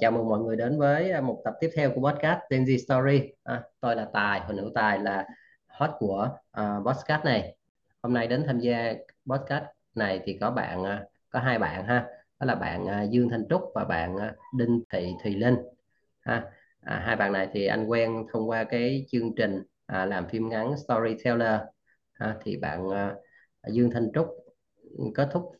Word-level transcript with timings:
chào 0.00 0.10
mừng 0.10 0.28
mọi 0.28 0.40
người 0.40 0.56
đến 0.56 0.78
với 0.78 1.10
à, 1.10 1.20
một 1.20 1.40
tập 1.44 1.54
tiếp 1.60 1.70
theo 1.76 1.90
của 1.94 2.10
podcast 2.10 2.38
Gen 2.50 2.64
Z 2.64 2.78
Story. 2.78 3.32
À, 3.44 3.62
tôi 3.80 3.96
là 3.96 4.08
Tài, 4.12 4.40
Huỳnh 4.40 4.56
nữ 4.56 4.72
Tài 4.74 4.98
là 4.98 5.26
host 5.68 5.92
của 5.98 6.28
uh, 6.60 6.86
podcast 6.86 7.24
này. 7.24 7.56
Hôm 8.02 8.14
nay 8.14 8.26
đến 8.26 8.44
tham 8.46 8.58
gia 8.58 8.94
podcast 9.26 9.64
này 9.94 10.20
thì 10.24 10.38
có 10.40 10.50
bạn 10.50 10.82
uh, 10.82 10.88
có 11.30 11.40
hai 11.40 11.58
bạn 11.58 11.84
ha, 11.86 12.06
đó 12.40 12.46
là 12.46 12.54
bạn 12.54 12.84
uh, 12.84 13.10
Dương 13.10 13.28
Thanh 13.28 13.44
Trúc 13.50 13.62
và 13.74 13.84
bạn 13.84 14.16
uh, 14.16 14.22
Đinh 14.58 14.82
Thị 14.92 15.14
Thùy 15.22 15.34
Linh. 15.34 15.56
Ha. 16.20 16.44
À, 16.80 17.02
hai 17.06 17.16
bạn 17.16 17.32
này 17.32 17.48
thì 17.52 17.66
anh 17.66 17.86
quen 17.86 18.26
thông 18.32 18.48
qua 18.50 18.64
cái 18.64 19.06
chương 19.08 19.34
trình 19.36 19.58
uh, 19.58 20.08
làm 20.08 20.28
phim 20.28 20.48
ngắn 20.48 20.76
Storyteller. 20.76 21.60
Ha. 22.12 22.36
thì 22.44 22.56
bạn 22.56 22.86
uh, 22.86 22.94
Dương 23.72 23.90
Thanh 23.90 24.10
Trúc 24.14 24.28
kết 25.14 25.28
thúc 25.32 25.52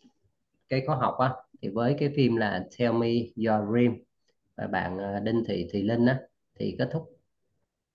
cái 0.69 0.83
khóa 0.87 0.97
học 0.97 1.19
á 1.19 1.31
thì 1.63 1.69
với 1.69 1.97
cái 1.99 2.13
phim 2.17 2.37
là 2.37 2.65
Tell 2.79 2.93
Me 2.93 3.09
Your 3.37 3.71
Dream 3.71 4.04
bạn 4.57 4.99
ờ, 4.99 5.21
Đinh 5.21 5.45
Thị 5.47 5.69
Thị 5.73 5.83
Linh 5.83 6.07
á 6.07 6.19
thì 6.59 6.77
kết 6.79 6.89
thúc 6.93 7.11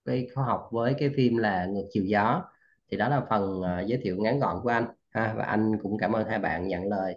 cái 0.05 0.27
khóa 0.35 0.45
học 0.45 0.67
với 0.71 0.95
cái 0.99 1.09
phim 1.15 1.37
là 1.37 1.65
Ngược 1.65 1.87
chiều 1.91 2.03
gió. 2.03 2.43
Thì 2.91 2.97
đó 2.97 3.09
là 3.09 3.25
phần 3.29 3.61
uh, 3.61 3.87
giới 3.87 3.99
thiệu 4.03 4.17
ngắn 4.19 4.39
gọn 4.39 4.59
của 4.63 4.69
anh. 4.69 4.85
Ha 5.09 5.33
và 5.37 5.43
anh 5.43 5.77
cũng 5.83 5.97
cảm 5.97 6.13
ơn 6.13 6.27
hai 6.27 6.39
bạn 6.39 6.67
nhận 6.67 6.87
lời 6.87 7.15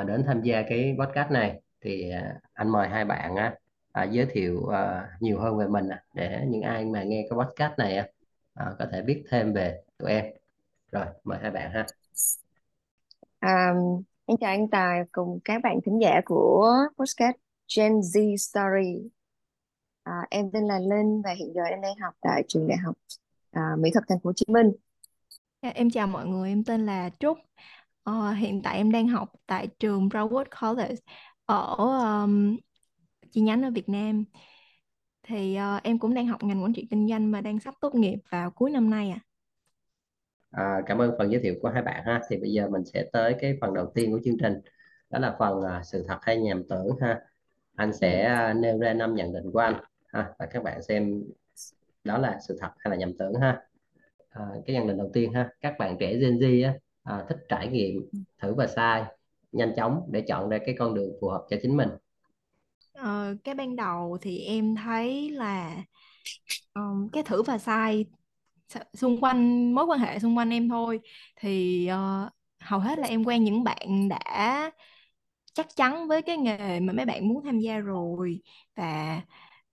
uh, 0.00 0.06
đến 0.06 0.24
tham 0.26 0.42
gia 0.42 0.62
cái 0.62 0.96
podcast 0.98 1.30
này. 1.30 1.60
Thì 1.80 2.12
uh, 2.18 2.42
anh 2.52 2.68
mời 2.68 2.88
hai 2.88 3.04
bạn 3.04 3.34
uh, 3.34 3.52
uh, 4.04 4.10
giới 4.12 4.26
thiệu 4.26 4.60
uh, 4.60 5.20
nhiều 5.20 5.40
hơn 5.40 5.58
về 5.58 5.66
mình 5.66 5.86
uh, 5.86 6.14
để 6.14 6.44
những 6.48 6.62
ai 6.62 6.84
mà 6.84 7.02
nghe 7.02 7.26
cái 7.30 7.38
podcast 7.38 7.78
này 7.78 7.98
uh, 7.98 8.78
có 8.78 8.86
thể 8.92 9.02
biết 9.02 9.24
thêm 9.30 9.52
về 9.52 9.82
tụi 9.98 10.10
em. 10.10 10.24
Rồi 10.92 11.06
mời 11.24 11.38
hai 11.42 11.50
bạn 11.50 11.70
ha. 11.70 11.86
Um, 13.40 14.02
Em 14.30 14.36
chào 14.40 14.50
anh 14.50 14.68
Tài 14.68 15.02
cùng 15.12 15.40
các 15.44 15.62
bạn 15.62 15.80
thính 15.84 15.98
giả 16.00 16.20
của 16.24 16.76
podcast. 16.98 17.47
Gen 17.76 18.00
Z 18.00 18.36
Story. 18.36 19.10
À, 20.02 20.26
em 20.30 20.50
tên 20.52 20.64
là 20.64 20.78
Linh 20.78 21.22
và 21.24 21.30
hiện 21.30 21.52
giờ 21.54 21.62
em 21.62 21.80
đang 21.80 21.96
học 22.02 22.14
tại 22.20 22.42
trường 22.48 22.68
đại 22.68 22.78
học 22.78 22.94
à, 23.50 23.76
Mỹ 23.78 23.90
thuật 23.94 24.04
Thành 24.08 24.18
phố 24.18 24.28
Hồ 24.28 24.32
Chí 24.32 24.46
Minh. 24.48 24.72
Dạ, 25.62 25.68
Em 25.68 25.90
chào 25.90 26.06
mọi 26.06 26.26
người, 26.26 26.48
em 26.48 26.64
tên 26.64 26.86
là 26.86 27.10
Trúc. 27.20 27.38
Ờ, 28.02 28.32
hiện 28.32 28.62
tại 28.62 28.76
em 28.76 28.92
đang 28.92 29.08
học 29.08 29.32
tại 29.46 29.68
trường 29.78 30.08
Broward 30.08 30.44
College 30.60 30.94
ở 31.44 31.76
um, 31.78 32.56
chi 33.30 33.40
nhánh 33.40 33.62
ở 33.62 33.70
Việt 33.70 33.88
Nam. 33.88 34.24
Thì 35.22 35.58
uh, 35.76 35.82
em 35.82 35.98
cũng 35.98 36.14
đang 36.14 36.26
học 36.26 36.42
ngành 36.42 36.62
quản 36.62 36.72
trị 36.72 36.86
kinh 36.90 37.08
doanh 37.08 37.32
và 37.32 37.40
đang 37.40 37.60
sắp 37.60 37.74
tốt 37.80 37.94
nghiệp 37.94 38.18
vào 38.30 38.50
cuối 38.50 38.70
năm 38.70 38.90
nay 38.90 39.10
à. 39.10 39.20
À, 40.50 40.80
cảm 40.86 40.98
ơn 40.98 41.14
phần 41.18 41.32
giới 41.32 41.40
thiệu 41.42 41.54
của 41.62 41.68
hai 41.68 41.82
bạn 41.82 42.04
ha. 42.06 42.20
Thì 42.28 42.36
bây 42.36 42.52
giờ 42.52 42.68
mình 42.68 42.84
sẽ 42.84 43.04
tới 43.12 43.36
cái 43.40 43.58
phần 43.60 43.74
đầu 43.74 43.92
tiên 43.94 44.12
của 44.12 44.20
chương 44.24 44.38
trình. 44.40 44.54
Đó 45.10 45.18
là 45.18 45.36
phần 45.38 45.62
à, 45.62 45.82
sự 45.84 46.04
thật 46.08 46.18
hay 46.22 46.36
nhầm 46.40 46.62
tưởng 46.68 46.86
ha. 47.00 47.20
Anh 47.78 47.92
sẽ 47.92 48.24
à, 48.24 48.52
nêu 48.52 48.78
ra 48.78 48.92
năm 48.92 49.14
nhận 49.14 49.32
định 49.32 49.50
của 49.52 49.58
anh 49.58 49.74
ha 50.06 50.32
và 50.38 50.46
các 50.46 50.62
bạn 50.62 50.82
xem 50.82 51.24
đó 52.04 52.18
là 52.18 52.38
sự 52.48 52.58
thật 52.60 52.70
hay 52.78 52.90
là 52.90 52.96
nhầm 52.96 53.12
tưởng 53.18 53.34
ha. 53.34 53.62
À, 54.30 54.42
cái 54.66 54.76
nhận 54.76 54.86
định 54.86 54.98
đầu 54.98 55.10
tiên 55.12 55.32
ha, 55.32 55.48
các 55.60 55.74
bạn 55.78 55.96
trẻ 56.00 56.14
Gen 56.16 56.38
Z 56.38 56.66
á, 56.66 56.74
à, 57.02 57.24
thích 57.28 57.38
trải 57.48 57.68
nghiệm, 57.68 58.08
thử 58.42 58.54
và 58.54 58.66
sai 58.66 59.04
nhanh 59.52 59.72
chóng 59.76 60.08
để 60.10 60.20
chọn 60.20 60.48
ra 60.48 60.58
cái 60.66 60.74
con 60.78 60.94
đường 60.94 61.12
phù 61.20 61.28
hợp 61.28 61.46
cho 61.50 61.56
chính 61.62 61.76
mình. 61.76 61.88
Ờ, 62.92 63.34
cái 63.44 63.54
ban 63.54 63.76
đầu 63.76 64.18
thì 64.20 64.38
em 64.38 64.74
thấy 64.76 65.30
là 65.30 65.76
um, 66.74 67.08
cái 67.12 67.22
thử 67.22 67.42
và 67.42 67.58
sai 67.58 68.04
xung 68.94 69.20
quanh 69.20 69.72
mối 69.74 69.84
quan 69.84 70.00
hệ 70.00 70.18
xung 70.18 70.38
quanh 70.38 70.50
em 70.50 70.68
thôi 70.68 71.00
thì 71.36 71.88
uh, 71.92 72.32
hầu 72.60 72.80
hết 72.80 72.98
là 72.98 73.06
em 73.06 73.24
quen 73.24 73.44
những 73.44 73.64
bạn 73.64 74.08
đã 74.08 74.70
chắc 75.58 75.76
chắn 75.76 76.08
với 76.08 76.22
cái 76.22 76.36
nghề 76.36 76.80
mà 76.80 76.92
mấy 76.92 77.06
bạn 77.06 77.28
muốn 77.28 77.44
tham 77.44 77.58
gia 77.58 77.78
rồi. 77.78 78.40
Và 78.76 79.20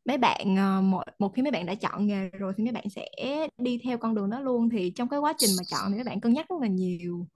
mấy 0.05 0.17
bạn 0.17 0.55
uh, 0.79 0.83
một 0.83 1.03
một 1.19 1.33
khi 1.35 1.41
mấy 1.41 1.51
bạn 1.51 1.65
đã 1.65 1.75
chọn 1.75 2.07
nghề 2.07 2.29
rồi 2.29 2.53
thì 2.57 2.63
mấy 2.63 2.73
bạn 2.73 2.89
sẽ 2.89 3.09
đi 3.57 3.79
theo 3.83 3.97
con 3.97 4.15
đường 4.15 4.29
đó 4.29 4.39
luôn. 4.39 4.69
Thì 4.69 4.91
trong 4.95 5.09
cái 5.09 5.19
quá 5.19 5.33
trình 5.37 5.49
mà 5.57 5.63
chọn 5.67 5.91
thì 5.91 5.95
mấy 5.95 6.03
bạn 6.03 6.21
cân 6.21 6.33
nhắc 6.33 6.45
rất 6.49 6.55
là 6.61 6.67
nhiều. 6.67 7.27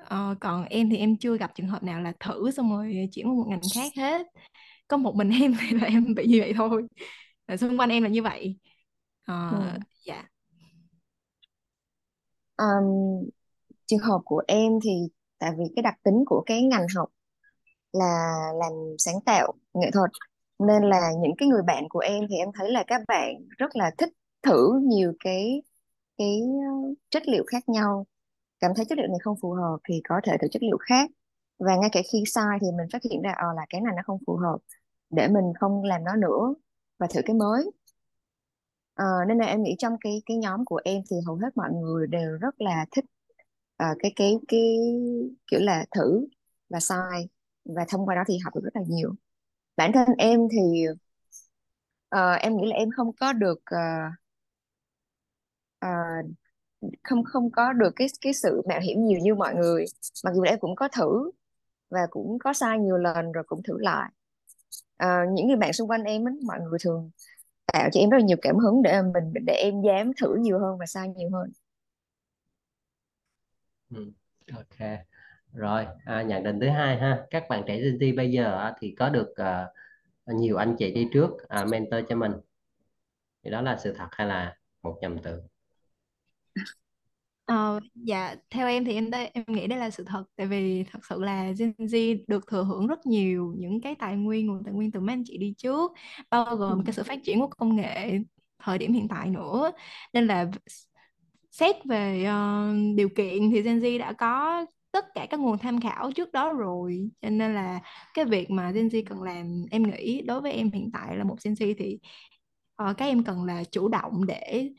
Uh, 0.00 0.40
còn 0.40 0.64
em 0.64 0.90
thì 0.90 0.96
em 0.96 1.16
chưa 1.16 1.36
gặp 1.36 1.52
trường 1.54 1.68
hợp 1.68 1.82
nào 1.82 2.00
là 2.00 2.12
thử 2.20 2.50
xong 2.50 2.70
rồi 2.70 3.08
chuyển 3.12 3.28
qua 3.28 3.34
một 3.34 3.46
ngành 3.48 3.60
khác 3.74 3.92
hết. 3.96 4.26
Có 4.88 4.96
một 4.96 5.14
mình 5.14 5.30
em 5.42 5.54
thì 5.60 5.76
là 5.76 5.86
em 5.86 6.14
bị 6.14 6.26
như 6.26 6.40
vậy 6.40 6.52
thôi. 6.56 6.86
Xung 7.58 7.80
quanh 7.80 7.90
em 7.90 8.02
là 8.02 8.08
như 8.08 8.22
vậy. 8.22 8.58
Uh, 9.32 9.52
ừ. 9.52 9.78
dạ. 10.06 10.24
Um, 12.56 13.28
trường 13.86 13.98
hợp 13.98 14.20
của 14.24 14.42
em 14.46 14.72
thì 14.84 14.90
tại 15.38 15.50
vì 15.58 15.64
cái 15.76 15.82
đặc 15.82 15.94
tính 16.04 16.24
của 16.26 16.42
cái 16.46 16.62
ngành 16.62 16.86
học 16.96 17.08
là 17.92 18.36
làm 18.54 18.72
sáng 18.98 19.20
tạo 19.26 19.52
nghệ 19.74 19.90
thuật. 19.90 20.10
Nên 20.58 20.82
là 20.82 21.12
những 21.20 21.32
cái 21.38 21.48
người 21.48 21.62
bạn 21.62 21.88
của 21.90 21.98
em 21.98 22.24
thì 22.30 22.36
em 22.36 22.48
thấy 22.54 22.70
là 22.70 22.84
các 22.86 23.02
bạn 23.08 23.34
rất 23.58 23.76
là 23.76 23.90
thích 23.98 24.10
thử 24.42 24.80
nhiều 24.82 25.12
cái 25.24 25.62
cái 26.18 26.40
ờ, 26.42 26.94
chất 27.10 27.28
liệu 27.28 27.44
khác 27.46 27.68
nhau. 27.68 28.06
Cảm 28.60 28.72
thấy 28.76 28.84
chất 28.84 28.98
liệu 28.98 29.08
này 29.08 29.18
không 29.22 29.36
phù 29.42 29.50
hợp 29.52 29.78
thì 29.88 30.00
có 30.08 30.20
thể 30.24 30.36
thử 30.40 30.48
chất 30.48 30.62
liệu 30.62 30.78
khác. 30.80 31.10
Và 31.58 31.76
ngay 31.76 31.90
cả 31.92 32.00
khi 32.12 32.24
sai 32.26 32.58
thì 32.60 32.66
mình 32.78 32.86
phát 32.92 33.02
hiện 33.10 33.22
ra 33.22 33.32
ờ 33.32 33.46
là 33.56 33.66
cái 33.68 33.80
này 33.80 33.92
nó 33.96 34.02
không 34.06 34.18
phù 34.26 34.36
hợp 34.36 34.58
để 35.10 35.28
mình 35.28 35.44
không 35.60 35.84
làm 35.84 36.04
nó 36.04 36.16
nữa 36.16 36.54
và 36.98 37.06
thử 37.14 37.20
cái 37.26 37.36
mới. 37.36 37.70
À, 38.94 39.06
nên 39.28 39.38
là 39.38 39.46
em 39.46 39.62
nghĩ 39.62 39.74
trong 39.78 39.96
cái 40.00 40.22
cái 40.26 40.36
nhóm 40.36 40.64
của 40.64 40.80
em 40.84 41.02
thì 41.10 41.16
hầu 41.26 41.36
hết 41.36 41.56
mọi 41.56 41.70
người 41.72 42.06
đều 42.06 42.36
rất 42.40 42.60
là 42.60 42.86
thích 42.96 43.04
uh, 43.82 43.96
cái 43.98 44.12
cái 44.16 44.38
cái 44.48 44.76
kiểu 45.50 45.60
là 45.60 45.84
thử 45.96 46.26
và 46.68 46.80
sai 46.80 47.28
và 47.64 47.84
thông 47.88 48.06
qua 48.06 48.14
đó 48.14 48.22
thì 48.26 48.38
học 48.38 48.54
được 48.54 48.60
rất 48.64 48.76
là 48.76 48.82
nhiều. 48.88 49.14
Bản 49.76 49.92
thân 49.94 50.08
em 50.18 50.40
thì 50.52 50.86
uh, 52.14 52.40
em 52.40 52.56
nghĩ 52.56 52.66
là 52.70 52.76
em 52.76 52.88
không 52.96 53.12
có 53.16 53.32
được 53.32 53.58
uh, 53.74 54.12
uh, 55.86 56.30
không 57.02 57.24
không 57.24 57.50
có 57.50 57.72
được 57.72 57.90
cái 57.96 58.08
cái 58.20 58.32
sự 58.34 58.62
mạo 58.68 58.80
hiểm 58.80 59.06
nhiều 59.06 59.18
như 59.18 59.34
mọi 59.34 59.54
người. 59.54 59.84
Mặc 60.24 60.34
dù 60.34 60.42
em 60.42 60.58
cũng 60.60 60.76
có 60.76 60.88
thử 60.88 61.30
và 61.90 62.00
cũng 62.10 62.38
có 62.38 62.52
sai 62.52 62.78
nhiều 62.78 62.96
lần 62.98 63.32
rồi 63.32 63.44
cũng 63.46 63.62
thử 63.62 63.78
lại. 63.78 64.10
Uh, 65.04 65.32
những 65.32 65.48
người 65.48 65.56
bạn 65.56 65.72
xung 65.72 65.90
quanh 65.90 66.04
em 66.04 66.28
ấy, 66.28 66.34
mọi 66.46 66.60
người 66.60 66.78
thường 66.84 67.10
tạo 67.72 67.88
cho 67.92 68.00
em 68.00 68.10
rất 68.10 68.18
là 68.18 68.24
nhiều 68.24 68.36
cảm 68.42 68.58
hứng 68.58 68.82
để 68.82 69.02
mình 69.02 69.32
để 69.46 69.54
em 69.54 69.82
dám 69.82 70.10
thử 70.20 70.34
nhiều 70.34 70.58
hơn 70.58 70.78
và 70.78 70.86
sai 70.86 71.08
nhiều 71.08 71.30
hơn. 71.32 71.52
Ừ. 73.90 74.12
ok 74.54 75.11
rồi 75.52 75.86
à, 76.04 76.22
nhận 76.22 76.42
định 76.42 76.60
thứ 76.60 76.68
hai 76.68 76.96
ha. 76.96 77.26
Các 77.30 77.44
bạn 77.48 77.62
trẻ 77.66 77.80
Gen 77.80 77.98
Z 77.98 78.16
bây 78.16 78.30
giờ 78.30 78.72
thì 78.80 78.94
có 78.98 79.08
được 79.08 79.28
uh, 79.30 80.34
nhiều 80.34 80.56
anh 80.56 80.76
chị 80.78 80.92
đi 80.92 81.08
trước 81.12 81.30
uh, 81.30 81.68
mentor 81.70 82.00
cho 82.08 82.16
mình? 82.16 82.32
Thì 83.44 83.50
đó 83.50 83.62
là 83.62 83.78
sự 83.84 83.92
thật 83.92 84.08
hay 84.10 84.26
là 84.26 84.56
một 84.82 84.98
nhầm 85.00 85.18
tưởng 85.18 85.40
Ờ, 87.44 87.80
dạ 87.94 88.34
theo 88.50 88.68
em 88.68 88.84
thì 88.84 88.94
em 88.94 89.10
đây 89.10 89.30
em 89.34 89.44
nghĩ 89.48 89.66
đây 89.66 89.78
là 89.78 89.90
sự 89.90 90.04
thật. 90.04 90.24
Tại 90.36 90.46
vì 90.46 90.84
thật 90.84 90.98
sự 91.08 91.22
là 91.22 91.52
Gen 91.58 91.72
Z 91.78 92.24
được 92.26 92.46
thừa 92.46 92.64
hưởng 92.64 92.86
rất 92.86 93.06
nhiều 93.06 93.54
những 93.58 93.80
cái 93.80 93.94
tài 93.94 94.16
nguyên 94.16 94.46
nguồn 94.46 94.64
tài 94.64 94.74
nguyên 94.74 94.90
từ 94.90 95.00
mấy 95.00 95.12
anh 95.12 95.22
chị 95.26 95.38
đi 95.38 95.54
trước 95.58 95.92
bao 96.30 96.56
gồm 96.56 96.84
cái 96.84 96.92
sự 96.92 97.02
phát 97.02 97.18
triển 97.24 97.40
của 97.40 97.46
công 97.46 97.76
nghệ 97.76 98.18
thời 98.58 98.78
điểm 98.78 98.92
hiện 98.92 99.08
tại 99.08 99.30
nữa. 99.30 99.70
Nên 100.12 100.26
là 100.26 100.50
xét 101.50 101.76
về 101.84 102.26
uh, 102.28 102.96
điều 102.96 103.08
kiện 103.08 103.50
thì 103.50 103.62
Gen 103.62 103.78
Z 103.78 103.98
đã 103.98 104.12
có 104.12 104.66
tất 104.92 105.14
cả 105.14 105.26
các 105.30 105.40
nguồn 105.40 105.58
tham 105.58 105.80
khảo 105.80 106.12
trước 106.12 106.32
đó 106.32 106.52
rồi. 106.52 107.10
Cho 107.22 107.30
nên 107.30 107.54
là 107.54 107.80
cái 108.14 108.24
việc 108.24 108.50
mà 108.50 108.70
Gen 108.70 108.88
Z 108.88 109.02
cần 109.06 109.22
làm 109.22 109.64
em 109.70 109.82
nghĩ 109.82 110.22
đối 110.22 110.40
với 110.40 110.52
em 110.52 110.70
hiện 110.70 110.90
tại 110.92 111.16
là 111.16 111.24
một 111.24 111.36
Gen 111.44 111.54
Z 111.54 111.74
thì 111.78 111.98
uh, 112.90 112.96
các 112.96 113.04
em 113.04 113.24
cần 113.24 113.44
là 113.44 113.64
chủ 113.64 113.88
động 113.88 114.26
để 114.26 114.70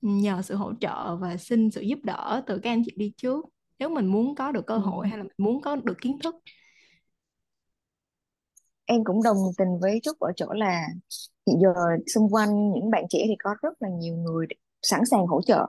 nhờ 0.00 0.42
sự 0.42 0.54
hỗ 0.56 0.72
trợ 0.80 1.16
và 1.16 1.36
xin 1.36 1.70
sự 1.70 1.80
giúp 1.80 1.98
đỡ 2.02 2.42
từ 2.46 2.58
các 2.58 2.70
anh 2.70 2.82
chị 2.86 2.92
đi 2.96 3.12
trước. 3.16 3.44
Nếu 3.78 3.88
mình 3.88 4.06
muốn 4.06 4.34
có 4.34 4.52
được 4.52 4.66
cơ 4.66 4.74
ừ. 4.74 4.80
hội 4.80 5.08
hay 5.08 5.18
là 5.18 5.24
mình 5.24 5.32
muốn 5.38 5.60
có 5.62 5.76
được 5.76 5.96
kiến 6.00 6.18
thức. 6.22 6.34
Em 8.84 9.04
cũng 9.04 9.22
đồng 9.22 9.36
tình 9.58 9.68
với 9.80 10.00
Trúc 10.02 10.18
ở 10.20 10.32
chỗ 10.36 10.46
là 10.52 10.86
hiện 11.46 11.56
giờ 11.62 11.72
xung 12.14 12.28
quanh 12.34 12.72
những 12.72 12.90
bạn 12.90 13.04
trẻ 13.08 13.18
thì 13.28 13.34
có 13.38 13.50
rất 13.62 13.82
là 13.82 13.88
nhiều 13.88 14.16
người 14.16 14.46
sẵn 14.82 15.00
sàng 15.10 15.26
hỗ 15.26 15.42
trợ. 15.42 15.66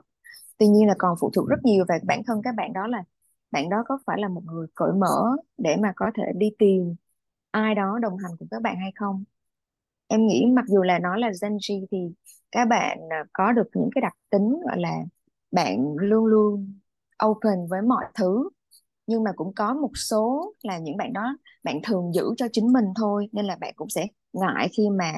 Tuy 0.58 0.66
nhiên 0.66 0.86
là 0.86 0.94
còn 0.98 1.16
phụ 1.20 1.30
thuộc 1.34 1.48
rất 1.48 1.56
nhiều 1.64 1.84
về 1.88 1.98
bản 2.06 2.22
thân 2.26 2.40
các 2.44 2.54
bạn 2.54 2.72
đó 2.72 2.86
là 2.86 3.02
bạn 3.50 3.68
đó 3.68 3.84
có 3.88 3.98
phải 4.06 4.18
là 4.20 4.28
một 4.28 4.42
người 4.44 4.66
cởi 4.74 4.92
mở 4.92 5.36
để 5.58 5.76
mà 5.82 5.92
có 5.96 6.10
thể 6.14 6.22
đi 6.36 6.50
tìm 6.58 6.94
ai 7.50 7.74
đó 7.74 7.98
đồng 8.02 8.16
hành 8.18 8.32
cùng 8.38 8.48
các 8.50 8.62
bạn 8.62 8.76
hay 8.80 8.92
không? 8.96 9.24
Em 10.08 10.26
nghĩ 10.26 10.46
mặc 10.52 10.64
dù 10.68 10.82
là 10.82 10.98
nó 10.98 11.16
là 11.16 11.30
Gen 11.42 11.52
Z 11.56 11.86
thì 11.90 11.98
các 12.52 12.64
bạn 12.68 12.98
à, 13.10 13.24
có 13.32 13.52
được 13.52 13.68
những 13.74 13.90
cái 13.94 14.02
đặc 14.02 14.12
tính, 14.30 14.60
gọi 14.66 14.80
là, 14.80 14.96
bạn 15.50 15.96
luôn 15.98 16.26
luôn 16.26 16.74
open 17.26 17.66
với 17.70 17.82
mọi 17.82 18.04
thứ, 18.14 18.48
nhưng 19.06 19.24
mà 19.24 19.32
cũng 19.36 19.54
có 19.54 19.74
một 19.74 19.90
số 19.94 20.54
là 20.62 20.78
những 20.78 20.96
bạn 20.96 21.12
đó 21.12 21.38
bạn 21.64 21.80
thường 21.84 22.12
giữ 22.14 22.22
cho 22.36 22.46
chính 22.52 22.72
mình 22.72 22.84
thôi, 22.96 23.28
nên 23.32 23.46
là 23.46 23.56
bạn 23.60 23.72
cũng 23.76 23.88
sẽ 23.90 24.06
ngại 24.32 24.68
khi 24.78 24.90
mà 24.90 25.12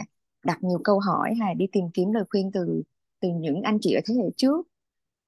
đặt 0.46 0.58
nhiều 0.64 0.80
câu 0.84 1.00
hỏi 1.00 1.34
hay 1.40 1.54
đi 1.54 1.66
tìm 1.72 1.84
kiếm 1.94 2.12
lời 2.12 2.24
khuyên 2.30 2.50
từ 2.52 2.82
từ 3.20 3.28
những 3.40 3.62
anh 3.62 3.78
chị 3.80 3.94
ở 3.94 4.00
thế 4.06 4.14
hệ 4.14 4.30
trước 4.36 4.68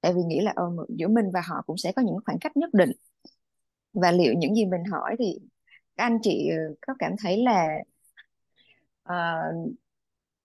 tại 0.03 0.13
vì 0.13 0.21
nghĩ 0.23 0.39
là 0.41 0.53
ừ, 0.55 0.63
giữa 0.89 1.07
mình 1.07 1.31
và 1.33 1.41
họ 1.45 1.63
cũng 1.67 1.77
sẽ 1.77 1.91
có 1.91 2.01
những 2.01 2.17
khoảng 2.25 2.39
cách 2.39 2.57
nhất 2.57 2.69
định. 2.73 2.91
Và 3.93 4.11
liệu 4.11 4.33
những 4.37 4.55
gì 4.55 4.65
mình 4.65 4.83
hỏi 4.91 5.15
thì 5.19 5.39
các 5.97 6.03
anh 6.03 6.17
chị 6.21 6.49
ờ, 6.49 6.75
có 6.87 6.93
cảm 6.99 7.11
thấy 7.19 7.37
là 7.37 7.67
uh, 9.09 9.73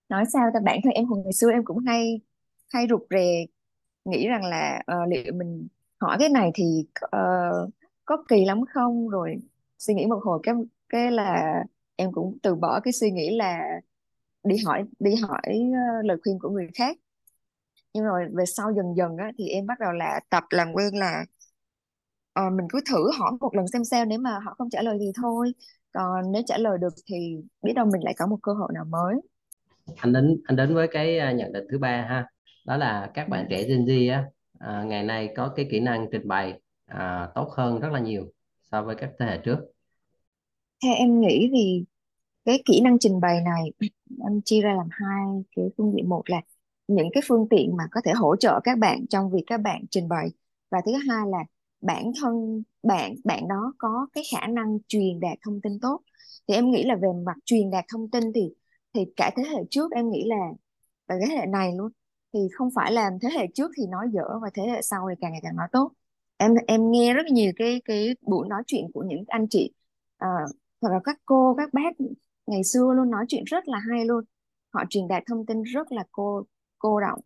nói 0.09 0.25
sao 0.33 0.51
ta? 0.55 0.61
Bản 0.65 0.81
thân 0.85 0.93
em 0.93 1.05
hồi 1.05 1.21
ngày 1.25 1.33
xưa 1.33 1.51
em 1.51 1.65
cũng 1.65 1.79
hay 1.79 2.21
hay 2.69 2.87
rụt 2.91 3.03
rè 3.11 3.45
nghĩ 4.05 4.29
rằng 4.29 4.45
là 4.45 4.83
uh, 4.93 5.09
liệu 5.09 5.33
mình 5.35 5.69
hỏi 6.01 6.17
cái 6.21 6.29
này 6.29 6.51
thì 6.55 6.65
uh, 7.05 7.71
có 8.05 8.25
kỳ 8.29 8.45
lắm 8.45 8.61
không? 8.75 9.09
Rồi 9.09 9.37
suy 9.79 9.95
nghĩ 9.95 10.07
một 10.07 10.21
hồi 10.25 10.41
cái 10.43 10.55
cái 10.89 11.11
là 11.11 11.63
em 11.97 12.13
cũng 12.13 12.39
từ 12.43 12.55
bỏ 12.55 12.81
cái 12.81 12.93
suy 12.93 13.11
nghĩ 13.11 13.37
là 13.37 13.81
đi 14.45 14.57
hỏi 14.67 14.85
đi 14.99 15.15
hỏi 15.15 15.61
uh, 15.71 16.07
lời 16.07 16.17
khuyên 16.25 16.39
của 16.39 16.51
người 16.51 16.69
khác 16.75 16.97
nhưng 17.99 18.07
rồi 18.07 18.25
về 18.35 18.45
sau 18.47 18.73
dần 18.77 18.87
dần 18.97 19.17
á, 19.17 19.33
thì 19.39 19.49
em 19.49 19.67
bắt 19.67 19.79
đầu 19.81 19.93
là 19.93 20.21
tập 20.31 20.45
làm 20.51 20.73
quen 20.73 20.95
là 20.95 21.25
ờ, 22.33 22.51
mình 22.51 22.67
cứ 22.71 22.81
thử 22.91 23.11
hỏi 23.19 23.33
một 23.41 23.55
lần 23.55 23.69
xem 23.73 23.85
sao 23.85 24.05
nếu 24.05 24.19
mà 24.19 24.39
họ 24.45 24.55
không 24.59 24.71
trả 24.71 24.83
lời 24.83 24.97
thì 25.01 25.07
thôi. 25.23 25.53
Còn 25.93 26.33
nếu 26.33 26.43
trả 26.47 26.59
lời 26.59 26.79
được 26.81 26.95
thì 27.07 27.37
biết 27.63 27.73
đâu 27.73 27.87
mình 27.93 28.03
lại 28.05 28.15
có 28.19 28.27
một 28.27 28.39
cơ 28.43 28.53
hội 28.53 28.69
nào 28.75 28.85
mới. 28.85 29.15
Anh 29.97 30.13
đến 30.13 30.41
anh 30.45 30.57
đến 30.57 30.75
với 30.75 30.89
cái 30.93 31.19
à, 31.19 31.33
nhận 31.33 31.53
định 31.53 31.65
thứ 31.71 31.79
ba 31.79 32.07
ha 32.09 32.27
đó 32.67 32.77
là 32.77 33.11
các 33.15 33.29
bạn 33.29 33.47
dạ. 33.51 33.57
trẻ 33.57 33.69
Gen 33.69 33.85
Z 33.85 34.13
á 34.13 34.25
à, 34.59 34.85
ngày 34.87 35.03
nay 35.03 35.29
có 35.37 35.53
cái 35.57 35.69
kỹ 35.71 35.81
năng 35.81 36.07
trình 36.13 36.29
bày 36.29 36.61
à, 36.87 37.29
tốt 37.35 37.49
hơn 37.57 37.81
rất 37.81 37.89
là 37.93 38.01
nhiều 38.01 38.33
so 38.71 38.83
với 38.83 38.97
các 38.99 39.11
thế 39.19 39.27
hệ 39.27 39.39
trước. 39.45 39.59
Theo 40.83 40.95
em 40.95 41.21
nghĩ 41.21 41.51
thì 41.53 41.85
cái 42.45 42.63
kỹ 42.65 42.81
năng 42.85 42.99
trình 42.99 43.21
bày 43.21 43.41
này 43.45 43.73
em 44.25 44.41
chia 44.45 44.61
ra 44.61 44.75
làm 44.75 44.89
hai 44.91 45.27
cái 45.57 45.65
phương 45.77 45.93
diện. 45.97 46.09
Một 46.09 46.23
là 46.27 46.41
những 46.89 47.09
cái 47.13 47.23
phương 47.29 47.47
tiện 47.51 47.77
mà 47.77 47.85
có 47.91 48.01
thể 48.05 48.13
hỗ 48.13 48.37
trợ 48.37 48.61
các 48.65 48.79
bạn 48.79 49.07
trong 49.07 49.31
việc 49.31 49.43
các 49.47 49.61
bạn 49.61 49.85
trình 49.91 50.09
bày. 50.09 50.29
Và 50.71 50.79
thứ 50.87 50.93
hai 50.93 51.27
là 51.29 51.39
bản 51.81 52.13
thân 52.23 52.63
bạn 52.83 53.15
bạn 53.25 53.49
đó 53.49 53.75
có 53.79 54.07
cái 54.13 54.25
khả 54.33 54.47
năng 54.47 54.79
truyền 54.89 55.21
đạt 55.21 55.39
thông 55.45 55.61
tin 55.61 55.81
tốt. 55.81 56.01
Thì 56.49 56.55
em 56.55 56.71
nghĩ 56.71 56.85
là 56.85 56.97
về 56.97 57.09
mặt 57.27 57.37
truyền 57.45 57.71
đạt 57.71 57.85
thông 57.93 58.11
tin 58.11 58.33
thì 58.35 58.51
thì 58.95 59.05
cả 59.17 59.31
thế 59.37 59.43
hệ 59.43 59.59
trước 59.71 59.93
em 59.93 60.11
nghĩ 60.11 60.25
là 60.27 60.37
và 61.09 61.15
thế 61.21 61.37
hệ 61.37 61.47
này 61.47 61.73
luôn 61.77 61.93
thì 62.33 62.41
không 62.55 62.69
phải 62.75 62.93
là 62.93 63.11
thế 63.23 63.29
hệ 63.33 63.47
trước 63.55 63.71
thì 63.77 63.87
nói 63.87 64.07
dở 64.13 64.39
và 64.43 64.51
thế 64.55 64.63
hệ 64.63 64.83
sau 64.83 65.07
thì 65.11 65.15
càng 65.21 65.33
ngày 65.33 65.41
càng 65.45 65.57
nói 65.57 65.69
tốt. 65.73 65.93
Em 66.37 66.55
em 66.67 66.91
nghe 66.91 67.15
rất 67.15 67.27
nhiều 67.27 67.53
cái 67.57 67.83
cái 67.85 68.15
buổi 68.23 68.49
nói 68.49 68.63
chuyện 68.67 68.85
của 68.95 69.03
những 69.03 69.25
anh 69.29 69.47
chị 69.51 69.73
à, 70.19 70.29
hoặc 70.81 70.91
là 70.93 71.01
các 71.05 71.19
cô 71.25 71.55
các 71.59 71.75
bác 71.75 71.91
ngày 72.47 72.65
xưa 72.65 72.93
luôn 72.97 73.11
nói 73.11 73.25
chuyện 73.29 73.45
rất 73.45 73.69
là 73.69 73.79
hay 73.79 74.05
luôn. 74.05 74.25
Họ 74.75 74.85
truyền 74.91 75.09
đạt 75.09 75.23
thông 75.27 75.47
tin 75.47 75.63
rất 75.63 75.93
là 75.93 76.05
cô 76.13 76.45
cô 76.79 77.01
động 77.01 77.21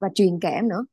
và 0.00 0.08
truyền 0.14 0.38
cảm 0.40 0.68
nữa. 0.68 0.84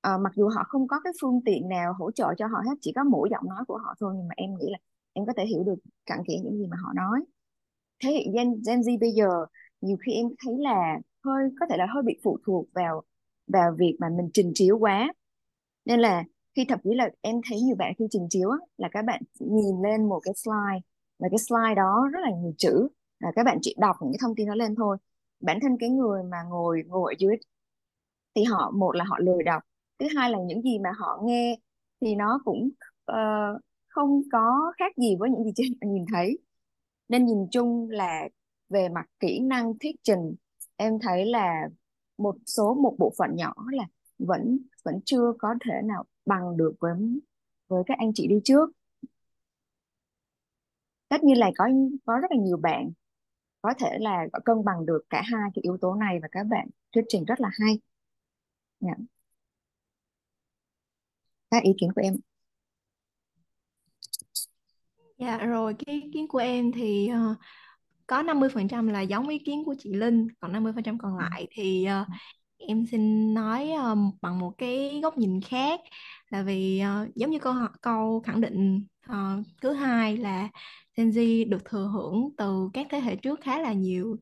À, 0.00 0.18
mặc 0.18 0.32
dù 0.36 0.48
họ 0.48 0.64
không 0.68 0.88
có 0.88 1.00
cái 1.04 1.12
phương 1.20 1.40
tiện 1.44 1.68
nào 1.68 1.92
hỗ 1.98 2.10
trợ 2.10 2.26
cho 2.38 2.46
họ 2.46 2.58
hết 2.68 2.74
chỉ 2.80 2.92
có 2.96 3.04
mỗi 3.04 3.28
giọng 3.30 3.48
nói 3.48 3.64
của 3.68 3.76
họ 3.76 3.94
thôi 4.00 4.14
nhưng 4.16 4.28
mà 4.28 4.34
em 4.36 4.50
nghĩ 4.54 4.66
là 4.70 4.78
em 5.12 5.26
có 5.26 5.32
thể 5.36 5.44
hiểu 5.46 5.62
được 5.64 5.74
cặn 6.06 6.18
kẽ 6.26 6.34
những 6.44 6.58
gì 6.58 6.66
mà 6.66 6.76
họ 6.82 6.92
nói. 6.96 7.20
Thế 8.04 8.10
hệ 8.12 8.24
Gen, 8.34 8.54
Gen 8.66 8.80
Z 8.80 8.98
bây 9.00 9.12
giờ 9.12 9.28
nhiều 9.80 9.96
khi 10.06 10.12
em 10.12 10.26
thấy 10.46 10.54
là 10.58 10.98
hơi 11.24 11.44
có 11.60 11.66
thể 11.70 11.76
là 11.76 11.86
hơi 11.94 12.02
bị 12.02 12.20
phụ 12.24 12.38
thuộc 12.46 12.66
vào 12.74 13.02
vào 13.46 13.72
việc 13.78 13.96
mà 14.00 14.08
mình 14.18 14.30
trình 14.34 14.52
chiếu 14.54 14.78
quá. 14.78 15.12
Nên 15.84 16.00
là 16.00 16.24
khi 16.56 16.64
thậm 16.68 16.78
chí 16.84 16.90
là 16.94 17.10
em 17.20 17.36
thấy 17.50 17.60
nhiều 17.60 17.76
bạn 17.76 17.94
khi 17.98 18.04
trình 18.10 18.26
chiếu 18.30 18.50
á, 18.50 18.58
là 18.76 18.88
các 18.92 19.04
bạn 19.04 19.22
nhìn 19.40 19.82
lên 19.82 20.08
một 20.08 20.20
cái 20.24 20.34
slide 20.34 20.80
và 21.18 21.28
cái 21.30 21.38
slide 21.38 21.74
đó 21.76 22.08
rất 22.12 22.20
là 22.22 22.30
nhiều 22.42 22.52
chữ 22.58 22.88
là 23.20 23.32
các 23.36 23.44
bạn 23.44 23.58
chỉ 23.62 23.74
đọc 23.78 23.96
những 24.02 24.12
cái 24.12 24.18
thông 24.22 24.34
tin 24.36 24.48
đó 24.48 24.54
lên 24.54 24.74
thôi 24.74 24.96
bản 25.42 25.58
thân 25.62 25.76
cái 25.80 25.90
người 25.90 26.22
mà 26.22 26.36
ngồi 26.48 26.82
ngồi 26.86 27.14
ở 27.14 27.16
dưới 27.18 27.36
thì 28.34 28.44
họ 28.44 28.70
một 28.70 28.96
là 28.96 29.04
họ 29.04 29.18
lười 29.18 29.42
đọc 29.42 29.62
thứ 29.98 30.08
hai 30.16 30.30
là 30.30 30.38
những 30.46 30.62
gì 30.62 30.78
mà 30.78 30.90
họ 30.98 31.20
nghe 31.24 31.58
thì 32.00 32.14
nó 32.14 32.40
cũng 32.44 32.70
uh, 33.12 33.60
không 33.88 34.22
có 34.32 34.72
khác 34.78 34.96
gì 34.96 35.16
với 35.18 35.30
những 35.30 35.44
gì 35.44 35.52
trên 35.56 35.92
nhìn 35.92 36.04
thấy. 36.12 36.38
Nên 37.08 37.26
nhìn 37.26 37.46
chung 37.50 37.90
là 37.90 38.28
về 38.68 38.88
mặt 38.88 39.06
kỹ 39.20 39.40
năng 39.40 39.78
thuyết 39.78 39.96
trình 40.02 40.34
em 40.76 40.98
thấy 41.02 41.26
là 41.26 41.68
một 42.18 42.36
số 42.46 42.74
một 42.74 42.96
bộ 42.98 43.12
phận 43.18 43.36
nhỏ 43.36 43.54
là 43.72 43.84
vẫn 44.18 44.58
vẫn 44.84 45.00
chưa 45.04 45.32
có 45.38 45.54
thể 45.64 45.74
nào 45.84 46.04
bằng 46.26 46.56
được 46.56 46.72
với 46.80 46.92
với 47.68 47.82
các 47.86 47.98
anh 47.98 48.12
chị 48.14 48.26
đi 48.28 48.40
trước. 48.44 48.70
Tất 51.08 51.24
nhiên 51.24 51.38
là 51.38 51.50
có 51.56 51.68
có 52.06 52.18
rất 52.18 52.30
là 52.30 52.36
nhiều 52.40 52.56
bạn 52.56 52.90
có 53.62 53.74
thể 53.80 53.98
là 54.00 54.26
cân 54.44 54.64
bằng 54.64 54.86
được 54.86 55.00
cả 55.10 55.22
hai 55.22 55.50
cái 55.54 55.62
yếu 55.62 55.76
tố 55.80 55.94
này 55.94 56.18
và 56.22 56.28
các 56.32 56.44
bạn 56.44 56.68
thuyết 56.94 57.04
trình 57.08 57.24
rất 57.24 57.40
là 57.40 57.48
hay 57.60 57.78
Dạ. 58.80 58.94
các 61.50 61.62
ý 61.62 61.72
kiến 61.80 61.90
của 61.94 62.00
em 62.04 62.14
Dạ 65.18 65.38
rồi 65.38 65.74
cái 65.86 65.94
ý 65.94 66.10
kiến 66.14 66.28
của 66.28 66.38
em 66.38 66.72
thì 66.72 67.08
ờ, 67.08 67.34
có 68.06 68.22
50% 68.22 68.88
là 68.88 69.00
giống 69.00 69.28
ý 69.28 69.38
kiến 69.38 69.64
của 69.66 69.74
chị 69.78 69.92
Linh 69.94 70.28
còn 70.40 70.52
50% 70.52 70.98
còn 70.98 71.18
Ừ. 71.18 71.22
lại 71.30 71.48
thì 71.52 71.84
ờ, 71.84 72.06
em 72.58 72.86
xin 72.86 73.34
nói 73.34 73.70
ờ, 73.72 73.96
bằng 74.22 74.38
một 74.38 74.52
cái 74.58 75.00
góc 75.02 75.18
nhìn 75.18 75.40
khác 75.40 75.80
là 76.30 76.42
vì 76.42 76.82
giống 77.14 77.30
như 77.30 77.38
câu 77.38 77.54
câu 77.82 78.20
khẳng 78.26 78.40
định 78.40 78.86
thứ 79.62 79.72
hai 79.72 80.16
là 80.16 80.48
Gen 80.96 81.10
Z 81.10 81.48
được 81.48 81.64
thừa 81.64 81.90
hưởng 81.92 82.30
từ 82.36 82.70
các 82.72 82.86
thế 82.90 83.00
hệ 83.00 83.16
trước 83.16 83.40
khá 83.40 83.58
là 83.58 83.72
nhiều 83.72 84.16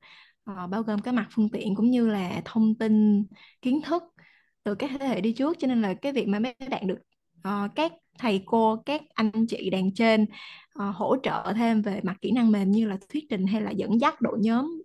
ờ, 0.44 0.66
bao 0.66 0.82
gồm 0.82 1.00
cái 1.00 1.14
mặt 1.14 1.28
phương 1.30 1.48
tiện 1.48 1.74
cũng 1.74 1.90
như 1.90 2.06
là 2.08 2.42
thông 2.44 2.74
tin 2.74 3.24
kiến 3.62 3.80
thức 3.84 4.02
từ 4.64 4.74
các 4.74 4.90
thế 4.98 5.06
hệ 5.06 5.20
đi 5.20 5.32
trước. 5.32 5.56
Cho 5.58 5.66
nên 5.66 5.82
là 5.82 5.94
cái 5.94 6.12
việc 6.12 6.28
mà 6.28 6.38
mấy 6.38 6.54
bạn 6.70 6.86
được 6.86 6.98
uh, 7.48 7.70
các 7.74 7.92
thầy 8.18 8.42
cô 8.46 8.76
các 8.86 9.02
anh 9.14 9.46
chị 9.48 9.70
đàn 9.70 9.94
trên 9.94 10.22
uh, 10.22 10.94
hỗ 10.94 11.16
trợ 11.22 11.52
thêm 11.56 11.82
về 11.82 12.00
mặt 12.02 12.16
kỹ 12.20 12.30
năng 12.32 12.52
mềm 12.52 12.70
như 12.70 12.88
là 12.88 12.96
thuyết 13.12 13.24
trình 13.30 13.46
hay 13.46 13.62
là 13.62 13.70
dẫn 13.70 14.00
dắt 14.00 14.20
đội 14.20 14.38
nhóm 14.40 14.82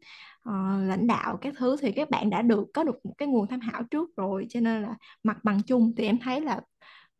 uh, 0.49 0.89
lãnh 0.89 1.07
đạo 1.07 1.37
các 1.41 1.53
thứ 1.57 1.77
thì 1.81 1.91
các 1.91 2.09
bạn 2.09 2.29
đã 2.29 2.41
được 2.41 2.67
có 2.73 2.83
được 2.83 3.05
một 3.05 3.13
cái 3.17 3.27
nguồn 3.27 3.47
tham 3.47 3.59
khảo 3.71 3.83
trước 3.83 4.09
rồi. 4.17 4.45
Cho 4.49 4.59
nên 4.59 4.81
là 4.81 4.95
mặt 5.23 5.37
bằng 5.43 5.61
chung 5.61 5.93
thì 5.97 6.05
em 6.05 6.19
thấy 6.19 6.41
là 6.41 6.61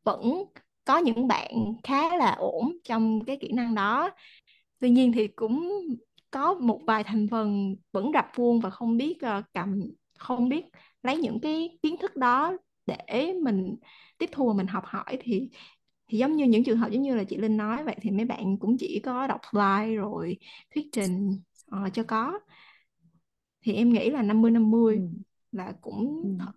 vẫn 0.03 0.44
có 0.85 0.97
những 0.97 1.27
bạn 1.27 1.51
khá 1.83 2.17
là 2.17 2.31
ổn 2.31 2.77
trong 2.83 3.25
cái 3.25 3.38
kỹ 3.41 3.51
năng 3.51 3.75
đó 3.75 4.09
tuy 4.85 4.89
nhiên 4.91 5.11
thì 5.11 5.27
cũng 5.27 5.69
có 6.31 6.53
một 6.53 6.81
vài 6.87 7.03
thành 7.03 7.27
phần 7.31 7.75
vẫn 7.91 8.11
rập 8.13 8.25
khuôn 8.35 8.59
và 8.61 8.69
không 8.69 8.97
biết 8.97 9.17
ờ, 9.21 9.41
cầm 9.53 9.81
không 10.19 10.49
biết 10.49 10.65
lấy 11.03 11.17
những 11.17 11.39
cái 11.41 11.79
kiến 11.83 11.95
thức 12.01 12.15
đó 12.17 12.57
để 12.85 13.33
mình 13.43 13.75
tiếp 14.17 14.29
thu 14.31 14.47
và 14.47 14.53
mình 14.53 14.67
học 14.67 14.83
hỏi 14.87 15.17
thì 15.21 15.49
thì 16.07 16.17
giống 16.17 16.35
như 16.35 16.45
những 16.45 16.63
trường 16.63 16.77
hợp 16.77 16.89
giống 16.91 17.01
như 17.03 17.15
là 17.15 17.23
chị 17.23 17.37
Linh 17.37 17.57
nói 17.57 17.83
vậy 17.83 17.95
thì 18.01 18.11
mấy 18.11 18.25
bạn 18.25 18.57
cũng 18.60 18.77
chỉ 18.79 19.01
có 19.05 19.27
đọc 19.27 19.41
slide 19.51 19.95
rồi 19.95 20.38
thuyết 20.75 20.88
trình 20.93 21.41
ờ, 21.71 21.89
cho 21.93 22.03
có 22.03 22.39
thì 23.62 23.74
em 23.74 23.93
nghĩ 23.93 24.10
là 24.10 24.21
50 24.21 24.51
50 24.51 24.95
Ừ. 24.95 25.01
là 25.51 25.74
cũng 25.81 26.24
Ừ. 26.24 26.29
thật, 26.39 26.51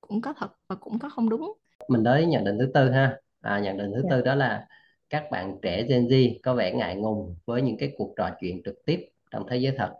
cũng 0.00 0.20
có 0.22 0.34
thật 0.38 0.52
và 0.68 0.76
cũng 0.76 0.98
có 0.98 1.08
không 1.08 1.30
đúng 1.30 1.52
mình 1.88 2.04
tới 2.04 2.26
nhận 2.26 2.44
định 2.44 2.58
thứ 2.58 2.70
tư 2.74 2.90
ha 2.90 3.16
à, 3.40 3.58
nhận 3.60 3.76
định 3.78 3.92
thứ 3.94 4.02
Dạ. 4.02 4.10
tư 4.10 4.22
đó 4.22 4.34
là 4.34 4.66
các 5.10 5.28
bạn 5.30 5.58
trẻ 5.62 5.82
Gen 5.88 6.06
Z 6.06 6.38
có 6.42 6.54
vẻ 6.54 6.72
ngại 6.74 6.96
ngùng 6.96 7.36
với 7.46 7.62
những 7.62 7.76
cái 7.78 7.92
cuộc 7.98 8.14
trò 8.16 8.30
chuyện 8.40 8.62
trực 8.64 8.84
tiếp 8.86 9.08
trong 9.30 9.46
thế 9.50 9.56
giới 9.56 9.74
thật 9.78 9.94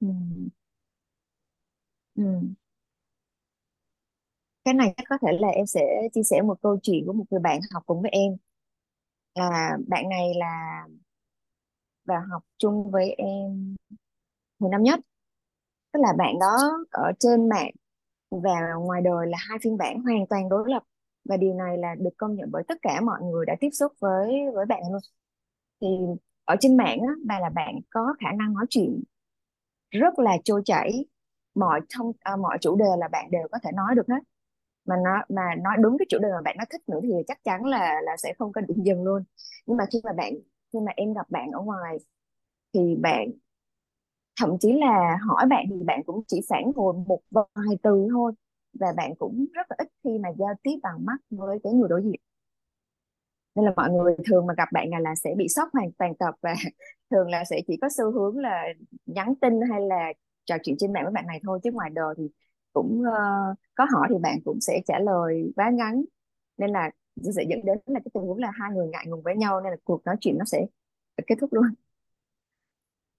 Ừ. 0.00 0.06
Ừ. 2.14 2.22
cái 4.64 4.74
này 4.74 4.94
chắc 4.96 5.04
có 5.08 5.18
thể 5.22 5.38
là 5.40 5.48
em 5.48 5.66
sẽ 5.66 5.80
chia 6.14 6.22
sẻ 6.22 6.42
một 6.42 6.58
câu 6.62 6.78
chuyện 6.82 7.04
của 7.06 7.12
một 7.12 7.24
người 7.30 7.40
bạn 7.40 7.60
học 7.74 7.82
cùng 7.86 8.02
với 8.02 8.10
em 8.10 8.36
là 9.34 9.78
bạn 9.88 10.08
này 10.08 10.32
là 10.36 10.82
vào 12.04 12.22
học 12.30 12.42
chung 12.58 12.90
với 12.90 13.10
em 13.18 13.76
hồi 14.60 14.70
năm 14.72 14.82
nhất 14.82 15.00
tức 15.92 16.00
là 16.02 16.14
bạn 16.18 16.40
đó 16.40 16.46
ở 16.90 17.12
trên 17.20 17.48
mạng 17.50 17.70
và 18.30 18.50
ngoài 18.80 19.02
đời 19.02 19.28
là 19.28 19.38
hai 19.50 19.58
phiên 19.62 19.76
bản 19.78 20.02
hoàn 20.02 20.26
toàn 20.28 20.48
đối 20.48 20.70
lập 20.72 20.82
và 21.28 21.36
điều 21.36 21.54
này 21.54 21.78
là 21.78 21.94
được 21.94 22.10
công 22.16 22.34
nhận 22.36 22.50
bởi 22.52 22.62
tất 22.68 22.78
cả 22.82 23.00
mọi 23.00 23.20
người 23.22 23.46
đã 23.46 23.56
tiếp 23.60 23.70
xúc 23.72 23.92
với 24.00 24.32
với 24.54 24.66
bạn 24.66 24.82
luôn. 24.92 25.00
Thì 25.80 25.88
ở 26.44 26.56
trên 26.60 26.76
mạng 26.76 26.98
á 27.08 27.14
bà 27.26 27.40
là 27.40 27.48
bạn 27.50 27.80
có 27.90 28.14
khả 28.20 28.32
năng 28.32 28.54
nói 28.54 28.66
chuyện 28.70 29.02
rất 29.90 30.18
là 30.18 30.32
trôi 30.44 30.62
chảy. 30.64 31.06
Mọi 31.54 31.80
thông 31.96 32.12
à, 32.20 32.36
mọi 32.36 32.58
chủ 32.60 32.76
đề 32.76 32.84
là 32.98 33.08
bạn 33.08 33.30
đều 33.30 33.48
có 33.52 33.58
thể 33.64 33.70
nói 33.74 33.94
được 33.96 34.08
hết. 34.08 34.18
Mà 34.86 34.96
nó 35.04 35.10
mà 35.28 35.42
nói 35.64 35.76
đúng 35.80 35.98
cái 35.98 36.06
chủ 36.10 36.18
đề 36.18 36.28
mà 36.32 36.42
bạn 36.44 36.56
nó 36.58 36.64
thích 36.70 36.82
nữa 36.88 37.00
thì 37.02 37.08
chắc 37.28 37.44
chắn 37.44 37.64
là 37.66 38.00
là 38.04 38.16
sẽ 38.18 38.34
không 38.38 38.52
có 38.52 38.60
điểm 38.60 38.84
dừng 38.84 39.04
luôn. 39.04 39.24
Nhưng 39.66 39.76
mà 39.76 39.84
khi 39.92 40.00
mà 40.04 40.12
bạn 40.12 40.34
khi 40.72 40.80
mà 40.86 40.92
em 40.96 41.12
gặp 41.14 41.30
bạn 41.30 41.50
ở 41.52 41.60
ngoài 41.62 41.98
thì 42.74 42.96
bạn 43.02 43.30
thậm 44.40 44.50
chí 44.60 44.72
là 44.72 45.18
hỏi 45.28 45.46
bạn 45.50 45.64
thì 45.70 45.76
bạn 45.86 46.02
cũng 46.06 46.22
chỉ 46.28 46.40
phản 46.48 46.72
hồi 46.76 46.94
một 47.06 47.20
vài 47.30 47.76
từ 47.82 48.06
thôi 48.10 48.32
và 48.80 48.86
bạn 48.96 49.14
cũng 49.18 49.46
rất 49.54 49.66
là 49.70 49.76
ít 49.78 49.88
khi 50.04 50.10
mà 50.18 50.28
giao 50.38 50.54
tiếp 50.62 50.78
bằng 50.82 51.04
mắt 51.04 51.16
với 51.30 51.58
cái 51.64 51.72
người 51.72 51.88
đối 51.88 52.02
diện. 52.02 52.20
Nên 53.54 53.64
là 53.64 53.72
mọi 53.76 53.90
người 53.90 54.16
thường 54.26 54.46
mà 54.46 54.54
gặp 54.56 54.68
bạn 54.72 54.90
là, 54.90 54.98
là 54.98 55.14
sẽ 55.14 55.34
bị 55.36 55.48
sốc 55.48 55.68
hoàn 55.72 55.92
toàn 55.92 56.14
tập 56.14 56.34
và 56.40 56.54
thường 57.10 57.28
là 57.30 57.44
sẽ 57.44 57.60
chỉ 57.66 57.76
có 57.80 57.88
xu 57.96 58.12
hướng 58.12 58.38
là 58.38 58.64
nhắn 59.06 59.34
tin 59.40 59.60
hay 59.70 59.80
là 59.80 60.12
trò 60.44 60.56
chuyện 60.62 60.76
trên 60.78 60.92
mạng 60.92 61.04
với 61.04 61.12
bạn 61.12 61.26
này 61.26 61.40
thôi. 61.42 61.60
Chứ 61.64 61.70
ngoài 61.72 61.90
đời 61.90 62.14
thì 62.18 62.24
cũng 62.72 63.00
uh, 63.00 63.56
có 63.74 63.86
hỏi 63.92 64.08
thì 64.10 64.16
bạn 64.22 64.38
cũng 64.44 64.60
sẽ 64.60 64.80
trả 64.86 64.98
lời 64.98 65.52
quá 65.56 65.70
ngắn. 65.70 66.04
Nên 66.58 66.70
là 66.70 66.90
sẽ 67.36 67.44
dẫn 67.48 67.64
đến 67.64 67.78
là 67.86 68.00
cái 68.00 68.10
tình 68.14 68.22
huống 68.22 68.38
là 68.38 68.50
hai 68.60 68.70
người 68.74 68.88
ngại 68.88 69.06
ngùng 69.08 69.22
với 69.22 69.36
nhau 69.36 69.60
nên 69.60 69.70
là 69.70 69.76
cuộc 69.84 70.04
nói 70.04 70.16
chuyện 70.20 70.38
nó 70.38 70.44
sẽ 70.44 70.66
kết 71.26 71.34
thúc 71.40 71.52
luôn. 71.52 71.64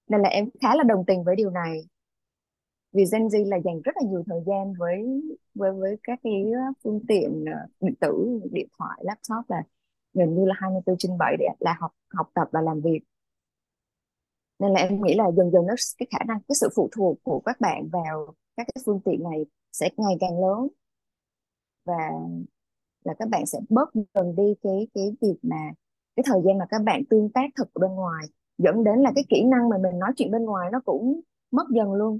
Nên 0.07 0.21
là 0.21 0.29
em 0.29 0.49
khá 0.61 0.75
là 0.75 0.83
đồng 0.83 1.03
tình 1.07 1.23
với 1.23 1.35
điều 1.35 1.49
này 1.49 1.81
vì 2.93 3.03
Gen 3.11 3.27
Z 3.27 3.49
là 3.49 3.57
dành 3.65 3.81
rất 3.81 3.91
là 3.95 4.09
nhiều 4.09 4.23
thời 4.27 4.39
gian 4.47 4.73
với 4.79 5.21
với 5.55 5.71
với 5.73 5.97
các 6.03 6.19
cái 6.23 6.33
ờ, 6.53 6.59
phương 6.83 6.99
tiện 7.07 7.45
ờ, 7.45 7.53
điện 7.81 7.95
tử, 8.01 8.39
điện 8.51 8.67
thoại, 8.79 8.99
laptop 9.03 9.49
là 9.49 9.63
gần 10.13 10.35
như 10.35 10.45
là 10.45 10.55
24 10.57 10.95
trên 10.99 11.17
7 11.17 11.35
để 11.39 11.45
là 11.59 11.75
học 11.79 11.91
học 12.13 12.31
tập 12.33 12.47
và 12.51 12.61
làm 12.61 12.81
việc. 12.81 12.99
Nên 14.59 14.71
là 14.71 14.79
em 14.79 15.01
nghĩ 15.03 15.13
là 15.15 15.31
dần 15.37 15.51
dần 15.51 15.65
nó, 15.65 15.73
cái 15.97 16.07
khả 16.11 16.19
năng, 16.27 16.39
cái 16.47 16.55
sự 16.61 16.69
phụ 16.75 16.89
thuộc 16.95 17.17
của 17.23 17.41
các 17.45 17.59
bạn 17.61 17.89
vào 17.91 18.33
các 18.57 18.67
cái 18.75 18.81
phương 18.85 18.99
tiện 19.05 19.23
này 19.23 19.45
sẽ 19.71 19.89
ngày 19.97 20.17
càng 20.19 20.39
lớn. 20.41 20.67
Và 21.85 22.11
là 23.03 23.13
các 23.19 23.29
bạn 23.29 23.45
sẽ 23.45 23.59
bớt 23.69 23.89
dần 24.13 24.35
đi 24.35 24.43
cái 24.63 24.87
cái 24.93 25.15
việc 25.21 25.35
mà, 25.43 25.71
cái 26.15 26.23
thời 26.27 26.41
gian 26.45 26.57
mà 26.57 26.65
các 26.69 26.81
bạn 26.85 27.05
tương 27.09 27.29
tác 27.33 27.49
thực 27.57 27.69
bên 27.75 27.91
ngoài, 27.91 28.25
dẫn 28.57 28.83
đến 28.83 28.99
là 28.99 29.11
cái 29.15 29.23
kỹ 29.29 29.43
năng 29.43 29.69
mà 29.69 29.77
mình 29.77 29.99
nói 29.99 30.11
chuyện 30.17 30.31
bên 30.31 30.45
ngoài 30.45 30.69
nó 30.71 30.79
cũng 30.85 31.21
mất 31.51 31.63
dần 31.75 31.93
luôn 31.93 32.19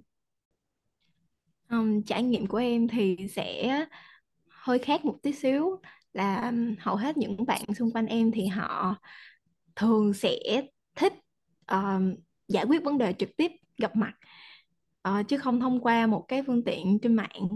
um, 1.70 2.02
trải 2.02 2.24
nghiệm 2.24 2.48
của 2.48 2.58
em 2.58 2.88
thì 2.88 3.18
sẽ 3.36 3.86
hơi 4.50 4.80
khác 4.80 5.06
một 5.06 5.16
tí 5.24 5.34
xíu. 5.34 5.82
Là 6.14 6.54
hầu 6.80 6.96
hết 6.96 7.18
những 7.18 7.46
bạn 7.46 7.62
xung 7.78 7.92
quanh 7.92 8.06
em 8.06 8.32
thì 8.32 8.46
họ 8.46 8.96
thường 9.76 10.14
sẽ 10.14 10.38
thích 10.96 11.14
um, 11.72 12.16
giải 12.48 12.66
quyết 12.66 12.84
vấn 12.84 12.98
đề 12.98 13.14
trực 13.14 13.30
tiếp 13.38 13.52
gặp 13.78 13.96
mặt 13.96 14.14
uh, 15.10 15.28
chứ 15.28 15.38
không 15.38 15.60
thông 15.60 15.80
qua 15.80 16.08
một 16.08 16.26
cái 16.28 16.44
phương 16.44 16.64
tiện 16.64 17.00
trên 17.02 17.16
mạng. 17.16 17.48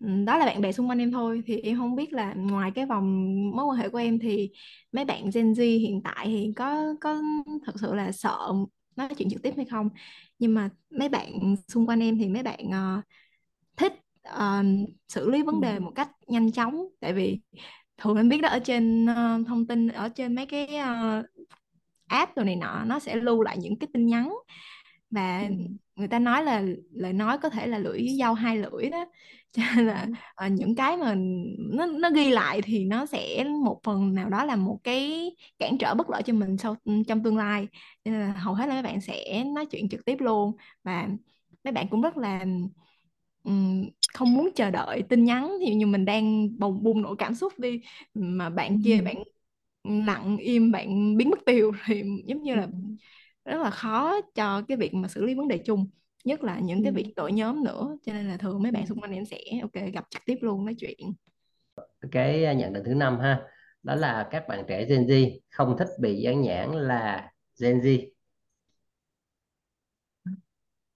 Đó 0.00 0.38
là 0.38 0.46
bạn 0.46 0.60
bè 0.60 0.72
xung 0.72 0.88
quanh 0.88 0.98
em 0.98 1.12
thôi. 1.12 1.42
Thì 1.46 1.60
em 1.60 1.78
không 1.78 1.96
biết 1.96 2.12
là 2.12 2.34
ngoài 2.34 2.70
cái 2.74 2.86
vòng 2.86 3.34
mối 3.56 3.66
quan 3.66 3.78
hệ 3.78 3.88
của 3.88 3.98
em 3.98 4.18
thì 4.18 4.50
mấy 4.92 5.04
bạn 5.04 5.30
Gen 5.34 5.52
Z 5.52 5.78
hiện 5.78 6.00
tại 6.04 6.26
thì 6.26 6.52
có 6.56 6.94
có 7.00 7.22
thật 7.66 7.72
sự 7.80 7.94
là 7.94 8.12
sợ 8.12 8.38
nói 8.96 9.08
chuyện 9.18 9.30
trực 9.30 9.42
tiếp 9.42 9.54
hay 9.56 9.64
không? 9.64 9.88
Nhưng 10.38 10.54
mà 10.54 10.70
mấy 10.90 11.08
bạn 11.08 11.56
xung 11.68 11.86
quanh 11.86 12.00
em 12.00 12.18
thì 12.18 12.28
mấy 12.28 12.42
bạn 12.42 12.60
uh, 12.68 13.04
thích 13.78 13.92
uh, 14.28 14.88
xử 15.08 15.30
lý 15.30 15.42
vấn 15.42 15.60
đề 15.60 15.74
ừ. 15.74 15.80
một 15.80 15.92
cách 15.94 16.10
nhanh 16.26 16.52
chóng. 16.52 16.84
Tại 17.00 17.12
vì 17.12 17.40
thường 17.98 18.16
em 18.16 18.28
biết 18.28 18.40
đó 18.40 18.48
ở 18.48 18.58
trên 18.58 19.04
uh, 19.04 19.46
thông 19.46 19.66
tin 19.66 19.88
ở 19.88 20.08
trên 20.08 20.34
mấy 20.34 20.46
cái 20.46 20.64
uh, 20.64 21.24
app 22.06 22.36
rồi 22.36 22.44
này 22.46 22.56
nọ 22.56 22.84
nó 22.86 22.98
sẽ 22.98 23.16
lưu 23.16 23.42
lại 23.42 23.58
những 23.58 23.78
cái 23.78 23.88
tin 23.92 24.06
nhắn. 24.06 24.34
Và 25.10 25.40
ừ. 25.40 25.54
người 25.96 26.08
ta 26.08 26.18
nói 26.18 26.44
là 26.44 26.62
lời 26.92 27.12
nói 27.12 27.38
có 27.38 27.48
thể 27.48 27.66
là 27.66 27.78
lưỡi 27.78 28.08
dao 28.18 28.34
hai 28.34 28.56
lưỡi 28.56 28.90
đó. 28.90 29.04
Cho 29.52 29.62
nên 29.76 29.86
là 29.86 30.06
uh, 30.46 30.52
những 30.52 30.74
cái 30.74 30.96
mà 30.96 31.14
nó 31.58 31.86
nó 31.86 32.10
ghi 32.10 32.30
lại 32.30 32.62
thì 32.62 32.84
nó 32.84 33.06
sẽ 33.06 33.44
một 33.44 33.80
phần 33.84 34.14
nào 34.14 34.28
đó 34.28 34.44
là 34.44 34.56
một 34.56 34.78
cái 34.84 35.30
cản 35.58 35.78
trở 35.78 35.94
bất 35.94 36.10
lợi 36.10 36.22
cho 36.22 36.32
mình 36.32 36.58
sau 36.58 36.76
trong 37.08 37.22
tương 37.22 37.36
lai. 37.36 37.68
Cho 38.04 38.10
nên 38.10 38.20
là 38.20 38.32
hầu 38.32 38.54
hết 38.54 38.66
là 38.66 38.74
mấy 38.74 38.82
bạn 38.82 39.00
sẽ 39.00 39.44
nói 39.44 39.66
chuyện 39.66 39.88
trực 39.88 40.04
tiếp 40.04 40.16
luôn. 40.20 40.56
Và 40.84 41.08
mấy 41.64 41.72
bạn 41.72 41.88
cũng 41.88 42.02
rất 42.02 42.16
là 42.16 42.44
không 44.14 44.34
muốn 44.34 44.50
chờ 44.54 44.70
đợi 44.70 45.02
tin 45.08 45.24
nhắn 45.24 45.52
thì 45.66 45.74
như 45.74 45.86
mình 45.86 46.04
đang 46.04 46.48
bùng 46.58 46.82
bùng 46.82 47.02
nổ 47.02 47.14
cảm 47.14 47.34
xúc 47.34 47.58
đi 47.58 47.80
mà 48.14 48.50
bạn 48.50 48.82
kia 48.84 49.00
bạn 49.04 49.16
lặng 49.84 50.36
im 50.38 50.72
bạn 50.72 51.16
biến 51.16 51.30
mất 51.30 51.38
tiêu 51.46 51.72
thì 51.86 52.02
giống 52.26 52.42
như 52.42 52.54
là 52.54 52.68
rất 53.44 53.58
là 53.62 53.70
khó 53.70 54.20
cho 54.34 54.62
cái 54.68 54.76
việc 54.76 54.94
mà 54.94 55.08
xử 55.08 55.24
lý 55.26 55.34
vấn 55.34 55.48
đề 55.48 55.58
chung 55.58 55.86
nhất 56.24 56.44
là 56.44 56.60
những 56.60 56.82
cái 56.84 56.92
việc 56.92 57.12
đội 57.16 57.32
nhóm 57.32 57.64
nữa 57.64 57.96
cho 58.06 58.12
nên 58.12 58.28
là 58.28 58.36
thường 58.36 58.62
mấy 58.62 58.72
bạn 58.72 58.86
xung 58.86 59.00
quanh 59.00 59.12
em 59.12 59.24
sẽ 59.26 59.38
ok 59.62 59.74
gặp 59.94 60.04
trực 60.10 60.22
tiếp 60.26 60.36
luôn 60.42 60.64
nói 60.66 60.74
chuyện. 60.80 61.14
Cái 62.12 62.56
nhận 62.56 62.72
định 62.72 62.82
thứ 62.86 62.94
năm 62.94 63.18
ha 63.20 63.40
đó 63.82 63.94
là 63.94 64.28
các 64.30 64.48
bạn 64.48 64.64
trẻ 64.68 64.84
Gen 64.88 65.06
Z 65.06 65.38
không 65.50 65.76
thích 65.78 65.88
bị 66.00 66.20
dán 66.22 66.40
nhãn 66.42 66.72
là 66.72 67.30
Gen 67.60 67.80
Z. 67.80 68.08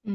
Ừ 0.04 0.12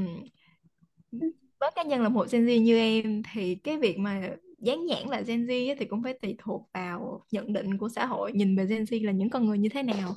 với 1.60 1.72
cá 1.76 1.84
nhân 1.84 2.02
là 2.02 2.10
một 2.10 2.32
Gen 2.32 2.46
Z 2.46 2.62
như 2.62 2.78
em 2.78 3.22
thì 3.34 3.56
cái 3.56 3.78
việc 3.78 4.00
mà 4.00 4.30
dán 4.60 4.86
nhãn 4.86 5.10
là 5.10 5.22
Gen 5.22 5.46
Z 5.46 5.76
thì 5.80 5.86
cũng 5.86 6.04
phải 6.04 6.14
tùy 6.22 6.36
thuộc 6.38 6.70
vào 6.74 7.26
nhận 7.32 7.54
định 7.54 7.78
của 7.78 7.90
xã 7.90 8.06
hội 8.06 8.32
nhìn 8.34 8.58
về 8.58 8.66
Gen 8.66 8.84
Z 8.84 9.06
là 9.06 9.12
những 9.12 9.30
con 9.30 9.46
người 9.46 9.58
như 9.58 9.70
thế 9.70 9.84
nào. 9.84 10.16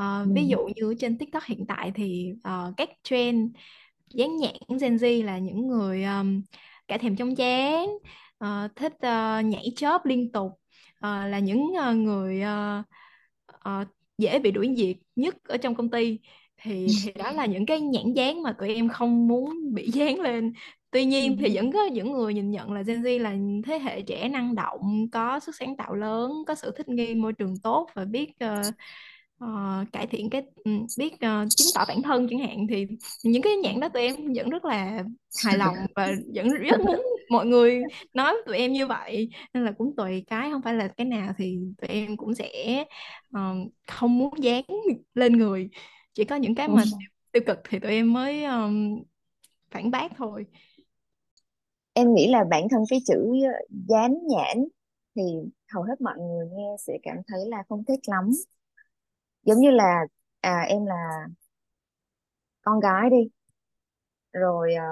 Uh, 0.00 0.36
ví 0.36 0.46
dụ 0.46 0.58
như 0.76 0.94
trên 0.98 1.18
TikTok 1.18 1.44
hiện 1.44 1.66
tại 1.68 1.92
thì 1.94 2.32
uh, 2.48 2.76
các 2.76 2.88
trend 3.02 3.50
dán 4.14 4.36
nhãn 4.36 4.54
Gen 4.80 4.96
Z 4.96 5.24
là 5.24 5.38
những 5.38 5.68
người 5.68 6.04
um, 6.04 6.42
cả 6.88 6.98
thèm 6.98 7.16
trong 7.16 7.34
chán 7.34 7.88
uh, 8.44 8.76
thích 8.76 8.92
uh, 8.92 9.44
nhảy 9.44 9.72
chóp 9.76 10.06
liên 10.06 10.32
tục 10.32 10.52
uh, 10.98 11.02
là 11.02 11.38
những 11.38 11.62
uh, 11.90 11.96
người 11.96 12.42
uh, 12.42 12.84
uh, 13.68 13.88
dễ 14.18 14.38
bị 14.38 14.50
đuổi 14.50 14.74
việc 14.76 14.96
nhất 15.16 15.36
ở 15.44 15.56
trong 15.56 15.74
công 15.74 15.90
ty 15.90 16.18
thì 16.62 16.86
thì 17.04 17.12
đó 17.12 17.32
là 17.32 17.46
những 17.46 17.66
cái 17.66 17.80
nhãn 17.80 18.12
dán 18.12 18.42
mà 18.42 18.52
tụi 18.52 18.74
em 18.74 18.88
không 18.88 19.28
muốn 19.28 19.74
bị 19.74 19.90
dán 19.92 20.20
lên. 20.20 20.52
Tuy 20.90 21.04
nhiên 21.04 21.36
thì 21.40 21.56
vẫn 21.56 21.72
có 21.72 21.84
những 21.84 22.12
người 22.12 22.34
nhìn 22.34 22.50
nhận 22.50 22.72
là 22.72 22.82
Gen 22.82 23.02
Z 23.02 23.18
là 23.18 23.34
thế 23.66 23.78
hệ 23.78 24.02
trẻ 24.02 24.28
năng 24.28 24.54
động 24.54 25.06
có 25.12 25.40
sức 25.40 25.54
sáng 25.58 25.76
tạo 25.76 25.94
lớn 25.94 26.32
có 26.46 26.54
sự 26.54 26.72
thích 26.76 26.88
nghi 26.88 27.14
môi 27.14 27.32
trường 27.32 27.54
tốt 27.62 27.88
và 27.94 28.04
biết 28.04 28.30
uh, 28.44 28.66
uh, 29.44 29.92
cải 29.92 30.06
thiện 30.06 30.30
cái 30.30 30.42
biết 30.98 31.14
uh, 31.14 31.48
chứng 31.56 31.66
tỏ 31.74 31.84
bản 31.88 32.02
thân 32.02 32.26
chẳng 32.30 32.38
hạn. 32.38 32.66
Thì 32.70 32.86
những 33.24 33.42
cái 33.42 33.56
nhãn 33.56 33.80
đó 33.80 33.88
tụi 33.88 34.02
em 34.02 34.16
vẫn 34.36 34.50
rất 34.50 34.64
là 34.64 35.04
hài 35.44 35.58
lòng 35.58 35.74
và 35.96 36.12
vẫn 36.34 36.48
rất 36.48 36.80
muốn 36.80 37.02
mọi 37.30 37.46
người 37.46 37.82
nói 38.14 38.34
tụi 38.46 38.56
em 38.56 38.72
như 38.72 38.86
vậy. 38.86 39.28
Nên 39.54 39.64
là 39.64 39.72
cũng 39.78 39.96
tùy 39.96 40.24
cái 40.26 40.50
không 40.50 40.62
phải 40.62 40.74
là 40.74 40.88
cái 40.88 41.04
nào 41.04 41.32
thì 41.38 41.58
tụi 41.80 41.88
em 41.88 42.16
cũng 42.16 42.34
sẽ 42.34 42.84
uh, 43.36 43.72
không 43.86 44.18
muốn 44.18 44.32
dán 44.42 44.62
lên 45.14 45.38
người 45.38 45.68
chỉ 46.18 46.24
có 46.24 46.36
những 46.36 46.54
cái 46.54 46.68
mà 46.68 46.82
tiêu 47.32 47.42
cực 47.46 47.58
thì 47.64 47.78
tụi 47.78 47.90
em 47.90 48.12
mới 48.12 48.44
um, 48.44 49.02
phản 49.70 49.90
bác 49.90 50.12
thôi. 50.16 50.46
Em 51.92 52.14
nghĩ 52.14 52.30
là 52.30 52.44
bản 52.50 52.68
thân 52.70 52.82
cái 52.90 52.98
chữ 53.06 53.32
dán 53.88 54.14
nhãn 54.26 54.64
thì 55.14 55.22
hầu 55.72 55.82
hết 55.82 56.00
mọi 56.00 56.18
người 56.18 56.46
nghe 56.52 56.76
sẽ 56.78 56.98
cảm 57.02 57.16
thấy 57.26 57.40
là 57.46 57.62
không 57.68 57.84
thích 57.84 58.00
lắm. 58.06 58.30
Giống 59.42 59.58
như 59.58 59.70
là 59.70 60.06
à 60.40 60.60
em 60.60 60.86
là 60.86 61.26
con 62.62 62.80
gái 62.80 63.10
đi 63.10 63.28
rồi 64.32 64.74
à, 64.74 64.88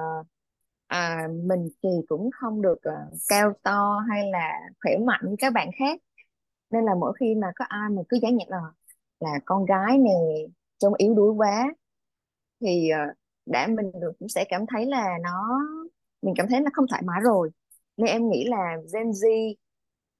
à, 0.86 1.28
mình 1.44 1.68
thì 1.82 1.88
cũng 2.08 2.30
không 2.40 2.62
được 2.62 2.78
uh, 2.78 3.18
cao 3.28 3.52
to 3.62 3.98
hay 4.10 4.30
là 4.30 4.60
khỏe 4.80 4.96
mạnh 5.06 5.20
như 5.22 5.36
các 5.38 5.52
bạn 5.52 5.70
khác. 5.78 6.00
Nên 6.70 6.84
là 6.84 6.92
mỗi 7.00 7.12
khi 7.20 7.34
mà 7.34 7.46
có 7.56 7.64
ai 7.68 7.90
mà 7.90 8.02
cứ 8.08 8.18
dán 8.22 8.36
nhãn 8.36 8.48
là 8.48 8.58
là 9.20 9.40
con 9.44 9.64
gái 9.64 9.98
nè 9.98 10.12
trông 10.78 10.94
yếu 10.98 11.14
đuối 11.14 11.32
quá. 11.32 11.74
Thì 12.60 12.88
ờ, 12.88 12.98
đã 13.46 13.66
mình 13.66 13.92
được 14.00 14.12
cũng 14.18 14.28
sẽ 14.28 14.44
cảm 14.48 14.64
thấy 14.68 14.86
là 14.86 15.18
nó 15.22 15.60
mình 16.22 16.34
cảm 16.36 16.46
thấy 16.50 16.60
nó 16.60 16.70
không 16.74 16.86
thoải 16.90 17.02
mái 17.02 17.20
rồi. 17.24 17.50
Nên 17.96 18.06
em 18.06 18.30
nghĩ 18.30 18.44
là 18.48 18.76
Gen 18.94 19.10
Z 19.10 19.54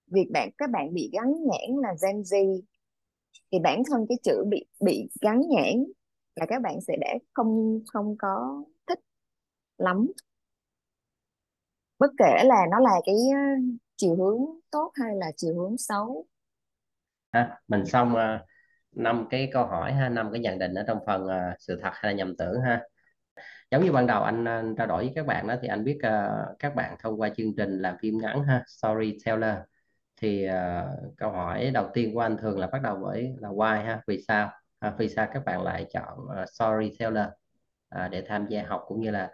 việc 0.06 0.26
bạn 0.32 0.50
các 0.58 0.70
bạn 0.70 0.94
bị 0.94 1.10
gắn 1.12 1.32
nhãn 1.32 1.76
là 1.82 1.94
Gen 2.02 2.20
Z 2.20 2.60
thì 3.52 3.58
bản 3.58 3.82
thân 3.90 4.06
cái 4.08 4.18
chữ 4.22 4.44
bị 4.48 4.64
bị 4.80 5.08
gắn 5.20 5.40
nhãn 5.48 5.84
là 6.36 6.46
các 6.48 6.62
bạn 6.62 6.80
sẽ 6.80 6.96
để 7.00 7.18
không 7.32 7.80
không 7.86 8.16
có 8.18 8.64
thích 8.86 9.00
lắm. 9.78 10.12
Bất 11.98 12.10
kể 12.18 12.44
là 12.44 12.66
nó 12.70 12.78
là 12.78 13.00
cái 13.06 13.14
ờ, 13.34 13.40
chiều 13.96 14.16
hướng 14.16 14.40
tốt 14.70 14.92
hay 14.94 15.16
là 15.16 15.32
chiều 15.36 15.54
hướng 15.54 15.78
xấu. 15.78 16.26
À, 17.30 17.60
mình 17.68 17.86
xong 17.86 18.12
uh, 18.12 18.48
năm 18.96 19.26
cái 19.30 19.50
câu 19.52 19.66
hỏi 19.66 19.92
ha 19.92 20.08
năm 20.08 20.32
cái 20.32 20.40
nhận 20.40 20.58
định 20.58 20.74
ở 20.74 20.84
trong 20.86 20.98
phần 21.06 21.24
uh, 21.24 21.54
sự 21.58 21.80
thật 21.82 21.90
hay 21.92 22.12
là 22.12 22.16
nhầm 22.16 22.36
tưởng 22.36 22.60
ha. 22.60 22.82
Giống 23.70 23.84
như 23.84 23.92
ban 23.92 24.06
đầu 24.06 24.22
anh, 24.22 24.44
anh 24.44 24.74
trao 24.76 24.86
đổi 24.86 25.04
với 25.04 25.12
các 25.14 25.26
bạn 25.26 25.46
đó 25.48 25.54
thì 25.62 25.68
anh 25.68 25.84
biết 25.84 25.98
uh, 26.06 26.58
các 26.58 26.74
bạn 26.74 26.96
thông 27.02 27.20
qua 27.20 27.28
chương 27.36 27.56
trình 27.56 27.82
làm 27.82 27.96
phim 28.00 28.18
ngắn 28.18 28.44
ha 28.44 28.64
storyteller. 28.66 29.56
Thì 30.20 30.48
uh, 30.48 31.16
câu 31.16 31.30
hỏi 31.30 31.70
đầu 31.74 31.90
tiên 31.94 32.14
của 32.14 32.20
anh 32.20 32.36
thường 32.36 32.58
là 32.58 32.66
bắt 32.66 32.82
đầu 32.82 32.96
với 32.96 33.34
là 33.38 33.48
why 33.48 33.84
ha 33.84 34.00
vì 34.06 34.22
sao? 34.28 34.50
À, 34.78 34.94
vì 34.98 35.08
sao 35.08 35.28
các 35.32 35.44
bạn 35.44 35.62
lại 35.62 35.86
chọn 35.92 36.18
uh, 36.18 36.48
storyteller 36.48 37.26
uh, 37.94 38.10
để 38.10 38.24
tham 38.26 38.46
gia 38.46 38.62
học 38.62 38.84
cũng 38.86 39.00
như 39.00 39.10
là 39.10 39.30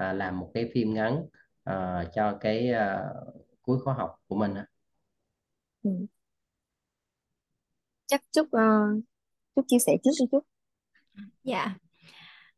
uh, 0.00 0.16
làm 0.16 0.40
một 0.40 0.50
cái 0.54 0.70
phim 0.74 0.94
ngắn 0.94 1.22
uh, 1.70 2.12
cho 2.14 2.38
cái 2.40 2.72
uh, 2.72 3.34
cuối 3.62 3.78
khóa 3.84 3.94
học 3.94 4.14
của 4.28 4.36
mình 4.36 4.54
ừ 5.82 5.90
chắc 8.08 8.22
chúc 8.32 8.46
uh, 8.46 8.52
ờ, 8.52 8.60
chúc 9.56 9.64
chia 9.68 9.78
sẻ 9.86 9.92
trước 10.04 10.10
đi 10.20 10.26
chút. 10.32 10.44
dạ. 11.44 11.74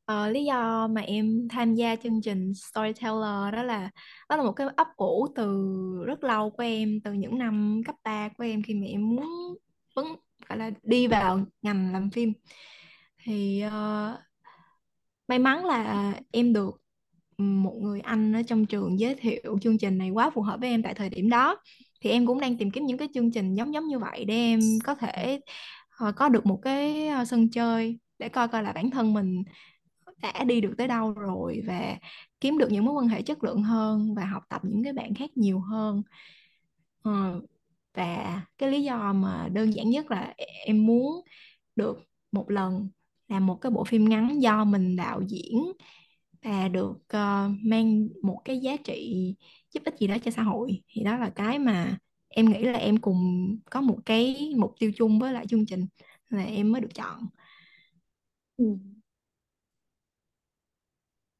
Ờ, 0.04 0.30
lý 0.30 0.44
do 0.44 0.88
mà 0.88 1.00
em 1.00 1.48
tham 1.50 1.74
gia 1.74 1.96
chương 1.96 2.22
trình 2.22 2.52
Storyteller 2.54 3.52
đó 3.52 3.62
là 3.62 3.90
đó 4.28 4.36
là 4.36 4.42
một 4.42 4.52
cái 4.52 4.66
ấp 4.76 4.86
ủ 4.96 5.26
từ 5.34 5.46
rất 6.06 6.24
lâu 6.24 6.50
của 6.50 6.62
em 6.62 7.00
từ 7.04 7.12
những 7.12 7.38
năm 7.38 7.82
cấp 7.86 7.94
3 8.04 8.28
của 8.28 8.44
em 8.44 8.62
khi 8.62 8.74
mà 8.74 8.86
em 8.86 9.16
muốn 9.16 9.54
vẫn 9.96 10.06
gọi 10.48 10.58
là 10.58 10.70
đi 10.82 11.06
vào 11.06 11.40
ngành 11.62 11.92
làm 11.92 12.10
phim. 12.10 12.32
Thì 13.24 13.62
uh, 13.66 14.18
may 15.28 15.38
mắn 15.38 15.64
là 15.64 16.14
em 16.32 16.52
được 16.52 16.82
một 17.38 17.74
người 17.80 18.00
anh 18.00 18.32
ở 18.32 18.42
trong 18.42 18.66
trường 18.66 19.00
giới 19.00 19.14
thiệu 19.14 19.58
chương 19.62 19.78
trình 19.78 19.98
này 19.98 20.10
quá 20.10 20.30
phù 20.30 20.42
hợp 20.42 20.60
với 20.60 20.68
em 20.68 20.82
tại 20.82 20.94
thời 20.94 21.10
điểm 21.10 21.30
đó 21.30 21.56
thì 22.00 22.10
em 22.10 22.26
cũng 22.26 22.40
đang 22.40 22.56
tìm 22.56 22.70
kiếm 22.70 22.86
những 22.86 22.98
cái 22.98 23.08
chương 23.14 23.32
trình 23.32 23.54
giống 23.54 23.74
giống 23.74 23.86
như 23.88 23.98
vậy 23.98 24.24
để 24.24 24.34
em 24.34 24.60
có 24.84 24.94
thể 24.94 25.40
uh, 26.08 26.16
có 26.16 26.28
được 26.28 26.46
một 26.46 26.60
cái 26.62 27.08
ờ, 27.08 27.24
sân 27.24 27.50
chơi 27.50 27.98
để 28.18 28.28
coi 28.28 28.48
coi 28.48 28.62
là 28.62 28.72
bản 28.72 28.90
thân 28.90 29.12
mình 29.14 29.42
đã 30.22 30.44
đi 30.44 30.60
được 30.60 30.74
tới 30.78 30.88
đâu 30.88 31.12
rồi 31.12 31.62
và 31.66 31.96
kiếm 32.40 32.58
được 32.58 32.72
những 32.72 32.84
mối 32.84 32.94
quan 32.94 33.08
hệ 33.08 33.22
chất 33.22 33.44
lượng 33.44 33.62
hơn 33.62 34.14
và 34.14 34.24
học 34.24 34.42
tập 34.48 34.60
những 34.64 34.84
cái 34.84 34.92
bạn 34.92 35.14
khác 35.14 35.30
nhiều 35.36 35.60
hơn. 35.60 36.02
Ờ, 37.02 37.40
và 37.94 38.42
cái 38.58 38.70
lý 38.70 38.82
do 38.82 39.12
mà 39.12 39.48
đơn 39.52 39.74
giản 39.74 39.90
nhất 39.90 40.10
là 40.10 40.34
e, 40.36 40.46
em 40.64 40.86
muốn 40.86 41.24
được 41.76 41.98
một 42.32 42.50
lần 42.50 42.88
làm 43.28 43.46
một 43.46 43.58
cái 43.60 43.70
bộ 43.70 43.84
phim 43.84 44.08
ngắn 44.08 44.42
do 44.42 44.64
mình 44.64 44.96
đạo 44.96 45.20
diễn 45.28 45.72
và 46.42 46.68
được 46.68 46.92
uh, 46.92 47.50
mang 47.62 48.08
một 48.22 48.40
cái 48.44 48.58
giá 48.58 48.76
trị 48.76 49.34
giúp 49.74 49.82
ích 49.84 49.94
gì 49.98 50.06
đó 50.06 50.16
cho 50.24 50.30
xã 50.30 50.42
hội. 50.42 50.82
Thì 50.88 51.02
đó 51.04 51.16
là 51.18 51.30
cái 51.34 51.58
mà 51.58 51.98
em 52.28 52.46
nghĩ 52.52 52.58
là 52.64 52.78
em 52.78 52.96
cùng 52.96 53.48
có 53.70 53.80
một 53.80 53.98
cái 54.06 54.52
mục 54.56 54.74
tiêu 54.80 54.90
chung 54.96 55.18
với 55.18 55.32
lại 55.32 55.46
chương 55.46 55.66
trình 55.66 55.86
là 56.28 56.42
em 56.44 56.72
mới 56.72 56.80
được 56.80 56.94
chọn. 56.94 57.26
Ừ. 58.56 58.64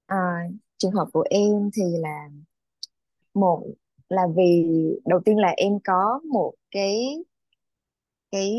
À, 0.07 0.17
trường 0.79 0.93
hợp 0.93 1.07
của 1.13 1.25
em 1.31 1.71
thì 1.77 1.83
là 2.01 2.29
một 3.35 3.67
là 4.09 4.23
vì 4.37 4.67
đầu 5.05 5.21
tiên 5.25 5.39
là 5.39 5.49
em 5.57 5.73
có 5.85 6.21
một 6.33 6.55
cái 6.71 7.17
cái 8.33 8.53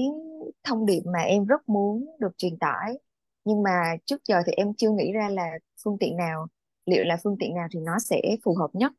thông 0.63 0.85
điệp 0.85 1.01
mà 1.13 1.19
em 1.19 1.45
rất 1.45 1.69
muốn 1.69 2.05
được 2.19 2.37
truyền 2.37 2.57
tải. 2.59 2.99
Nhưng 3.45 3.63
mà 3.63 3.95
trước 4.05 4.21
giờ 4.27 4.35
thì 4.45 4.51
em 4.53 4.73
chưa 4.77 4.91
nghĩ 4.91 5.11
ra 5.11 5.29
là 5.29 5.51
phương 5.83 5.97
tiện 5.99 6.17
nào 6.17 6.47
liệu 6.85 7.03
là 7.03 7.17
phương 7.23 7.35
tiện 7.39 7.55
nào 7.55 7.67
thì 7.71 7.79
nó 7.79 7.99
sẽ 7.99 8.21
phù 8.43 8.55
hợp 8.55 8.69
nhất 8.73 8.91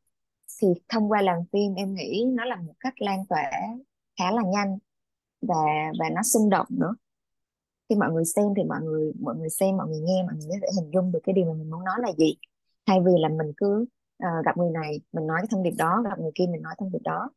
thì 0.63 0.69
thông 0.89 1.11
qua 1.11 1.23
làm 1.23 1.37
phim 1.53 1.75
em 1.75 1.95
nghĩ 1.95 2.25
nó 2.29 2.45
là 2.45 2.57
một 2.57 2.75
cách 2.81 2.95
lan 3.03 3.27
tỏa 3.29 3.51
khá 4.19 4.33
là 4.33 4.43
nhanh 4.47 4.79
và 5.41 5.57
và 5.99 6.11
nó 6.11 6.23
sinh 6.23 6.51
động 6.51 6.67
nữa. 6.71 6.95
Khi 7.89 7.97
mọi 7.97 8.13
người 8.13 8.25
xem 8.25 8.47
thì 8.57 8.63
mọi 8.65 8.81
người 8.83 9.13
mọi 9.21 9.37
người 9.37 9.51
xem 9.51 9.77
mọi 9.77 9.89
người 9.89 10.01
nghe 10.01 10.23
mọi 10.23 10.35
người 10.37 10.49
có 10.49 10.57
thể 10.63 10.69
hình 10.83 10.91
dung 10.95 11.13
được 11.13 11.21
cái 11.25 11.33
điều 11.33 11.45
mà 11.47 11.53
mình 11.53 11.71
muốn 11.71 11.85
nói 11.85 11.97
là 12.03 12.13
gì. 12.19 12.35
Thay 12.87 13.01
vì 13.01 13.13
là 13.19 13.29
mình 13.29 13.53
cứ 13.57 13.87
uh, 14.25 14.45
gặp 14.45 14.57
người 14.57 14.71
này 14.71 15.01
mình 15.13 15.27
nói 15.27 15.39
cái 15.41 15.49
thông 15.51 15.63
điệp 15.63 15.75
đó 15.79 16.03
gặp 16.05 16.19
người 16.19 16.33
kia 16.35 16.45
mình 16.53 16.63
nói 16.63 16.75
thông 16.79 16.93
điệp 16.93 17.03
đó. 17.05 17.31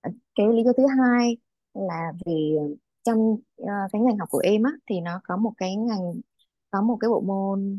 Ờ, 0.00 0.10
cái 0.34 0.46
lý 0.48 0.62
do 0.64 0.72
thứ 0.76 0.86
hai 1.00 1.36
là 1.74 2.12
vì 2.26 2.56
trong 3.04 3.18
uh, 3.62 3.68
cái 3.92 4.02
ngành 4.02 4.18
học 4.18 4.28
của 4.30 4.38
em 4.38 4.62
á 4.62 4.72
thì 4.88 5.00
nó 5.00 5.20
có 5.24 5.36
một 5.36 5.52
cái 5.56 5.76
ngành 5.76 6.14
có 6.70 6.82
một 6.82 6.96
cái 7.00 7.08
bộ 7.08 7.20
môn 7.20 7.78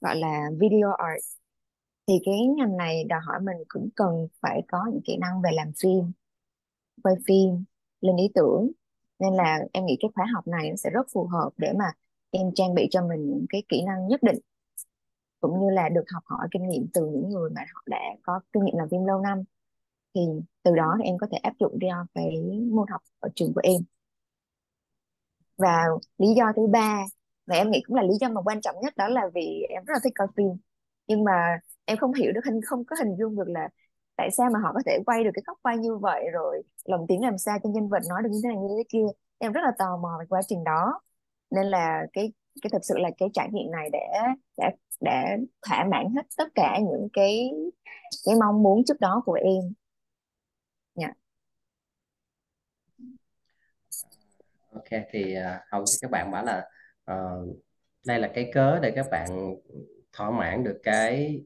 gọi 0.00 0.16
là 0.16 0.50
video 0.60 0.92
art 0.92 1.41
thì 2.08 2.14
cái 2.24 2.46
ngành 2.46 2.76
này 2.76 3.04
đòi 3.04 3.20
hỏi 3.26 3.40
mình 3.40 3.56
cũng 3.68 3.88
cần 3.96 4.28
phải 4.40 4.62
có 4.68 4.78
những 4.92 5.02
kỹ 5.04 5.16
năng 5.16 5.42
về 5.42 5.50
làm 5.54 5.72
phim, 5.82 6.12
quay 7.02 7.14
phim, 7.26 7.64
lên 8.00 8.16
ý 8.16 8.30
tưởng. 8.34 8.70
Nên 9.18 9.34
là 9.34 9.58
em 9.72 9.86
nghĩ 9.86 9.96
cái 10.00 10.10
khóa 10.14 10.26
học 10.34 10.46
này 10.46 10.70
nó 10.70 10.76
sẽ 10.76 10.90
rất 10.90 11.06
phù 11.12 11.26
hợp 11.26 11.50
để 11.56 11.72
mà 11.78 11.84
em 12.30 12.50
trang 12.54 12.74
bị 12.74 12.88
cho 12.90 13.06
mình 13.08 13.30
những 13.30 13.46
cái 13.48 13.62
kỹ 13.68 13.82
năng 13.86 14.08
nhất 14.08 14.22
định, 14.22 14.38
cũng 15.40 15.60
như 15.60 15.70
là 15.70 15.88
được 15.88 16.04
học 16.14 16.22
hỏi 16.26 16.48
kinh 16.50 16.68
nghiệm 16.68 16.86
từ 16.94 17.06
những 17.06 17.28
người 17.28 17.50
mà 17.50 17.60
họ 17.74 17.82
đã 17.86 18.00
có 18.22 18.40
kinh 18.52 18.64
nghiệm 18.64 18.76
làm 18.78 18.88
phim 18.90 19.04
lâu 19.04 19.20
năm. 19.20 19.42
Thì 20.14 20.20
từ 20.62 20.74
đó 20.76 20.94
thì 20.98 21.04
em 21.04 21.18
có 21.18 21.26
thể 21.32 21.38
áp 21.38 21.52
dụng 21.60 21.78
ra 21.78 22.06
cái 22.14 22.42
môn 22.72 22.86
học 22.90 23.02
ở 23.20 23.28
trường 23.34 23.52
của 23.54 23.60
em. 23.64 23.82
Và 25.56 25.84
lý 26.18 26.28
do 26.36 26.52
thứ 26.56 26.66
ba, 26.66 27.04
và 27.46 27.56
em 27.56 27.70
nghĩ 27.70 27.82
cũng 27.86 27.96
là 27.96 28.02
lý 28.02 28.14
do 28.20 28.28
mà 28.28 28.42
quan 28.42 28.60
trọng 28.60 28.76
nhất, 28.82 28.96
đó 28.96 29.08
là 29.08 29.22
vì 29.34 29.62
em 29.68 29.84
rất 29.84 29.92
là 29.94 30.00
thích 30.04 30.12
coi 30.16 30.28
phim. 30.36 30.48
Nhưng 31.06 31.24
mà 31.24 31.58
em 31.84 31.98
không 31.98 32.12
hiểu 32.12 32.32
được 32.32 32.44
hình 32.44 32.60
không 32.66 32.84
có 32.84 32.96
hình 32.98 33.16
dung 33.18 33.36
được 33.36 33.48
là 33.48 33.68
tại 34.16 34.30
sao 34.30 34.50
mà 34.52 34.58
họ 34.62 34.72
có 34.74 34.80
thể 34.86 34.98
quay 35.06 35.24
được 35.24 35.30
cái 35.34 35.42
góc 35.46 35.58
quay 35.62 35.78
như 35.78 35.96
vậy 35.96 36.24
rồi 36.32 36.62
lồng 36.84 37.06
tiếng 37.08 37.22
làm 37.24 37.38
sao 37.38 37.58
cho 37.62 37.70
nhân 37.70 37.88
vật 37.88 38.02
nói 38.08 38.22
được 38.22 38.28
như 38.32 38.40
thế 38.44 38.48
này 38.48 38.56
như 38.56 38.68
thế 38.76 38.84
kia. 38.88 39.06
Em 39.38 39.52
rất 39.52 39.60
là 39.64 39.72
tò 39.78 39.96
mò 40.02 40.16
về 40.20 40.26
quá 40.28 40.40
trình 40.48 40.64
đó. 40.64 41.00
Nên 41.50 41.66
là 41.66 42.06
cái 42.12 42.32
cái 42.62 42.70
thực 42.72 42.84
sự 42.84 42.94
là 42.98 43.10
cái 43.18 43.28
trải 43.34 43.48
nghiệm 43.52 43.70
này 43.70 43.88
đã 43.92 44.34
đã 44.58 44.70
đã 45.00 45.36
thỏa 45.68 45.84
mãn 45.84 46.14
hết 46.16 46.22
tất 46.38 46.48
cả 46.54 46.78
những 46.78 47.08
cái 47.12 47.50
cái 48.26 48.34
mong 48.40 48.62
muốn 48.62 48.82
trước 48.86 49.00
đó 49.00 49.22
của 49.26 49.32
em. 49.32 49.72
Yeah. 50.94 51.16
ok 54.72 55.02
thì 55.10 55.36
uh, 55.38 55.62
hầu 55.70 55.80
như 55.80 55.96
các 56.00 56.10
bạn 56.10 56.30
bảo 56.30 56.44
là 56.44 56.68
uh, 57.12 57.56
đây 58.06 58.18
là 58.18 58.30
cái 58.34 58.50
cớ 58.54 58.78
để 58.82 58.92
các 58.96 59.06
bạn 59.10 59.54
thỏa 60.12 60.30
mãn 60.30 60.64
được 60.64 60.80
cái 60.82 61.42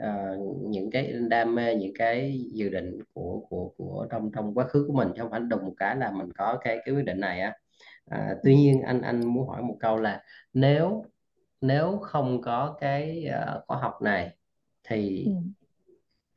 ờ, 0.00 0.38
những 0.62 0.90
cái 0.90 1.12
đam 1.30 1.54
mê 1.54 1.74
những 1.74 1.92
cái 1.98 2.40
dự 2.54 2.68
định 2.68 3.00
của 3.14 3.46
của 3.50 3.72
của 3.76 4.06
trong 4.10 4.30
trong 4.34 4.54
quá 4.54 4.66
khứ 4.68 4.84
của 4.88 4.92
mình 4.92 5.08
chứ 5.16 5.22
không 5.22 5.30
phải 5.30 5.40
đùng 5.40 5.64
một 5.64 5.74
cái 5.76 5.96
là 5.96 6.10
mình 6.10 6.32
có 6.32 6.58
cái 6.64 6.78
cái 6.84 6.94
quyết 6.94 7.04
định 7.04 7.20
này 7.20 7.40
á 7.40 7.54
à, 8.06 8.34
tuy 8.44 8.56
nhiên 8.56 8.82
anh 8.82 9.02
anh 9.02 9.26
muốn 9.34 9.48
hỏi 9.48 9.62
một 9.62 9.76
câu 9.80 9.96
là 9.96 10.22
nếu 10.52 11.04
nếu 11.60 11.98
không 12.02 12.42
có 12.42 12.76
cái 12.80 13.26
uh, 13.58 13.64
khóa 13.66 13.78
học 13.78 14.02
này 14.02 14.36
thì 14.84 15.26
ừ. 15.26 15.30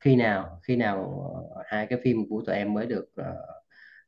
khi 0.00 0.16
nào 0.16 0.60
khi 0.62 0.76
nào 0.76 1.24
ờ, 1.54 1.62
hai 1.66 1.86
cái 1.86 1.98
phim 2.04 2.28
của 2.30 2.42
tụi 2.46 2.56
em 2.56 2.74
mới 2.74 2.86
được 2.86 3.06
ờ, 3.16 3.46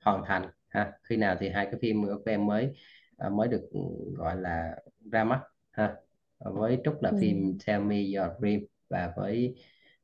hoàn 0.01 0.23
thành 0.27 0.49
ha 0.69 0.92
khi 1.03 1.16
nào 1.16 1.37
thì 1.40 1.49
hai 1.49 1.66
cái 1.66 1.75
phim 1.83 2.03
của 2.05 2.23
em 2.27 2.47
mới 2.47 2.73
ờ, 3.16 3.31
mới 3.31 3.49
được 3.49 3.69
ừ, 3.73 3.81
gọi 4.16 4.37
là 4.37 4.77
ra 5.12 5.25
mắt 5.25 5.40
ha 5.71 5.95
với 6.38 6.79
Trúc 6.85 7.03
là 7.03 7.11
Ừ. 7.11 7.16
phim 7.21 7.59
Tell 7.66 7.85
Me 7.85 7.97
Your 7.97 8.31
Dream 8.40 8.61
và 8.88 9.12
với 9.16 9.55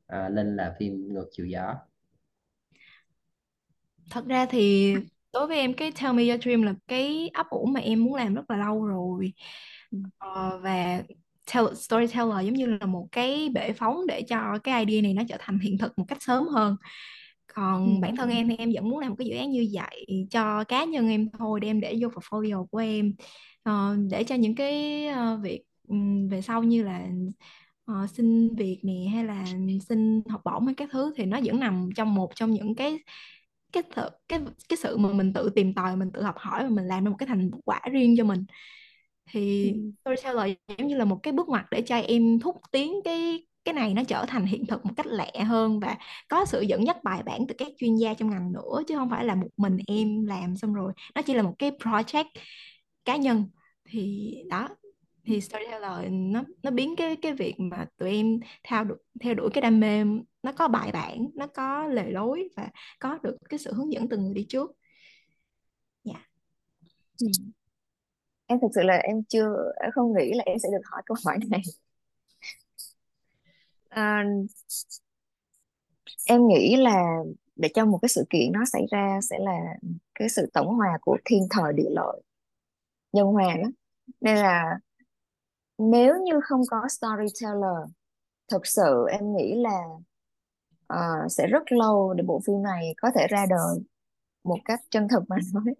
à, 0.07 0.29
Linh 0.29 0.55
là 0.55 0.75
phim 0.79 1.13
Ngược 1.13 1.29
Chiều 1.31 1.45
Gió 1.45 1.75
thật 4.09 4.25
ra 4.27 4.45
thì 4.45 4.93
đối 5.33 5.47
với 5.47 5.57
em 5.57 5.73
cái 5.73 5.91
Tell 6.01 6.13
Me 6.13 6.23
Your 6.29 6.41
Dream 6.43 6.61
là 6.63 6.73
cái 6.87 7.29
ấp 7.33 7.47
ủ 7.49 7.65
mà 7.65 7.79
em 7.79 8.03
muốn 8.03 8.15
làm 8.15 8.33
rất 8.33 8.49
là 8.51 8.57
lâu 8.57 8.85
rồi 8.85 9.33
Ừ. 9.91 9.97
Ờ, 10.17 10.59
và 10.63 11.03
tell, 11.53 11.67
storyteller 11.75 12.45
giống 12.45 12.53
như 12.53 12.65
là 12.65 12.85
một 12.85 13.07
cái 13.11 13.49
bệ 13.53 13.73
phóng 13.73 14.07
để 14.07 14.21
cho 14.29 14.59
cái 14.63 14.85
idea 14.85 15.01
này 15.01 15.13
nó 15.13 15.23
trở 15.29 15.35
thành 15.39 15.59
hiện 15.59 15.77
thực 15.77 15.99
một 15.99 16.05
cách 16.07 16.17
sớm 16.23 16.47
hơn 16.47 16.75
Ừ. 17.83 17.89
còn 17.93 18.01
bản 18.01 18.15
thân 18.15 18.29
em 18.29 18.47
thì 18.49 18.55
em 18.57 18.71
vẫn 18.75 18.89
muốn 18.89 18.99
làm 18.99 19.09
một 19.09 19.15
cái 19.19 19.27
dự 19.27 19.35
án 19.37 19.51
như 19.51 19.67
vậy 19.73 20.05
cho 20.31 20.63
cá 20.63 20.83
nhân 20.85 21.09
em 21.09 21.29
thôi 21.39 21.59
để 21.59 21.67
em 21.67 21.81
để 21.81 21.97
vô 22.01 22.07
portfolio 22.09 22.65
của 22.67 22.77
em 22.77 23.13
Ờ, 23.63 23.95
để 24.11 24.23
cho 24.23 24.35
những 24.35 24.55
cái 24.55 25.07
ờ, 25.07 25.37
việc 25.43 25.63
ừm, 25.87 26.27
về 26.29 26.41
sau 26.41 26.63
như 26.63 26.83
là 26.83 27.07
ờ, 27.85 28.07
xin 28.07 28.55
việc 28.55 28.79
nè 28.83 28.93
hay 29.13 29.23
là 29.25 29.45
xin 29.89 30.21
học 30.29 30.41
bổng 30.45 30.65
hay 30.65 30.75
các 30.75 30.89
thứ 30.91 31.13
thì 31.15 31.25
nó 31.25 31.39
vẫn 31.45 31.59
nằm 31.59 31.89
trong 31.95 32.15
một 32.15 32.31
trong 32.35 32.51
những 32.51 32.75
cái 32.75 32.99
cái 33.73 33.83
thợ, 33.91 34.09
cái 34.27 34.39
cái 34.69 34.77
sự 34.77 34.97
mà 34.97 35.13
mình 35.13 35.33
tự 35.33 35.49
tìm 35.55 35.73
tòi 35.73 35.95
mình 35.95 36.11
tự 36.13 36.21
học 36.23 36.35
hỏi 36.37 36.63
và 36.63 36.69
mình 36.69 36.85
làm 36.85 37.03
ra 37.03 37.09
một 37.09 37.15
cái 37.19 37.27
thành 37.27 37.51
quả 37.65 37.81
riêng 37.91 38.15
cho 38.17 38.23
mình. 38.23 38.45
Thì 39.31 39.73
Ừ. 39.73 39.91
storyteller 40.05 40.57
giống 40.77 40.87
như 40.87 40.95
là 40.97 41.05
một 41.05 41.19
cái 41.23 41.33
bước 41.33 41.47
ngoặt 41.49 41.65
để 41.71 41.81
cho 41.85 41.95
em 41.97 42.39
thúc 42.39 42.55
tiến 42.71 42.93
cái 43.05 43.47
cái 43.65 43.73
này 43.73 43.93
nó 43.93 44.03
trở 44.07 44.25
thành 44.27 44.45
hiện 44.45 44.65
thực 44.65 44.85
một 44.85 44.91
cách 44.97 45.05
lẹ 45.07 45.31
hơn 45.45 45.79
và 45.79 45.97
có 46.29 46.45
sự 46.45 46.61
dẫn 46.61 46.85
dắt 46.87 47.03
bài 47.03 47.23
bản 47.23 47.47
từ 47.47 47.55
các 47.57 47.67
chuyên 47.77 47.95
gia 47.95 48.13
trong 48.13 48.29
ngành 48.29 48.53
nữa 48.53 48.81
chứ 48.87 48.95
không 48.95 49.09
phải 49.09 49.25
là 49.25 49.35
một 49.35 49.49
mình 49.57 49.77
em 49.87 50.25
làm 50.25 50.57
xong 50.57 50.73
rồi. 50.73 50.93
Nó 51.15 51.21
chỉ 51.21 51.33
là 51.33 51.43
một 51.43 51.55
cái 51.59 51.71
project 51.71 52.25
cá 53.05 53.15
nhân. 53.17 53.45
Thì 53.85 54.33
đó 54.49 54.69
thì 55.23 55.41
storyteller 55.41 56.11
nó 56.11 56.43
nó 56.63 56.71
biến 56.71 56.95
cái 56.95 57.15
cái 57.21 57.33
việc 57.33 57.55
mà 57.59 57.85
tụi 57.97 58.09
em 58.09 58.39
theo 58.63 58.83
được 58.83 58.97
theo 59.21 59.33
đuổi 59.33 59.49
cái 59.53 59.61
đam 59.61 59.79
mê 59.79 60.03
nó 60.43 60.51
có 60.51 60.67
bài 60.67 60.91
bản 60.91 61.29
nó 61.35 61.47
có 61.47 61.87
lề 61.87 62.11
lối 62.11 62.49
và 62.57 62.69
có 62.99 63.19
được 63.23 63.37
cái 63.49 63.59
sự 63.59 63.73
hướng 63.73 63.93
dẫn 63.93 64.09
từ 64.09 64.17
người 64.17 64.33
đi 64.33 64.45
trước. 64.49 64.71
Dạ. 66.03 66.27
Ừ. 67.21 67.27
em 68.45 68.59
thực 68.61 68.67
sự 68.75 68.81
là 68.83 68.97
em 68.97 69.23
chưa 69.23 69.55
không 69.93 70.13
nghĩ 70.13 70.33
là 70.33 70.43
em 70.45 70.59
sẽ 70.59 70.69
được 70.71 70.81
hỏi 70.91 71.01
câu 71.05 71.17
hỏi 71.25 71.37
này. 71.49 71.61
À, 73.89 74.23
em 76.25 76.47
nghĩ 76.47 76.75
là 76.75 77.17
để 77.55 77.69
cho 77.73 77.85
một 77.85 77.99
cái 78.01 78.09
sự 78.09 78.25
kiện 78.29 78.51
nó 78.51 78.65
xảy 78.65 78.85
ra 78.91 79.19
sẽ 79.29 79.39
là 79.39 79.59
cái 80.15 80.29
sự 80.29 80.49
tổng 80.53 80.67
hòa 80.67 80.97
của 81.01 81.17
thiên 81.25 81.47
thời 81.49 81.73
địa 81.73 81.89
lợi 81.89 82.21
nhân 83.13 83.27
hòa 83.27 83.55
đó. 83.63 83.69
Nên 84.21 84.37
là 84.37 84.79
nếu 85.91 86.13
như 86.23 86.39
không 86.43 86.61
có 86.69 86.87
storyteller 86.89 87.89
thực 88.51 88.67
sự 88.67 89.05
em 89.11 89.35
nghĩ 89.35 89.55
là 89.55 89.83
uh, 90.93 91.31
sẽ 91.31 91.47
rất 91.47 91.71
lâu 91.71 92.13
để 92.13 92.23
bộ 92.27 92.41
phim 92.45 92.61
này 92.61 92.93
có 92.97 93.09
thể 93.15 93.27
ra 93.29 93.45
đời 93.49 93.83
một 94.43 94.57
cách 94.65 94.79
chân 94.89 95.07
thực 95.07 95.23
mà 95.27 95.35
nói. 95.53 95.73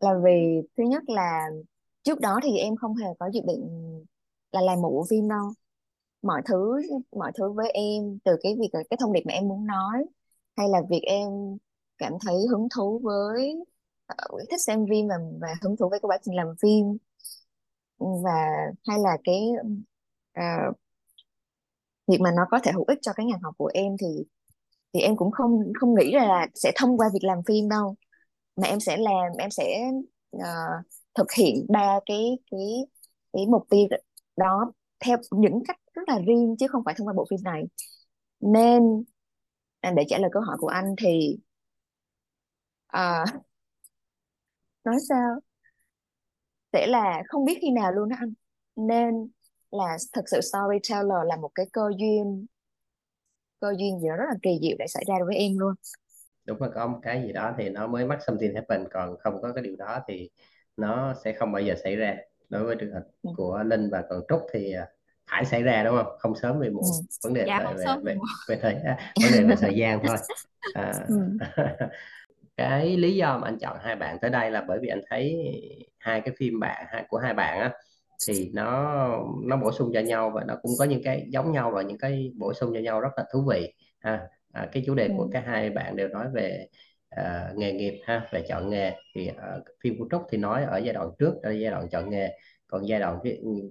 Là 0.00 0.14
vì 0.24 0.60
thứ 0.76 0.84
nhất 0.84 1.02
là 1.06 1.48
trước 2.02 2.20
đó 2.20 2.40
thì 2.42 2.58
em 2.58 2.76
không 2.76 2.94
hề 2.96 3.06
có 3.18 3.30
dự 3.32 3.40
định 3.46 3.68
là 4.52 4.60
làm 4.60 4.82
một 4.82 4.90
bộ 4.90 5.06
phim 5.10 5.28
đâu. 5.28 5.52
Mọi 6.22 6.42
thứ 6.46 6.82
mọi 7.16 7.32
thứ 7.38 7.52
với 7.52 7.70
em 7.70 8.18
từ 8.24 8.36
cái 8.42 8.56
việc 8.60 8.70
cái 8.72 8.96
thông 9.00 9.12
điệp 9.12 9.22
mà 9.26 9.32
em 9.32 9.48
muốn 9.48 9.66
nói 9.66 10.06
hay 10.56 10.68
là 10.68 10.82
việc 10.90 11.02
em 11.02 11.28
cảm 11.98 12.12
thấy 12.26 12.34
hứng 12.50 12.68
thú 12.76 13.00
với 13.02 13.56
uh, 14.12 14.40
thích 14.50 14.60
xem 14.60 14.86
phim 14.90 15.08
và, 15.08 15.14
và 15.40 15.48
hứng 15.62 15.76
thú 15.76 15.88
với 15.88 16.00
cái 16.00 16.06
quá 16.08 16.18
trình 16.22 16.36
làm 16.36 16.46
phim 16.62 16.96
và 17.98 18.46
hay 18.88 18.98
là 18.98 19.16
cái 19.24 19.40
uh, 20.40 20.76
việc 22.06 22.20
mà 22.20 22.30
nó 22.36 22.42
có 22.50 22.58
thể 22.62 22.72
hữu 22.72 22.84
ích 22.88 22.98
cho 23.02 23.12
cái 23.12 23.26
ngành 23.26 23.40
học 23.42 23.54
của 23.58 23.70
em 23.74 23.96
thì 24.00 24.06
thì 24.94 25.00
em 25.00 25.16
cũng 25.16 25.30
không 25.30 25.72
không 25.80 25.94
nghĩ 25.94 26.12
ra 26.12 26.24
là 26.24 26.46
sẽ 26.54 26.72
thông 26.76 26.98
qua 26.98 27.08
việc 27.14 27.24
làm 27.24 27.38
phim 27.46 27.68
đâu. 27.68 27.96
Mà 28.56 28.68
em 28.68 28.80
sẽ 28.80 28.96
làm 28.96 29.32
em 29.38 29.50
sẽ 29.50 29.90
uh, 30.36 30.42
thực 31.14 31.32
hiện 31.32 31.66
ba 31.68 32.00
cái 32.06 32.38
cái 32.50 32.60
cái 33.32 33.46
mục 33.46 33.66
tiêu 33.70 33.86
đó 34.36 34.72
theo 35.04 35.16
những 35.30 35.62
cách 35.68 35.76
rất 35.94 36.02
là 36.08 36.18
riêng 36.26 36.56
chứ 36.60 36.66
không 36.68 36.82
phải 36.84 36.94
thông 36.98 37.08
qua 37.08 37.14
bộ 37.16 37.26
phim 37.30 37.40
này. 37.44 37.62
Nên 38.40 39.04
à, 39.80 39.92
để 39.96 40.04
trả 40.08 40.18
lời 40.18 40.30
câu 40.34 40.42
hỏi 40.42 40.56
của 40.60 40.68
anh 40.68 40.94
thì 40.98 41.38
uh, 42.96 43.28
nói 44.84 44.96
sao? 45.08 45.40
Sẽ 46.74 46.86
là 46.86 47.22
không 47.28 47.44
biết 47.44 47.58
khi 47.60 47.70
nào 47.70 47.92
luôn 47.92 48.08
đó 48.08 48.16
anh 48.20 48.32
nên 48.76 49.28
là 49.70 49.96
thực 50.12 50.28
sự 50.28 50.40
storyteller 50.40 51.26
là 51.26 51.36
một 51.36 51.50
cái 51.54 51.66
cơ 51.72 51.90
duyên 51.98 52.46
cơ 53.60 53.74
duyên 53.78 54.00
gì 54.00 54.08
đó 54.08 54.16
rất 54.16 54.24
là 54.28 54.36
kỳ 54.42 54.58
diệu 54.62 54.76
để 54.78 54.86
xảy 54.88 55.04
ra 55.06 55.14
đối 55.18 55.26
với 55.26 55.36
em 55.36 55.58
luôn 55.58 55.74
đúng 56.44 56.62
là 56.62 56.68
có 56.74 56.86
một 56.86 56.98
cái 57.02 57.22
gì 57.22 57.32
đó 57.32 57.54
thì 57.58 57.68
nó 57.68 57.86
mới 57.86 58.06
mắc 58.06 58.18
something 58.26 58.54
happen 58.54 58.88
còn 58.92 59.16
không 59.18 59.42
có 59.42 59.52
cái 59.52 59.64
điều 59.64 59.76
đó 59.76 60.00
thì 60.08 60.30
nó 60.76 61.14
sẽ 61.24 61.32
không 61.32 61.52
bao 61.52 61.62
giờ 61.62 61.74
xảy 61.84 61.96
ra 61.96 62.16
đối 62.48 62.64
với 62.64 62.76
trường 62.76 62.92
hợp 62.92 63.04
ừ. 63.22 63.30
của 63.36 63.62
Linh 63.66 63.90
và 63.90 64.04
còn 64.10 64.20
Trúc 64.28 64.40
thì 64.52 64.72
à, 64.72 64.86
phải 65.30 65.44
xảy 65.44 65.62
ra 65.62 65.84
đúng 65.84 65.96
không 65.96 66.16
không 66.18 66.34
sớm 66.34 66.60
thì 66.62 66.70
muộn 66.70 66.84
ừ. 66.84 67.06
vấn 67.22 67.34
đề 67.34 67.44
dạ 67.46 67.72
về 67.76 67.84
về 67.84 67.96
về, 68.02 68.16
về 68.48 68.58
thời 68.62 68.74
vấn 69.22 69.32
đề 69.32 69.44
về 69.44 69.54
thời 69.60 69.74
gian 69.76 70.00
thôi 70.06 70.16
à, 70.74 70.92
ừ. 71.08 71.16
cái 72.56 72.96
lý 72.96 73.16
do 73.16 73.38
mà 73.38 73.48
anh 73.48 73.58
chọn 73.58 73.76
hai 73.80 73.96
bạn 73.96 74.18
tới 74.20 74.30
đây 74.30 74.50
là 74.50 74.64
bởi 74.68 74.78
vì 74.82 74.88
anh 74.88 75.00
thấy 75.10 75.36
hai 75.98 76.20
cái 76.20 76.34
phim 76.38 76.60
bạn 76.60 76.86
hai 76.88 77.04
của 77.08 77.18
hai 77.18 77.34
bạn 77.34 77.60
á 77.60 77.72
thì 78.28 78.50
nó 78.54 78.96
nó 79.44 79.56
bổ 79.56 79.72
sung 79.72 79.90
cho 79.94 80.00
nhau 80.00 80.30
và 80.34 80.44
nó 80.46 80.54
cũng 80.62 80.72
có 80.78 80.84
những 80.84 81.02
cái 81.04 81.26
giống 81.28 81.52
nhau 81.52 81.70
và 81.70 81.82
những 81.82 81.98
cái 81.98 82.32
bổ 82.36 82.54
sung 82.54 82.70
cho 82.74 82.80
nhau 82.80 83.00
rất 83.00 83.10
là 83.16 83.24
thú 83.32 83.44
vị 83.50 83.72
ha. 84.00 84.28
À, 84.52 84.68
cái 84.72 84.82
chủ 84.86 84.94
đề 84.94 85.08
của 85.16 85.22
ừ. 85.22 85.28
cả 85.32 85.42
hai 85.46 85.70
bạn 85.70 85.96
đều 85.96 86.08
nói 86.08 86.26
về 86.34 86.66
à, 87.10 87.52
nghề 87.56 87.72
nghiệp 87.72 88.00
ha 88.04 88.28
về 88.32 88.44
chọn 88.48 88.70
nghề. 88.70 88.92
Thì 89.14 89.30
à, 89.36 89.58
phim 89.82 89.98
của 89.98 90.06
Trúc 90.10 90.22
thì 90.30 90.38
nói 90.38 90.64
ở 90.64 90.78
giai 90.78 90.94
đoạn 90.94 91.10
trước 91.18 91.34
là 91.42 91.50
giai 91.50 91.70
đoạn 91.70 91.88
chọn 91.88 92.10
nghề. 92.10 92.28
Còn 92.66 92.88
giai 92.88 93.00
đoạn 93.00 93.18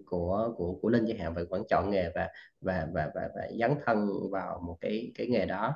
của 0.05 0.53
của 0.57 0.77
của 0.81 0.89
Linh 0.89 1.05
chẳng 1.07 1.17
hạn 1.17 1.33
về 1.33 1.43
vẫn 1.49 1.63
chọn 1.69 1.91
nghề 1.91 2.09
và 2.15 2.27
và 2.61 2.87
và 2.93 3.11
và, 3.15 3.29
và 3.35 3.41
dấn 3.59 3.71
thân 3.85 4.07
vào 4.31 4.61
một 4.67 4.77
cái 4.81 5.11
cái 5.15 5.27
nghề 5.27 5.45
đó 5.45 5.73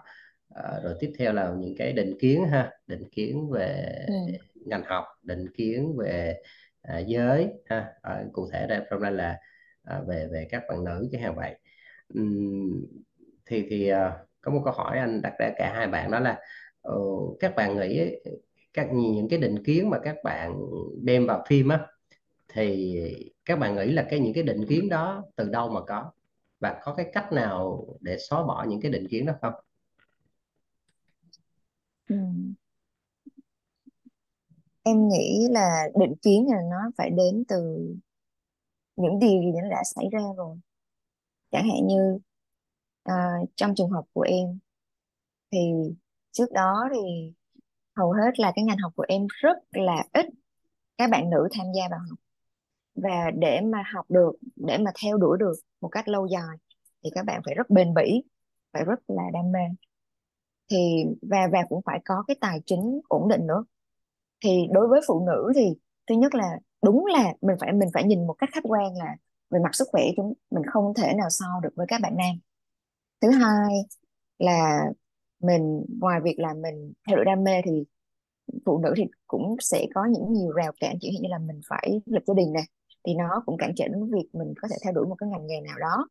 à, 0.56 0.80
rồi 0.84 0.96
tiếp 1.00 1.14
theo 1.18 1.34
là 1.34 1.54
những 1.60 1.76
cái 1.78 1.94
định 1.94 2.14
kiến 2.20 2.46
ha 2.46 2.72
định 2.88 3.04
kiến 3.12 3.50
về 3.52 3.92
Ừ. 4.08 4.14
ngành 4.66 4.84
học 4.86 5.06
định 5.24 5.46
kiến 5.58 5.96
về 5.98 6.36
à, 6.82 7.00
giới 7.00 7.48
ha. 7.66 7.94
À, 8.02 8.24
cụ 8.34 8.50
thể 8.54 8.68
đây 8.68 8.82
hôm 8.92 9.02
nay 9.02 9.12
là 9.12 9.38
à, 9.84 10.02
về 10.08 10.28
về 10.32 10.48
các 10.52 10.64
bạn 10.70 10.84
nữ 10.84 11.10
chẳng 11.12 11.22
hạn 11.22 11.36
vậy. 11.36 11.60
Ừm, 12.14 12.86
thì 13.46 13.66
thì 13.70 13.88
à, 13.90 14.14
có 14.42 14.52
một 14.52 14.62
câu 14.66 14.74
hỏi 14.74 14.98
anh 15.00 15.22
đặt 15.22 15.34
ra 15.40 15.50
cả 15.58 15.74
hai 15.76 15.88
bạn 15.88 16.12
đó 16.12 16.20
là 16.20 16.40
ờ, 16.82 16.96
các 17.40 17.56
bạn 17.56 17.78
nghĩ 17.80 18.16
các 18.74 18.88
những 18.94 19.30
cái 19.30 19.40
định 19.40 19.64
kiến 19.64 19.90
mà 19.90 20.00
các 20.04 20.16
bạn 20.24 20.54
đem 21.04 21.28
vào 21.28 21.44
phim 21.50 21.70
á 21.70 21.88
thì 22.54 22.96
các 23.46 23.60
bạn 23.60 23.76
nghĩ 23.76 23.92
là 23.92 24.08
cái 24.10 24.20
những 24.20 24.34
cái 24.34 24.44
định 24.44 24.66
kiến 24.70 24.90
đó 24.90 25.24
từ 25.36 25.50
đâu 25.50 25.70
mà 25.70 25.82
có? 25.88 26.12
Và 26.60 26.82
có 26.84 26.94
cái 26.96 27.06
cách 27.14 27.34
nào 27.34 27.88
để 28.02 28.18
xóa 28.30 28.44
bỏ 28.44 28.66
những 28.70 28.82
cái 28.82 28.92
định 28.92 29.08
kiến 29.10 29.26
đó 29.26 29.34
không 29.42 29.54
Ừ. 32.08 32.16
Em 34.84 35.08
nghĩ 35.10 35.48
là 35.52 35.84
định 36.00 36.14
kiến 36.22 36.46
là 36.50 36.58
nó 36.72 36.92
phải 36.98 37.10
đến 37.10 37.44
từ 37.48 37.88
những 38.96 39.20
điều 39.20 39.42
gì 39.42 39.52
nó 39.64 39.70
đã 39.70 39.84
xảy 39.96 40.06
ra 40.12 40.20
rồi. 40.38 40.58
Chẳng 41.52 41.70
hạn 41.70 41.88
như 41.88 42.20
à, 43.04 43.14
trong 43.56 43.76
trường 43.76 43.90
hợp 43.92 44.04
của 44.14 44.22
em 44.22 44.60
thì 45.52 45.60
trước 46.32 46.52
đó 46.54 46.90
thì 46.94 47.34
hầu 47.98 48.12
hết 48.12 48.40
là 48.40 48.54
cái 48.56 48.66
ngành 48.66 48.78
học 48.78 48.94
của 48.96 49.06
em 49.10 49.28
rất 49.30 49.58
là 49.72 50.06
ít 50.14 50.26
các 50.98 51.10
bạn 51.12 51.30
nữ 51.30 51.48
tham 51.54 51.68
gia 51.78 51.90
vào 51.92 52.00
học 52.10 52.20
và 52.96 53.32
để 53.40 53.62
mà 53.62 53.84
học 53.96 54.06
được 54.12 54.32
để 54.56 54.78
mà 54.78 54.92
theo 55.04 55.18
đuổi 55.18 55.38
được 55.40 55.54
một 55.82 55.90
cách 55.90 56.08
lâu 56.08 56.28
dài 56.28 56.58
thì 57.04 57.10
các 57.16 57.26
bạn 57.26 57.42
phải 57.46 57.56
rất 57.56 57.70
bền 57.70 57.94
bỉ 57.94 58.24
phải 58.74 58.86
rất 58.86 59.00
là 59.10 59.24
đam 59.34 59.52
mê 59.52 59.60
thì 60.70 61.06
và 61.22 61.48
và 61.52 61.60
cũng 61.70 61.82
phải 61.86 62.00
có 62.06 62.24
cái 62.28 62.38
tài 62.42 62.62
chính 62.66 63.02
ổn 63.08 63.28
định 63.28 63.48
nữa. 63.48 63.64
Thì 64.44 64.68
đối 64.72 64.88
với 64.88 65.02
phụ 65.08 65.26
nữ 65.28 65.52
thì 65.56 65.74
thứ 66.10 66.16
nhất 66.16 66.36
là 66.36 66.60
đúng 66.84 67.06
là 67.06 67.34
mình 67.42 67.56
phải 67.60 67.74
mình 67.74 67.90
phải 67.94 68.04
nhìn 68.04 68.28
một 68.28 68.34
cách 68.34 68.50
khách 68.54 68.64
quan 68.64 68.96
là 68.98 69.16
về 69.50 69.60
mặt 69.64 69.76
sức 69.76 69.88
khỏe 69.92 70.04
chúng 70.18 70.34
mình 70.52 70.64
không 70.74 70.94
thể 70.94 71.14
nào 71.14 71.30
so 71.30 71.46
được 71.64 71.70
với 71.76 71.86
các 71.90 72.02
bạn 72.02 72.18
nam. 72.18 72.36
Thứ 73.22 73.30
hai 73.30 73.74
là 74.40 74.86
mình, 75.40 75.86
ngoài 76.00 76.20
việc 76.24 76.40
là 76.40 76.54
mình 76.54 76.94
theo 77.08 77.16
đuổi 77.16 77.26
đam 77.26 77.44
mê 77.44 77.62
thì 77.66 77.84
phụ 78.66 78.78
nữ 78.78 78.94
thì 78.98 79.04
cũng 79.28 79.56
sẽ 79.60 79.86
có 79.96 80.06
những 80.06 80.34
nhiều 80.34 80.52
rào 80.52 80.72
cản 80.80 80.96
chỉ 81.02 81.18
như 81.22 81.28
là 81.30 81.38
mình 81.38 81.62
phải 81.70 82.02
lập 82.06 82.22
gia 82.28 82.34
đình 82.34 82.54
nè, 82.54 82.62
thì 83.06 83.14
nó 83.14 83.44
cũng 83.46 83.58
cản 83.58 83.72
trở 83.76 83.88
đến 83.88 84.12
việc 84.12 84.30
mình 84.34 84.54
có 84.62 84.68
thể 84.72 84.76
theo 84.84 84.94
đuổi 84.94 85.08
một 85.08 85.16
cái 85.16 85.30
ngành 85.30 85.48
nghề 85.48 85.62
nào 85.62 85.80
đó. 85.80 86.08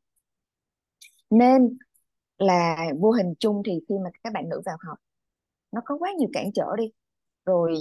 Nên 1.30 1.78
là 2.38 2.86
vô 3.00 3.10
hình 3.10 3.34
chung 3.38 3.62
thì 3.66 3.72
khi 3.88 3.94
mà 4.04 4.10
các 4.24 4.32
bạn 4.32 4.48
nữ 4.48 4.62
vào 4.66 4.76
học 4.88 4.98
nó 5.72 5.80
có 5.84 5.96
quá 5.98 6.12
nhiều 6.18 6.28
cản 6.32 6.52
trở 6.54 6.66
đi. 6.78 6.84
Rồi 7.46 7.74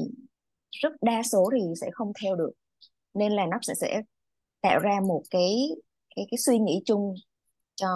rất 0.72 0.94
đa 1.02 1.24
số 1.24 1.50
thì 1.54 1.62
sẽ 1.82 1.89
không 1.94 2.12
theo 2.24 2.36
được. 2.36 2.52
Nên 3.13 3.32
là 3.32 3.46
nó 3.52 3.58
sẽ 3.62 3.74
sẽ 3.76 4.02
tạo 4.62 4.80
ra 4.80 5.02
một 5.08 5.24
cái 5.32 5.70
cái 6.15 6.28
cái 6.32 6.38
suy 6.38 6.60
nghĩ 6.60 6.82
chung 6.86 7.15
cho 7.76 7.88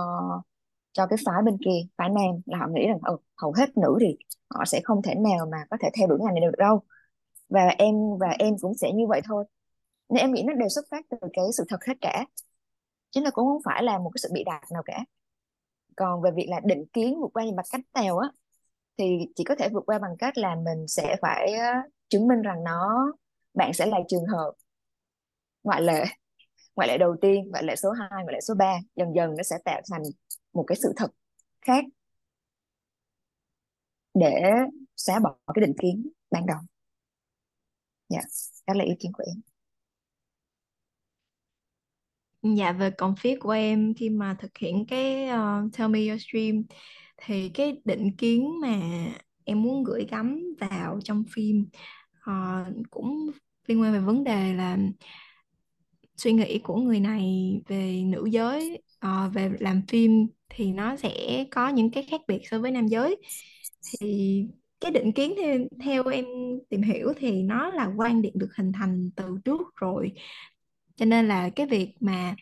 cho 0.93 1.07
cái 1.07 1.17
phái 1.25 1.43
bên 1.45 1.57
kia 1.65 1.87
phái 1.97 2.09
nam 2.09 2.41
là 2.45 2.57
họ 2.57 2.67
nghĩ 2.73 2.87
rằng 2.87 2.99
ừ, 3.03 3.17
hầu 3.37 3.53
hết 3.57 3.77
nữ 3.77 3.97
thì 4.01 4.17
họ 4.49 4.65
sẽ 4.65 4.81
không 4.83 5.01
thể 5.01 5.15
nào 5.15 5.47
mà 5.51 5.57
có 5.69 5.77
thể 5.81 5.89
theo 5.99 6.07
đuổi 6.07 6.19
ngành 6.21 6.35
này 6.35 6.43
được 6.51 6.57
đâu. 6.57 6.81
Và 7.49 7.67
em 7.77 7.95
và 8.19 8.29
em 8.39 8.55
cũng 8.61 8.73
sẽ 8.75 8.91
như 8.93 9.07
vậy 9.07 9.21
thôi. 9.25 9.45
Nên 10.09 10.19
em 10.21 10.33
nghĩ 10.33 10.43
nó 10.47 10.53
đều 10.53 10.69
xuất 10.69 10.85
phát 10.91 11.05
từ 11.09 11.17
cái 11.33 11.45
sự 11.57 11.63
thật 11.69 11.85
hết 11.87 11.93
cả. 12.01 12.25
Chứ 13.11 13.21
nó 13.21 13.31
cũng 13.33 13.47
không 13.47 13.61
phải 13.65 13.83
là 13.83 13.99
một 13.99 14.09
cái 14.13 14.19
sự 14.23 14.29
bị 14.33 14.43
đạt 14.43 14.63
nào 14.73 14.83
cả 14.85 15.05
còn 15.99 16.21
về 16.21 16.31
việc 16.35 16.47
là 16.49 16.61
định 16.65 16.85
kiến 16.93 17.19
vượt 17.21 17.29
qua 17.33 17.43
bằng 17.57 17.65
cách 17.71 17.81
nào 17.95 18.17
á, 18.17 18.29
thì 18.97 19.05
chỉ 19.35 19.43
có 19.43 19.55
thể 19.55 19.69
vượt 19.73 19.83
qua 19.85 19.99
bằng 19.99 20.17
cách 20.19 20.37
là 20.37 20.55
mình 20.55 20.87
sẽ 20.87 21.17
phải 21.21 21.53
chứng 22.09 22.27
minh 22.27 22.41
rằng 22.41 22.63
nó, 22.63 23.13
bạn 23.53 23.73
sẽ 23.73 23.85
là 23.85 23.97
trường 24.09 24.25
hợp 24.25 24.53
ngoại 25.63 25.81
lệ 25.81 26.03
ngoại 26.75 26.87
lệ 26.87 26.97
đầu 26.97 27.15
tiên, 27.21 27.49
ngoại 27.51 27.63
lệ 27.63 27.75
số 27.75 27.91
2 27.91 28.09
ngoại 28.11 28.33
lệ 28.33 28.41
số 28.41 28.53
3 28.55 28.77
dần 28.95 29.15
dần 29.15 29.35
nó 29.37 29.43
sẽ 29.43 29.57
tạo 29.65 29.81
thành 29.91 30.03
một 30.53 30.63
cái 30.67 30.75
sự 30.83 30.93
thật 30.97 31.11
khác 31.61 31.85
để 34.13 34.41
xóa 34.95 35.19
bỏ 35.19 35.35
cái 35.55 35.61
định 35.65 35.75
kiến 35.81 36.09
ban 36.31 36.45
đầu. 36.45 36.57
Dạ 38.09 38.21
đó 38.67 38.73
là 38.73 38.83
ý 38.83 38.93
kiến 38.99 39.11
của 39.13 39.23
em. 39.27 39.48
Dạ 42.43 42.71
về 42.71 42.89
còn 42.89 43.15
phía 43.15 43.37
của 43.39 43.51
em 43.51 43.93
khi 43.93 44.09
mà 44.09 44.35
thực 44.39 44.57
hiện 44.57 44.85
cái 44.87 45.27
uh, 45.29 45.77
Tell 45.77 45.89
Me 45.91 46.07
Your 46.07 46.21
Dream 46.31 46.63
thì 47.17 47.49
cái 47.49 47.81
định 47.85 48.15
kiến 48.17 48.61
mà 48.61 48.79
em 49.43 49.61
muốn 49.63 49.83
gửi 49.83 50.07
gắm 50.11 50.43
vào 50.59 50.99
trong 51.03 51.23
phim 51.33 51.65
uh, 52.29 52.85
cũng 52.89 53.31
liên 53.67 53.81
quan 53.81 53.93
về 53.93 53.99
vấn 53.99 54.23
đề 54.23 54.53
là 54.53 54.77
suy 56.17 56.33
nghĩ 56.33 56.59
của 56.59 56.75
người 56.75 56.99
này 56.99 57.53
về 57.67 58.01
nữ 58.03 58.25
giới 58.31 58.81
uh, 59.05 59.33
về 59.33 59.51
làm 59.59 59.81
phim 59.87 60.27
thì 60.49 60.71
nó 60.71 60.95
sẽ 60.95 61.45
có 61.51 61.69
những 61.69 61.91
cái 61.91 62.03
khác 62.03 62.21
biệt 62.27 62.39
so 62.43 62.59
với 62.59 62.71
nam 62.71 62.87
giới. 62.87 63.15
Thì 64.01 64.43
cái 64.79 64.91
định 64.91 65.11
kiến 65.11 65.33
theo, 65.37 65.57
theo 65.83 66.07
em 66.07 66.25
tìm 66.69 66.81
hiểu 66.81 67.13
thì 67.17 67.43
nó 67.43 67.69
là 67.69 67.91
quan 67.97 68.21
điểm 68.21 68.33
được 68.35 68.49
hình 68.57 68.71
thành 68.71 69.09
từ 69.15 69.37
trước 69.45 69.61
rồi 69.75 70.11
cho 70.99 71.05
nên 71.05 71.27
là 71.27 71.49
cái 71.55 71.65
việc 71.67 71.93
mà 71.99 72.35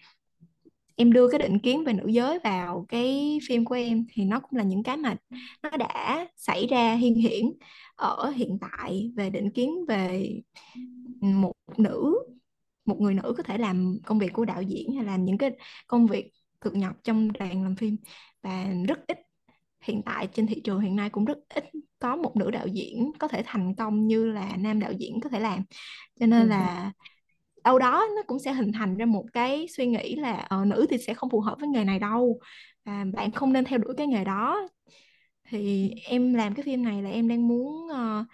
em 0.95 1.13
đưa 1.13 1.27
cái 1.31 1.39
định 1.39 1.59
kiến 1.59 1.83
về 1.83 1.93
nữ 1.93 2.07
giới 2.07 2.39
vào 2.43 2.85
cái 2.89 3.39
phim 3.47 3.65
của 3.65 3.75
em 3.75 4.05
thì 4.13 4.25
nó 4.25 4.39
cũng 4.39 4.57
là 4.57 4.63
những 4.63 4.83
cái 4.83 4.97
mà 4.97 5.15
nó 5.63 5.69
đã 5.77 6.27
xảy 6.37 6.67
ra 6.67 6.93
hiên 6.95 7.15
hiển 7.15 7.45
ở 7.95 8.29
hiện 8.35 8.57
tại 8.61 9.11
về 9.15 9.29
định 9.29 9.49
kiến 9.51 9.85
về 9.87 10.31
một 11.21 11.53
nữ 11.77 12.15
một 12.85 13.01
người 13.01 13.13
nữ 13.13 13.33
có 13.37 13.43
thể 13.43 13.57
làm 13.57 13.97
công 14.05 14.19
việc 14.19 14.33
của 14.33 14.45
đạo 14.45 14.61
diễn 14.61 14.95
hay 14.95 15.05
làm 15.05 15.25
những 15.25 15.37
cái 15.37 15.51
công 15.87 16.07
việc 16.07 16.31
thực 16.61 16.75
nhập 16.75 16.93
trong 17.03 17.33
đoàn 17.33 17.63
làm 17.63 17.75
phim 17.75 17.97
và 18.43 18.67
rất 18.87 18.99
ít 19.07 19.17
hiện 19.81 20.01
tại 20.05 20.29
trên 20.33 20.47
thị 20.47 20.61
trường 20.65 20.79
hiện 20.81 20.95
nay 20.95 21.09
cũng 21.09 21.25
rất 21.25 21.37
ít 21.49 21.65
có 21.99 22.15
một 22.15 22.35
nữ 22.37 22.51
đạo 22.51 22.67
diễn 22.67 23.11
có 23.19 23.27
thể 23.27 23.43
thành 23.45 23.75
công 23.75 24.07
như 24.07 24.25
là 24.31 24.57
nam 24.59 24.79
đạo 24.79 24.91
diễn 24.91 25.21
có 25.21 25.29
thể 25.29 25.39
làm 25.39 25.63
cho 26.19 26.25
nên 26.25 26.47
Ừ. 26.47 26.49
là 26.49 26.91
đâu 27.67 27.79
đó 27.79 28.07
nó 28.15 28.21
cũng 28.27 28.39
sẽ 28.39 28.53
hình 28.53 28.71
thành 28.71 28.97
ra 28.97 29.05
một 29.05 29.25
cái 29.33 29.67
suy 29.77 29.87
nghĩ 29.87 30.15
là 30.15 30.33
ờ, 30.33 30.65
nữ 30.65 30.85
thì 30.89 30.97
sẽ 30.97 31.13
không 31.13 31.29
phù 31.29 31.39
hợp 31.39 31.57
với 31.59 31.69
nghề 31.69 31.83
này 31.83 31.99
đâu 31.99 32.39
và 32.85 33.05
bạn 33.13 33.31
không 33.31 33.53
nên 33.53 33.65
theo 33.65 33.79
đuổi 33.79 33.93
cái 33.97 34.07
nghề 34.07 34.23
đó. 34.23 34.67
Thì 35.49 35.91
em 36.05 36.33
làm 36.33 36.53
cái 36.53 36.63
phim 36.63 36.83
này 36.83 37.01
là 37.01 37.09
em 37.09 37.27
đang 37.27 37.47
muốn 37.47 37.87
uh, 37.87 38.25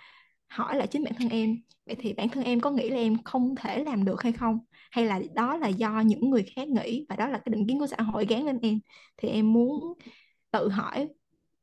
hỏi 0.47 0.75
lại 0.77 0.87
chính 0.87 1.03
bản 1.03 1.13
thân 1.17 1.29
em. 1.29 1.57
Vậy 1.85 1.95
thì 1.99 2.13
bản 2.13 2.29
thân 2.29 2.43
em 2.43 2.59
có 2.59 2.71
nghĩ 2.71 2.89
là 2.89 2.97
em 2.97 3.23
không 3.23 3.55
thể 3.55 3.83
làm 3.83 4.05
được 4.05 4.21
hay 4.21 4.31
không? 4.31 4.59
Hay 4.91 5.05
là 5.05 5.21
đó 5.33 5.57
là 5.57 5.67
do 5.67 5.99
những 5.99 6.29
người 6.29 6.45
khác 6.55 6.67
nghĩ 6.67 7.05
và 7.09 7.15
đó 7.15 7.27
là 7.27 7.37
cái 7.37 7.51
định 7.51 7.67
kiến 7.67 7.79
của 7.79 7.87
xã 7.87 7.97
hội 7.97 8.25
gán 8.25 8.45
lên 8.45 8.59
em? 8.61 8.79
Thì 9.17 9.29
em 9.29 9.53
muốn 9.53 9.93
tự 10.51 10.69
hỏi 10.69 11.07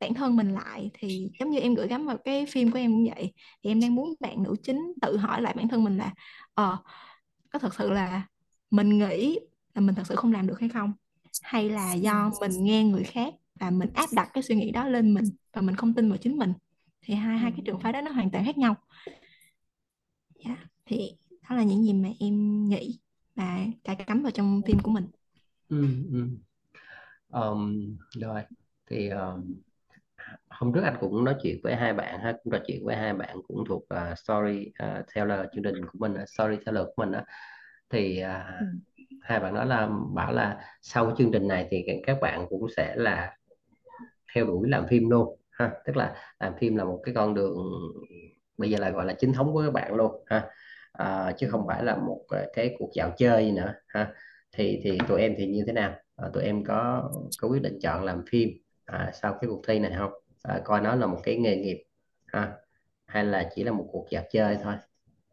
bản 0.00 0.14
thân 0.14 0.36
mình 0.36 0.54
lại. 0.54 0.90
Thì 0.94 1.30
giống 1.40 1.50
như 1.50 1.60
em 1.60 1.74
gửi 1.74 1.88
gắm 1.88 2.06
vào 2.06 2.16
cái 2.24 2.46
phim 2.46 2.70
của 2.70 2.78
em 2.78 2.90
cũng 2.90 3.06
vậy 3.14 3.32
thì 3.62 3.70
em 3.70 3.80
đang 3.80 3.94
muốn 3.94 4.14
bạn 4.20 4.42
nữ 4.42 4.54
chính 4.62 4.92
tự 5.02 5.16
hỏi 5.16 5.42
lại 5.42 5.54
bản 5.56 5.68
thân 5.68 5.84
mình 5.84 5.98
là 5.98 6.12
ờ 6.54 6.78
có 7.52 7.58
thật 7.58 7.74
sự 7.74 7.90
là 7.90 8.26
mình 8.70 8.98
nghĩ 8.98 9.38
là 9.74 9.80
mình 9.80 9.94
thật 9.94 10.06
sự 10.06 10.16
không 10.16 10.32
làm 10.32 10.46
được 10.46 10.60
hay 10.60 10.68
không? 10.68 10.92
Hay 11.42 11.70
là 11.70 11.92
do 11.92 12.30
mình 12.40 12.64
nghe 12.64 12.84
người 12.84 13.04
khác 13.04 13.34
và 13.60 13.70
mình 13.70 13.90
áp 13.94 14.08
đặt 14.12 14.30
cái 14.34 14.42
suy 14.42 14.54
nghĩ 14.54 14.70
đó 14.70 14.88
lên 14.88 15.14
mình 15.14 15.24
và 15.52 15.62
mình 15.62 15.76
không 15.76 15.94
tin 15.94 16.08
vào 16.08 16.18
chính 16.18 16.36
mình? 16.36 16.52
Thì 17.02 17.14
hai 17.14 17.38
hai 17.38 17.52
cái 17.52 17.60
trường 17.64 17.80
phái 17.80 17.92
đó 17.92 18.00
nó 18.00 18.10
hoàn 18.10 18.30
toàn 18.30 18.44
khác 18.44 18.58
nhau. 18.58 18.76
Dạ 20.44 20.56
thì 20.86 21.16
đó 21.50 21.56
là 21.56 21.62
những 21.62 21.84
gì 21.84 21.92
mà 21.92 22.08
em 22.20 22.68
nghĩ 22.68 22.98
và 23.34 23.66
cài 23.84 23.96
cắm 23.96 24.22
vào 24.22 24.32
trong 24.32 24.62
phim 24.66 24.78
của 24.78 24.90
mình. 24.90 25.06
Ừ, 25.68 25.86
ừ. 26.12 26.28
Um, 27.30 27.96
rồi 28.20 28.42
thì 28.86 29.08
um, 29.08 29.54
hôm 30.60 30.72
trước 30.72 30.82
anh 30.84 30.96
cũng 31.00 31.24
nói 31.24 31.34
chuyện 31.42 31.60
với 31.62 31.76
hai 31.76 31.92
bạn 31.92 32.20
ha 32.20 32.32
cũng 32.44 32.52
trò 32.52 32.58
chuyện 32.66 32.84
với 32.84 32.96
hai 32.96 33.14
bạn 33.14 33.36
cũng 33.48 33.64
thuộc 33.68 33.82
uh, 33.82 34.18
story 34.18 34.72
uh, 34.82 35.06
teller 35.14 35.40
chương 35.54 35.64
trình 35.64 35.84
của 35.86 35.98
mình 35.98 36.14
story 36.26 36.56
teller 36.66 36.84
của 36.84 36.92
mình 36.96 37.12
đó. 37.12 37.20
thì 37.90 38.22
uh, 38.24 38.60
Ừ. 38.60 38.66
hai 39.22 39.40
bạn 39.40 39.54
nói 39.54 39.66
là 39.66 39.88
bảo 40.14 40.32
là 40.32 40.60
sau 40.82 41.14
chương 41.18 41.32
trình 41.32 41.48
này 41.48 41.66
thì 41.70 41.84
các 42.06 42.18
bạn 42.20 42.46
cũng 42.48 42.66
sẽ 42.76 42.96
là 42.96 43.36
theo 44.34 44.46
đuổi 44.46 44.68
làm 44.68 44.86
phim 44.88 45.10
luôn 45.10 45.38
ha. 45.50 45.70
Tức 45.86 45.96
là 45.96 46.14
làm 46.40 46.52
phim 46.60 46.76
là 46.76 46.84
một 46.84 47.00
cái 47.04 47.14
con 47.14 47.34
đường 47.34 47.56
bây 48.58 48.70
giờ 48.70 48.78
là 48.78 48.90
gọi 48.90 49.04
là 49.06 49.12
chính 49.12 49.32
thống 49.32 49.52
của 49.52 49.62
các 49.62 49.72
bạn 49.72 49.94
luôn 49.94 50.24
ha. 50.26 50.50
À, 50.92 51.32
chứ 51.38 51.48
không 51.50 51.66
phải 51.66 51.84
là 51.84 51.96
một 51.96 52.20
cái 52.54 52.76
cuộc 52.78 52.90
dạo 52.94 53.10
chơi 53.16 53.52
nữa 53.52 53.74
ha. 53.86 54.12
Thì 54.52 54.80
thì 54.84 54.98
tụi 55.08 55.20
em 55.20 55.34
thì 55.38 55.46
như 55.46 55.64
thế 55.66 55.72
nào? 55.72 55.94
À, 56.16 56.28
tụi 56.32 56.42
em 56.42 56.64
có 56.64 57.10
có 57.40 57.48
quyết 57.48 57.62
định 57.62 57.78
chọn 57.82 58.04
làm 58.04 58.24
phim 58.30 58.48
à, 58.84 59.10
sau 59.14 59.32
cái 59.40 59.48
cuộc 59.48 59.62
thi 59.68 59.78
này 59.78 59.92
không 59.98 60.12
à, 60.42 60.60
coi 60.64 60.80
nó 60.80 60.94
là 60.94 61.06
một 61.06 61.20
cái 61.24 61.36
nghề 61.38 61.56
nghiệp 61.56 61.84
ha 62.26 62.52
hay 63.06 63.24
là 63.24 63.50
chỉ 63.54 63.64
là 63.64 63.72
một 63.72 63.88
cuộc 63.92 64.06
dạo 64.10 64.24
chơi 64.32 64.58
thôi 64.62 64.74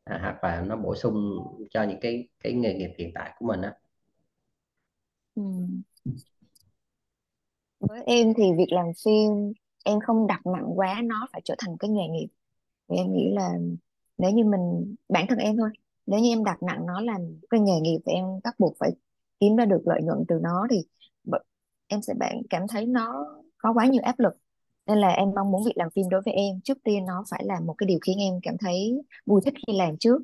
à, 0.03 0.19
hoặc 0.21 0.43
là 0.43 0.61
nó 0.61 0.75
bổ 0.75 0.95
sung 0.95 1.39
cho 1.71 1.83
những 1.83 1.99
cái 2.01 2.29
cái 2.43 2.53
nghề 2.53 2.73
nghiệp 2.73 2.91
hiện 2.97 3.11
tại 3.15 3.33
của 3.39 3.45
mình 3.47 3.61
á 3.61 3.73
Ừ. 5.35 5.41
Với 7.79 8.03
em 8.05 8.33
thì 8.37 8.43
việc 8.57 8.67
làm 8.71 8.85
phim 9.05 9.53
em 9.85 9.99
không 9.99 10.27
đặt 10.27 10.41
nặng 10.45 10.79
quá 10.79 11.01
nó 11.05 11.27
phải 11.33 11.41
trở 11.45 11.55
thành 11.59 11.77
cái 11.79 11.89
nghề 11.89 12.07
nghiệp. 12.07 12.27
Thì 12.89 12.97
em 12.97 13.13
nghĩ 13.13 13.31
là 13.33 13.49
nếu 14.17 14.31
như 14.31 14.45
mình 14.45 14.95
bản 15.09 15.25
thân 15.29 15.37
em 15.39 15.57
thôi, 15.57 15.69
nếu 16.05 16.19
như 16.19 16.29
em 16.29 16.43
đặt 16.43 16.63
nặng 16.63 16.85
nó 16.87 17.01
làm 17.01 17.21
cái 17.49 17.59
nghề 17.59 17.79
nghiệp 17.81 17.99
thì 18.05 18.13
em 18.13 18.25
bắt 18.43 18.55
buộc 18.59 18.75
phải 18.79 18.91
kiếm 19.39 19.55
ra 19.55 19.65
được 19.65 19.81
lợi 19.85 20.01
nhuận 20.03 20.25
từ 20.27 20.39
nó 20.43 20.67
thì 20.71 20.83
em 21.87 22.01
sẽ 22.01 22.13
bạn 22.19 22.41
cảm 22.49 22.67
thấy 22.69 22.85
nó 22.85 23.25
có 23.57 23.73
quá 23.73 23.85
nhiều 23.85 24.01
áp 24.05 24.19
lực. 24.19 24.33
Nên 24.87 24.97
là 24.97 25.09
em 25.09 25.29
mong 25.35 25.51
muốn 25.51 25.63
việc 25.65 25.77
làm 25.77 25.89
phim 25.95 26.09
đối 26.09 26.21
với 26.25 26.33
em 26.33 26.61
trước 26.63 26.77
tiên 26.83 27.05
nó 27.05 27.23
phải 27.31 27.43
là 27.45 27.59
một 27.59 27.75
cái 27.77 27.87
điều 27.87 27.99
khiến 28.01 28.17
em 28.19 28.33
cảm 28.43 28.57
thấy 28.59 29.01
vui 29.25 29.41
thích 29.45 29.53
khi 29.67 29.73
làm 29.77 29.97
trước. 29.97 30.21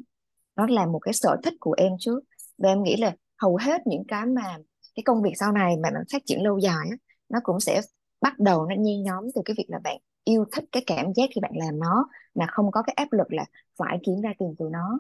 Nó 0.56 0.68
là 0.68 0.86
một 0.86 1.00
cái 1.00 1.14
sở 1.14 1.38
thích 1.44 1.54
của 1.60 1.74
em 1.78 1.92
trước. 2.00 2.20
Và 2.58 2.70
em 2.70 2.84
nghĩ 2.84 2.96
là 2.98 3.16
hầu 3.42 3.58
hết 3.58 3.88
những 3.88 4.04
cái 4.08 4.26
mà 4.26 4.58
cái 4.96 5.04
công 5.06 5.22
việc 5.22 5.32
sau 5.40 5.52
này 5.52 5.78
mà 5.78 5.90
bạn 5.94 6.04
phát 6.12 6.22
triển 6.26 6.44
lâu 6.44 6.58
dài 6.58 6.88
á, 6.92 6.98
nó 7.30 7.40
cũng 7.44 7.60
sẽ 7.60 7.82
bắt 8.22 8.40
đầu 8.40 8.66
nó 8.66 8.76
nhen 8.80 9.04
nhóm 9.04 9.26
từ 9.36 9.42
cái 9.46 9.56
việc 9.58 9.66
là 9.68 9.80
bạn 9.84 9.98
yêu 10.24 10.46
thích 10.56 10.64
cái 10.72 10.84
cảm 10.88 11.14
giác 11.14 11.30
khi 11.36 11.42
bạn 11.42 11.52
làm 11.56 11.80
nó 11.80 12.06
mà 12.36 12.46
không 12.50 12.72
có 12.72 12.82
cái 12.82 12.94
áp 12.94 13.08
lực 13.12 13.34
là 13.34 13.46
phải 13.78 13.98
kiếm 14.04 14.22
ra 14.22 14.34
tiền 14.40 14.56
từ 14.60 14.66
nó 14.72 15.00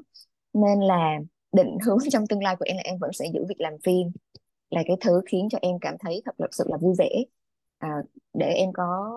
nên 0.54 0.80
là 0.80 1.20
định 1.54 1.78
hướng 1.86 1.98
trong 2.12 2.28
tương 2.28 2.44
lai 2.44 2.56
của 2.60 2.66
em 2.68 2.78
là 2.78 2.84
em 2.86 2.98
vẫn 3.02 3.12
sẽ 3.14 3.26
giữ 3.34 3.46
việc 3.50 3.62
làm 3.62 3.74
phim 3.84 4.08
là 4.70 4.84
cái 4.88 4.98
thứ 5.02 5.22
khiến 5.32 5.48
cho 5.52 5.58
em 5.62 5.80
cảm 5.82 5.96
thấy 6.00 6.22
thật 6.26 6.48
sự 6.52 6.64
là 6.68 6.78
vui 6.78 6.96
vẻ 6.98 7.10
à, 7.80 7.90
để 8.34 8.48
em 8.48 8.70
có 8.74 9.12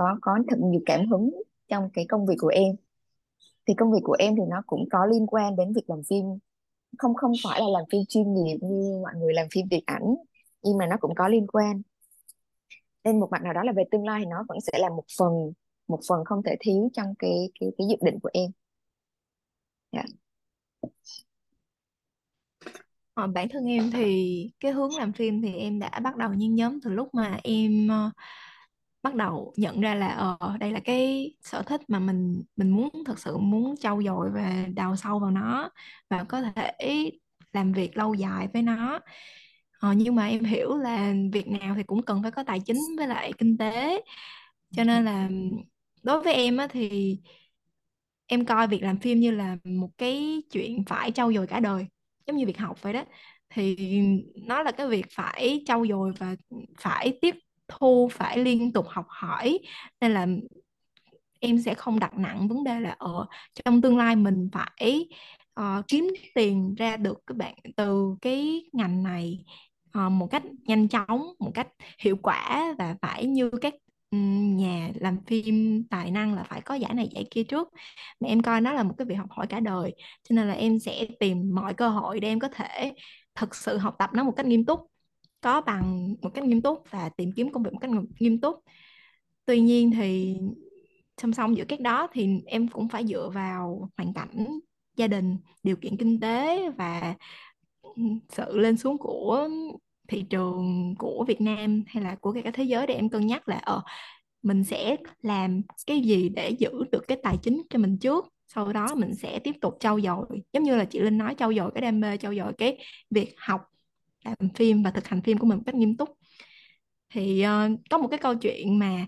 có 0.00 0.16
có 0.22 0.38
thật 0.48 0.56
nhiều 0.60 0.80
cảm 0.86 1.06
hứng 1.10 1.30
trong 1.68 1.90
cái 1.92 2.06
công 2.08 2.26
việc 2.26 2.34
của 2.38 2.48
em. 2.48 2.76
Thì 3.68 3.74
công 3.74 3.92
việc 3.92 4.00
của 4.04 4.16
em 4.18 4.34
thì 4.36 4.42
nó 4.50 4.62
cũng 4.66 4.88
có 4.92 5.06
liên 5.06 5.26
quan 5.26 5.56
đến 5.56 5.72
việc 5.72 5.90
làm 5.90 6.02
phim. 6.10 6.24
Không 6.98 7.14
không 7.14 7.32
phải 7.44 7.60
là 7.60 7.66
làm 7.72 7.82
phim 7.92 8.02
chuyên 8.08 8.34
nghiệp 8.34 8.58
như 8.62 9.00
mọi 9.02 9.12
người 9.16 9.34
làm 9.34 9.46
phim 9.52 9.68
điện 9.68 9.84
ảnh 9.86 10.14
nhưng 10.62 10.78
mà 10.78 10.86
nó 10.86 10.96
cũng 11.00 11.14
có 11.16 11.28
liên 11.28 11.46
quan. 11.46 11.82
Nên 13.04 13.20
một 13.20 13.28
mặt 13.30 13.42
nào 13.42 13.52
đó 13.52 13.62
là 13.64 13.72
về 13.76 13.84
tương 13.90 14.06
lai 14.06 14.20
thì 14.20 14.26
nó 14.30 14.44
vẫn 14.48 14.58
sẽ 14.60 14.78
là 14.78 14.88
một 14.88 15.04
phần 15.18 15.52
một 15.88 16.00
phần 16.08 16.24
không 16.24 16.42
thể 16.42 16.56
thiếu 16.60 16.90
trong 16.92 17.14
cái 17.18 17.50
cái 17.60 17.70
cái 17.78 17.86
dự 17.90 17.96
định 18.02 18.18
của 18.22 18.30
em. 18.32 18.50
Yeah. 19.90 20.06
Ờ, 23.14 23.26
bản 23.26 23.48
thân 23.50 23.64
em 23.64 23.90
thì 23.90 24.50
cái 24.60 24.72
hướng 24.72 24.94
làm 24.96 25.12
phim 25.12 25.42
thì 25.42 25.54
em 25.54 25.78
đã 25.78 26.00
bắt 26.04 26.16
đầu 26.16 26.34
nhen 26.34 26.54
nhóm 26.54 26.78
từ 26.84 26.90
lúc 26.90 27.14
mà 27.14 27.38
em 27.44 27.88
ờ, 27.88 28.10
bắt 29.02 29.14
đầu 29.14 29.52
nhận 29.56 29.80
ra 29.80 29.94
là 29.94 30.08
ờ 30.08 30.56
đây 30.60 30.72
là 30.72 30.80
cái 30.80 31.34
sở 31.42 31.62
thích 31.62 31.80
mà 31.88 31.98
mình 31.98 32.42
mình 32.56 32.70
muốn 32.70 32.88
thật 33.06 33.18
sự 33.18 33.38
muốn 33.38 33.74
trau 33.80 34.02
dồi 34.02 34.30
và 34.30 34.64
đào 34.74 34.96
sâu 34.96 35.18
vào 35.18 35.30
nó 35.30 35.70
và 36.10 36.24
có 36.24 36.42
thể 36.42 37.10
làm 37.52 37.72
việc 37.72 37.96
lâu 37.96 38.14
dài 38.14 38.48
với 38.52 38.62
nó. 38.62 39.00
Ờ, 39.80 39.92
nhưng 39.92 40.14
mà 40.14 40.26
em 40.28 40.44
hiểu 40.44 40.76
là 40.76 41.14
việc 41.32 41.48
nào 41.48 41.74
thì 41.76 41.82
cũng 41.82 42.02
cần 42.02 42.22
phải 42.22 42.30
có 42.30 42.42
tài 42.44 42.60
chính 42.60 42.78
với 42.98 43.06
lại 43.08 43.32
kinh 43.38 43.58
tế. 43.58 44.02
Cho 44.76 44.84
nên 44.84 45.04
là 45.04 45.30
đối 46.02 46.22
với 46.22 46.34
em 46.34 46.56
á 46.56 46.66
thì 46.70 47.18
em 48.26 48.44
coi 48.44 48.66
việc 48.68 48.82
làm 48.82 48.98
phim 48.98 49.20
như 49.20 49.30
là 49.30 49.56
một 49.64 49.90
cái 49.98 50.42
chuyện 50.52 50.84
phải 50.84 51.12
trau 51.12 51.32
dồi 51.32 51.46
cả 51.46 51.60
đời 51.60 51.86
giống 52.26 52.36
như 52.36 52.46
việc 52.46 52.58
học 52.58 52.82
vậy 52.82 52.92
đó. 52.92 53.04
Thì 53.50 53.76
nó 54.46 54.62
là 54.62 54.72
cái 54.72 54.88
việc 54.88 55.06
phải 55.10 55.62
trau 55.66 55.86
dồi 55.86 56.12
và 56.18 56.36
phải 56.78 57.18
tiếp 57.20 57.34
thu 57.70 58.08
phải 58.12 58.38
liên 58.38 58.72
tục 58.72 58.86
học 58.88 59.06
hỏi 59.08 59.58
nên 60.00 60.12
là 60.12 60.26
em 61.40 61.58
sẽ 61.58 61.74
không 61.74 61.98
đặt 62.00 62.18
nặng 62.18 62.48
vấn 62.48 62.64
đề 62.64 62.80
là 62.80 62.96
ở 62.98 63.26
trong 63.64 63.82
tương 63.82 63.96
lai 63.96 64.16
mình 64.16 64.48
phải 64.52 65.08
uh, 65.60 65.84
kiếm 65.88 66.08
tiền 66.34 66.74
ra 66.74 66.96
được 66.96 67.18
các 67.26 67.36
bạn 67.36 67.54
từ 67.76 68.16
cái 68.22 68.62
ngành 68.72 69.02
này 69.02 69.44
uh, 69.98 70.12
một 70.12 70.26
cách 70.30 70.42
nhanh 70.66 70.88
chóng 70.88 71.34
một 71.38 71.50
cách 71.54 71.68
hiệu 71.98 72.16
quả 72.22 72.74
và 72.78 72.96
phải 73.02 73.26
như 73.26 73.50
các 73.60 73.74
nhà 74.10 74.90
làm 74.94 75.18
phim 75.26 75.84
tài 75.90 76.10
năng 76.10 76.34
là 76.34 76.42
phải 76.42 76.60
có 76.60 76.74
giải 76.74 76.94
này 76.94 77.08
giải 77.14 77.24
kia 77.30 77.44
trước. 77.44 77.68
Mà 78.20 78.28
em 78.28 78.42
coi 78.42 78.60
nó 78.60 78.72
là 78.72 78.82
một 78.82 78.94
cái 78.98 79.06
việc 79.06 79.14
học 79.14 79.30
hỏi 79.30 79.46
cả 79.46 79.60
đời 79.60 79.94
cho 80.28 80.34
nên 80.34 80.48
là 80.48 80.54
em 80.54 80.78
sẽ 80.78 81.06
tìm 81.20 81.54
mọi 81.54 81.74
cơ 81.74 81.88
hội 81.88 82.20
để 82.20 82.28
em 82.28 82.40
có 82.40 82.48
thể 82.48 82.94
thực 83.34 83.54
sự 83.54 83.78
học 83.78 83.94
tập 83.98 84.10
nó 84.14 84.24
một 84.24 84.32
cách 84.36 84.46
nghiêm 84.46 84.64
túc 84.64 84.80
có 85.40 85.60
bằng 85.60 86.14
một 86.22 86.30
cách 86.34 86.44
nghiêm 86.44 86.62
túc 86.62 86.82
và 86.90 87.08
tìm 87.08 87.32
kiếm 87.36 87.52
công 87.52 87.62
việc 87.62 87.72
một 87.72 87.78
cách 87.80 87.90
nghiêm 88.18 88.40
túc. 88.40 88.56
Tuy 89.46 89.60
nhiên 89.60 89.90
thì 89.90 90.36
song 91.22 91.32
song 91.32 91.56
giữa 91.56 91.64
các 91.68 91.80
đó 91.80 92.08
thì 92.12 92.28
em 92.46 92.68
cũng 92.68 92.88
phải 92.88 93.06
dựa 93.06 93.30
vào 93.34 93.90
hoàn 93.96 94.12
cảnh 94.14 94.46
gia 94.96 95.06
đình, 95.06 95.36
điều 95.62 95.76
kiện 95.76 95.96
kinh 95.96 96.20
tế 96.20 96.70
và 96.70 97.14
sự 98.28 98.58
lên 98.58 98.76
xuống 98.76 98.98
của 98.98 99.48
thị 100.08 100.24
trường 100.30 100.94
của 100.98 101.24
Việt 101.28 101.40
Nam 101.40 101.84
hay 101.86 102.04
là 102.04 102.14
của 102.14 102.32
cả 102.44 102.50
thế 102.54 102.64
giới 102.64 102.86
để 102.86 102.94
em 102.94 103.08
cân 103.08 103.26
nhắc 103.26 103.48
là 103.48 103.56
ờ 103.56 103.82
mình 104.42 104.64
sẽ 104.64 104.96
làm 105.22 105.62
cái 105.86 106.00
gì 106.00 106.28
để 106.28 106.50
giữ 106.50 106.70
được 106.92 107.04
cái 107.08 107.18
tài 107.22 107.36
chính 107.42 107.62
cho 107.70 107.78
mình 107.78 107.98
trước, 107.98 108.26
sau 108.48 108.72
đó 108.72 108.94
mình 108.94 109.14
sẽ 109.14 109.38
tiếp 109.38 109.54
tục 109.60 109.76
trau 109.80 110.00
dồi. 110.00 110.26
Giống 110.52 110.62
như 110.62 110.76
là 110.76 110.84
chị 110.84 110.98
Linh 110.98 111.18
nói, 111.18 111.34
trau 111.38 111.54
dồi 111.54 111.70
cái 111.74 111.82
đam 111.82 112.00
mê, 112.00 112.16
trau 112.16 112.34
dồi 112.34 112.52
cái 112.58 112.78
việc 113.10 113.34
học 113.38 113.60
làm 114.24 114.36
phim 114.54 114.82
và 114.82 114.90
thực 114.90 115.08
hành 115.08 115.22
phim 115.22 115.38
của 115.38 115.46
mình 115.46 115.58
một 115.58 115.64
cách 115.66 115.74
nghiêm 115.74 115.96
túc. 115.96 116.18
Thì 117.10 117.44
uh, 117.46 117.80
có 117.90 117.98
một 117.98 118.08
cái 118.08 118.18
câu 118.18 118.34
chuyện 118.34 118.78
mà 118.78 119.06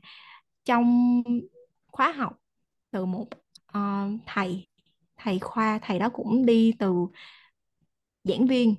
trong 0.64 1.22
khóa 1.86 2.12
học 2.12 2.32
từ 2.90 3.06
một 3.06 3.26
uh, 3.78 4.20
thầy 4.26 4.66
thầy 5.16 5.38
khoa 5.38 5.78
thầy 5.82 5.98
đó 5.98 6.08
cũng 6.08 6.46
đi 6.46 6.72
từ 6.78 7.06
giảng 8.24 8.46
viên 8.46 8.74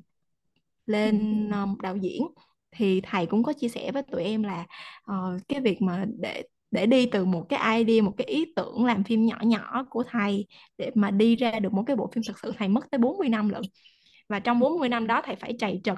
lên 0.86 1.50
um, 1.52 1.78
đạo 1.82 1.98
diễn. 1.98 2.22
Thì 2.72 3.02
thầy 3.02 3.26
cũng 3.26 3.44
có 3.44 3.54
chia 3.54 3.70
sẻ 3.70 3.92
với 3.92 4.04
tụi 4.04 4.24
em 4.24 4.44
là 4.44 4.66
uh, 5.12 5.42
cái 5.48 5.62
việc 5.62 5.82
mà 5.82 6.06
để 6.20 6.44
để 6.74 6.86
đi 6.86 7.06
từ 7.06 7.26
một 7.26 7.46
cái 7.50 7.78
idea 7.84 8.04
một 8.04 8.14
cái 8.18 8.28
ý 8.28 8.46
tưởng 8.56 8.86
làm 8.86 9.04
phim 9.04 9.26
nhỏ 9.26 9.38
nhỏ 9.44 9.86
của 9.90 10.04
thầy 10.10 10.48
để 10.78 10.92
mà 10.96 11.12
đi 11.12 11.36
ra 11.36 11.60
được 11.60 11.74
một 11.74 11.84
cái 11.88 11.96
bộ 11.96 12.10
phim 12.14 12.24
thật 12.28 12.34
sự 12.44 12.52
thầy 12.58 12.68
mất 12.68 12.92
tới 12.92 13.00
40 13.00 13.30
năm 13.30 13.50
lận 13.50 13.62
và 14.30 14.40
trong 14.40 14.60
40 14.60 14.90
năm 14.90 15.08
đó 15.08 15.22
thầy 15.26 15.36
phải 15.36 15.56
trầy 15.60 15.82
trật 15.84 15.98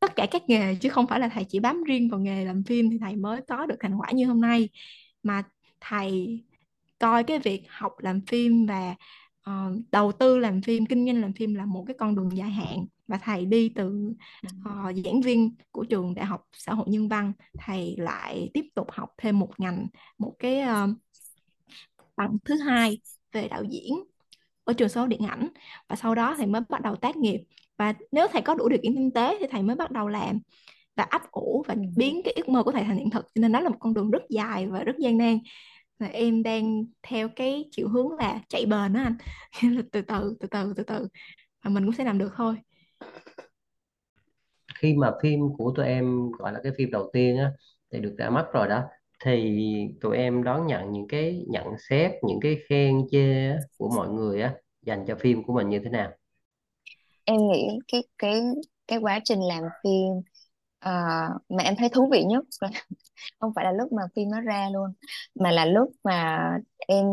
tất 0.00 0.16
cả 0.16 0.26
các 0.30 0.42
nghề 0.48 0.74
chứ 0.74 0.88
không 0.88 1.06
phải 1.06 1.20
là 1.20 1.28
thầy 1.28 1.44
chỉ 1.44 1.60
bám 1.60 1.84
riêng 1.84 2.08
vào 2.10 2.20
nghề 2.20 2.44
làm 2.44 2.64
phim 2.64 2.90
thì 2.90 2.98
thầy 3.00 3.16
mới 3.16 3.40
có 3.48 3.66
được 3.66 3.76
thành 3.80 3.98
quả 4.00 4.10
như 4.10 4.26
hôm 4.26 4.40
nay. 4.40 4.68
Mà 5.22 5.42
thầy 5.80 6.40
coi 6.98 7.24
cái 7.24 7.38
việc 7.38 7.62
học 7.68 7.92
làm 7.98 8.20
phim 8.26 8.66
và 8.66 8.94
uh, 9.50 9.76
đầu 9.92 10.12
tư 10.12 10.38
làm 10.38 10.62
phim 10.62 10.86
kinh 10.86 11.06
doanh 11.06 11.20
làm 11.20 11.32
phim 11.32 11.54
là 11.54 11.64
một 11.66 11.84
cái 11.86 11.96
con 11.98 12.16
đường 12.16 12.36
dài 12.36 12.50
hạn. 12.50 12.86
Và 13.08 13.18
thầy 13.22 13.44
đi 13.46 13.68
từ 13.68 14.12
uh, 14.68 14.96
giảng 15.04 15.20
viên 15.20 15.56
của 15.70 15.84
trường 15.84 16.14
đại 16.14 16.26
học 16.26 16.46
xã 16.52 16.74
hội 16.74 16.86
nhân 16.88 17.08
văn 17.08 17.32
thầy 17.58 17.96
lại 17.98 18.50
tiếp 18.54 18.64
tục 18.74 18.86
học 18.90 19.08
thêm 19.18 19.38
một 19.38 19.60
ngành 19.60 19.86
một 20.18 20.34
cái 20.38 20.62
uh, 20.62 20.90
bằng 22.16 22.36
thứ 22.44 22.56
hai 22.56 22.98
về 23.32 23.48
đạo 23.48 23.64
diễn 23.70 23.94
ở 24.70 24.72
trường 24.72 24.88
số 24.88 25.06
điện 25.06 25.20
ảnh. 25.28 25.48
Và 25.88 25.96
sau 25.96 26.14
đó 26.14 26.34
thầy 26.36 26.46
mới 26.46 26.62
bắt 26.68 26.82
đầu 26.82 26.96
tác 26.96 27.16
nghiệp. 27.16 27.40
Và 27.78 27.94
nếu 28.12 28.26
thầy 28.32 28.42
có 28.42 28.54
đủ 28.54 28.68
điều 28.68 28.78
kiện 28.82 28.94
kinh 28.94 29.10
tế 29.10 29.36
thì 29.40 29.46
thầy 29.50 29.62
mới 29.62 29.76
bắt 29.76 29.90
đầu 29.90 30.08
làm. 30.08 30.40
Và 30.96 31.04
ấp 31.04 31.30
ủ 31.30 31.64
và 31.68 31.74
biến 31.96 32.20
cái 32.24 32.34
ước 32.36 32.48
mơ 32.48 32.62
của 32.62 32.72
thầy 32.72 32.84
thành 32.84 32.96
hiện 32.96 33.10
thực. 33.10 33.24
Cho 33.34 33.40
nên 33.40 33.52
đó 33.52 33.60
là 33.60 33.68
một 33.68 33.76
con 33.80 33.94
đường 33.94 34.10
rất 34.10 34.22
dài 34.30 34.66
và 34.66 34.84
rất 34.84 34.96
gian 34.98 35.18
nan. 35.18 35.38
Và 35.98 36.06
em 36.06 36.42
đang 36.42 36.84
theo 37.02 37.28
cái 37.28 37.64
chiều 37.70 37.88
hướng 37.88 38.12
là 38.12 38.40
chạy 38.48 38.66
bền 38.66 38.92
đó 38.92 39.00
anh. 39.00 39.16
Từ 39.92 40.02
từ 40.02 40.02
từ 40.02 40.34
từ 40.50 40.72
từ 40.76 40.82
từ. 40.82 41.08
Và 41.64 41.70
mình 41.70 41.84
cũng 41.84 41.94
sẽ 41.94 42.04
làm 42.04 42.18
được 42.18 42.32
thôi. 42.36 42.56
Khi 44.74 44.94
mà 44.94 45.12
phim 45.22 45.40
của 45.58 45.72
tụi 45.76 45.86
em 45.86 46.30
gọi 46.38 46.52
là 46.52 46.60
cái 46.62 46.72
phim 46.78 46.90
đầu 46.90 47.10
tiên 47.12 47.36
á 47.36 47.50
thì 47.92 47.98
được 47.98 48.14
ra 48.18 48.30
mắt 48.30 48.46
rồi 48.52 48.68
đó 48.68 48.82
thì 49.24 49.58
tụi 50.00 50.16
em 50.16 50.42
đón 50.42 50.66
nhận 50.66 50.92
những 50.92 51.08
cái 51.08 51.44
nhận 51.48 51.66
xét 51.88 52.12
những 52.22 52.40
cái 52.40 52.56
khen 52.68 53.06
chê 53.10 53.48
á, 53.48 53.58
của 53.78 53.90
mọi 53.96 54.08
người 54.08 54.42
á 54.42 54.54
dành 54.82 55.04
cho 55.06 55.16
phim 55.20 55.42
của 55.44 55.52
mình 55.52 55.68
như 55.68 55.80
thế 55.84 55.90
nào? 55.90 56.10
Em 57.24 57.36
nghĩ 57.48 57.78
cái 57.92 58.02
cái 58.18 58.42
cái 58.86 58.98
quá 58.98 59.20
trình 59.24 59.40
làm 59.40 59.62
phim 59.82 60.12
uh, 60.86 61.42
mà 61.48 61.62
em 61.64 61.74
thấy 61.78 61.88
thú 61.88 62.08
vị 62.12 62.24
nhất 62.24 62.44
là 62.60 62.70
không 63.40 63.52
phải 63.56 63.64
là 63.64 63.72
lúc 63.72 63.92
mà 63.92 64.02
phim 64.16 64.30
nó 64.30 64.40
ra 64.40 64.68
luôn 64.72 64.92
mà 65.34 65.50
là 65.50 65.64
lúc 65.64 65.92
mà 66.04 66.48
em 66.78 67.06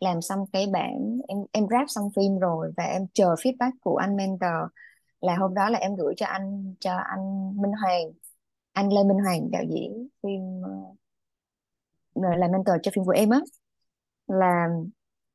làm 0.00 0.22
xong 0.22 0.44
cái 0.52 0.66
bản 0.72 1.18
em 1.28 1.38
em 1.52 1.66
ráp 1.70 1.84
xong 1.88 2.10
phim 2.16 2.38
rồi 2.38 2.72
và 2.76 2.84
em 2.84 3.06
chờ 3.14 3.34
feedback 3.34 3.72
của 3.80 3.96
anh 3.96 4.16
mentor 4.16 4.70
là 5.20 5.36
hôm 5.36 5.54
đó 5.54 5.70
là 5.70 5.78
em 5.78 5.96
gửi 5.96 6.14
cho 6.16 6.26
anh 6.26 6.74
cho 6.80 6.96
anh 6.96 7.52
Minh 7.62 7.72
Hoàng 7.82 8.12
anh 8.72 8.88
Lê 8.88 9.04
Minh 9.04 9.18
Hoàng 9.24 9.50
đạo 9.50 9.62
diễn 9.70 10.08
phim 10.22 10.60
uh, 10.60 10.96
là 12.14 12.48
mentor 12.48 12.76
cho 12.82 12.90
phim 12.94 13.04
của 13.04 13.10
em 13.12 13.30
á 13.30 13.40
là 14.26 14.68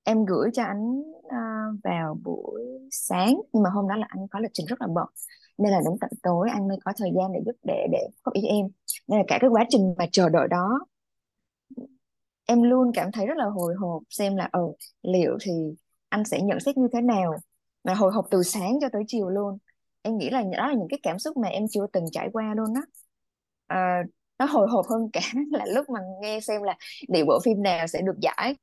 em 0.04 0.26
gửi 0.26 0.50
cho 0.54 0.64
anh 0.64 1.04
ờ, 1.24 1.38
vào 1.84 2.20
buổi 2.26 2.64
sáng. 2.92 3.42
Nhưng 3.54 3.64
mà 3.64 3.70
hôm 3.70 3.88
đó 3.90 3.96
là 3.96 4.08
anh 4.10 4.28
có 4.32 4.40
lịch 4.40 4.52
trình 4.54 4.66
rất 4.66 4.82
là 4.82 4.88
bận 4.96 5.08
nên 5.58 5.72
là 5.72 5.80
đến 5.86 5.98
tận 6.02 6.10
tối 6.24 6.50
anh 6.54 6.68
mới 6.68 6.78
có 6.86 6.94
thời 6.98 7.12
gian 7.18 7.34
để 7.34 7.40
giúp 7.46 7.56
để 7.64 7.88
để 7.92 8.00
góp 8.24 8.34
ý 8.34 8.42
cho 8.44 8.50
em. 8.56 8.68
Nên 9.08 9.20
là 9.20 9.26
cả 9.28 9.38
cái 9.42 9.50
quá 9.50 9.66
trình 9.70 9.96
mà 9.98 10.06
chờ 10.12 10.30
đợi 10.30 10.48
đó 10.48 10.80
em 12.46 12.64
luôn 12.64 12.92
cảm 12.94 13.12
thấy 13.12 13.26
rất 13.28 13.38
là 13.38 13.46
hồi 13.46 13.76
hộp 13.80 14.04
xem 14.10 14.36
là 14.36 14.50
ờ 14.52 14.62
liệu 15.04 15.38
thì 15.42 15.52
anh 16.10 16.26
sẽ 16.26 16.42
nhận 16.42 16.60
xét 16.60 16.78
như 16.78 16.88
thế 16.94 17.02
nào 17.02 17.34
mà 17.84 17.94
hồi 17.94 18.12
hộp 18.12 18.26
từ 18.32 18.44
sáng 18.44 18.78
cho 18.82 18.88
tới 18.94 19.04
chiều 19.08 19.30
luôn. 19.30 19.58
Em 20.02 20.18
nghĩ 20.18 20.30
là 20.30 20.44
đó 20.58 20.68
là 20.68 20.74
những 20.74 20.88
cái 20.90 21.00
cảm 21.04 21.20
xúc 21.20 21.38
mà 21.38 21.48
em 21.48 21.64
chưa 21.72 21.88
từng 21.94 22.06
trải 22.12 22.30
qua 22.34 22.54
luôn 22.58 22.74
á. 22.76 22.82
À, 23.68 24.04
nó 24.40 24.46
hồi 24.46 24.68
hộp 24.68 24.86
hơn 24.90 25.10
cả 25.14 25.22
là 25.52 25.66
lúc 25.66 25.90
mà 25.90 26.00
nghe 26.22 26.40
xem 26.40 26.64
là 26.64 26.78
liệu 27.08 27.26
bộ 27.26 27.40
phim 27.44 27.64
nào 27.64 27.88
sẽ 27.88 28.02
được 28.02 28.16
giải. 28.22 28.56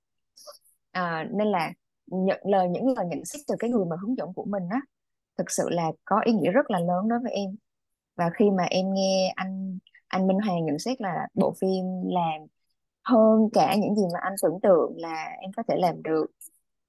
À, 0.93 1.29
nên 1.33 1.49
là 1.49 1.73
nhận 2.07 2.41
lời 2.45 2.69
những 2.69 2.89
lời 2.97 3.07
nhận 3.07 3.25
xét 3.25 3.41
từ 3.49 3.55
cái 3.59 3.71
người 3.71 3.85
mà 3.87 3.97
hướng 4.03 4.17
dẫn 4.17 4.35
của 4.35 4.45
mình 4.45 4.63
á 4.71 4.81
thực 5.39 5.51
sự 5.51 5.69
là 5.71 5.93
có 6.05 6.21
ý 6.25 6.33
nghĩa 6.33 6.51
rất 6.51 6.71
là 6.71 6.79
lớn 6.81 7.09
đối 7.09 7.19
với 7.21 7.33
em. 7.33 7.57
Và 8.17 8.31
khi 8.35 8.51
mà 8.51 8.65
em 8.65 8.95
nghe 8.95 9.33
anh 9.37 9.79
anh 10.09 10.27
Minh 10.27 10.39
Hoàng 10.39 10.67
nhận 10.67 10.79
xét 10.79 11.01
là 11.01 11.29
bộ 11.35 11.55
phim 11.61 11.85
làm 12.05 12.47
hơn 13.05 13.49
cả 13.53 13.75
những 13.77 13.95
gì 13.97 14.03
mà 14.13 14.19
anh 14.23 14.35
tưởng 14.43 14.61
tượng 14.63 14.93
là 14.97 15.25
em 15.41 15.51
có 15.57 15.63
thể 15.69 15.77
làm 15.79 16.03
được 16.03 16.27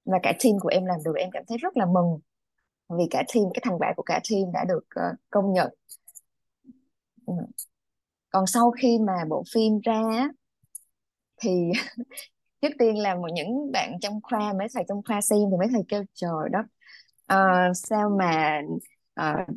và 0.04 0.18
cả 0.22 0.32
team 0.44 0.58
của 0.60 0.68
em 0.68 0.84
làm 0.86 0.98
được 1.04 1.12
em 1.16 1.30
cảm 1.32 1.42
thấy 1.48 1.58
rất 1.58 1.76
là 1.76 1.86
mừng 1.86 2.18
vì 2.88 3.04
cả 3.10 3.22
team 3.34 3.46
cái 3.54 3.60
thành 3.64 3.78
quả 3.78 3.92
của 3.96 4.02
cả 4.02 4.20
team 4.30 4.52
đã 4.52 4.64
được 4.68 4.84
uh, 5.00 5.18
công 5.30 5.52
nhận. 5.52 5.70
Ừ 7.26 7.34
còn 8.30 8.46
sau 8.46 8.70
khi 8.70 8.98
mà 9.06 9.12
bộ 9.28 9.44
phim 9.54 9.80
ra 9.84 10.28
thì 11.42 11.50
trước 12.60 12.68
tiên 12.78 12.98
là 12.98 13.14
một 13.14 13.28
những 13.32 13.72
bạn 13.72 14.00
trong 14.00 14.20
khoa 14.22 14.52
mấy 14.52 14.68
thầy 14.74 14.84
trong 14.88 15.02
khoa 15.04 15.20
xem 15.20 15.38
thì 15.50 15.56
mấy 15.58 15.68
thầy 15.72 15.82
kêu 15.88 16.04
trời 16.14 16.48
đất 16.50 16.66
uh, 17.34 17.76
sao 17.76 18.10
mà 18.18 18.60
uh, 19.20 19.48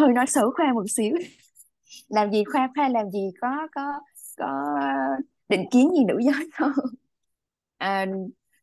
hơi 0.00 0.12
nói 0.14 0.26
xấu 0.26 0.50
khoa 0.56 0.72
một 0.72 0.84
xíu. 0.90 1.14
Làm 2.08 2.30
gì 2.30 2.44
khoa 2.52 2.68
khoa 2.74 2.88
làm 2.88 3.10
gì 3.10 3.30
có 3.40 3.68
có 3.74 4.00
có 4.38 4.78
định 5.48 5.64
kiến 5.70 5.90
gì 5.90 6.04
nữ 6.04 6.18
giới 6.20 6.50
không? 6.54 6.72
À, 7.78 8.06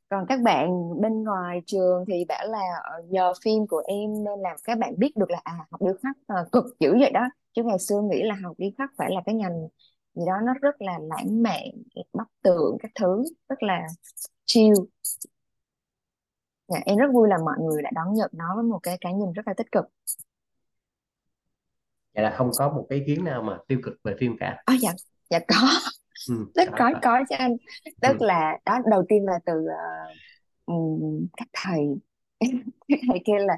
còn 0.10 0.26
các 0.30 0.42
bạn 0.42 0.70
bên 1.02 1.24
ngoài 1.24 1.62
trường 1.66 2.06
thì 2.08 2.26
bảo 2.26 2.48
là 2.48 2.62
ờ, 2.84 3.04
nhờ 3.10 3.34
phim 3.44 3.68
của 3.68 3.84
em 3.88 4.24
nên 4.24 4.40
làm 4.40 4.56
các 4.64 4.78
bạn 4.78 5.00
biết 5.00 5.18
được 5.18 5.32
là 5.32 5.42
à 5.44 5.58
học 5.72 5.82
điêu 5.82 5.94
khắc 6.04 6.18
uh, 6.42 6.52
cực 6.52 6.66
dữ 6.80 6.94
vậy 7.00 7.12
đó. 7.12 7.30
Chứ 7.54 7.64
ngày 7.64 7.80
xưa 7.80 8.02
nghĩ 8.02 8.24
là 8.24 8.36
học 8.44 8.56
điêu 8.58 8.70
khắc 8.78 8.90
phải 8.98 9.12
là 9.12 9.22
cái 9.26 9.36
ngành 9.36 9.68
gì 10.14 10.24
đó 10.28 10.34
nó 10.44 10.54
rất 10.62 10.82
là 10.82 11.00
lãng 11.02 11.44
mạn 11.44 11.64
bắt 12.14 12.28
tượng 12.42 12.78
các 12.80 12.92
thứ 13.00 13.24
rất 13.50 13.64
là 13.64 13.88
chill. 14.46 14.74
Dạ, 16.68 16.80
em 16.86 16.98
rất 16.98 17.08
vui 17.14 17.30
là 17.30 17.38
mọi 17.38 17.56
người 17.60 17.82
đã 17.82 17.92
đón 17.96 18.14
nhận 18.14 18.32
nó 18.34 18.56
với 18.56 18.64
một 18.64 18.80
cái 18.84 18.98
cái 19.02 19.14
nhìn 19.14 19.32
rất 19.34 19.48
là 19.48 19.54
tích 19.54 19.72
cực. 19.72 19.86
Vậy 22.16 22.24
là 22.24 22.36
không 22.38 22.52
có 22.58 22.70
một 22.70 22.86
cái 22.90 23.00
ý 23.00 23.06
kiến 23.08 23.24
nào 23.24 23.42
mà 23.42 23.58
tiêu 23.68 23.80
cực 23.84 23.94
về 24.04 24.16
phim 24.20 24.36
cả? 24.40 24.64
À, 24.66 24.74
dạ 24.82 24.94
dạ 25.30 25.40
có 25.48 25.68
ừ, 26.30 26.36
rất 26.56 26.70
có 26.72 26.92
có 26.94 27.00
có 27.02 27.20
cho 27.30 27.36
anh. 27.40 27.58
Tức 28.02 28.20
ừ. 28.20 28.26
là 28.26 28.58
đó 28.66 28.80
đầu 28.92 29.04
tiên 29.10 29.26
là 29.26 29.40
từ 29.46 29.54
uh, 30.72 31.30
các 31.38 31.48
thầy. 31.54 31.86
Các 32.88 33.00
thầy 33.10 33.20
kêu 33.26 33.38
là 33.38 33.58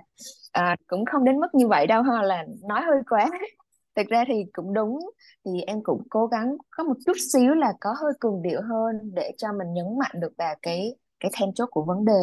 à, 0.51 0.75
cũng 0.87 1.05
không 1.05 1.23
đến 1.23 1.39
mức 1.39 1.47
như 1.53 1.67
vậy 1.67 1.87
đâu 1.87 2.01
ha 2.01 2.21
là 2.21 2.45
nói 2.67 2.81
hơi 2.81 3.01
quá. 3.09 3.29
Thực 3.95 4.07
ra 4.07 4.23
thì 4.27 4.45
cũng 4.53 4.73
đúng. 4.73 4.99
Thì 5.45 5.61
em 5.61 5.83
cũng 5.83 6.03
cố 6.09 6.27
gắng 6.27 6.55
có 6.69 6.83
một 6.83 6.93
chút 7.05 7.17
xíu 7.33 7.53
là 7.53 7.73
có 7.81 7.95
hơi 8.01 8.13
cường 8.19 8.41
điệu 8.41 8.61
hơn 8.61 9.11
để 9.13 9.31
cho 9.37 9.47
mình 9.53 9.73
nhấn 9.73 9.85
mạnh 9.99 10.21
được 10.21 10.33
vào 10.37 10.55
cái 10.61 10.95
cái 11.19 11.31
then 11.39 11.53
chốt 11.53 11.65
của 11.71 11.83
vấn 11.83 12.05
đề. 12.05 12.21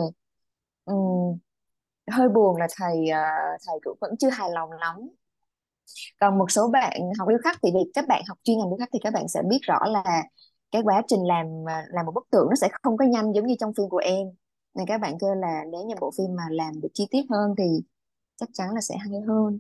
Ừm, 0.84 1.38
hơi 2.10 2.28
buồn 2.28 2.56
là 2.56 2.66
thầy 2.76 2.96
uh, 3.10 3.60
thầy 3.66 3.78
cũng 3.84 3.98
vẫn 4.00 4.16
chưa 4.18 4.30
hài 4.30 4.50
lòng 4.50 4.72
lắm 4.72 4.96
còn 6.20 6.38
một 6.38 6.50
số 6.50 6.68
bạn 6.68 7.00
học 7.18 7.28
điêu 7.28 7.38
khắc 7.44 7.58
thì 7.62 7.70
vì 7.74 7.90
các 7.94 8.04
bạn 8.08 8.22
học 8.28 8.38
chuyên 8.44 8.58
ngành 8.58 8.70
điêu 8.70 8.76
khắc 8.78 8.88
thì 8.92 8.98
các 9.02 9.12
bạn 9.12 9.28
sẽ 9.28 9.42
biết 9.50 9.58
rõ 9.62 9.78
là 9.88 10.22
cái 10.70 10.82
quá 10.82 11.02
trình 11.08 11.20
làm 11.26 11.46
làm 11.88 12.06
một 12.06 12.12
bức 12.14 12.26
tượng 12.30 12.46
nó 12.50 12.54
sẽ 12.56 12.68
không 12.82 12.96
có 12.96 13.04
nhanh 13.04 13.32
giống 13.34 13.46
như 13.46 13.54
trong 13.60 13.72
phim 13.76 13.88
của 13.88 13.96
em. 13.96 14.26
Nên 14.74 14.86
các 14.86 15.00
bạn 15.00 15.18
kêu 15.20 15.34
là 15.34 15.64
nếu 15.72 15.80
như 15.86 15.94
bộ 16.00 16.10
phim 16.18 16.36
mà 16.36 16.42
làm 16.50 16.80
được 16.80 16.88
chi 16.94 17.06
tiết 17.10 17.22
hơn 17.30 17.54
thì 17.58 17.64
chắc 18.36 18.48
chắn 18.52 18.74
là 18.74 18.80
sẽ 18.80 18.96
hay 18.96 19.20
hơn. 19.28 19.58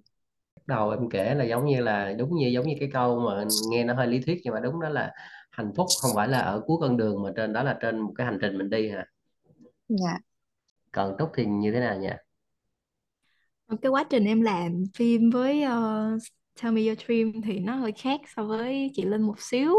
Đầu 0.66 0.90
em 0.90 1.10
kể 1.10 1.34
là 1.34 1.44
giống 1.44 1.64
như 1.64 1.80
là 1.80 2.12
đúng 2.18 2.34
như 2.34 2.48
giống 2.48 2.66
như 2.66 2.74
cái 2.80 2.90
câu 2.92 3.20
mà 3.20 3.44
nghe 3.70 3.84
nó 3.84 3.94
hơi 3.94 4.06
lý 4.06 4.20
thuyết 4.20 4.40
nhưng 4.44 4.54
mà 4.54 4.60
đúng 4.60 4.80
đó 4.80 4.88
là 4.88 5.12
hạnh 5.50 5.72
phúc 5.76 5.86
không 6.02 6.10
phải 6.14 6.28
là 6.28 6.38
ở 6.38 6.62
cuối 6.66 6.76
con 6.80 6.96
đường 6.96 7.22
mà 7.22 7.30
trên 7.36 7.52
đó 7.52 7.62
là 7.62 7.78
trên 7.80 8.00
một 8.00 8.12
cái 8.16 8.26
hành 8.26 8.38
trình 8.40 8.58
mình 8.58 8.70
đi 8.70 8.90
hả? 8.90 9.06
Dạ. 9.88 10.18
Còn 10.92 11.16
Trúc 11.18 11.30
thì 11.36 11.44
như 11.46 11.72
thế 11.72 11.80
nào 11.80 11.96
nhỉ 11.98 12.10
cái 13.82 13.90
quá 13.90 14.04
trình 14.10 14.24
em 14.24 14.40
làm 14.40 14.84
phim 14.94 15.30
với 15.30 15.64
uh, 15.64 16.22
Tell 16.62 16.74
Me 16.74 16.82
Your 16.82 16.98
Dream 17.06 17.32
thì 17.42 17.58
nó 17.58 17.74
hơi 17.74 17.92
khác 17.92 18.20
so 18.36 18.44
với 18.44 18.90
chị 18.94 19.02
Linh 19.02 19.22
một 19.22 19.40
xíu. 19.40 19.74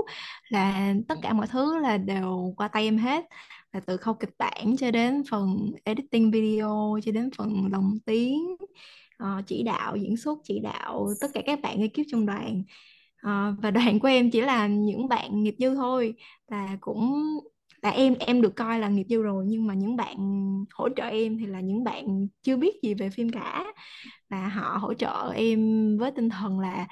Là 0.49 0.93
tất 1.07 1.15
cả 1.21 1.33
mọi 1.33 1.47
thứ 1.47 1.77
là 1.79 1.97
đều 1.97 2.53
qua 2.57 2.67
tay 2.67 2.83
em 2.83 2.97
hết. 2.97 3.25
Là 3.73 3.79
từ 3.79 3.97
khâu 3.97 4.13
kịch 4.13 4.33
bản 4.39 4.77
cho 4.77 4.91
đến 4.91 5.23
phần 5.31 5.71
editing 5.83 6.31
video 6.31 6.99
cho 7.03 7.11
đến 7.11 7.29
phần 7.37 7.67
lồng 7.71 7.97
tiếng 8.05 8.55
uh, 9.23 9.47
chỉ 9.47 9.63
đạo 9.63 9.95
diễn 9.95 10.17
xuất 10.17 10.39
chỉ 10.43 10.59
đạo 10.59 11.07
tất 11.21 11.27
cả 11.33 11.41
các 11.45 11.59
bạn 11.61 11.81
ekip 11.81 12.05
trong 12.11 12.25
đoàn. 12.25 12.63
Uh, 13.27 13.63
và 13.63 13.71
đoàn 13.71 13.99
của 13.99 14.07
em 14.07 14.31
chỉ 14.31 14.41
là 14.41 14.67
những 14.67 15.07
bạn 15.07 15.43
nghiệp 15.43 15.55
dư 15.59 15.75
thôi. 15.75 16.13
Là 16.47 16.77
cũng 16.81 17.23
là 17.81 17.89
em 17.89 18.15
em 18.19 18.41
được 18.41 18.55
coi 18.55 18.79
là 18.79 18.89
nghiệp 18.89 19.05
dư 19.09 19.21
rồi 19.21 19.45
nhưng 19.47 19.67
mà 19.67 19.73
những 19.73 19.95
bạn 19.95 20.17
hỗ 20.73 20.89
trợ 20.95 21.03
em 21.03 21.37
thì 21.37 21.45
là 21.45 21.59
những 21.59 21.83
bạn 21.83 22.27
chưa 22.43 22.57
biết 22.57 22.75
gì 22.83 22.93
về 22.93 23.09
phim 23.09 23.29
cả. 23.31 23.65
Và 24.29 24.47
họ 24.47 24.77
hỗ 24.77 24.93
trợ 24.93 25.31
em 25.35 25.97
với 25.97 26.11
tinh 26.11 26.29
thần 26.29 26.59
là 26.59 26.87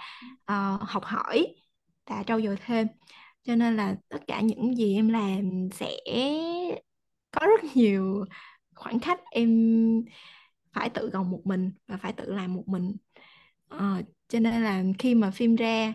uh, 0.51 0.81
học 0.81 1.03
hỏi 1.05 1.55
và 2.09 2.23
trau 2.23 2.41
dồi 2.41 2.57
thêm. 2.65 2.87
Cho 3.43 3.55
nên 3.55 3.75
là 3.75 3.95
tất 4.09 4.19
cả 4.27 4.41
những 4.41 4.77
gì 4.77 4.95
em 4.95 5.09
làm 5.09 5.69
sẽ 5.73 5.91
có 7.31 7.47
rất 7.47 7.75
nhiều 7.75 8.25
khoảng 8.75 8.99
cách 8.99 9.19
em 9.31 9.49
phải 10.73 10.89
tự 10.89 11.09
gồng 11.09 11.31
một 11.31 11.41
mình 11.45 11.71
và 11.87 11.97
phải 11.97 12.13
tự 12.13 12.33
làm 12.33 12.53
một 12.53 12.63
mình. 12.67 12.95
Ờ, 13.67 14.01
cho 14.27 14.39
nên 14.39 14.63
là 14.63 14.83
khi 14.99 15.15
mà 15.15 15.31
phim 15.31 15.55
ra 15.55 15.93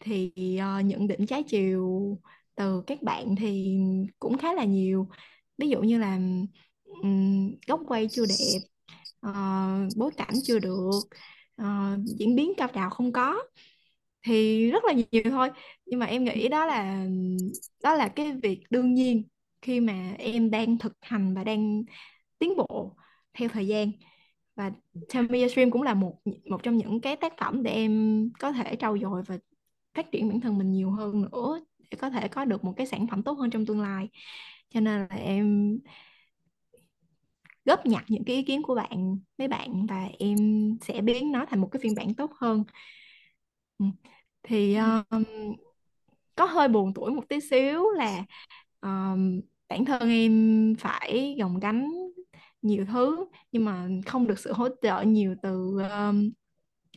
thì 0.00 0.32
ờ, 0.60 0.78
uh, 0.78 0.84
những 0.84 1.08
đỉnh 1.08 1.26
trái 1.26 1.42
chiều 1.42 2.18
từ 2.54 2.82
các 2.86 3.02
bạn 3.02 3.36
thì 3.36 3.78
cũng 4.18 4.38
khá 4.38 4.52
là 4.52 4.64
nhiều. 4.64 5.08
Ví 5.58 5.68
dụ 5.68 5.80
như 5.80 5.98
là 5.98 6.18
um, 6.84 7.54
góc 7.66 7.80
quay 7.86 8.08
chưa 8.10 8.24
đẹp 8.26 8.58
uh, 9.26 9.96
bối 9.96 10.10
cảnh 10.16 10.34
chưa 10.44 10.58
được 10.58 11.00
uh, 11.62 11.98
diễn 12.18 12.36
biến 12.36 12.52
cao 12.56 12.68
trào 12.74 12.90
không 12.90 13.12
có 13.12 13.42
thì 14.26 14.70
rất 14.70 14.84
là 14.84 14.92
nhiều 14.92 15.22
thôi. 15.30 15.50
Nhưng 15.86 16.00
mà 16.00 16.06
em 16.06 16.24
nghĩ 16.24 16.48
đó 16.48 16.66
là 16.66 17.06
đó 17.82 17.94
là 17.94 18.08
cái 18.08 18.32
việc 18.32 18.60
đương 18.70 18.94
nhiên 18.94 19.22
khi 19.62 19.80
mà 19.80 20.14
em 20.18 20.50
đang 20.50 20.78
thực 20.78 20.92
hành 21.00 21.34
và 21.34 21.44
đang 21.44 21.82
tiến 22.38 22.56
bộ 22.56 22.96
theo 23.34 23.48
thời 23.48 23.66
gian. 23.66 23.90
Và 24.56 24.72
Tell 25.14 25.30
Me 25.30 25.38
Your 25.38 25.52
Dream 25.52 25.70
cũng 25.70 25.82
là 25.82 25.94
một 25.94 26.20
một 26.50 26.62
trong 26.62 26.76
những 26.76 27.00
cái 27.00 27.16
tác 27.16 27.32
phẩm 27.38 27.62
để 27.62 27.70
em 27.72 28.28
có 28.38 28.52
thể 28.52 28.76
trau 28.76 28.98
dồi 28.98 29.22
và 29.26 29.38
phát 29.94 30.12
triển 30.12 30.28
bản 30.28 30.40
thân 30.40 30.58
mình 30.58 30.72
nhiều 30.72 30.90
hơn 30.90 31.22
nữa 31.22 31.60
để 31.94 31.98
có 32.00 32.10
thể 32.10 32.28
có 32.28 32.44
được 32.44 32.64
một 32.64 32.72
cái 32.76 32.86
sản 32.86 33.06
phẩm 33.06 33.22
tốt 33.22 33.32
hơn 33.32 33.50
trong 33.50 33.66
tương 33.66 33.80
lai. 33.80 34.08
Cho 34.70 34.80
nên 34.80 35.00
là 35.00 35.16
em 35.16 35.78
góp 37.64 37.86
nhặt 37.86 38.04
những 38.08 38.24
cái 38.24 38.36
ý 38.36 38.42
kiến 38.42 38.62
của 38.62 38.74
bạn 38.74 39.18
mấy 39.38 39.48
bạn 39.48 39.86
và 39.86 40.08
em 40.18 40.36
sẽ 40.80 41.00
biến 41.00 41.32
nó 41.32 41.46
thành 41.50 41.60
một 41.60 41.68
cái 41.72 41.80
phiên 41.82 41.94
bản 41.94 42.14
tốt 42.14 42.30
hơn. 42.40 42.64
Ừ. 43.78 43.86
thì 44.42 44.76
um, 44.76 45.24
có 46.36 46.44
hơi 46.44 46.68
buồn 46.68 46.94
tuổi 46.94 47.10
một 47.10 47.24
tí 47.28 47.40
xíu 47.40 47.90
là 47.90 48.24
um, 48.80 49.40
bản 49.68 49.84
thân 49.84 50.08
em 50.08 50.74
phải 50.78 51.36
gồng 51.40 51.60
gánh 51.60 51.88
nhiều 52.62 52.84
thứ 52.92 53.26
nhưng 53.52 53.64
mà 53.64 53.88
không 54.06 54.26
được 54.26 54.38
sự 54.38 54.52
hỗ 54.52 54.68
trợ 54.82 55.02
nhiều 55.02 55.34
từ 55.42 55.78
um, 55.90 56.30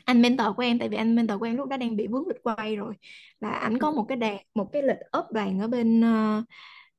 anh 0.07 0.21
mentor 0.21 0.47
của 0.57 0.63
em 0.63 0.79
tại 0.79 0.89
vì 0.89 0.97
anh 0.97 1.15
mentor 1.15 1.39
của 1.39 1.45
em 1.45 1.57
lúc 1.57 1.69
đó 1.69 1.77
đang 1.77 1.95
bị 1.95 2.07
vướng 2.07 2.27
lịch 2.27 2.43
quay 2.43 2.75
rồi. 2.75 2.93
Là 3.39 3.49
ảnh 3.49 3.77
có 3.79 3.91
một 3.91 4.05
cái 4.09 4.17
đàn 4.17 4.37
một 4.55 4.69
cái 4.73 4.83
lịch 4.83 4.97
ốp 5.11 5.31
đoàn 5.31 5.59
ở 5.59 5.67
bên 5.67 6.01
ờ, 6.01 6.43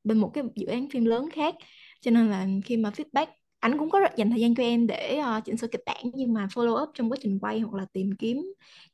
bên 0.04 0.18
một 0.18 0.30
cái 0.34 0.44
dự 0.56 0.66
án 0.66 0.90
phim 0.90 1.04
lớn 1.04 1.28
khác. 1.32 1.54
Cho 2.00 2.10
nên 2.10 2.30
là 2.30 2.46
khi 2.64 2.76
mà 2.76 2.90
feedback 2.90 3.26
anh 3.60 3.78
cũng 3.78 3.90
có 3.90 4.00
dành 4.16 4.30
thời 4.30 4.40
gian 4.40 4.54
cho 4.54 4.62
em 4.62 4.86
để 4.86 5.20
uh, 5.38 5.44
chỉnh 5.44 5.56
sửa 5.56 5.66
kịch 5.66 5.82
bản 5.86 6.04
nhưng 6.14 6.32
mà 6.34 6.46
follow 6.46 6.82
up 6.82 6.90
trong 6.94 7.12
quá 7.12 7.18
trình 7.22 7.38
quay 7.40 7.60
hoặc 7.60 7.78
là 7.78 7.86
tìm 7.92 8.10
kiếm 8.18 8.42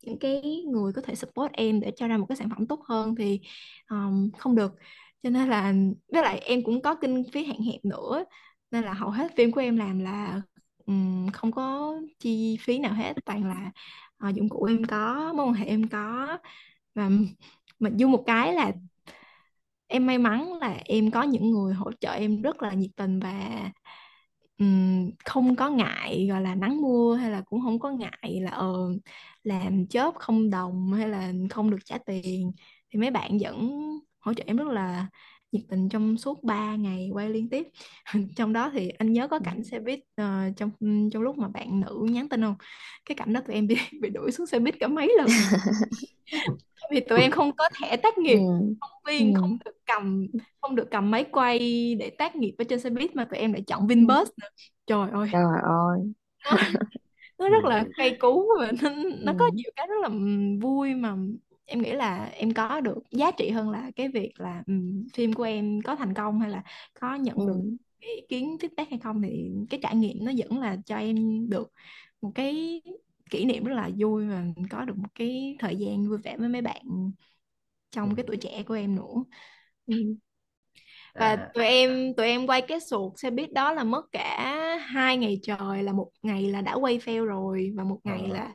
những 0.03 0.19
cái 0.19 0.62
người 0.69 0.93
có 0.93 1.03
thể 1.03 1.15
support 1.15 1.53
em 1.53 1.81
để 1.81 1.93
cho 1.97 2.09
ra 2.09 2.17
một 2.19 2.27
cái 2.29 2.37
sản 2.37 2.51
phẩm 2.51 2.67
tốt 2.67 2.81
hơn 2.85 3.15
thì 3.19 3.41
um, 3.91 4.31
không 4.39 4.55
được. 4.55 4.73
Cho 5.23 5.31
nên 5.31 5.49
là 5.49 5.75
với 6.12 6.23
lại 6.23 6.39
em 6.39 6.65
cũng 6.65 6.83
có 6.83 6.95
kinh 6.95 7.23
phí 7.33 7.45
hạn 7.45 7.61
hẹp 7.61 7.85
nữa 7.85 8.25
nên 8.71 8.85
là 8.85 8.93
hầu 8.93 9.11
hết 9.11 9.33
phim 9.37 9.53
của 9.53 9.61
em 9.61 9.77
làm 9.77 9.99
là 9.99 10.43
không 11.32 11.53
có 11.53 11.95
chi 12.18 12.57
phí 12.61 12.78
nào 12.78 12.95
hết 12.95 13.14
toàn 13.24 13.45
là 13.49 13.70
ờ, 14.18 14.28
dụng 14.30 14.49
cụ 14.49 14.64
em 14.64 14.85
có 14.85 15.32
mối 15.37 15.47
quan 15.47 15.55
hệ 15.55 15.66
em 15.66 15.89
có. 15.89 16.39
Và 16.95 17.11
mà 17.80 17.91
vui 17.99 18.09
một 18.11 18.24
cái 18.26 18.55
là 18.55 18.72
em 19.87 20.07
may 20.07 20.18
mắn 20.18 20.53
là 20.61 20.78
em 20.85 21.11
có 21.11 21.22
những 21.22 21.51
người 21.51 21.74
hỗ 21.74 21.93
trợ 22.01 22.12
em 22.12 22.43
rất 22.43 22.62
là 22.62 22.72
nhiệt 22.74 22.91
tình 22.97 23.20
và 23.20 23.70
um, 24.59 25.11
không 25.24 25.57
có 25.57 25.70
ngại 25.70 26.26
gọi 26.30 26.43
là 26.43 26.55
nắng 26.55 26.82
mưa 26.82 27.16
hay 27.16 27.30
là 27.30 27.41
cũng 27.47 27.61
không 27.62 27.78
có 27.78 27.91
ngại 27.91 28.41
là 28.43 28.51
ờ 28.51 28.74
làm 29.43 29.87
chớp 29.87 30.14
không 30.14 30.51
đồng 30.51 30.93
hay 30.93 31.09
là 31.09 31.32
không 31.51 31.70
được 31.70 31.78
trả 31.85 31.99
tiền. 32.07 32.53
Thì 32.91 33.01
mấy 33.01 33.11
bạn 33.11 33.39
vẫn 33.41 33.80
hỗ 34.20 34.35
trợ 34.35 34.45
em 34.47 34.57
rất 34.57 34.68
là 34.68 35.07
nhiệt 35.55 35.62
tình 35.70 35.88
trong 35.88 36.16
suốt 36.18 36.44
3 36.44 36.76
ngày 36.76 37.11
quay 37.12 37.30
liên 37.30 37.48
tiếp. 37.50 37.68
Trong 38.36 38.52
đó 38.52 38.70
thì 38.74 38.88
anh 38.88 39.12
nhớ 39.12 39.28
có 39.28 39.38
cảnh 39.38 39.64
xe 39.64 39.80
buýt 39.80 40.00
ờ, 40.16 40.40
trong 40.57 40.70
trong 41.12 41.22
lúc 41.22 41.38
mà 41.38 41.48
bạn 41.48 41.80
nữ 41.80 42.07
nhắn 42.11 42.28
tin 42.28 42.42
không? 42.42 42.57
Cái 43.07 43.16
cảnh 43.16 43.32
đó 43.32 43.40
tụi 43.46 43.55
em 43.57 43.66
bị 43.66 43.76
bị 44.02 44.11
đuổi 44.11 44.32
xuống 44.32 44.46
xe 44.46 44.59
buýt 44.59 44.74
cả 44.80 44.88
mấy 44.88 45.14
lần. 45.18 45.26
Vì 46.90 47.00
tụi 47.00 47.20
em 47.20 47.30
không 47.30 47.52
có 47.57 47.68
thẻ 47.82 47.96
tác 47.96 48.18
nghiệp 48.18 48.38
ừ 48.38 48.74
phóng 48.80 48.90
ừ 49.18 49.24
viên 49.24 49.34
không 49.34 49.59
được 49.64 49.76
cầm 49.86 50.26
không 50.61 50.74
được 50.74 50.88
cầm 50.90 51.11
máy 51.11 51.24
quay 51.32 51.59
để 51.94 52.11
tác 52.11 52.36
nghiệp 52.36 52.55
ở 52.59 52.64
trên 52.68 52.80
xe 52.80 52.90
buýt 52.90 53.16
mà 53.16 53.24
tụi 53.24 53.38
em 53.38 53.52
lại 53.52 53.62
chọn. 53.66 53.86
Vinbus 53.86 54.28
nữa. 54.36 54.48
Trời 54.86 55.11
ơi. 55.12 55.28
Trời 55.30 55.61
ơi. 55.62 56.14
Nó, 56.44 56.59
nó 57.38 57.48
rất 57.48 57.64
là 57.64 57.84
cay 57.96 58.16
cú 58.20 58.46
và 58.61 58.72
nó, 58.82 58.90
nó 59.22 59.32
có 59.38 59.50
nhiều 59.55 59.70
cái 59.76 59.86
rất 59.86 59.94
là 60.02 60.09
vui 60.62 60.94
mà 60.94 61.16
em 61.67 61.83
nghĩ 61.83 61.93
là 61.93 62.25
em 62.27 62.55
có 62.55 62.81
được 62.81 62.99
giá 63.11 63.31
trị 63.31 63.51
hơn 63.51 63.71
là 63.71 63.91
cái 63.97 64.09
việc 64.09 64.33
là 64.41 64.62
ừm, 64.67 65.07
phim 65.15 65.33
của 65.33 65.43
em 65.43 65.83
có 65.83 65.97
thành 65.97 66.15
công 66.15 66.41
hay 66.41 66.51
là 66.51 66.62
có 67.01 67.15
nhận 67.15 67.47
được 67.47 67.57
ừ. 67.62 67.79
cái 68.01 68.11
ý 68.17 68.23
kiến 68.29 68.57
feedback 68.61 68.87
hay 68.91 68.99
không 68.99 69.23
thì 69.23 69.51
cái 69.71 69.81
trải 69.83 69.97
nghiệm 69.97 70.25
nó 70.25 70.33
vẫn 70.39 70.61
là 70.61 70.77
cho 70.87 70.97
em 70.97 71.49
được 71.51 71.73
một 72.23 72.31
cái 72.35 72.83
kỷ 73.31 73.45
niệm 73.45 73.65
rất 73.65 73.75
là 73.75 73.91
vui 73.99 74.27
và 74.29 74.45
có 74.71 74.85
được 74.85 74.99
một 74.99 75.09
cái 75.15 75.57
thời 75.59 75.77
gian 75.77 76.09
vui 76.09 76.19
vẻ 76.19 76.37
với 76.37 76.49
mấy 76.49 76.62
bạn 76.62 77.11
trong 77.91 78.15
cái 78.17 78.25
tuổi 78.27 78.37
trẻ 78.37 78.62
của 78.67 78.75
em 78.75 78.95
nữa. 78.97 79.25
Ừ. 79.87 80.17
Và 81.19 81.37
à, 81.37 81.55
tụi 81.55 81.65
em 81.67 82.15
tụi 82.17 82.27
em 82.27 82.47
quay 82.47 82.62
cái 82.69 82.81
xuồng 82.81 83.17
xe 83.17 83.31
buýt 83.31 83.53
đó 83.53 83.73
là 83.73 83.85
mất 83.85 84.07
cả 84.12 84.45
hai 84.81 85.17
ngày 85.17 85.41
trời 85.43 85.83
là 85.83 85.93
một 85.93 86.11
ngày 86.23 86.43
là 86.51 86.61
đã 86.61 86.75
quay 86.75 86.99
fail 86.99 87.25
rồi 87.25 87.73
và 87.77 87.85
một 87.85 88.01
ngày 88.05 88.27
ờ, 88.29 88.31
là 88.31 88.55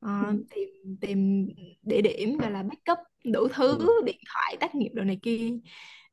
ờ, 0.00 0.10
ừ. 0.30 0.44
tìm 0.50 0.68
tìm 1.00 1.48
địa 1.82 2.00
điểm 2.02 2.38
gọi 2.38 2.50
là 2.50 2.62
backup 2.62 2.98
đủ 3.24 3.48
thứ 3.54 3.78
ừ. 3.78 4.02
điện 4.06 4.18
thoại 4.34 4.56
tác 4.60 4.74
nghiệp 4.74 4.90
đồ 4.94 5.04
này 5.04 5.18
kia 5.22 5.50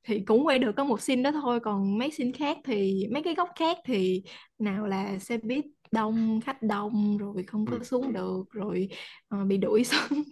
thì 0.04 0.20
cũng 0.20 0.46
quay 0.48 0.60
được 0.60 0.72
có 0.78 0.84
một 0.84 1.02
scene 1.02 1.22
đó 1.24 1.32
thôi. 1.32 1.60
Còn 1.60 1.98
mấy 1.98 2.12
scene 2.12 2.32
khác 2.32 2.58
thì 2.64 3.08
mấy 3.14 3.24
cái 3.24 3.36
góc 3.36 3.50
khác 3.60 3.78
thì 3.86 4.24
nào 4.60 4.88
là 4.88 5.20
xe 5.20 5.38
buýt 5.38 5.66
đông 5.92 6.40
khách 6.46 6.62
đông 6.64 7.18
rồi 7.18 7.44
không 7.48 7.68
có 7.68 7.78
Ừ. 7.78 7.84
xuống 7.84 8.14
được 8.14 8.44
rồi 8.52 8.90
ờ, 9.30 9.46
bị 9.46 9.58
đuổi 9.58 9.84
xuống. 9.86 10.24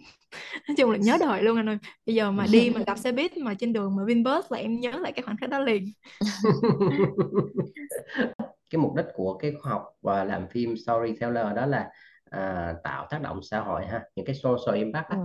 Nói 0.68 0.76
chung 0.78 0.90
là 0.90 0.98
nhớ 0.98 1.18
đời 1.20 1.42
luôn 1.42 1.56
anh 1.56 1.68
ơi. 1.68 1.78
Bây 2.06 2.14
giờ 2.14 2.30
mà 2.32 2.46
đi 2.46 2.70
mà 2.70 2.82
gặp 2.86 2.98
xe 2.98 3.12
buýt 3.12 3.36
mà 3.36 3.54
trên 3.54 3.72
đường 3.72 3.96
mà 3.96 4.04
Vinbus 4.06 4.44
là 4.52 4.58
em 4.58 4.80
nhớ 4.80 4.90
lại 4.92 5.12
cái 5.12 5.22
khoảnh 5.22 5.36
khắc 5.36 5.50
đó 5.50 5.58
liền. 5.60 5.92
Cái 8.70 8.78
mục 8.78 8.94
đích 8.96 9.06
của 9.14 9.34
cái 9.38 9.52
khoa 9.60 9.72
học 9.72 9.84
và 10.02 10.24
làm 10.24 10.46
phim 10.48 10.76
storyteller 10.76 11.46
đó 11.56 11.66
là 11.66 11.90
à, 12.30 12.74
tạo 12.84 13.06
tác 13.10 13.22
động 13.22 13.42
xã 13.42 13.60
hội 13.60 13.86
ha 13.86 14.02
những 14.16 14.26
cái 14.26 14.34
social 14.34 14.76
impact 14.76 15.08
ừ. 15.08 15.16
Á. 15.16 15.18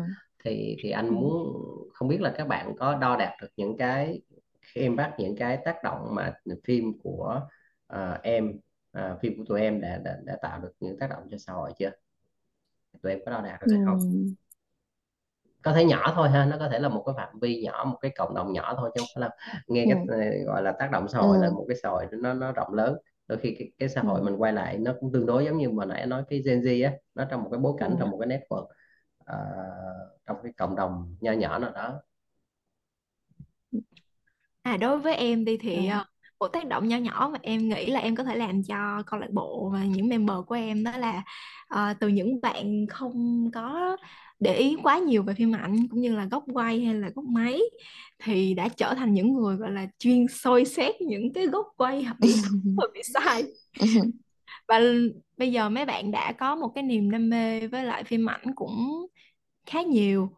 thì 0.44 0.78
thì 0.84 0.92
anh 0.92 1.08
ừ. 1.08 1.14
muốn 1.14 1.54
không 1.94 2.08
biết 2.08 2.22
là 2.22 2.34
các 2.38 2.48
bạn 2.48 2.76
có 2.80 2.98
đo 2.98 3.16
đạc 3.18 3.38
được 3.42 3.48
những 3.58 3.78
cái 3.78 4.22
impact 4.74 5.20
những 5.20 5.36
cái 5.36 5.58
tác 5.66 5.76
động 5.84 6.16
mà 6.16 6.34
phim 6.64 7.00
của 7.04 7.42
à, 7.88 8.20
em 8.24 8.60
à, 8.92 9.16
phim 9.22 9.38
của 9.38 9.44
tụi 9.48 9.62
em 9.62 9.82
đã, 9.82 9.98
đã 10.04 10.18
đã 10.26 10.38
tạo 10.42 10.60
được 10.60 10.72
những 10.80 11.00
tác 11.00 11.10
động 11.10 11.28
cho 11.32 11.38
xã 11.38 11.54
hội 11.54 11.72
chưa? 11.80 11.92
Tụi 13.02 13.12
em 13.12 13.20
có 13.26 13.32
đo 13.32 13.42
đạc 13.42 13.58
được 13.62 13.68
ừ 13.68 13.72
hay 13.72 13.82
không? 13.86 13.98
Có 15.62 15.74
thể 15.74 15.86
nhỏ 15.86 16.12
thôi 16.16 16.30
ha 16.30 16.46
nó 16.46 16.58
có 16.60 16.70
thể 16.70 16.80
là 16.80 16.90
một 16.90 17.04
cái 17.06 17.14
phạm 17.18 17.40
vi 17.40 17.62
nhỏ 17.64 17.86
một 17.92 17.98
cái 18.02 18.12
cộng 18.18 18.36
đồng 18.36 18.54
nhỏ 18.54 18.74
thôi 18.78 18.92
chứ 18.96 19.02
không 19.02 19.08
phải 19.16 19.22
là 19.22 19.30
nghe 19.68 19.86
cái 19.90 19.98
ừ. 20.08 20.14
ờ, 20.16 20.46
gọi 20.46 20.62
là 20.62 20.72
tác 20.72 20.92
động 20.92 21.08
xã 21.08 21.20
hội 21.20 21.38
là 21.40 21.50
ừ 21.50 21.56
một 21.56 21.66
cái 21.68 21.78
xã 21.84 21.90
hội 21.90 22.06
nó 22.12 22.34
nó 22.34 22.52
rộng 22.52 22.74
lớn 22.74 22.98
đôi 23.28 23.40
khi 23.40 23.56
cái, 23.60 23.72
cái 23.80 23.90
xã 23.90 24.02
hội 24.02 24.22
ừ 24.22 24.24
mình 24.24 24.36
quay 24.38 24.54
lại 24.54 24.78
nó 24.78 24.94
cũng 25.00 25.12
tương 25.14 25.26
đối 25.26 25.46
giống 25.46 25.58
như 25.58 25.70
mà 25.70 25.86
nãy 25.86 26.08
nói 26.08 26.24
cái 26.30 26.42
Gen 26.46 26.62
Z 26.62 26.86
á 26.92 26.94
nó 27.16 27.26
trong 27.32 27.44
một 27.44 27.50
cái 27.52 27.60
bối 27.60 27.74
cảnh 27.80 27.96
trong 28.00 28.10
ừ 28.10 28.12
một 28.12 28.18
cái 28.22 28.30
network 28.40 28.68
ờ, 29.26 29.38
trong 30.26 30.38
cái 30.44 30.54
cộng 30.58 30.76
đồng 30.76 31.16
nho 31.22 31.32
nhỏ 31.32 31.60
nào 31.60 31.72
đó. 31.72 32.02
À 34.62 34.78
đối 34.78 35.00
với 35.00 35.16
em 35.16 35.46
đi 35.46 35.58
ừ. 35.72 35.82
thì 35.82 35.88
ờ, 35.88 36.06
một 36.40 36.48
tác 36.48 36.68
động 36.68 36.88
nho 36.88 36.98
nhỏ 36.98 37.30
mà 37.34 37.40
em 37.44 37.70
nghĩ 37.70 37.86
là 37.92 38.00
em 38.00 38.16
có 38.16 38.24
thể 38.24 38.36
làm 38.36 38.64
cho 38.64 39.04
câu 39.08 39.20
lạc 39.20 39.28
bộ 39.34 39.70
và 39.74 39.86
những 39.86 40.10
member 40.10 40.38
của 40.48 40.56
em 40.56 40.84
đó 40.84 40.92
là 40.98 41.24
ờ, 41.68 41.94
từ 42.00 42.08
những 42.08 42.42
bạn 42.42 42.86
không 42.90 43.50
có 43.54 43.98
để 44.42 44.56
ý 44.56 44.78
quá 44.84 45.00
nhiều 45.00 45.24
về 45.24 45.34
phim 45.34 45.52
ảnh 45.56 45.88
cũng 45.88 46.02
như 46.02 46.16
là 46.16 46.26
góc 46.32 46.44
quay 46.54 46.82
hay 46.82 46.96
là 46.96 47.10
góc 47.16 47.26
máy 47.26 47.60
thì 48.24 48.54
đã 48.54 48.68
trở 48.68 48.94
thành 48.94 49.14
những 49.14 49.34
người 49.34 49.56
gọi 49.56 49.72
là 49.72 49.88
chuyên 50.00 50.26
soi 50.28 50.66
xét 50.66 51.02
những 51.02 51.34
cái 51.34 51.48
góc 51.48 51.68
quay 51.78 52.08
bị 52.20 52.34
thủng 52.50 52.76
và 52.78 52.88
bị 52.94 53.02
sai. 53.14 53.44
Và 54.68 54.82
bây 55.38 55.52
giờ 55.52 55.70
mấy 55.70 55.86
bạn 55.86 56.12
đã 56.12 56.32
có 56.32 56.56
một 56.56 56.68
cái 56.76 56.84
niềm 56.84 57.12
đam 57.12 57.30
mê 57.30 57.68
với 57.68 57.84
lại 57.84 58.04
phim 58.04 58.30
ảnh 58.30 58.56
cũng 58.56 59.08
khá 59.66 59.82
nhiều 59.82 60.30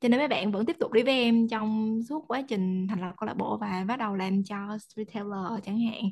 cho 0.00 0.08
nên 0.08 0.20
mấy 0.20 0.28
bạn 0.28 0.52
vẫn 0.52 0.66
tiếp 0.66 0.76
tục 0.80 0.92
đi 0.92 1.02
với 1.02 1.14
em 1.14 1.48
trong 1.48 2.00
suốt 2.08 2.24
quá 2.28 2.42
trình 2.42 2.86
thành 2.88 3.00
lập 3.00 3.12
câu 3.16 3.26
lạc 3.26 3.34
bộ 3.34 3.56
và 3.60 3.84
bắt 3.88 3.98
đầu 3.98 4.14
làm 4.14 4.44
cho 4.44 4.56
retailer 4.96 5.64
chẳng 5.64 5.80
hạn. 5.80 6.02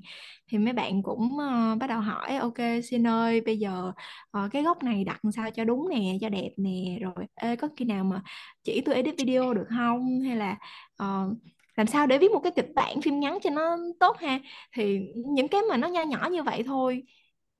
Thì 0.48 0.58
mấy 0.58 0.72
bạn 0.72 1.02
cũng 1.02 1.22
uh, 1.22 1.78
bắt 1.78 1.86
đầu 1.86 2.00
hỏi 2.00 2.36
ok 2.36 2.58
xin 2.84 3.06
ơi 3.06 3.40
bây 3.40 3.58
giờ 3.58 3.92
uh, 4.38 4.52
cái 4.52 4.62
góc 4.62 4.82
này 4.82 5.04
đặt 5.04 5.20
sao 5.36 5.50
cho 5.50 5.64
đúng 5.64 5.88
nè 5.88 6.18
cho 6.20 6.28
đẹp 6.28 6.50
nè 6.56 6.98
rồi 7.00 7.26
ê, 7.34 7.56
có 7.56 7.68
khi 7.76 7.84
nào 7.84 8.04
mà 8.04 8.22
chỉ 8.64 8.80
tôi 8.80 8.94
edit 8.94 9.14
video 9.18 9.54
được 9.54 9.66
không? 9.76 10.20
Hay 10.20 10.36
là 10.36 10.56
uh, 11.02 11.36
làm 11.76 11.86
sao 11.86 12.06
để 12.06 12.18
viết 12.18 12.30
một 12.30 12.40
cái 12.40 12.52
kịch 12.56 12.68
bản 12.74 13.00
phim 13.00 13.20
ngắn 13.20 13.38
cho 13.42 13.50
nó 13.50 13.76
tốt 14.00 14.16
ha? 14.18 14.40
Thì 14.72 15.00
những 15.14 15.48
cái 15.48 15.60
mà 15.70 15.76
nó 15.76 15.88
nho 15.88 16.02
nhỏ 16.02 16.28
như 16.32 16.42
vậy 16.42 16.62
thôi 16.66 17.02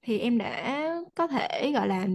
thì 0.03 0.19
em 0.19 0.39
đã 0.39 0.89
có 1.15 1.27
thể 1.27 1.73
gọi 1.75 1.89
là 1.89 2.07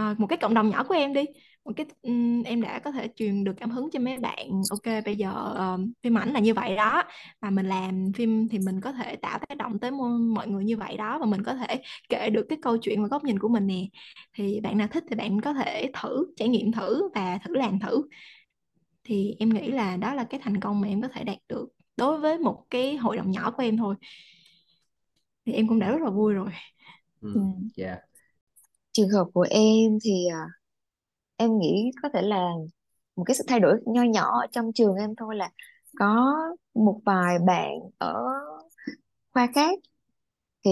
uh, 0.00 0.20
một 0.20 0.26
cái 0.26 0.38
cộng 0.38 0.54
đồng 0.54 0.70
nhỏ 0.70 0.84
của 0.84 0.94
em 0.94 1.12
đi 1.12 1.24
một 1.64 1.72
cái 1.76 1.86
ừm, 2.02 2.42
em 2.42 2.62
đã 2.62 2.78
có 2.78 2.90
thể 2.92 3.08
truyền 3.16 3.44
được 3.44 3.52
cảm 3.56 3.70
hứng 3.70 3.90
cho 3.92 4.00
mấy 4.00 4.18
bạn. 4.18 4.48
Ok 4.70 5.04
bây 5.04 5.16
giờ 5.16 5.32
ờ, 5.54 5.78
phim 6.02 6.18
ảnh 6.18 6.32
là 6.32 6.40
như 6.40 6.54
vậy 6.54 6.76
đó. 6.76 7.02
Và 7.40 7.50
mình 7.50 7.66
làm 7.66 8.12
phim 8.16 8.48
thì 8.48 8.58
mình 8.58 8.80
có 8.80 8.92
thể 8.92 9.16
tạo 9.16 9.38
tác 9.48 9.56
động 9.58 9.78
tới 9.78 9.90
mọi 10.34 10.48
người 10.48 10.64
như 10.64 10.76
vậy 10.76 10.96
đó. 10.96 11.18
Và 11.18 11.26
mình 11.26 11.42
có 11.42 11.54
thể 11.54 11.82
kể 12.08 12.30
được 12.30 12.46
cái 12.48 12.58
câu 12.62 12.76
chuyện 12.78 13.02
và 13.02 13.08
góc 13.08 13.24
nhìn 13.24 13.38
của 13.38 13.48
mình 13.48 13.66
nè. 13.66 13.86
Thì 14.34 14.60
bạn 14.60 14.78
nào 14.78 14.88
thích 14.88 15.04
thì 15.10 15.16
bạn 15.16 15.40
có 15.40 15.52
thể 15.54 15.90
thử 16.02 16.26
trải 16.36 16.48
nghiệm 16.48 16.72
thử 16.72 17.08
và 17.14 17.38
thử 17.44 17.54
làm 17.54 17.78
thử. 17.80 18.02
Thì 19.04 19.34
em 19.38 19.48
nghĩ 19.48 19.70
là 19.70 19.96
đó 19.96 20.14
là 20.14 20.24
cái 20.24 20.40
thành 20.44 20.60
công 20.60 20.80
mà 20.80 20.88
em 20.88 21.02
có 21.02 21.08
thể 21.08 21.24
đạt 21.24 21.38
được 21.48 21.68
đối 21.96 22.18
với 22.20 22.38
một 22.38 22.64
cái 22.70 22.96
hội 22.96 23.16
đồng 23.16 23.30
nhỏ 23.30 23.50
của 23.50 23.62
em 23.62 23.76
thôi. 23.76 23.94
Thì 25.46 25.52
em 25.52 25.68
cũng 25.68 25.78
đã 25.78 25.90
rất 25.90 26.00
là 26.02 26.10
vui 26.10 26.34
rồi. 26.34 26.50
Ừ. 27.20 27.28
ừ. 27.34 27.40
dạ. 27.76 27.96
Trường 28.92 29.08
hợp 29.08 29.26
của 29.34 29.46
em 29.50 29.98
thì 30.04 30.26
à, 30.32 30.40
em 31.36 31.58
nghĩ 31.58 31.90
có 32.02 32.08
thể 32.14 32.22
là 32.22 32.48
một 33.16 33.24
cái 33.26 33.34
sự 33.36 33.44
thay 33.48 33.60
đổi 33.60 33.80
nho 33.86 34.02
nhỏ 34.02 34.40
ở 34.40 34.46
trong 34.52 34.72
trường 34.72 34.94
em 34.96 35.14
thôi 35.16 35.36
là 35.36 35.50
có 35.98 36.34
một 36.74 37.00
vài 37.06 37.38
bạn 37.46 37.70
ở 37.98 38.14
khoa 39.32 39.46
khác 39.54 39.78
thì 40.64 40.70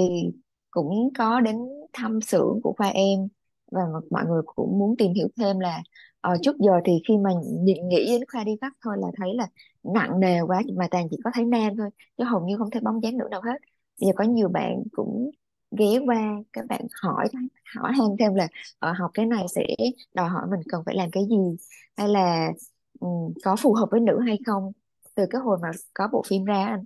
cũng 0.71 1.11
có 1.19 1.41
đến 1.41 1.57
thăm 1.93 2.21
xưởng 2.21 2.61
của 2.63 2.75
khoa 2.79 2.89
em 2.89 3.29
và 3.73 3.83
mọi 4.11 4.25
người 4.27 4.43
cũng 4.47 4.79
muốn 4.79 4.97
tìm 4.99 5.13
hiểu 5.15 5.29
thêm 5.39 5.61
là 5.61 5.83
ờ, 6.21 6.37
trước 6.43 6.57
giờ 6.59 6.73
thì 6.85 6.93
khi 7.09 7.19
mà 7.19 7.31
nghĩ 7.65 7.75
nghĩ 7.85 8.07
đến 8.09 8.23
khoa 8.33 8.45
đi 8.45 8.53
vắt 8.61 8.73
thôi 8.83 8.97
là 9.01 9.09
thấy 9.17 9.35
là 9.35 9.49
nặng 9.95 10.21
nề 10.21 10.41
quá 10.43 10.63
mà 10.77 10.89
toàn 10.91 11.09
chỉ 11.11 11.17
có 11.25 11.31
thấy 11.35 11.45
nam 11.45 11.77
thôi 11.79 11.91
chứ 12.19 12.25
hầu 12.25 12.47
như 12.47 12.57
không 12.59 12.71
thấy 12.71 12.81
bóng 12.83 13.03
dáng 13.03 13.19
nữ 13.19 13.25
nào 13.31 13.43
hết. 13.45 13.59
Bây 14.01 14.09
giờ 14.09 14.13
có 14.17 14.25
nhiều 14.25 14.49
bạn 14.49 14.83
cũng 14.93 15.31
ghé 15.79 15.87
qua 16.07 16.17
các 16.53 16.67
bạn 16.69 16.81
hỏi 17.03 17.29
hỏi 17.77 17.93
han 17.93 18.09
thêm 18.19 18.35
là 18.35 18.49
ờ, 18.79 18.93
học 18.93 19.11
cái 19.15 19.27
này 19.27 19.47
sẽ 19.55 19.67
đòi 20.15 20.29
hỏi 20.29 20.47
mình 20.51 20.61
cần 20.69 20.83
phải 20.87 20.95
làm 20.95 21.11
cái 21.13 21.23
gì? 21.31 21.37
Hay 21.97 22.09
là 22.09 22.51
ừ, 23.01 23.07
có 23.45 23.57
phù 23.57 23.75
hợp 23.75 23.89
với 23.91 24.01
nữ 24.01 24.21
hay 24.27 24.39
không? 24.47 24.73
Từ 25.15 25.25
cái 25.31 25.41
hồi 25.41 25.59
mà 25.63 25.71
có 25.95 26.09
bộ 26.13 26.23
phim 26.29 26.45
ra 26.45 26.65
anh. 26.67 26.85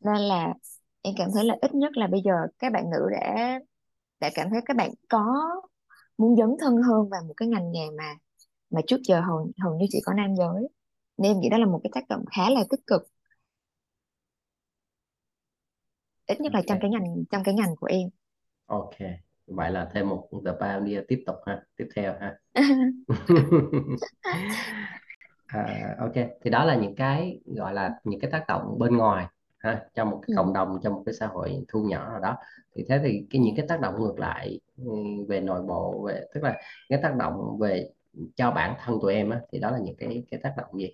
Nên 0.00 0.16
là 0.22 0.54
em 1.02 1.14
cảm 1.18 1.30
thấy 1.34 1.44
là 1.44 1.56
ít 1.60 1.74
nhất 1.74 1.96
là 1.96 2.06
bây 2.06 2.20
giờ 2.24 2.32
các 2.58 2.72
bạn 2.72 2.90
nữ 2.90 2.98
đã 3.12 3.60
đã 4.20 4.30
cảm 4.34 4.50
thấy 4.50 4.60
các 4.66 4.76
bạn 4.76 4.90
có 5.08 5.24
muốn 6.18 6.36
dấn 6.36 6.50
thân 6.60 6.76
hơn 6.76 7.08
vào 7.10 7.22
một 7.28 7.34
cái 7.36 7.48
ngành 7.48 7.72
nghề 7.72 7.90
mà 7.98 8.14
mà 8.70 8.80
trước 8.86 9.00
giờ 9.04 9.20
hầu 9.20 9.50
hầu 9.64 9.76
như 9.78 9.86
chỉ 9.90 10.00
có 10.06 10.14
nam 10.14 10.36
giới. 10.36 10.68
Nên 11.18 11.32
em 11.32 11.40
nghĩ 11.40 11.48
đó 11.50 11.58
là 11.58 11.66
một 11.66 11.80
cái 11.84 11.90
tác 11.94 12.08
động 12.08 12.24
khá 12.36 12.50
là 12.50 12.64
tích 12.70 12.80
cực. 12.86 13.02
Ít 16.26 16.40
nhất 16.40 16.52
là 16.54 16.62
trong 16.66 16.78
cái 16.80 16.90
ngành 16.90 17.24
trong 17.30 17.42
cái 17.44 17.54
ngành 17.54 17.76
của 17.80 17.86
em 17.86 18.08
ok 18.68 18.94
vậy 19.46 19.70
là 19.70 19.88
thêm 19.94 20.08
một 20.08 20.28
The 20.44 20.52
Pioneer 20.60 21.04
tiếp 21.08 21.22
tục 21.26 21.36
ha 21.46 21.62
tiếp 21.76 21.88
theo 21.96 22.14
ha. 22.20 22.38
À, 25.46 25.94
ok 25.98 26.12
thì 26.44 26.50
đó 26.50 26.64
là 26.64 26.76
những 26.76 26.94
cái 26.96 27.40
gọi 27.46 27.74
là 27.74 27.90
những 28.04 28.20
cái 28.20 28.30
tác 28.30 28.44
động 28.48 28.78
bên 28.78 28.96
ngoài 28.96 29.26
ha 29.58 29.82
trong 29.94 30.10
một 30.10 30.18
cái 30.22 30.28
ừ. 30.28 30.34
cộng 30.36 30.52
đồng 30.52 30.78
trong 30.82 30.92
một 30.94 31.02
cái 31.06 31.14
xã 31.14 31.26
hội 31.26 31.64
thu 31.68 31.82
nhỏ 31.84 32.08
nào 32.10 32.20
đó. 32.20 32.36
Thì 32.74 32.84
thế 32.88 33.00
thì 33.04 33.26
cái 33.30 33.40
những 33.42 33.56
cái 33.56 33.66
tác 33.68 33.80
động 33.80 33.94
ngược 34.02 34.18
lại 34.18 34.60
ừ, 34.76 34.84
về 35.28 35.40
nội 35.40 35.62
bộ 35.62 36.04
về 36.08 36.26
tức 36.34 36.44
là 36.44 36.56
cái 36.88 36.98
tác 37.02 37.16
động 37.16 37.58
về 37.60 37.90
cho 38.36 38.50
bản 38.50 38.74
thân 38.84 38.98
tụi 39.02 39.14
em 39.14 39.30
á, 39.30 39.40
thì 39.52 39.58
đó 39.58 39.70
là 39.70 39.78
những 39.78 39.96
cái 39.98 40.24
cái 40.30 40.40
tác 40.42 40.54
động 40.56 40.70
gì? 40.80 40.88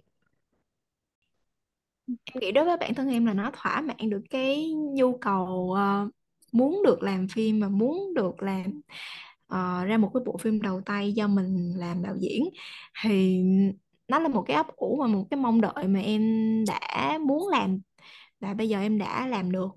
Em 2.25 2.41
nghĩ 2.41 2.53
đối 2.53 2.65
với 2.65 2.77
bản 2.77 2.95
thân 2.95 3.09
em 3.09 3.27
là 3.27 3.35
nó 3.35 3.51
thỏa 3.55 3.81
mãn 3.81 4.11
được 4.11 4.23
cái 4.31 4.73
nhu 4.73 5.19
cầu 5.19 5.73
ờ, 5.77 6.09
muốn 6.55 6.83
được 6.85 7.03
làm 7.03 7.29
phim 7.29 7.61
và 7.61 7.69
muốn 7.69 8.15
được 8.15 8.43
làm 8.43 8.81
uh, 9.55 9.87
ra 9.89 9.99
một 9.99 10.11
cái 10.15 10.23
bộ 10.27 10.37
phim 10.37 10.63
đầu 10.63 10.81
tay 10.87 11.13
do 11.13 11.29
mình 11.29 11.73
làm 11.77 12.03
đạo 12.03 12.17
diễn 12.21 12.45
thì 13.03 13.43
nó 14.09 14.19
là 14.19 14.29
một 14.29 14.43
cái 14.43 14.57
ấp 14.57 14.67
ủ 14.77 14.97
và 15.01 15.07
một 15.07 15.25
cái 15.31 15.41
mong 15.41 15.61
đợi 15.61 15.89
mà 15.89 16.01
em 16.01 16.23
đã 16.69 17.19
muốn 17.19 17.49
làm 17.49 17.79
và 18.41 18.55
bây 18.55 18.69
giờ 18.69 18.81
em 18.81 18.99
đã 18.99 19.27
làm 19.27 19.53
được. 19.53 19.69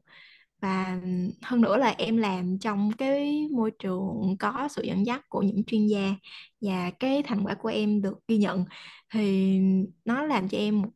Và 0.62 1.02
hơn 1.44 1.62
nữa 1.62 1.78
là 1.78 1.96
em 1.98 2.18
làm 2.18 2.60
trong 2.60 2.92
cái 2.98 3.48
môi 3.52 3.72
trường 3.80 4.36
có 4.40 4.68
sự 4.72 4.84
dẫn 4.84 5.06
dắt 5.06 5.22
của 5.30 5.42
những 5.42 5.64
chuyên 5.64 5.88
gia 5.88 6.16
và 6.62 6.92
cái 7.00 7.24
thành 7.24 7.44
quả 7.44 7.54
của 7.54 7.70
em 7.70 8.02
được 8.02 8.18
ghi 8.28 8.38
nhận 8.38 8.66
thì 9.14 9.60
nó 10.06 10.24
làm 10.24 10.50
cho 10.50 10.58
em 10.58 10.82
một 10.82 10.90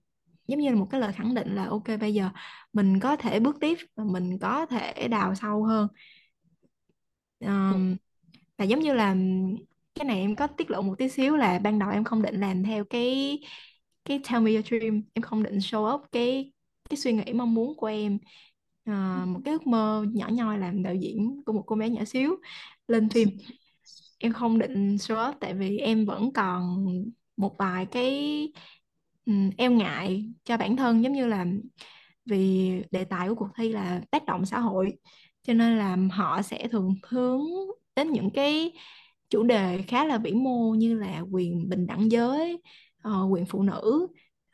giống 0.51 0.59
như 0.59 0.69
là 0.69 0.75
một 0.75 0.87
cái 0.91 1.01
lời 1.01 1.13
khẳng 1.13 1.33
định 1.33 1.55
là 1.55 1.65
ok 1.65 1.83
bây 2.01 2.13
giờ 2.13 2.29
mình 2.73 2.99
có 2.99 3.15
thể 3.15 3.39
bước 3.39 3.57
tiếp 3.61 3.77
và 3.95 4.03
mình 4.03 4.39
có 4.39 4.65
thể 4.65 5.07
đào 5.07 5.35
sâu 5.35 5.63
hơn. 5.63 5.87
Ờm, 7.39 7.95
và 8.57 8.65
giống 8.65 8.79
như 8.79 8.93
là 8.93 9.15
cái 9.95 10.05
này 10.05 10.19
em 10.19 10.35
có 10.35 10.47
tiết 10.47 10.71
lộ 10.71 10.81
một 10.81 10.95
tí 10.97 11.09
xíu 11.09 11.37
là 11.37 11.59
ban 11.59 11.79
đầu 11.79 11.89
em 11.89 12.03
không 12.03 12.21
định 12.21 12.39
làm 12.39 12.63
theo 12.63 12.85
cái 12.85 13.39
cái 14.05 14.19
tell 14.29 14.43
me 14.43 14.51
your 14.53 14.65
dream 14.65 15.01
em 15.13 15.21
không 15.21 15.43
định 15.43 15.57
show 15.57 15.95
up 15.95 16.01
cái 16.11 16.53
cái 16.89 16.97
suy 16.97 17.13
nghĩ 17.13 17.33
mong 17.33 17.53
muốn 17.53 17.77
của 17.77 17.87
em. 17.87 18.17
Ờ, 18.85 19.25
một 19.27 19.39
cái 19.45 19.53
ước 19.53 19.67
mơ 19.67 20.05
nhỏ 20.13 20.27
nhoi 20.31 20.57
làm 20.57 20.83
đạo 20.83 20.95
diễn 20.95 21.43
của 21.45 21.53
một 21.53 21.63
cô 21.67 21.75
bé 21.75 21.89
nhỏ 21.89 22.05
xíu 22.05 22.35
lên 22.87 23.09
phim. 23.09 23.29
Em 24.19 24.33
không 24.33 24.59
định 24.59 24.95
show 24.95 25.29
up 25.29 25.35
tại 25.39 25.53
vì 25.53 25.77
em 25.77 26.05
vẫn 26.05 26.33
còn 26.33 26.85
một 27.37 27.55
vài 27.57 27.85
cái 27.85 28.47
ừm, 29.25 29.49
eo 29.57 29.71
ngại 29.71 30.25
cho 30.43 30.57
bản 30.57 30.75
thân 30.75 31.03
giống 31.03 31.13
như 31.13 31.27
là 31.27 31.45
vì 32.25 32.71
đề 32.91 33.03
tài 33.03 33.29
của 33.29 33.35
cuộc 33.35 33.49
thi 33.57 33.69
là 33.69 34.01
tác 34.11 34.25
động 34.25 34.45
xã 34.45 34.59
hội 34.59 34.93
cho 35.43 35.53
nên 35.53 35.77
là 35.77 35.97
họ 36.11 36.41
sẽ 36.41 36.67
thường 36.67 36.95
hướng 37.07 37.41
đến 37.95 38.11
những 38.11 38.29
cái 38.29 38.71
chủ 39.29 39.43
đề 39.43 39.81
khá 39.87 40.05
là 40.05 40.17
vĩ 40.17 40.31
mô 40.33 40.73
như 40.73 40.93
là 40.93 41.19
quyền 41.31 41.69
bình 41.69 41.87
đẳng 41.87 42.11
giới 42.11 42.61
uh, 43.07 43.33
quyền 43.33 43.45
phụ 43.45 43.63
nữ 43.63 44.07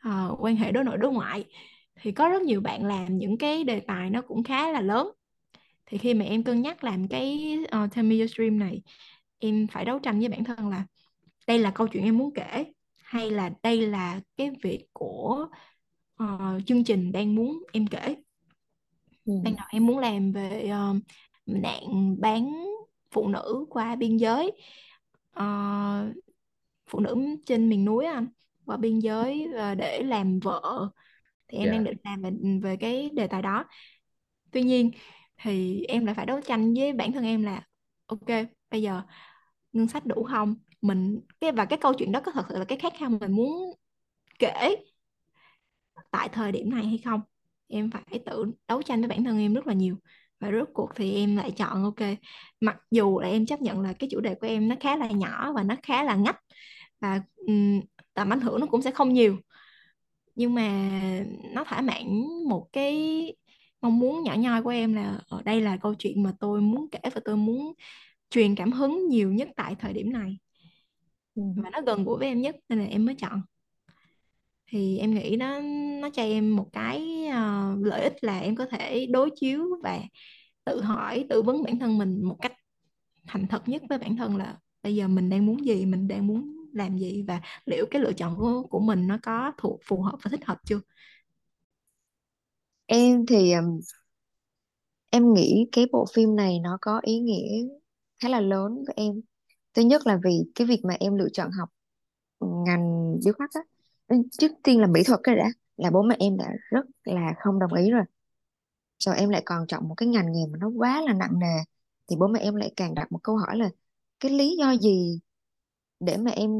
uh, 0.08 0.44
quan 0.44 0.56
hệ 0.56 0.72
đối 0.72 0.84
nội 0.84 0.96
đối 0.98 1.12
ngoại. 1.12 1.44
Thì 2.00 2.12
có 2.12 2.28
rất 2.28 2.42
nhiều 2.42 2.60
bạn 2.60 2.84
làm 2.84 3.18
những 3.18 3.38
cái 3.38 3.64
đề 3.64 3.80
tài 3.80 4.10
nó 4.10 4.22
cũng 4.22 4.44
khá 4.44 4.72
là 4.72 4.80
lớn. 4.80 5.08
Thì 5.86 5.98
khi 5.98 6.14
mà 6.14 6.24
em 6.24 6.42
cân 6.42 6.62
nhắc 6.62 6.84
làm 6.84 7.08
cái 7.08 7.58
uh, 7.64 7.94
Tell 7.94 8.08
Me 8.08 8.16
Your 8.16 8.30
Dream 8.36 8.58
này 8.58 8.82
em 9.38 9.66
phải 9.66 9.84
đấu 9.84 9.98
tranh 9.98 10.18
với 10.18 10.28
bản 10.28 10.44
thân 10.44 10.68
là 10.68 10.84
đây 11.46 11.58
là 11.58 11.70
câu 11.70 11.88
chuyện 11.88 12.04
em 12.04 12.18
muốn 12.18 12.34
kể 12.34 12.64
hay 13.08 13.30
là 13.30 13.50
đây 13.62 13.86
là 13.86 14.20
cái 14.36 14.50
việc 14.62 14.86
của 14.92 15.48
ờ, 16.16 16.60
chương 16.66 16.84
trình 16.84 17.12
đang 17.12 17.34
muốn 17.34 17.62
em 17.72 17.86
kể? 17.86 18.16
Ừ. 19.24 19.32
ban 19.42 19.56
đầu 19.56 19.66
em 19.70 19.86
muốn 19.86 19.98
làm 19.98 20.32
về 20.32 20.68
ờ, 20.68 20.94
nạn 21.46 22.16
bán 22.20 22.64
phụ 23.10 23.28
nữ 23.28 23.66
qua 23.70 23.96
biên 23.96 24.16
giới. 24.16 24.52
Ờ, 25.30 26.12
phụ 26.90 27.00
nữ 27.00 27.16
trên 27.46 27.68
miền 27.68 27.84
núi 27.84 28.04
anh 28.06 28.26
qua 28.66 28.76
biên 28.76 28.98
giới 28.98 29.48
ờ, 29.56 29.74
để 29.74 30.02
làm 30.02 30.40
vợ. 30.40 30.88
Thì 31.48 31.58
em 31.58 31.70
đang 31.70 31.84
dạ 31.84 31.84
định 31.84 31.96
làm 32.04 32.22
về, 32.22 32.30
về 32.62 32.76
cái 32.76 33.10
đề 33.14 33.26
tài 33.26 33.42
đó. 33.42 33.64
Tuy 34.52 34.62
nhiên 34.62 34.90
thì 35.42 35.84
em 35.84 36.06
lại 36.06 36.14
phải 36.14 36.26
đấu 36.26 36.40
tranh 36.40 36.74
với 36.74 36.92
bản 36.92 37.12
thân 37.12 37.24
em 37.24 37.42
là 37.42 37.62
ok 38.06 38.26
bây 38.70 38.82
giờ 38.82 39.02
ngân 39.72 39.88
sách 39.88 40.06
đủ 40.06 40.24
không 40.30 40.56
mình 40.80 41.20
cái 41.40 41.52
và 41.52 41.64
cái 41.64 41.78
câu 41.82 41.94
chuyện 41.94 42.12
đó 42.12 42.20
có 42.24 42.32
thật 42.32 42.46
sự 42.48 42.58
là 42.58 42.64
cái 42.64 42.78
khát 42.78 42.92
khao 42.98 43.10
mình 43.10 43.32
muốn 43.32 43.74
kể 44.38 44.76
tại 46.10 46.28
thời 46.28 46.52
điểm 46.52 46.70
này 46.70 46.84
hay 46.86 46.98
không? 47.04 47.20
Em 47.68 47.90
phải 47.90 48.20
tự 48.26 48.44
đấu 48.68 48.82
tranh 48.82 49.00
với 49.00 49.08
bản 49.08 49.24
thân 49.24 49.38
em 49.38 49.54
rất 49.54 49.66
là 49.66 49.74
nhiều 49.74 49.96
và 50.40 50.52
rốt 50.52 50.68
cuộc 50.74 50.90
thì 50.96 51.14
em 51.14 51.36
lại 51.36 51.50
chọn 51.50 51.84
ok 51.84 52.08
mặc 52.60 52.76
dù 52.90 53.20
là 53.20 53.28
em 53.28 53.46
chấp 53.46 53.60
nhận 53.62 53.80
là 53.80 53.92
cái 53.92 54.08
chủ 54.12 54.20
đề 54.20 54.34
của 54.34 54.46
em 54.46 54.68
nó 54.68 54.74
khá 54.80 54.96
là 54.96 55.08
nhỏ 55.08 55.52
và 55.52 55.62
nó 55.62 55.74
khá 55.82 56.04
là 56.04 56.14
ngách 56.14 56.40
và 57.00 57.22
um, 57.36 57.80
tầm 58.14 58.32
ảnh 58.32 58.40
hưởng 58.40 58.60
nó 58.60 58.66
cũng 58.66 58.82
sẽ 58.82 58.90
không 58.90 59.12
nhiều 59.12 59.36
nhưng 60.34 60.54
mà 60.54 60.90
nó 61.54 61.64
thỏa 61.64 61.80
mãn 61.80 62.06
một 62.48 62.68
cái 62.72 62.96
mong 63.80 63.98
muốn 63.98 64.22
nhỏ 64.22 64.34
nhoi 64.34 64.62
của 64.62 64.70
em 64.70 64.94
là 64.94 65.20
ở 65.28 65.42
đây 65.42 65.60
là 65.60 65.76
câu 65.76 65.94
chuyện 65.98 66.22
mà 66.22 66.32
tôi 66.40 66.60
muốn 66.60 66.88
kể 66.90 66.98
và 67.14 67.20
tôi 67.24 67.36
muốn 67.36 67.72
truyền 68.30 68.54
cảm 68.54 68.72
hứng 68.72 69.08
nhiều 69.08 69.32
nhất 69.32 69.48
tại 69.56 69.74
thời 69.78 69.92
điểm 69.92 70.12
này. 70.12 70.38
Ừ. 71.38 71.42
và 71.56 71.70
nó 71.70 71.80
gần 71.86 72.04
gũi 72.04 72.18
với 72.18 72.28
em 72.28 72.40
nhất 72.42 72.56
nên 72.68 72.78
là 72.78 72.84
em 72.86 73.04
mới 73.06 73.14
chọn. 73.14 73.42
Thì 74.66 74.98
em 74.98 75.14
nghĩ 75.14 75.36
nó 75.36 75.60
nó 76.02 76.10
cho 76.12 76.22
em 76.22 76.56
một 76.56 76.68
cái 76.72 77.26
ờ, 77.32 77.74
lợi 77.80 78.02
ích 78.02 78.24
là 78.24 78.38
em 78.40 78.56
có 78.56 78.66
thể 78.66 79.06
đối 79.06 79.30
chiếu 79.36 79.64
và 79.82 79.98
tự 80.64 80.82
hỏi 80.82 81.26
tự 81.30 81.42
vấn 81.42 81.62
bản 81.64 81.78
thân 81.78 81.98
mình 81.98 82.22
một 82.24 82.36
cách 82.42 82.52
thành 83.28 83.46
thật 83.48 83.68
nhất 83.68 83.82
với 83.88 83.98
bản 83.98 84.16
thân 84.16 84.36
là 84.36 84.58
bây 84.82 84.96
giờ 84.96 85.08
mình 85.08 85.30
đang 85.30 85.46
muốn 85.46 85.66
gì 85.66 85.86
mình 85.86 86.08
đang 86.08 86.26
muốn 86.26 86.56
làm 86.74 86.98
gì 86.98 87.24
và 87.28 87.40
liệu 87.66 87.86
cái 87.92 88.02
lựa 88.02 88.12
chọn 88.12 88.36
của, 88.38 88.62
của 88.70 88.80
mình 88.80 89.08
nó 89.08 89.18
có 89.24 89.52
thuộc 89.58 89.80
phù 89.86 90.02
hợp 90.02 90.18
và 90.24 90.30
thích 90.30 90.46
hợp 90.46 90.58
chưa? 90.66 90.80
Em 92.88 93.26
thì 93.26 93.54
em 95.10 95.34
nghĩ 95.34 95.68
cái 95.72 95.86
bộ 95.92 96.06
phim 96.14 96.36
này 96.36 96.58
nó 96.58 96.78
có 96.80 97.00
ý 97.04 97.18
nghĩa 97.20 97.62
khá 98.22 98.28
là 98.28 98.40
lớn 98.40 98.74
với 98.86 98.94
em 98.96 99.20
thứ 99.74 99.82
nhất 99.82 100.06
là 100.06 100.18
vì 100.24 100.44
cái 100.54 100.66
việc 100.66 100.80
mà 100.84 100.94
em 101.00 101.16
lựa 101.18 101.28
chọn 101.32 101.50
học 101.50 101.68
ngành 102.40 103.16
điêu 103.24 103.34
khắc 103.34 103.50
á 103.54 103.60
ừ, 104.08 104.16
trước 104.38 104.52
tiên 104.64 104.80
là 104.80 104.86
mỹ 104.86 105.02
thuật 105.06 105.20
cái 105.22 105.36
đã 105.36 105.48
là 105.76 105.90
bố 105.90 106.02
mẹ 106.02 106.16
em 106.18 106.36
đã 106.38 106.46
rất 106.70 106.86
là 107.04 107.34
không 107.38 107.58
đồng 107.58 107.74
ý 107.74 107.90
rồi. 107.90 108.04
Rồi 108.98 109.16
em 109.18 109.28
lại 109.30 109.42
còn 109.46 109.66
chọn 109.66 109.88
một 109.88 109.94
cái 109.94 110.08
ngành 110.08 110.32
nghề 110.32 110.46
mà 110.52 110.58
nó 110.60 110.68
quá 110.76 111.02
là 111.02 111.12
nặng 111.12 111.38
nề 111.38 111.46
thì 112.08 112.16
bố 112.16 112.26
mẹ 112.28 112.40
em 112.40 112.54
lại 112.56 112.72
càng 112.76 112.94
đặt 112.94 113.12
một 113.12 113.20
câu 113.22 113.36
hỏi 113.36 113.56
là 113.58 113.70
cái 114.20 114.32
lý 114.32 114.56
do 114.58 114.72
gì 114.76 115.20
để 116.00 116.16
mà 116.18 116.30
em 116.30 116.50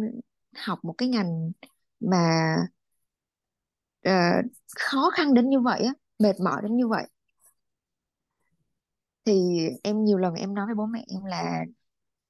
học 0.57 0.79
một 0.85 0.95
cái 0.99 1.09
ngành 1.11 1.53
mà 2.01 2.19
uh, 4.09 4.45
khó 4.79 5.11
khăn 5.11 5.35
đến 5.35 5.49
như 5.51 5.61
vậy 5.61 5.83
á 5.83 5.93
mệt 6.19 6.41
mỏi 6.41 6.63
đến 6.63 6.77
như 6.77 6.89
vậy? 6.89 7.07
Thì 9.25 9.33
em 9.83 10.05
nhiều 10.05 10.19
lần 10.19 10.35
em 10.35 10.55
nói 10.55 10.67
với 10.67 10.75
bố 10.75 10.87
mẹ 10.87 11.05
em 11.09 11.25
là 11.25 11.65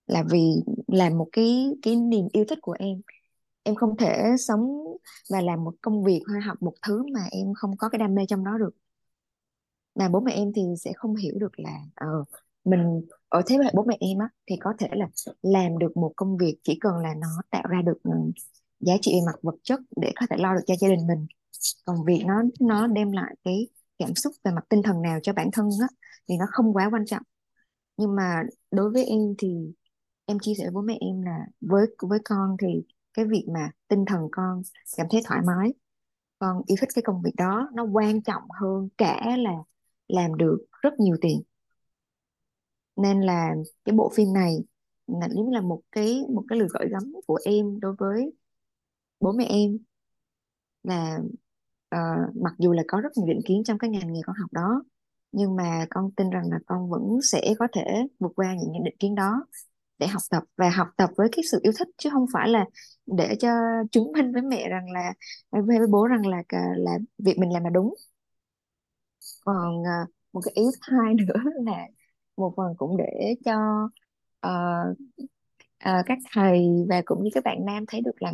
là 0.09 0.25
vì 0.31 0.65
là 0.87 1.11
một 1.11 1.29
cái 1.33 1.67
cái 1.83 1.97
niềm 1.97 2.29
yêu 2.33 2.45
thích 2.49 2.59
của 2.63 2.77
em. 2.81 3.03
Em 3.65 3.75
không 3.77 3.99
thể 3.99 4.23
sống 4.39 4.79
và 5.31 5.43
làm 5.43 5.65
một 5.65 5.75
công 5.83 6.05
việc 6.05 6.23
hay 6.35 6.43
học 6.43 6.63
một 6.63 6.75
thứ 6.89 7.05
mà 7.15 7.21
em 7.33 7.55
không 7.57 7.79
có 7.79 7.91
cái 7.91 7.99
đam 7.99 8.17
mê 8.17 8.27
trong 8.29 8.45
đó 8.45 8.53
được. 8.59 8.71
Mà 9.95 10.09
bố 10.09 10.21
mẹ 10.21 10.33
em 10.33 10.53
thì 10.57 10.63
sẽ 10.85 10.93
không 10.97 11.17
hiểu 11.17 11.35
được 11.39 11.61
là 11.61 11.71
ờ 11.95 12.07
mình, 12.65 13.03
ở 13.29 13.43
thế 13.47 13.57
hệ 13.65 13.71
bố 13.75 13.85
mẹ 13.85 13.97
em 14.01 14.19
á, 14.19 14.29
thì 14.47 14.57
có 14.61 14.75
thể 14.79 14.89
là 14.93 15.07
làm 15.43 15.79
được 15.79 15.97
một 15.97 16.13
công 16.17 16.37
việc 16.37 16.59
chỉ 16.63 16.79
cần 16.81 16.97
là 16.99 17.15
nó 17.15 17.29
tạo 17.51 17.63
ra 17.71 17.83
được 17.83 17.99
ừ, 18.03 18.11
giá 18.81 18.95
trị 19.03 19.13
về 19.15 19.21
mặt 19.27 19.39
vật 19.43 19.55
chất 19.63 19.81
để 19.97 20.13
có 20.21 20.27
thể 20.31 20.37
lo 20.41 20.55
được 20.55 20.61
cho 20.67 20.75
gia 20.81 20.89
đình 20.89 21.07
mình. 21.07 21.27
Còn 21.85 22.05
việc 22.07 22.23
nó 22.27 22.43
nó 22.61 22.87
đem 22.87 23.13
lại 23.13 23.35
cái 23.45 23.69
cảm 23.99 24.15
xúc 24.15 24.33
về 24.45 24.53
mặt 24.53 24.65
tinh 24.69 24.83
thần 24.83 25.03
nào 25.03 25.19
cho 25.23 25.33
bản 25.33 25.51
thân 25.53 25.69
á, 25.81 25.89
thì 26.29 26.37
nó 26.39 26.47
không 26.53 26.73
quá 26.77 26.89
quan 26.93 27.07
trọng. 27.07 27.23
Nhưng 27.97 28.17
mà 28.17 28.43
đối 28.71 28.91
với 28.91 29.05
em 29.05 29.21
thì 29.39 29.49
em 30.29 30.39
chia 30.39 30.55
sẻ 30.59 30.71
với 30.73 30.83
mẹ 30.83 30.99
em 31.01 31.23
là 31.23 31.47
với 31.61 31.87
với 32.03 32.19
con 32.25 32.57
thì 32.63 32.69
cái 33.15 33.25
việc 33.25 33.47
mà 33.55 33.71
tinh 33.89 34.05
thần 34.05 34.29
con 34.33 34.63
cảm 34.97 35.07
thấy 35.11 35.23
thoải 35.25 35.41
mái 35.47 35.73
con 36.39 36.63
yêu 36.67 36.77
thích 36.81 36.89
cái 36.95 37.03
công 37.03 37.23
việc 37.23 37.33
đó 37.37 37.71
nó 37.75 37.85
quan 37.85 38.23
trọng 38.23 38.43
hơn 38.61 38.89
cả 38.99 39.37
là 39.39 39.53
làm 40.09 40.35
được 40.37 40.67
rất 40.83 41.01
nhiều 41.01 41.17
tiền. 41.21 41.43
Nên 42.97 43.21
là 43.21 43.55
cái 43.85 43.95
bộ 43.97 44.13
phim 44.15 44.33
này 44.33 44.57
là 45.07 45.29
giống 45.31 45.51
là 45.51 45.61
một 45.61 45.83
cái 45.93 46.23
một 46.35 46.45
cái 46.49 46.59
lời 46.59 46.69
gửi 46.73 46.89
gắm 46.91 47.13
của 47.27 47.39
em 47.45 47.81
đối 47.81 47.95
với 47.99 48.33
bố 49.21 49.33
mẹ 49.33 49.45
em. 49.45 49.79
Là 50.83 51.19
uh, 51.95 52.37
mặc 52.37 52.55
dù 52.59 52.73
là 52.73 52.83
có 52.89 53.01
rất 53.01 53.11
nhiều 53.17 53.27
định 53.27 53.41
kiến 53.47 53.63
trong 53.65 53.79
cái 53.79 53.91
ngành 53.91 54.13
nghề 54.13 54.21
con 54.27 54.37
học 54.41 54.53
đó 54.53 54.83
nhưng 55.33 55.57
mà 55.57 55.87
con 55.91 56.11
tin 56.13 56.31
rằng 56.31 56.51
là 56.51 56.59
con 56.67 56.91
vẫn 56.91 57.19
sẽ 57.23 57.55
có 57.59 57.69
thể 57.73 58.07
vượt 58.19 58.33
qua 58.37 58.55
những 58.55 58.85
định 58.85 58.97
kiến 58.99 59.15
đó 59.15 59.47
để 59.99 60.07
học 60.07 60.23
tập 60.31 60.43
và 60.57 60.71
học 60.71 60.89
tập 60.97 61.11
với 61.17 61.29
cái 61.33 61.43
sự 61.51 61.61
yêu 61.63 61.73
thích 61.79 61.89
chứ 61.99 62.11
không 62.13 62.27
phải 62.33 62.49
là 62.49 62.65
để 63.07 63.37
cho 63.41 63.49
chứng 63.91 64.13
minh 64.13 64.33
với 64.33 64.43
mẹ 64.43 64.69
rằng 64.69 64.93
là 64.93 65.13
với, 65.51 65.79
bố 65.91 66.07
rằng 66.07 66.27
là 66.27 66.43
là 66.77 66.99
việc 67.19 67.39
mình 67.39 67.53
làm 67.53 67.65
là 67.65 67.71
đúng. 67.71 67.95
Còn 69.45 69.85
ờ, 69.85 70.13
một 70.33 70.41
cái 70.45 70.53
ý 70.55 70.63
thứ 70.65 70.97
hai 70.97 71.15
nữa 71.29 71.51
là 71.65 71.87
một 72.37 72.55
phần 72.57 72.75
cũng 72.77 72.97
để 72.97 73.35
cho 73.45 73.89
uh, 74.47 74.97
uh, 75.85 76.07
các 76.07 76.19
thầy 76.33 76.67
và 76.89 77.03
cũng 77.05 77.25
như 77.25 77.31
các 77.35 77.45
bạn 77.45 77.65
nam 77.67 77.85
thấy 77.89 78.01
được 78.01 78.23
là 78.23 78.33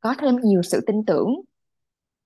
có 0.00 0.14
thêm 0.18 0.36
nhiều 0.42 0.62
sự 0.62 0.80
tin 0.86 1.04
tưởng 1.06 1.28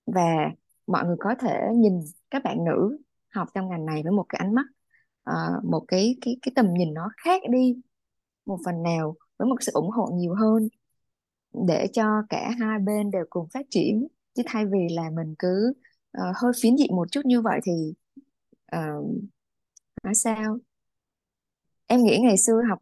và 0.06 0.50
mọi 0.86 1.04
người 1.06 1.16
có 1.20 1.34
thể 1.40 1.60
nhìn 1.74 2.00
các 2.30 2.42
bạn 2.44 2.64
nữ 2.64 2.98
học 3.34 3.48
trong 3.54 3.68
ngành 3.68 3.86
này 3.86 4.02
với 4.02 4.12
một 4.12 4.26
cái 4.28 4.38
ánh 4.38 4.54
mắt 4.54 4.66
uh, 5.30 5.64
một 5.64 5.84
cái 5.88 6.16
cái 6.20 6.36
cái 6.42 6.52
tầm 6.56 6.66
nhìn 6.74 6.94
nó 6.94 7.08
khác 7.16 7.42
đi 7.50 7.76
một 8.47 8.59
phần 8.64 8.82
nào 8.82 9.16
với 9.38 9.49
một 9.49 9.57
sự 9.61 9.72
ủng 9.74 9.90
hộ 9.90 10.11
nhiều 10.12 10.34
hơn 10.34 10.68
để 11.66 11.86
cho 11.93 12.22
cả 12.28 12.51
hai 12.61 12.78
bên 12.78 13.11
đều 13.11 13.24
cùng 13.30 13.49
phát 13.55 13.66
triển. 13.70 14.07
Chứ 14.34 14.43
thay 14.47 14.66
vì 14.66 14.95
là 14.95 15.11
mình 15.11 15.34
cứ 15.38 15.72
uh, 16.18 16.36
hơi 16.36 16.53
phiến 16.62 16.76
diện 16.76 16.97
một 16.97 17.11
chút 17.11 17.20
như 17.24 17.40
vậy 17.40 17.61
thì 17.64 17.72
uh, 18.76 19.07
nói 20.05 20.14
sao? 20.14 20.59
Em 21.86 22.03
nghĩ 22.03 22.18
ngày 22.22 22.38
xưa 22.38 22.61
học 22.68 22.78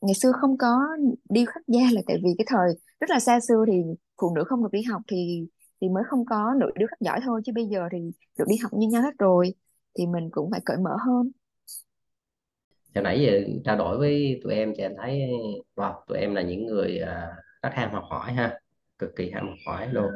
ngày 0.00 0.14
xưa 0.14 0.32
không 0.40 0.58
có 0.58 0.78
điêu 1.30 1.44
khắc 1.46 1.62
da 1.66 1.80
là 1.92 2.02
tại 2.06 2.16
vì 2.24 2.30
cái 2.38 2.46
thời 2.48 2.68
rất 3.00 3.10
là 3.10 3.20
xa 3.20 3.40
xưa 3.40 3.64
thì 3.66 3.82
phụ 4.20 4.34
nữ 4.34 4.44
không 4.46 4.62
được 4.62 4.72
đi 4.72 4.82
học 4.82 5.02
thì 5.08 5.46
thì 5.80 5.88
mới 5.88 6.04
không 6.06 6.24
có 6.26 6.54
nữ 6.60 6.66
điêu 6.78 6.88
khắc 6.90 7.00
giỏi 7.00 7.20
thôi. 7.24 7.40
Chứ 7.44 7.52
bây 7.54 7.66
giờ 7.66 7.88
thì 7.92 7.98
được 8.38 8.44
đi 8.48 8.56
học 8.56 8.72
như 8.74 8.88
nhau 8.88 9.02
hết 9.02 9.18
rồi 9.18 9.54
thì 9.98 10.06
mình 10.06 10.28
cũng 10.32 10.50
phải 10.50 10.60
cởi 10.64 10.76
mở 10.76 10.96
hơn 11.06 11.30
hồi 12.94 13.02
nãy 13.04 13.20
giờ 13.20 13.40
trao 13.64 13.76
đổi 13.76 13.98
với 13.98 14.40
tụi 14.44 14.54
em 14.54 14.72
thì 14.76 14.82
anh 14.82 14.94
thấy 14.96 15.30
wow, 15.76 16.04
tụi 16.06 16.18
em 16.18 16.34
là 16.34 16.42
những 16.42 16.66
người 16.66 16.98
à, 16.98 17.28
uh, 17.30 17.44
rất 17.62 17.70
ham 17.74 17.92
học 17.92 18.04
hỏi 18.10 18.32
ha 18.32 18.58
cực 18.98 19.16
kỳ 19.16 19.30
ham 19.30 19.48
học 19.48 19.58
hỏi 19.66 19.88
luôn. 19.92 20.10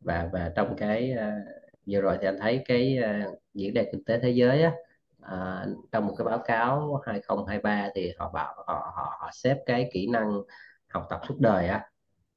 Và 0.00 0.28
và 0.32 0.52
trong 0.56 0.76
cái 0.76 1.12
uh, 1.14 1.48
vừa 1.86 2.00
rồi 2.00 2.18
thì 2.20 2.26
anh 2.26 2.38
thấy 2.40 2.62
cái 2.64 2.98
uh, 3.00 3.38
diễn 3.54 3.74
đàn 3.74 3.84
kinh 3.92 4.04
tế 4.04 4.18
thế 4.22 4.30
giới 4.30 4.62
á 4.62 4.72
à, 5.20 5.66
trong 5.92 6.06
một 6.06 6.14
cái 6.18 6.24
báo 6.24 6.42
cáo 6.46 7.02
2023 7.06 7.88
thì 7.94 8.12
họ 8.18 8.30
bảo 8.34 8.54
họ 8.66 8.92
họ, 8.96 9.16
họ 9.20 9.30
xếp 9.32 9.56
cái 9.66 9.90
kỹ 9.92 10.06
năng 10.06 10.40
học 10.88 11.06
tập 11.10 11.20
suốt 11.28 11.34
đời 11.38 11.68
á. 11.68 11.90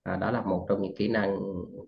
À, 0.03 0.15
đó 0.15 0.31
là 0.31 0.41
một 0.41 0.65
trong 0.69 0.81
những 0.81 0.95
kỹ 0.97 1.07
năng 1.07 1.37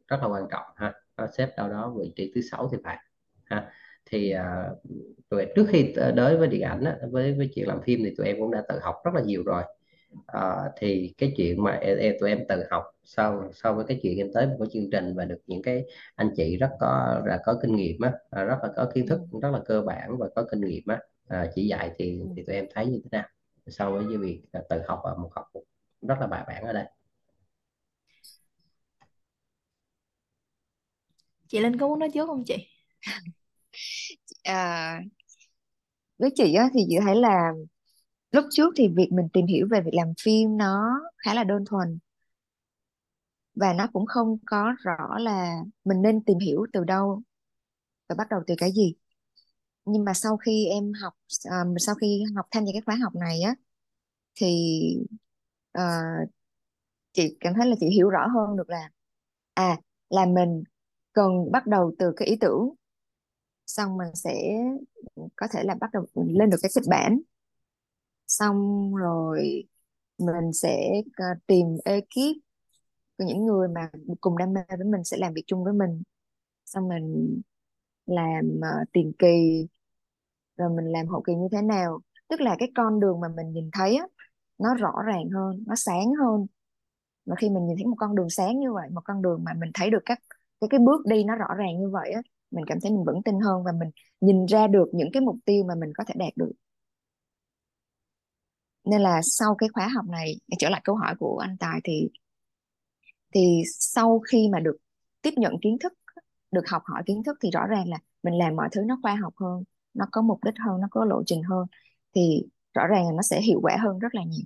rất 0.08 0.18
là 0.22 0.28
quan 0.28 0.44
trọng 0.52 0.66
ha 0.76 0.94
nó 1.18 1.28
xếp 1.38 1.50
đâu 1.58 1.70
đó 1.70 1.94
vị 2.00 2.14
trí 2.16 2.32
thứ 2.36 2.42
sáu 2.42 2.70
thì 2.72 2.78
phải 2.84 2.98
ha 3.46 3.72
thì 4.06 4.32
à, 4.32 4.70
tụi 5.30 5.46
trước 5.56 5.66
khi 5.70 5.94
ờ, 5.96 6.14
tới 6.18 6.38
với 6.38 6.48
điện 6.48 6.62
ảnh 6.62 6.84
á, 6.84 6.98
với 7.12 7.34
với 7.34 7.50
chuyện 7.56 7.68
làm 7.68 7.82
phim 7.84 8.00
thì 8.04 8.14
tụi 8.18 8.28
em 8.28 8.38
cũng 8.40 8.52
đã 8.52 8.64
tự 8.70 8.80
học 8.82 8.96
rất 9.06 9.12
là 9.16 9.22
nhiều 9.22 9.44
rồi. 9.46 9.64
À, 10.28 10.56
thì 10.78 11.14
cái 11.18 11.34
chuyện 11.38 11.64
mà 11.64 11.72
em, 11.72 12.16
tụi 12.20 12.30
em 12.30 12.40
tự 12.50 12.64
học 12.72 12.84
sau 13.04 13.52
sau 13.54 13.74
với 13.76 13.86
cái 13.88 14.00
chuyện 14.04 14.18
em 14.18 14.28
tới 14.34 14.48
một 14.48 14.56
cái 14.60 14.68
chương 14.74 14.90
trình 14.92 15.16
và 15.16 15.26
được 15.26 15.38
những 15.48 15.62
cái 15.62 15.86
anh 16.16 16.30
chị 16.38 16.58
rất 16.58 16.70
có 16.80 17.22
là 17.26 17.40
có 17.46 17.60
kinh 17.62 17.76
nghiệm 17.76 18.02
á 18.02 18.14
ờ, 18.30 18.46
rất 18.46 18.58
là 18.64 18.70
có 18.76 18.92
kiến 18.96 19.08
thức 19.08 19.22
rất 19.42 19.50
là 19.54 19.60
cơ 19.66 19.82
bản 19.82 20.18
và 20.20 20.28
có 20.36 20.46
kinh 20.52 20.62
nghiệm 20.62 20.84
á 20.88 21.00
à, 21.28 21.50
chỉ 21.56 21.68
dạy 21.68 21.92
thì 21.98 22.20
thì 22.36 22.44
tụi 22.48 22.56
em 22.56 22.66
thấy 22.76 22.86
như 22.88 23.00
thế 23.04 23.10
nào 23.12 23.28
so 23.68 23.92
với 23.92 24.06
cái 24.10 24.18
việc 24.18 24.42
tự 24.70 24.82
học 24.88 25.00
ở 25.04 25.16
một 25.16 25.30
học 25.36 25.46
rất 26.08 26.16
là 26.22 26.28
bài 26.28 26.44
bản 26.48 26.64
ở 26.64 26.74
đây. 26.74 26.86
Chị 31.48 31.60
Linh 31.60 31.78
có 31.78 31.88
muốn 31.88 32.00
nói 32.00 32.10
trước 32.14 32.26
không 32.28 32.44
chị? 32.46 32.56
À, 34.44 35.00
với 36.18 36.30
chị 36.36 36.54
á, 36.54 36.70
thì 36.74 36.80
chị 36.90 36.96
thấy 37.06 37.16
là 37.16 37.52
lúc 38.32 38.46
trước 38.52 38.74
thì 38.78 38.88
việc 38.88 39.10
mình 39.12 39.28
tìm 39.34 39.46
hiểu 39.46 39.68
về 39.72 39.82
việc 39.82 39.94
làm 39.94 40.14
phim 40.24 40.58
nó 40.58 41.02
khá 41.18 41.34
là 41.34 41.44
đơn 41.44 41.64
thuần. 41.70 42.00
Và 43.56 43.74
nó 43.74 43.88
cũng 43.94 44.06
không 44.06 44.38
có 44.46 44.74
rõ 44.84 45.18
là 45.18 45.56
mình 45.86 46.02
nên 46.02 46.24
tìm 46.24 46.40
hiểu 46.40 46.66
từ 46.74 46.84
đâu 46.84 47.22
và 48.10 48.16
bắt 48.16 48.28
đầu 48.30 48.42
từ 48.48 48.56
cái 48.58 48.72
gì. 48.72 48.96
Nhưng 49.86 50.06
mà 50.06 50.14
sau 50.14 50.38
khi 50.38 50.66
em 50.66 50.92
học 51.02 51.14
uh, 51.48 51.76
sau 51.80 51.96
khi 51.96 52.24
học 52.36 52.46
tham 52.52 52.66
gia 52.66 52.72
cái 52.74 52.82
khóa 52.86 52.96
học 52.96 53.16
này 53.16 53.42
á 53.42 53.56
thì 54.36 54.48
uh, 55.78 56.30
chị 57.14 57.38
cảm 57.40 57.54
thấy 57.54 57.68
là 57.68 57.76
chị 57.80 57.88
hiểu 57.88 58.10
rõ 58.10 58.28
hơn 58.28 58.58
được 58.58 58.70
là 58.70 58.90
à 59.54 59.78
là 60.10 60.26
mình 60.26 60.64
cần 61.14 61.52
bắt 61.52 61.68
đầu 61.68 61.96
từ 62.00 62.14
cái 62.18 62.28
ý 62.28 62.36
tưởng 62.42 62.70
xong 63.66 63.98
mình 63.98 64.16
sẽ 64.16 64.58
có 65.36 65.48
thể 65.52 65.64
là 65.64 65.76
bắt 65.82 65.90
đầu 65.94 66.06
lên 66.16 66.50
được 66.50 66.58
cái 66.62 66.72
kịch 66.76 66.84
bản. 66.90 67.20
Xong 68.28 68.92
rồi 68.96 69.64
mình 70.18 70.54
sẽ 70.54 71.02
ờ, 71.18 71.26
tìm 71.48 71.66
ekip 71.86 72.42
những 73.18 73.46
người 73.46 73.68
mà 73.68 73.90
cùng 74.22 74.38
đam 74.38 74.54
mê 74.54 74.62
với 74.70 74.88
mình 74.88 75.04
sẽ 75.04 75.18
làm 75.18 75.34
việc 75.34 75.44
chung 75.48 75.64
với 75.64 75.74
mình. 75.74 76.04
Xong 76.66 76.88
mình 76.90 77.42
làm 78.06 78.46
uh, 78.60 78.92
tiền 78.94 79.14
kỳ 79.20 79.68
rồi 80.58 80.70
mình 80.70 80.86
làm 80.86 81.08
hậu 81.08 81.22
kỳ 81.22 81.36
như 81.36 81.48
thế 81.52 81.62
nào. 81.62 82.00
Tức 82.30 82.42
là 82.42 82.56
cái 82.60 82.72
con 82.76 83.00
đường 83.00 83.20
mà 83.20 83.28
mình 83.36 83.54
nhìn 83.54 83.70
thấy 83.74 83.96
á 83.98 84.08
nó 84.58 84.76
rõ 84.76 84.94
ràng 85.06 85.30
hơn 85.30 85.64
nó 85.68 85.76
sáng 85.76 86.14
hơn. 86.24 86.48
Mà 87.26 87.36
khi 87.40 87.50
mình 87.50 87.68
nhìn 87.68 87.78
thấy 87.78 87.86
một 87.86 87.96
con 88.00 88.16
đường 88.16 88.30
sáng 88.30 88.60
như 88.60 88.74
vậy 88.74 88.90
một 88.92 89.02
con 89.06 89.22
đường 89.22 89.44
mà 89.44 89.54
mình 89.60 89.72
thấy 89.74 89.90
được 89.90 90.02
các 90.06 90.20
cái 90.62 90.68
cái 90.70 90.80
bước 90.80 91.06
đi 91.06 91.24
nó 91.24 91.36
rõ 91.36 91.48
ràng 91.58 91.80
như 91.80 91.90
vậy 91.90 92.12
á 92.12 92.22
mình 92.56 92.66
cảm 92.68 92.78
thấy 92.82 92.92
mình 92.92 93.04
vững 93.06 93.24
tin 93.24 93.40
hơn 93.40 93.64
và 93.64 93.72
mình 93.72 93.90
nhìn 94.22 94.46
ra 94.46 94.68
được 94.68 94.90
những 94.94 95.10
cái 95.14 95.22
mục 95.22 95.38
tiêu 95.46 95.64
mà 95.68 95.76
mình 95.76 95.92
có 95.98 96.04
thể 96.08 96.14
đạt 96.18 96.34
được. 96.38 96.52
Nên 98.86 99.02
là 99.02 99.20
sau 99.24 99.56
cái 99.56 99.70
khóa 99.74 99.88
học 99.88 100.06
này 100.06 100.36
trở 100.60 100.70
lại 100.70 100.82
câu 100.84 100.96
hỏi 100.96 101.16
của 101.20 101.38
anh 101.38 101.58
Tài 101.58 101.80
thì 101.84 102.10
thì 103.36 103.64
sau 103.80 104.20
khi 104.20 104.50
mà 104.52 104.60
được 104.60 104.78
tiếp 105.22 105.32
nhận 105.38 105.54
kiến 105.62 105.78
thức, 105.84 105.94
được 106.52 106.68
học 106.70 106.82
hỏi 106.86 107.04
kiến 107.06 107.24
thức 107.24 107.38
thì 107.42 107.52
rõ 107.52 107.66
ràng 107.68 107.90
là 107.90 107.98
mình 108.24 108.34
làm 108.34 108.56
mọi 108.56 108.70
thứ 108.72 108.82
nó 108.86 109.00
khoa 109.02 109.16
học 109.16 109.34
hơn, 109.38 109.64
nó 109.94 110.06
có 110.12 110.22
mục 110.22 110.44
đích 110.44 110.54
hơn, 110.66 110.82
nó 110.82 110.88
có 110.92 111.06
lộ 111.06 111.24
trình 111.26 111.44
hơn, 111.44 111.68
thì 112.16 112.44
rõ 112.74 112.88
ràng 112.88 113.06
là 113.06 113.12
nó 113.16 113.22
sẽ 113.22 113.42
hiệu 113.42 113.60
quả 113.64 113.78
hơn 113.84 114.00
rất 114.00 114.16
là 114.16 114.24
nhiều. 114.24 114.46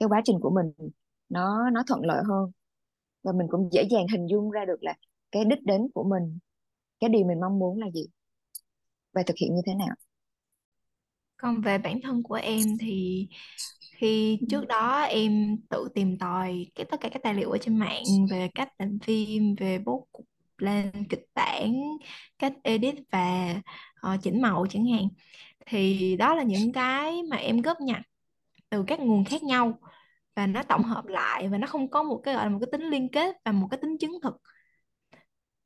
Cái 0.00 0.08
quá 0.08 0.20
trình 0.24 0.40
của 0.40 0.50
mình 0.50 0.90
nó 1.28 1.70
nó 1.70 1.82
thuận 1.88 2.00
lợi 2.06 2.22
hơn 2.28 2.50
và 3.22 3.32
mình 3.32 3.46
cũng 3.50 3.68
dễ 3.72 3.82
dàng 3.90 4.06
hình 4.12 4.26
dung 4.26 4.50
ra 4.50 4.64
được 4.64 4.82
là 4.82 4.94
cái 5.32 5.44
đích 5.44 5.62
đến 5.64 5.88
của 5.94 6.04
mình 6.04 6.38
cái 7.00 7.10
điều 7.10 7.26
mình 7.26 7.40
mong 7.40 7.58
muốn 7.58 7.80
là 7.80 7.90
gì? 7.90 8.06
Và 9.12 9.22
thực 9.22 9.36
hiện 9.36 9.54
như 9.54 9.60
thế 9.66 9.74
nào? 9.74 9.96
Còn 11.36 11.60
về 11.60 11.78
bản 11.78 12.00
thân 12.02 12.22
của 12.22 12.34
em 12.34 12.62
thì 12.80 13.28
khi 13.96 14.38
trước 14.50 14.66
đó 14.66 15.00
em 15.00 15.56
tự 15.70 15.88
tìm 15.94 16.18
tòi 16.18 16.66
cái 16.74 16.86
tất 16.90 17.00
cả 17.00 17.08
các 17.08 17.22
tài 17.22 17.34
liệu 17.34 17.50
ở 17.50 17.58
trên 17.58 17.76
mạng 17.76 18.02
về 18.30 18.48
cách 18.54 18.68
làm 18.78 18.98
phim 18.98 19.54
về 19.54 19.78
bố 19.78 20.06
cục 20.12 20.26
lên 20.58 20.90
kịch 21.08 21.26
bản 21.34 21.74
cách 22.38 22.52
edit 22.62 22.94
và 23.12 23.60
uh, 24.06 24.22
chỉnh 24.22 24.42
màu 24.42 24.66
chẳng 24.70 24.86
hạn. 24.86 25.08
Thì 25.66 26.16
đó 26.16 26.34
là 26.34 26.42
những 26.42 26.72
cái 26.72 27.22
mà 27.30 27.36
em 27.36 27.60
góp 27.62 27.80
nhặt 27.80 28.02
từ 28.70 28.84
các 28.86 29.00
nguồn 29.00 29.24
khác 29.24 29.42
nhau 29.42 29.78
và 30.36 30.46
nó 30.46 30.62
tổng 30.62 30.82
hợp 30.82 31.06
lại 31.06 31.48
và 31.48 31.58
nó 31.58 31.66
không 31.66 31.90
có 31.90 32.02
một 32.02 32.20
cái 32.24 32.34
gọi 32.34 32.44
là 32.44 32.50
một 32.50 32.58
cái 32.60 32.68
tính 32.72 32.90
liên 32.90 33.08
kết 33.08 33.36
và 33.44 33.52
một 33.52 33.68
cái 33.70 33.78
tính 33.82 33.98
chứng 34.00 34.18
thực 34.22 34.34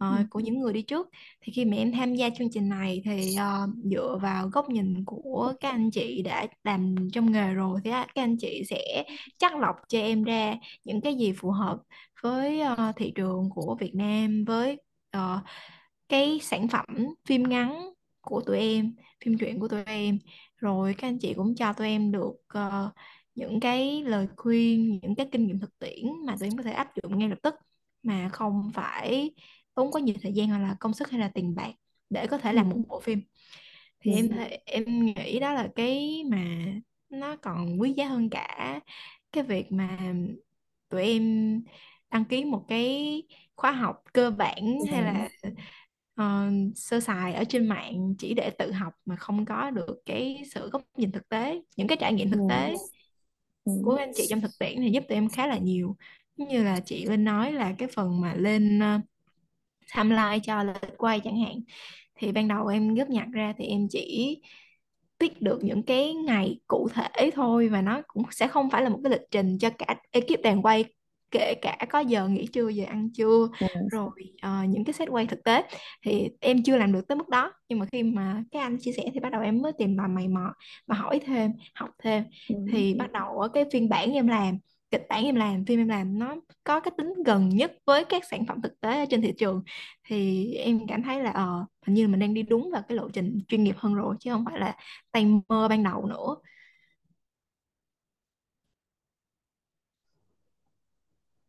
uh, 0.02 0.30
của 0.30 0.40
những 0.40 0.60
người 0.60 0.72
đi 0.72 0.82
trước. 0.82 1.08
Thì 1.40 1.52
khi 1.52 1.64
mà 1.64 1.76
em 1.76 1.92
tham 1.92 2.14
gia 2.14 2.30
chương 2.30 2.50
trình 2.50 2.68
này 2.68 3.02
thì 3.04 3.36
uh, 3.36 3.70
dựa 3.84 4.18
vào 4.22 4.48
góc 4.48 4.68
nhìn 4.70 5.04
của 5.04 5.52
các 5.60 5.70
anh 5.70 5.90
chị 5.90 6.22
đã 6.22 6.46
làm 6.64 6.94
trong 7.12 7.32
nghề 7.32 7.54
rồi 7.54 7.80
thì 7.84 7.90
các 7.90 8.08
anh 8.14 8.36
chị 8.38 8.62
sẽ 8.70 9.04
chắc 9.38 9.56
lọc 9.56 9.76
cho 9.88 9.98
em 9.98 10.22
ra 10.24 10.54
những 10.84 11.00
cái 11.00 11.14
gì 11.14 11.32
phù 11.32 11.50
hợp 11.50 11.78
với 12.22 12.62
uh, 12.72 12.96
thị 12.96 13.12
trường 13.14 13.50
của 13.50 13.76
Việt 13.80 13.94
Nam 13.94 14.44
với 14.44 14.78
uh, 15.16 15.40
cái 16.08 16.38
sản 16.42 16.68
phẩm 16.68 16.86
phim 17.28 17.42
ngắn 17.42 17.92
của 18.20 18.40
tụi 18.40 18.58
em 18.58 18.94
phim 19.24 19.38
truyện 19.38 19.60
của 19.60 19.68
tụi 19.68 19.84
em. 19.84 20.18
Rồi 20.56 20.94
các 20.94 21.08
anh 21.08 21.18
chị 21.18 21.34
cũng 21.34 21.54
cho 21.54 21.72
tụi 21.72 21.86
em 21.86 22.12
được 22.12 22.32
uh, 22.58 22.92
những 23.34 23.60
cái 23.60 24.02
lời 24.02 24.26
khuyên 24.36 24.98
những 25.02 25.14
cái 25.14 25.28
kinh 25.32 25.46
nghiệm 25.46 25.60
thực 25.60 25.78
tiễn 25.78 26.04
mà 26.26 26.36
tụi 26.40 26.48
em 26.48 26.56
có 26.56 26.62
thể 26.62 26.72
áp 26.72 26.88
dụng 27.02 27.18
ngay 27.18 27.28
lập 27.28 27.38
tức 27.42 27.54
mà 28.02 28.28
không 28.28 28.70
phải 28.74 29.30
tốn 29.74 29.92
quá 29.92 30.00
nhiều 30.00 30.14
thời 30.22 30.32
gian 30.32 30.48
hoặc 30.48 30.58
là 30.58 30.76
công 30.80 30.94
sức 30.94 31.10
hay 31.10 31.20
là 31.20 31.28
tiền 31.28 31.54
bạc 31.54 31.72
để 32.10 32.26
có 32.26 32.38
thể 32.38 32.52
làm 32.52 32.70
một 32.70 32.76
bộ 32.88 33.00
phim. 33.00 33.20
Thì 34.00 34.12
em 34.12 34.28
em 34.64 35.06
nghĩ 35.06 35.38
đó 35.38 35.52
là 35.52 35.68
cái 35.74 36.22
mà 36.30 36.44
nó 37.10 37.36
còn 37.36 37.80
quý 37.80 37.92
giá 37.92 38.06
hơn 38.06 38.30
cả 38.30 38.80
cái 39.32 39.44
việc 39.44 39.72
mà 39.72 40.14
tụi 40.88 41.02
em 41.02 41.62
đăng 42.10 42.24
ký 42.24 42.44
một 42.44 42.64
cái 42.68 43.22
khóa 43.56 43.72
học 43.72 44.02
cơ 44.12 44.30
bản 44.30 44.78
hay 44.90 45.02
là 45.02 45.28
uh, 46.20 46.76
sơ 46.76 47.00
sài 47.00 47.34
ở 47.34 47.44
trên 47.44 47.68
mạng 47.68 48.14
chỉ 48.18 48.34
để 48.34 48.50
tự 48.50 48.72
học 48.72 48.92
mà 49.04 49.16
không 49.16 49.44
có 49.44 49.70
được 49.70 50.02
cái 50.06 50.42
sự 50.50 50.70
góc 50.70 50.82
nhìn 50.96 51.12
thực 51.12 51.28
tế 51.28 51.62
những 51.76 51.86
cái 51.86 51.98
trải 52.00 52.12
nghiệm 52.12 52.30
thực 52.30 52.40
tế 52.50 52.74
của 53.84 53.96
anh 53.96 54.12
chị 54.14 54.26
trong 54.28 54.40
thực 54.40 54.58
tiễn 54.58 54.76
thì 54.76 54.90
giúp 54.90 55.04
tụi 55.08 55.16
em 55.16 55.28
khá 55.28 55.46
là 55.46 55.58
nhiều. 55.58 55.96
Như 56.36 56.62
là 56.62 56.80
chị 56.80 57.04
Linh 57.04 57.24
nói 57.24 57.52
là 57.52 57.74
cái 57.78 57.88
phần 57.94 58.20
mà 58.20 58.34
lên 58.34 58.78
uh, 58.78 59.00
timeline 59.96 60.38
cho 60.42 60.62
lịch 60.62 60.98
quay 60.98 61.20
chẳng 61.20 61.40
hạn 61.40 61.54
thì 62.14 62.32
ban 62.32 62.48
đầu 62.48 62.66
em 62.66 62.94
góp 62.94 63.08
nhặt 63.08 63.28
ra 63.32 63.52
thì 63.58 63.64
em 63.66 63.88
chỉ 63.90 64.40
pick 65.20 65.42
được 65.42 65.64
những 65.64 65.82
cái 65.82 66.14
ngày 66.14 66.60
cụ 66.66 66.88
thể 66.94 67.30
thôi 67.34 67.68
và 67.68 67.82
nó 67.82 68.02
cũng 68.06 68.22
sẽ 68.30 68.48
không 68.48 68.70
phải 68.70 68.82
là 68.82 68.88
một 68.88 68.98
cái 69.04 69.10
lịch 69.10 69.22
trình 69.30 69.58
cho 69.58 69.70
cả 69.78 69.96
ekip 70.10 70.42
đàn 70.42 70.62
quay 70.62 70.84
kể 71.30 71.54
cả 71.62 71.76
có 71.90 72.00
giờ 72.00 72.28
nghỉ 72.28 72.46
trưa 72.46 72.68
giờ 72.68 72.84
ăn 72.88 73.08
trưa 73.14 73.48
ừ. 73.60 73.66
rồi 73.90 74.10
uh, 74.46 74.68
những 74.68 74.84
cái 74.84 74.92
set 74.92 75.08
quay 75.08 75.26
thực 75.26 75.44
tế 75.44 75.62
thì 76.04 76.28
em 76.40 76.62
chưa 76.62 76.76
làm 76.76 76.92
được 76.92 77.08
tới 77.08 77.16
mức 77.16 77.28
đó 77.28 77.52
nhưng 77.68 77.78
mà 77.78 77.86
khi 77.92 78.02
mà 78.02 78.44
cái 78.50 78.62
anh 78.62 78.76
chia 78.80 78.92
sẻ 78.92 79.02
thì 79.14 79.20
bắt 79.20 79.32
đầu 79.32 79.42
em 79.42 79.62
mới 79.62 79.72
tìm 79.78 79.96
tòi 79.96 80.08
mày 80.08 80.28
mò 80.28 80.54
và 80.86 80.96
hỏi 80.96 81.20
thêm 81.26 81.52
học 81.74 81.90
thêm 82.02 82.24
Ừ. 82.48 82.54
thì 82.72 82.94
bắt 82.94 83.12
đầu 83.12 83.38
ở 83.40 83.48
cái 83.48 83.64
phiên 83.72 83.88
bản 83.88 84.12
em 84.12 84.28
làm 84.28 84.58
kịch 84.92 85.06
bản 85.10 85.24
em 85.24 85.34
làm 85.36 85.64
phim 85.66 85.80
em 85.80 85.88
làm 85.88 86.18
nó 86.20 86.36
có 86.64 86.80
cái 86.80 86.92
tính 86.98 87.14
gần 87.26 87.48
nhất 87.48 87.72
với 87.86 88.04
các 88.04 88.24
sản 88.30 88.46
phẩm 88.46 88.62
thực 88.62 88.80
tế 88.80 88.98
ở 89.00 89.06
trên 89.10 89.22
thị 89.22 89.34
trường 89.38 89.62
thì 90.04 90.46
em 90.54 90.86
cảm 90.88 91.02
thấy 91.02 91.22
là 91.22 91.30
ờ 91.30 91.66
hình 91.86 91.94
như 91.94 92.08
mình 92.08 92.20
đang 92.20 92.34
đi 92.34 92.42
đúng 92.42 92.70
vào 92.72 92.82
cái 92.88 92.96
lộ 92.98 93.08
trình 93.14 93.40
chuyên 93.48 93.64
nghiệp 93.64 93.76
hơn 93.78 93.94
rồi 93.94 94.16
chứ 94.20 94.30
không 94.32 94.44
phải 94.46 94.58
là 94.60 94.76
tay 95.12 95.26
mơ 95.48 95.68
ban 95.68 95.82
đầu 95.82 96.06
nữa 96.06 96.36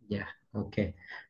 Dạ, 0.10 0.26
ok. 0.52 0.72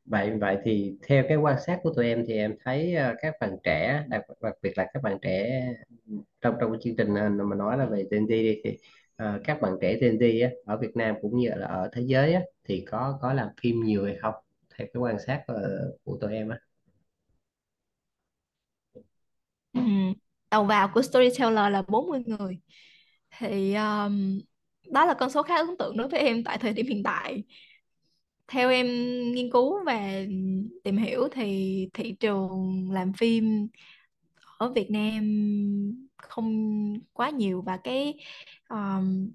Vậy 0.06 0.32
vậy 0.40 0.58
thì 0.64 0.98
theo 1.08 1.24
cái 1.28 1.38
quan 1.38 1.58
sát 1.66 1.80
của 1.84 1.94
tụi 1.96 2.06
em 2.06 2.24
thì 2.28 2.34
em 2.34 2.56
thấy 2.64 2.96
ờ, 2.96 3.16
các 3.22 3.36
bạn 3.42 3.58
trẻ, 3.64 4.04
đặc, 4.10 4.22
đặc 4.42 4.54
biệt 4.62 4.78
là 4.78 4.88
các 4.94 5.04
bạn 5.04 5.18
trẻ 5.22 5.62
trong 6.42 6.56
trong 6.62 6.72
cái 6.72 6.80
chương 6.84 6.96
trình 6.98 7.16
ờ, 7.16 7.30
mà 7.30 7.56
nói 7.56 7.78
là 7.78 7.86
về 7.86 8.06
Gen 8.12 8.26
Z 8.26 8.28
đi 8.28 8.62
thì 8.64 8.78
Ờ, 9.16 9.42
các 9.44 9.62
bạn 9.62 9.74
trẻ 9.82 9.98
Gen 10.02 10.18
Z 10.18 10.44
á, 10.46 10.52
ở 10.66 10.78
Việt 10.78 10.96
Nam 10.96 11.16
cũng 11.22 11.38
như 11.38 11.50
là 11.56 11.68
ở 11.68 11.90
thế 11.94 12.02
giới 12.06 12.34
á, 12.34 12.42
thì 12.64 12.86
có 12.92 13.18
có 13.22 13.34
làm 13.34 13.48
phim 13.62 13.82
nhiều 13.86 14.06
hay 14.06 14.16
không? 14.22 14.34
Theo 14.78 14.88
cái 14.94 15.02
quan 15.02 15.20
sát 15.28 15.44
ờ, 15.48 15.92
của 16.04 16.18
tụi 16.22 16.34
em 16.34 16.50
á. 16.50 16.60
Ừ. 19.74 19.80
Đầu 20.52 20.66
vào 20.66 20.88
của 20.94 21.02
Storyteller 21.02 21.72
là 21.74 21.82
40 21.88 22.20
người 22.26 22.60
thì 23.38 23.74
um, 23.76 24.40
đó 24.92 25.06
là 25.06 25.14
con 25.14 25.30
số 25.30 25.44
khá 25.44 25.56
ấn 25.56 25.78
tượng 25.80 25.98
đối 25.98 26.08
với 26.08 26.20
em 26.20 26.44
tại 26.44 26.58
thời 26.58 26.74
điểm 26.74 26.86
hiện 26.88 27.04
tại 27.04 27.44
theo 28.48 28.70
em 28.70 28.88
nghiên 29.34 29.52
cứu 29.52 29.84
và 29.86 30.02
tìm 30.84 30.98
hiểu 30.98 31.28
thì 31.32 31.90
thị 31.94 32.16
trường 32.20 32.88
làm 32.92 33.14
phim 33.14 33.68
ở 34.58 34.74
Việt 34.74 34.92
Nam 34.92 35.24
không 36.30 36.94
quá 37.14 37.30
nhiều 37.30 37.62
và 37.62 37.78
cái 37.78 38.14
um, 38.70 39.32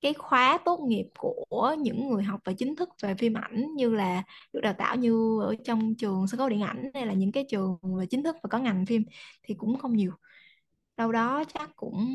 cái 0.00 0.14
khóa 0.14 0.58
tốt 0.64 0.80
nghiệp 0.88 1.06
của 1.18 1.76
những 1.78 2.10
người 2.10 2.22
học 2.22 2.40
về 2.44 2.54
chính 2.54 2.76
thức 2.76 2.88
về 3.02 3.14
phim 3.14 3.34
ảnh 3.34 3.74
như 3.76 3.94
là 3.94 4.22
được 4.52 4.60
đào 4.60 4.74
tạo 4.78 4.96
như 4.96 5.40
ở 5.40 5.54
trong 5.64 5.94
trường 5.94 6.26
sân 6.26 6.38
khấu 6.38 6.48
điện 6.48 6.60
ảnh 6.62 6.90
hay 6.94 7.06
là 7.06 7.12
những 7.12 7.32
cái 7.32 7.44
trường 7.48 7.78
về 7.98 8.06
chính 8.06 8.22
thức 8.22 8.36
và 8.42 8.48
có 8.50 8.58
ngành 8.58 8.86
phim 8.86 9.04
thì 9.42 9.54
cũng 9.54 9.78
không 9.78 9.96
nhiều. 9.96 10.12
Đâu 10.96 11.12
đó 11.12 11.44
chắc 11.54 11.70
cũng 11.76 12.08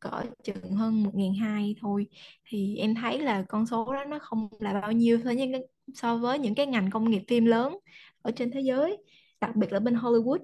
cỡ 0.00 0.22
chừng 0.44 0.72
hơn 0.72 1.02
1.200 1.04 1.74
thôi. 1.80 2.06
Thì 2.44 2.76
em 2.76 2.94
thấy 2.94 3.20
là 3.20 3.44
con 3.48 3.66
số 3.66 3.92
đó 3.94 4.04
nó 4.04 4.18
không 4.18 4.48
là 4.60 4.80
bao 4.80 4.92
nhiêu 4.92 5.18
so 5.24 5.24
với 5.24 5.66
so 5.94 6.16
với 6.16 6.38
những 6.38 6.54
cái 6.54 6.66
ngành 6.66 6.90
công 6.90 7.10
nghiệp 7.10 7.22
phim 7.28 7.44
lớn 7.44 7.78
ở 8.22 8.30
trên 8.30 8.50
thế 8.50 8.60
giới 8.60 8.98
đặc 9.40 9.56
biệt 9.56 9.72
là 9.72 9.80
bên 9.80 9.94
Hollywood. 9.94 10.38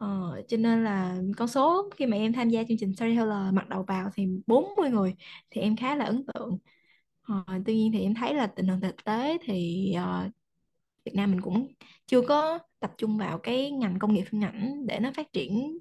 Ờ, 0.00 0.06
cho 0.48 0.56
nên 0.56 0.84
là 0.84 1.16
con 1.36 1.48
số 1.48 1.90
khi 1.96 2.06
mà 2.06 2.16
em 2.16 2.32
tham 2.32 2.48
gia 2.50 2.64
chương 2.68 2.76
trình 2.80 2.94
Storyteller 2.94 3.52
mặc 3.54 3.68
đầu 3.68 3.82
vào 3.82 4.10
thì 4.14 4.26
40 4.46 4.90
người 4.90 5.14
thì 5.50 5.60
em 5.60 5.76
khá 5.76 5.94
là 5.96 6.04
ấn 6.04 6.24
tượng. 6.34 6.58
Ờ, 7.22 7.44
tuy 7.66 7.74
nhiên 7.76 7.92
thì 7.92 8.00
em 8.02 8.14
thấy 8.14 8.34
là 8.34 8.46
tình 8.46 8.68
hình 8.68 8.80
thực 8.80 9.04
tế 9.04 9.38
thì 9.44 9.92
ờ, 9.94 10.30
Việt 11.04 11.12
Nam 11.16 11.30
mình 11.30 11.40
cũng 11.42 11.68
chưa 12.06 12.22
có 12.28 12.60
tập 12.80 12.92
trung 12.98 13.18
vào 13.18 13.38
cái 13.38 13.70
ngành 13.72 14.00
công 14.00 14.14
nghiệp 14.14 14.24
phim 14.30 14.44
ảnh 14.44 14.86
để 14.86 15.00
nó 15.00 15.10
phát 15.16 15.32
triển 15.32 15.78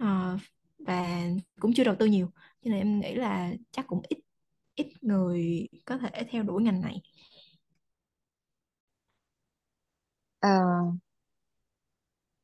Ờ, 0.00 0.38
và 0.78 1.22
cũng 1.60 1.72
chưa 1.76 1.84
đầu 1.84 1.94
tư 1.98 2.06
nhiều. 2.06 2.26
Cho 2.36 2.70
nên 2.70 2.78
em 2.80 3.00
nghĩ 3.00 3.14
là 3.14 3.52
chắc 3.72 3.86
cũng 3.88 4.02
ít 4.08 4.18
ít 4.76 4.88
người 5.02 5.68
có 5.86 5.98
thể 5.98 6.10
theo 6.30 6.44
đuổi 6.44 6.62
ngành 6.64 6.82
này. 6.82 7.02
Ờ, 10.40 10.48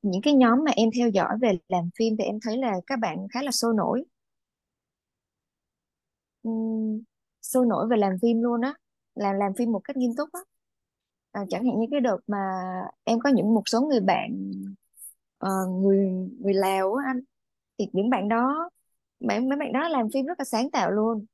những 0.03 0.23
cái 0.23 0.35
nhóm 0.35 0.65
mà 0.65 0.71
em 0.77 0.89
theo 0.97 1.09
dõi 1.09 1.39
về 1.41 1.59
làm 1.69 1.91
phim 1.99 2.17
thì 2.19 2.25
em 2.25 2.39
thấy 2.43 2.57
là 2.57 2.73
các 2.87 2.99
bạn 2.99 3.27
khá 3.33 3.43
là 3.43 3.51
sôi 3.51 3.75
nổi. 3.75 4.05
Uhm, 6.49 7.03
sôi 7.43 7.67
nổi 7.67 7.89
về 7.89 7.97
làm 7.97 8.13
phim 8.23 8.43
luôn 8.43 8.61
á 8.61 8.75
làm 9.15 9.37
làm 9.37 9.53
phim 9.59 9.73
một 9.73 9.81
cách 9.85 9.97
nghiêm 9.97 10.11
túc 10.17 10.29
á. 10.33 10.41
À, 11.33 11.45
chẳng 11.51 11.65
hạn 11.65 11.81
như 11.81 11.87
cái 11.91 12.01
đợt 12.01 12.19
mà 12.27 12.39
em 13.05 13.21
có 13.21 13.31
những 13.31 13.55
một 13.55 13.63
số 13.67 13.81
người 13.81 14.01
bạn 14.01 14.51
uh, 15.45 15.83
người 15.83 16.11
người 16.41 16.55
Lào 16.55 16.95
á 16.95 17.05
anh 17.07 17.21
thì 17.79 17.87
những 17.93 18.11
bạn 18.11 18.29
đó 18.29 18.71
mấy 19.21 19.41
mấy 19.41 19.59
bạn 19.59 19.73
đó 19.73 19.89
làm 19.89 20.09
phim 20.15 20.27
rất 20.27 20.39
là 20.39 20.45
sáng 20.45 20.71
tạo 20.71 20.91
luôn. 20.91 21.25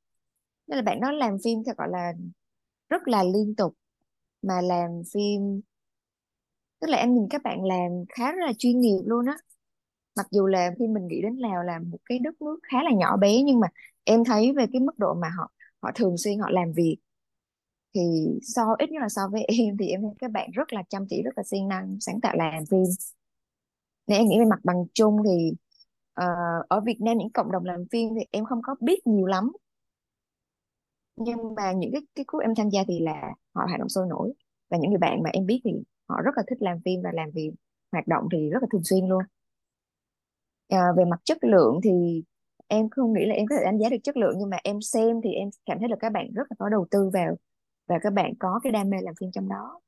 Nên 0.66 0.76
là 0.76 0.82
bạn 0.82 1.00
đó 1.00 1.12
làm 1.12 1.38
phim 1.44 1.64
theo 1.66 1.74
gọi 1.78 1.88
là 1.90 2.12
rất 2.88 3.08
là 3.08 3.22
liên 3.22 3.54
tục 3.56 3.74
mà 4.42 4.60
làm 4.60 4.90
phim 5.14 5.60
tức 6.80 6.88
là 6.90 6.98
em 6.98 7.14
nhìn 7.14 7.26
các 7.30 7.42
bạn 7.42 7.64
làm 7.64 7.90
khá 8.08 8.32
là 8.36 8.52
chuyên 8.58 8.80
nghiệp 8.80 9.02
luôn 9.06 9.26
á. 9.26 9.36
Mặc 10.16 10.26
dù 10.30 10.46
là 10.46 10.70
khi 10.78 10.86
mình 10.86 11.06
nghĩ 11.08 11.22
đến 11.22 11.36
Lào 11.36 11.62
là 11.62 11.78
một 11.78 11.98
cái 12.04 12.18
đất 12.18 12.42
nước 12.42 12.58
khá 12.62 12.82
là 12.82 12.90
nhỏ 12.96 13.16
bé 13.16 13.42
nhưng 13.42 13.60
mà 13.60 13.68
em 14.04 14.24
thấy 14.24 14.52
về 14.52 14.66
cái 14.72 14.80
mức 14.80 14.98
độ 14.98 15.14
mà 15.14 15.28
họ 15.38 15.50
họ 15.82 15.90
thường 15.94 16.18
xuyên 16.18 16.38
họ 16.38 16.50
làm 16.50 16.72
việc 16.72 16.96
thì 17.96 18.00
so 18.42 18.62
ít 18.78 18.90
nhất 18.90 19.00
là 19.02 19.08
so 19.08 19.28
với 19.32 19.44
em 19.58 19.76
thì 19.78 19.88
em 19.88 20.02
thấy 20.02 20.10
các 20.18 20.30
bạn 20.30 20.50
rất 20.50 20.72
là 20.72 20.82
chăm 20.88 21.06
chỉ 21.10 21.22
rất 21.22 21.30
là 21.36 21.42
siêng 21.42 21.68
năng 21.68 21.96
sáng 22.00 22.20
tạo 22.20 22.34
làm 22.36 22.66
phim. 22.70 22.84
Nên 24.06 24.18
em 24.18 24.28
nghĩ 24.28 24.38
về 24.38 24.44
mặt 24.44 24.58
bằng 24.64 24.84
chung 24.94 25.16
thì 25.28 25.52
uh, 26.20 26.68
ở 26.68 26.80
Việt 26.80 27.00
Nam 27.00 27.18
những 27.18 27.30
cộng 27.32 27.52
đồng 27.52 27.64
làm 27.64 27.84
phim 27.92 28.08
thì 28.14 28.26
em 28.30 28.44
không 28.44 28.60
có 28.62 28.74
biết 28.80 29.06
nhiều 29.06 29.26
lắm. 29.26 29.52
Nhưng 31.16 31.54
mà 31.56 31.72
những 31.72 31.92
cái 31.92 32.02
cái 32.14 32.24
khúc 32.28 32.42
em 32.42 32.54
tham 32.54 32.70
gia 32.70 32.84
thì 32.88 33.00
là 33.00 33.22
họ 33.54 33.64
hoạt 33.66 33.78
động 33.80 33.88
sôi 33.88 34.06
nổi. 34.06 34.32
Và 34.70 34.78
những 34.78 34.90
người 34.90 34.98
bạn 34.98 35.22
mà 35.22 35.30
em 35.32 35.46
biết 35.46 35.60
thì 35.64 35.70
họ 36.09 36.22
rất 36.24 36.30
là 36.36 36.42
thích 36.50 36.59
làm 36.62 36.78
phim 36.84 37.00
và 37.04 37.11
làm 37.14 37.30
việc 37.34 37.50
hoạt 37.92 38.09
động 38.09 38.28
thì 38.32 38.50
rất 38.50 38.62
là 38.62 38.68
thường 38.72 38.84
xuyên 38.84 39.09
luôn. 39.09 39.22
À, 40.68 40.92
về 40.96 41.04
mặt 41.04 41.20
chất 41.24 41.38
lượng 41.44 41.80
thì 41.84 42.22
em 42.68 42.90
không 42.90 43.12
nghĩ 43.12 43.26
là 43.26 43.34
em 43.34 43.46
có 43.50 43.57
thể 43.59 43.64
đánh 43.64 43.78
giá 43.78 43.88
được 43.88 43.96
chất 44.04 44.16
lượng 44.16 44.34
nhưng 44.38 44.50
mà 44.50 44.57
em 44.64 44.80
xem 44.80 45.20
thì 45.24 45.30
em 45.30 45.48
cảm 45.66 45.78
thấy 45.80 45.88
là 45.88 45.96
các 46.00 46.12
bạn 46.12 46.32
rất 46.34 46.42
là 46.50 46.57
có 46.59 46.68
đầu 46.68 46.86
tư 46.90 47.11
vào 47.12 47.36
và 47.88 47.98
các 48.02 48.12
bạn 48.12 48.32
có 48.38 48.61
cái 48.62 48.72
đam 48.72 48.90
mê 48.90 48.96
làm 49.02 49.14
phim 49.20 49.30
trong 49.32 49.48
đó. 49.48 49.80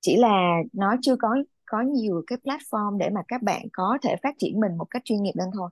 Chỉ 0.00 0.16
là 0.16 0.56
nó 0.72 0.96
chưa 1.02 1.16
có 1.16 1.36
có 1.66 1.80
nhiều 1.80 2.22
cái 2.26 2.38
platform 2.44 2.98
để 2.98 3.10
mà 3.10 3.20
các 3.28 3.42
bạn 3.42 3.62
có 3.72 3.98
thể 4.02 4.16
phát 4.22 4.34
triển 4.38 4.60
mình 4.60 4.78
một 4.78 4.86
cách 4.90 5.02
chuyên 5.04 5.22
nghiệp 5.22 5.32
lên 5.34 5.48
thôi. 5.54 5.70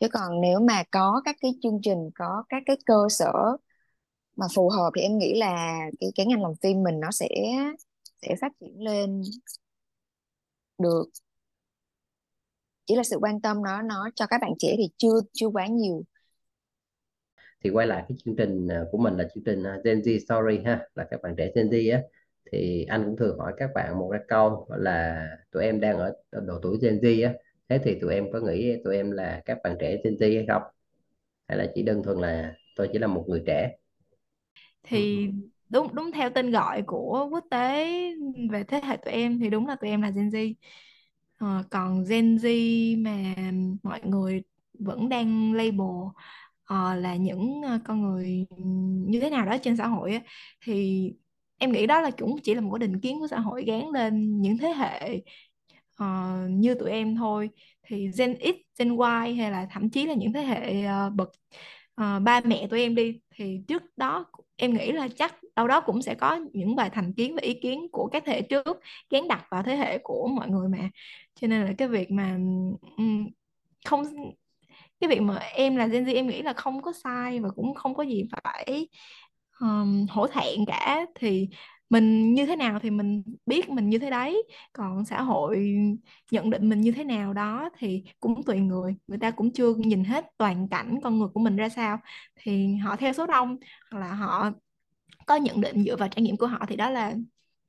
Chứ 0.00 0.08
còn 0.12 0.40
nếu 0.40 0.60
mà 0.60 0.84
có 0.90 1.22
các 1.24 1.36
cái 1.40 1.52
chương 1.62 1.78
trình 1.82 2.10
có 2.14 2.44
các 2.48 2.62
cái 2.66 2.76
cơ 2.86 3.06
sở 3.10 3.56
mà 4.36 4.46
phù 4.54 4.68
hợp 4.70 4.90
thì 4.96 5.02
em 5.02 5.18
nghĩ 5.18 5.34
là 5.38 5.78
cái 6.00 6.10
cái 6.14 6.26
ngành 6.26 6.42
làm 6.42 6.52
phim 6.62 6.82
mình 6.82 7.00
nó 7.00 7.10
sẽ 7.10 7.28
sẽ 8.22 8.34
phát 8.40 8.52
triển 8.60 8.80
lên 8.82 9.22
được 10.78 11.10
chỉ 12.86 12.94
là 12.96 13.02
sự 13.02 13.16
quan 13.20 13.40
tâm 13.40 13.62
nó 13.62 13.82
nó 13.82 14.08
cho 14.14 14.26
các 14.26 14.40
bạn 14.42 14.52
trẻ 14.58 14.74
thì 14.78 14.88
chưa 14.98 15.20
chưa 15.32 15.46
quá 15.48 15.66
nhiều 15.66 16.02
Thì 17.64 17.70
quay 17.70 17.86
lại 17.86 18.04
cái 18.08 18.16
chương 18.24 18.36
trình 18.36 18.68
à, 18.68 18.82
của 18.92 18.98
mình 18.98 19.16
là 19.16 19.24
chương 19.34 19.44
trình 19.44 19.62
à, 19.62 19.78
Gen 19.84 20.00
Z 20.00 20.18
Story 20.26 20.58
ha, 20.64 20.86
là 20.94 21.04
các 21.10 21.22
bạn 21.22 21.34
trẻ 21.38 21.52
Gen 21.54 21.68
Z 21.68 21.92
á. 21.94 22.02
Thì 22.52 22.84
anh 22.84 23.04
cũng 23.04 23.16
thường 23.16 23.38
hỏi 23.38 23.52
các 23.56 23.70
bạn 23.74 23.98
một 23.98 24.08
cái 24.12 24.20
câu 24.28 24.66
là 24.78 25.26
tụi 25.52 25.64
em 25.64 25.80
đang 25.80 25.98
ở 25.98 26.12
độ 26.46 26.58
tuổi 26.62 26.78
Gen 26.82 26.98
Z 26.98 27.26
á. 27.26 27.34
Thế 27.68 27.78
thì 27.84 27.98
tụi 28.00 28.14
em 28.14 28.32
có 28.32 28.40
nghĩ 28.40 28.72
tụi 28.84 28.96
em 28.96 29.10
là 29.10 29.42
các 29.44 29.58
bạn 29.64 29.76
trẻ 29.80 29.96
Gen 30.04 30.14
Z 30.14 30.36
hay 30.36 30.46
không? 30.48 30.62
Hay 31.48 31.58
là 31.58 31.72
chỉ 31.74 31.82
đơn 31.82 32.02
thuần 32.04 32.18
là 32.18 32.54
tôi 32.76 32.90
chỉ 32.92 32.98
là 32.98 33.06
một 33.06 33.24
người 33.28 33.42
trẻ? 33.46 33.76
Thì 34.86 35.28
đúng 35.68 35.94
đúng 35.94 36.12
theo 36.12 36.30
tên 36.30 36.50
gọi 36.50 36.82
của 36.86 37.28
quốc 37.30 37.44
tế 37.50 37.86
về 38.50 38.64
thế 38.64 38.80
hệ 38.84 38.96
tụi 38.96 39.12
em 39.14 39.38
thì 39.40 39.50
đúng 39.50 39.66
là 39.66 39.76
tụi 39.76 39.90
em 39.90 40.02
là 40.02 40.10
Gen 40.10 40.28
Z. 40.28 40.54
Ờ, 41.38 41.64
còn 41.70 42.04
Gen 42.08 42.36
Z 42.36 42.48
mà 43.04 43.34
mọi 43.82 44.00
người 44.04 44.42
vẫn 44.78 45.08
đang 45.08 45.52
label 45.52 45.86
ờ, 46.64 46.94
là 46.94 47.16
những 47.16 47.62
ờ, 47.62 47.78
con 47.84 48.02
người 48.02 48.46
như 49.08 49.20
thế 49.20 49.30
nào 49.30 49.46
đó 49.46 49.56
trên 49.62 49.76
xã 49.76 49.86
hội 49.86 50.12
á, 50.14 50.20
thì 50.64 51.12
em 51.58 51.72
nghĩ 51.72 51.86
đó 51.86 52.00
là 52.00 52.10
cũng 52.18 52.36
chỉ 52.42 52.54
là 52.54 52.60
một 52.60 52.78
cái 52.80 52.88
định 52.88 53.00
kiến 53.00 53.18
của 53.20 53.26
xã 53.28 53.38
hội 53.40 53.64
gán 53.64 53.90
lên 53.94 54.42
những 54.42 54.58
thế 54.58 54.68
hệ 54.68 55.22
ờ, 55.96 56.06
như 56.50 56.74
tụi 56.74 56.90
em 56.90 57.16
thôi. 57.16 57.50
Thì 57.82 58.10
Gen 58.18 58.34
X, 58.40 58.54
Gen 58.78 58.90
Y 58.98 59.34
hay 59.36 59.50
là 59.50 59.66
thậm 59.70 59.90
chí 59.90 60.06
là 60.06 60.14
những 60.14 60.32
thế 60.32 60.42
hệ 60.42 60.82
ờ, 60.82 61.10
bậc 61.10 61.30
ờ, 61.94 62.20
ba 62.20 62.40
mẹ 62.44 62.66
tụi 62.70 62.80
em 62.80 62.94
đi 62.94 63.20
thì 63.36 63.60
trước 63.68 63.82
đó 63.96 64.24
em 64.56 64.74
nghĩ 64.74 64.92
là 64.92 65.08
chắc 65.16 65.34
đâu 65.56 65.68
đó 65.68 65.80
cũng 65.80 66.02
sẽ 66.02 66.14
có 66.14 66.40
những 66.52 66.76
bài 66.76 66.90
thành 66.90 67.12
kiến 67.12 67.34
và 67.34 67.40
ý 67.42 67.54
kiến 67.54 67.88
của 67.92 68.08
các 68.12 68.22
thế 68.26 68.32
hệ 68.32 68.42
trước 68.42 68.80
gán 69.10 69.28
đặt 69.28 69.46
vào 69.50 69.62
thế 69.62 69.76
hệ 69.76 69.98
của 69.98 70.28
mọi 70.28 70.48
người 70.48 70.68
mà. 70.68 70.90
Cho 71.34 71.46
nên 71.46 71.64
là 71.64 71.72
cái 71.78 71.88
việc 71.88 72.10
mà 72.10 72.38
không 73.84 74.04
cái 75.00 75.08
việc 75.08 75.20
mà 75.22 75.36
em 75.36 75.76
là 75.76 75.86
Gen 75.86 76.04
Z 76.04 76.14
em 76.14 76.26
nghĩ 76.26 76.42
là 76.42 76.52
không 76.52 76.82
có 76.82 76.92
sai 76.92 77.40
và 77.40 77.48
cũng 77.56 77.74
không 77.74 77.94
có 77.94 78.02
gì 78.02 78.24
phải 78.32 78.88
um, 79.60 80.06
hổ 80.10 80.26
thẹn 80.26 80.64
cả. 80.66 81.06
Thì 81.14 81.48
mình 81.90 82.34
như 82.34 82.46
thế 82.46 82.56
nào 82.56 82.78
thì 82.78 82.90
mình 82.90 83.22
biết 83.46 83.68
mình 83.68 83.88
như 83.90 83.98
thế 83.98 84.10
đấy. 84.10 84.42
Còn 84.72 85.04
xã 85.04 85.22
hội 85.22 85.76
nhận 86.30 86.50
định 86.50 86.68
mình 86.68 86.80
như 86.80 86.92
thế 86.92 87.04
nào 87.04 87.32
đó 87.32 87.70
thì 87.78 88.04
cũng 88.20 88.42
tùy 88.42 88.58
người. 88.60 88.96
Người 89.06 89.18
ta 89.18 89.30
cũng 89.30 89.52
chưa 89.52 89.74
nhìn 89.74 90.04
hết 90.04 90.24
toàn 90.38 90.68
cảnh 90.68 90.98
con 91.02 91.18
người 91.18 91.28
của 91.34 91.40
mình 91.40 91.56
ra 91.56 91.68
sao. 91.68 91.98
Thì 92.36 92.76
họ 92.76 92.96
theo 92.96 93.12
số 93.12 93.26
đông, 93.26 93.56
hoặc 93.90 93.98
là 94.00 94.14
họ 94.14 94.50
có 95.26 95.36
nhận 95.36 95.60
định 95.60 95.84
dựa 95.84 95.96
vào 95.96 96.08
trải 96.08 96.22
nghiệm 96.22 96.36
của 96.36 96.46
họ 96.46 96.64
thì 96.68 96.76
đó 96.76 96.90
là 96.90 97.14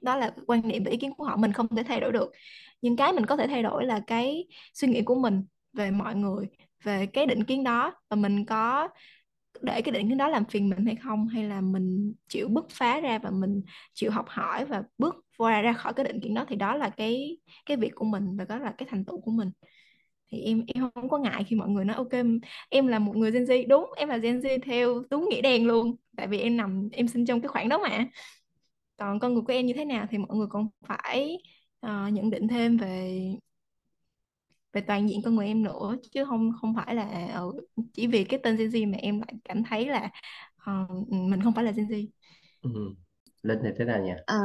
đó 0.02 0.16
là 0.16 0.34
quan 0.48 0.68
niệm 0.68 0.84
và 0.84 0.92
ý 0.92 0.98
kiến 0.98 1.14
của 1.18 1.24
họ. 1.24 1.36
Mình 1.38 1.54
không 1.54 1.68
thể 1.76 1.84
thay 1.84 2.00
đổi 2.00 2.12
được. 2.12 2.32
Nhưng 2.82 2.96
cái 2.96 3.14
mình 3.14 3.26
có 3.26 3.38
thể 3.38 3.48
thay 3.48 3.64
đổi 3.64 3.86
là 3.86 4.00
cái 4.08 4.48
suy 4.74 4.88
nghĩ 4.88 5.02
của 5.02 5.16
mình 5.16 5.44
về 5.74 5.92
mọi 5.92 6.16
người, 6.16 6.48
về 6.84 7.06
cái 7.06 7.26
định 7.26 7.44
kiến 7.44 7.64
đó. 7.64 7.94
Và 8.10 8.16
mình 8.16 8.46
có 8.46 8.88
để 9.64 9.82
cái 9.82 9.92
định 9.92 10.10
kiến 10.10 10.18
đó 10.18 10.28
làm 10.30 10.46
phiền 10.46 10.70
mình 10.70 10.86
hay 10.86 10.96
không? 10.96 11.28
Hay 11.28 11.44
là 11.44 11.62
mình 11.62 12.14
chịu 12.28 12.48
bứt 12.48 12.66
phá 12.70 13.00
ra 13.00 13.20
và 13.20 13.30
mình 13.30 13.62
chịu 13.94 14.12
học 14.12 14.26
hỏi 14.30 14.66
và 14.66 14.84
bước 14.98 15.16
ra 15.40 15.62
ra 15.62 15.74
khỏi 15.74 15.94
cái 15.94 16.06
định 16.06 16.20
kiến 16.22 16.34
đó 16.34 16.46
thì 16.50 16.56
đó 16.56 16.76
là 16.76 16.90
cái 16.90 17.38
cái 17.66 17.78
việc 17.78 17.92
của 17.96 18.06
mình 18.06 18.38
và 18.38 18.46
đó 18.46 18.58
là 18.58 18.72
cái 18.78 18.88
thành 18.92 19.06
tựu 19.06 19.22
của 19.22 19.32
mình. 19.32 19.52
Thì 20.32 20.42
em 20.42 20.64
em 20.68 20.90
không 20.94 21.10
có 21.10 21.18
ngại 21.18 21.44
khi 21.44 21.56
mọi 21.56 21.70
người 21.70 21.86
nói 21.86 21.96
ok 21.96 22.14
em 22.70 22.88
là 22.88 23.00
một 23.00 23.16
người 23.16 23.32
Gen 23.32 23.44
Z. 23.44 23.68
Đúng 23.68 23.94
em 23.98 24.10
là 24.10 24.18
Gen 24.18 24.40
Z 24.40 24.60
theo 24.64 25.04
đúng 25.10 25.30
nghĩa 25.30 25.42
đen 25.42 25.68
luôn 25.68 25.96
tại 26.18 26.28
vì 26.28 26.40
em 26.40 26.58
nằm 26.58 26.90
em 26.92 27.08
sinh 27.08 27.26
trong 27.26 27.42
cái 27.42 27.48
khoảng 27.48 27.70
đó 27.70 27.78
mà. 27.78 28.08
Còn 28.98 29.20
con 29.20 29.34
người 29.34 29.44
của 29.48 29.54
em 29.54 29.66
như 29.66 29.74
thế 29.74 29.86
nào 29.86 30.08
thì 30.10 30.18
mọi 30.18 30.38
người 30.38 30.48
còn 30.50 30.68
phải 30.88 31.38
uh, 31.86 32.14
nhận 32.14 32.30
định 32.30 32.48
thêm 32.48 32.78
về 32.78 33.22
về 34.74 34.82
toàn 34.82 35.10
diện 35.10 35.22
con 35.26 35.36
người 35.36 35.46
em 35.48 35.64
nữa 35.64 35.98
chứ 36.12 36.26
không 36.26 36.52
không 36.62 36.76
phải 36.76 36.96
là 36.96 37.38
uh, 37.44 37.56
chỉ 37.94 38.08
vì 38.08 38.24
cái 38.24 38.40
tên 38.44 38.58
Gen 38.58 38.70
Z 38.70 38.92
mà 38.92 38.98
em 38.98 39.20
lại 39.20 39.34
cảm 39.44 39.64
thấy 39.64 39.86
là 39.88 40.10
uh, 40.72 41.08
mình 41.10 41.44
không 41.44 41.54
phải 41.54 41.64
là 41.64 41.72
Gen 41.72 41.86
Z. 41.88 42.08
Ừ. 42.62 42.70
Linh 43.44 43.60
thì 43.64 43.70
thế 43.80 43.86
nào 43.86 44.04
nhỉ? 44.04 44.12
À, 44.28 44.38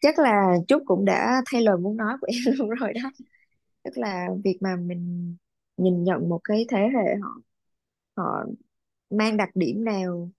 chắc 0.00 0.18
là 0.18 0.56
Trúc 0.68 0.82
cũng 0.86 1.04
đã 1.04 1.42
thay 1.52 1.62
lời 1.62 1.76
muốn 1.78 1.96
nói 1.96 2.16
của 2.20 2.26
em 2.46 2.54
luôn 2.58 2.70
rồi 2.70 2.92
đó. 2.92 3.10
Tức 3.84 3.98
là 3.98 4.28
việc 4.44 4.58
mà 4.60 4.76
mình 4.76 5.36
nhìn 5.76 6.04
nhận 6.04 6.28
một 6.28 6.40
cái 6.44 6.66
thế 6.68 6.78
hệ 6.78 7.16
họ 7.22 7.40
họ 8.16 8.46
mang 9.10 9.36
đặc 9.36 9.48
điểm 9.54 9.84
nào 9.84 10.30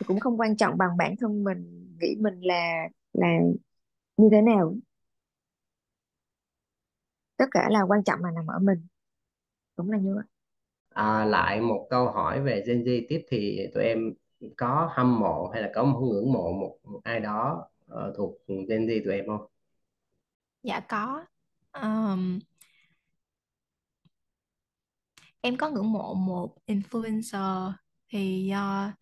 thì 0.00 0.06
cũng 0.08 0.20
không 0.20 0.40
quan 0.40 0.56
trọng 0.56 0.78
bằng 0.78 0.98
bản 0.98 1.16
thân 1.20 1.44
mình 1.44 1.88
nghĩ 2.00 2.16
mình 2.20 2.40
là 2.40 2.88
là 3.12 3.28
như 4.16 4.28
thế 4.32 4.42
nào 4.42 4.76
tất 7.38 7.48
cả 7.50 7.68
là 7.70 7.82
quan 7.82 8.04
trọng 8.04 8.24
là 8.24 8.30
nằm 8.30 8.46
ở 8.46 8.58
mình. 8.58 8.86
Đúng 9.76 9.90
là 9.90 9.98
như 9.98 10.14
vậy. 10.14 10.24
À, 10.90 11.24
lại 11.24 11.60
một 11.60 11.86
câu 11.90 12.10
hỏi 12.10 12.40
về 12.40 12.64
Gen 12.66 12.82
Z. 12.82 13.02
Tiếp 13.08 13.24
thì 13.28 13.66
tụi 13.74 13.84
em 13.84 14.12
có 14.56 14.90
hâm 14.92 15.20
mộ 15.20 15.50
hay 15.52 15.62
là 15.62 15.70
có 15.74 15.84
một 15.84 16.00
ngưỡng 16.00 16.32
mộ 16.32 16.52
một 16.52 16.78
ai 17.04 17.20
đó 17.20 17.68
uh, 17.92 18.16
thuộc 18.16 18.34
Gen 18.46 18.86
Z 18.86 19.04
tụi 19.04 19.14
em 19.14 19.26
không? 19.26 19.46
Dạ 20.62 20.80
có. 20.80 21.24
Um, 21.72 22.38
em 25.40 25.56
có 25.56 25.70
ngưỡng 25.70 25.92
mộ 25.92 26.14
một 26.14 26.56
influencer 26.66 27.72
thì 28.08 28.52
uh, 28.52 28.94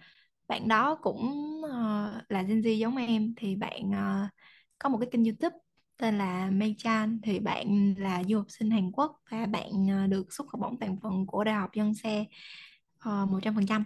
bạn 0.49 0.69
đó 0.69 0.95
cũng 0.95 1.25
uh, 1.65 2.23
là 2.29 2.43
Gen 2.43 2.61
Z 2.61 2.75
giống 2.75 2.97
em. 2.97 3.35
Thì 3.37 3.57
bạn 3.57 3.91
uh, 3.91 4.31
có 4.79 4.89
một 4.89 4.99
cái 5.01 5.09
kênh 5.13 5.25
YouTube 5.25 5.57
tên 5.99 6.19
là 6.19 6.51
Mei 6.51 6.75
Chan. 6.79 7.21
Thì 7.23 7.39
bạn 7.39 7.95
là 7.99 8.23
du 8.29 8.39
học 8.39 8.47
sinh 8.49 8.71
Hàn 8.71 8.93
Quốc 8.93 9.21
và 9.31 9.47
bạn 9.47 9.71
ờ, 9.91 10.07
được 10.07 10.33
xuất 10.33 10.47
học 10.53 10.61
bổng 10.61 10.79
toàn 10.79 10.97
phần 11.03 11.27
của 11.27 11.45
Đại 11.45 11.55
học 11.55 11.71
Yonsei 11.77 12.27
ờ, 12.99 13.27
trăm 13.43 13.55
100% 13.57 13.85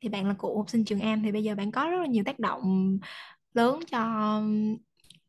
thì 0.00 0.08
bạn 0.08 0.26
là 0.26 0.34
cựu 0.38 0.56
học 0.56 0.70
sinh 0.70 0.84
trường 0.84 1.00
Am 1.00 1.22
thì 1.22 1.32
bây 1.32 1.44
giờ 1.44 1.54
bạn 1.54 1.72
có 1.72 1.88
rất 1.90 1.98
là 2.00 2.06
nhiều 2.06 2.24
tác 2.24 2.38
động 2.38 2.98
lớn 3.54 3.80
cho 3.90 4.00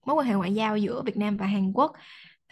mối 0.06 0.16
quan 0.16 0.28
hệ 0.28 0.34
ngoại 0.34 0.54
giao 0.54 0.78
giữa 0.78 1.02
Việt 1.06 1.18
Nam 1.18 1.38
và 1.38 1.46
Hàn 1.46 1.74
Quốc. 1.74 1.92